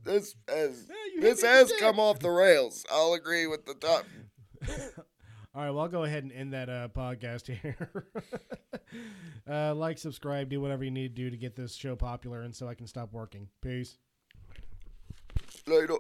This 0.03 0.35
has 0.47 0.89
Yeah, 1.15 1.21
this 1.21 1.41
has 1.41 1.71
come 1.79 1.99
off 1.99 2.19
the 2.19 2.29
rails. 2.29 2.85
I'll 2.91 3.13
agree 3.13 3.47
with 3.47 3.65
the 3.65 3.75
top. 3.75 4.05
All 5.55 5.61
right, 5.61 5.69
well, 5.69 5.81
I'll 5.81 5.87
go 5.87 6.03
ahead 6.03 6.23
and 6.23 6.31
end 6.31 6.53
that 6.53 6.67
uh, 6.67 6.87
podcast 6.87 7.45
here. 7.45 7.87
uh, 9.49 9.75
like, 9.75 9.99
subscribe, 9.99 10.49
do 10.49 10.59
whatever 10.59 10.83
you 10.83 10.89
need 10.89 11.15
to 11.15 11.23
do 11.23 11.29
to 11.29 11.37
get 11.37 11.55
this 11.55 11.75
show 11.75 11.95
popular 11.95 12.41
and 12.41 12.55
so 12.55 12.67
I 12.67 12.73
can 12.73 12.87
stop 12.87 13.13
working. 13.13 13.47
Peace. 13.61 13.97
Later. 15.67 15.97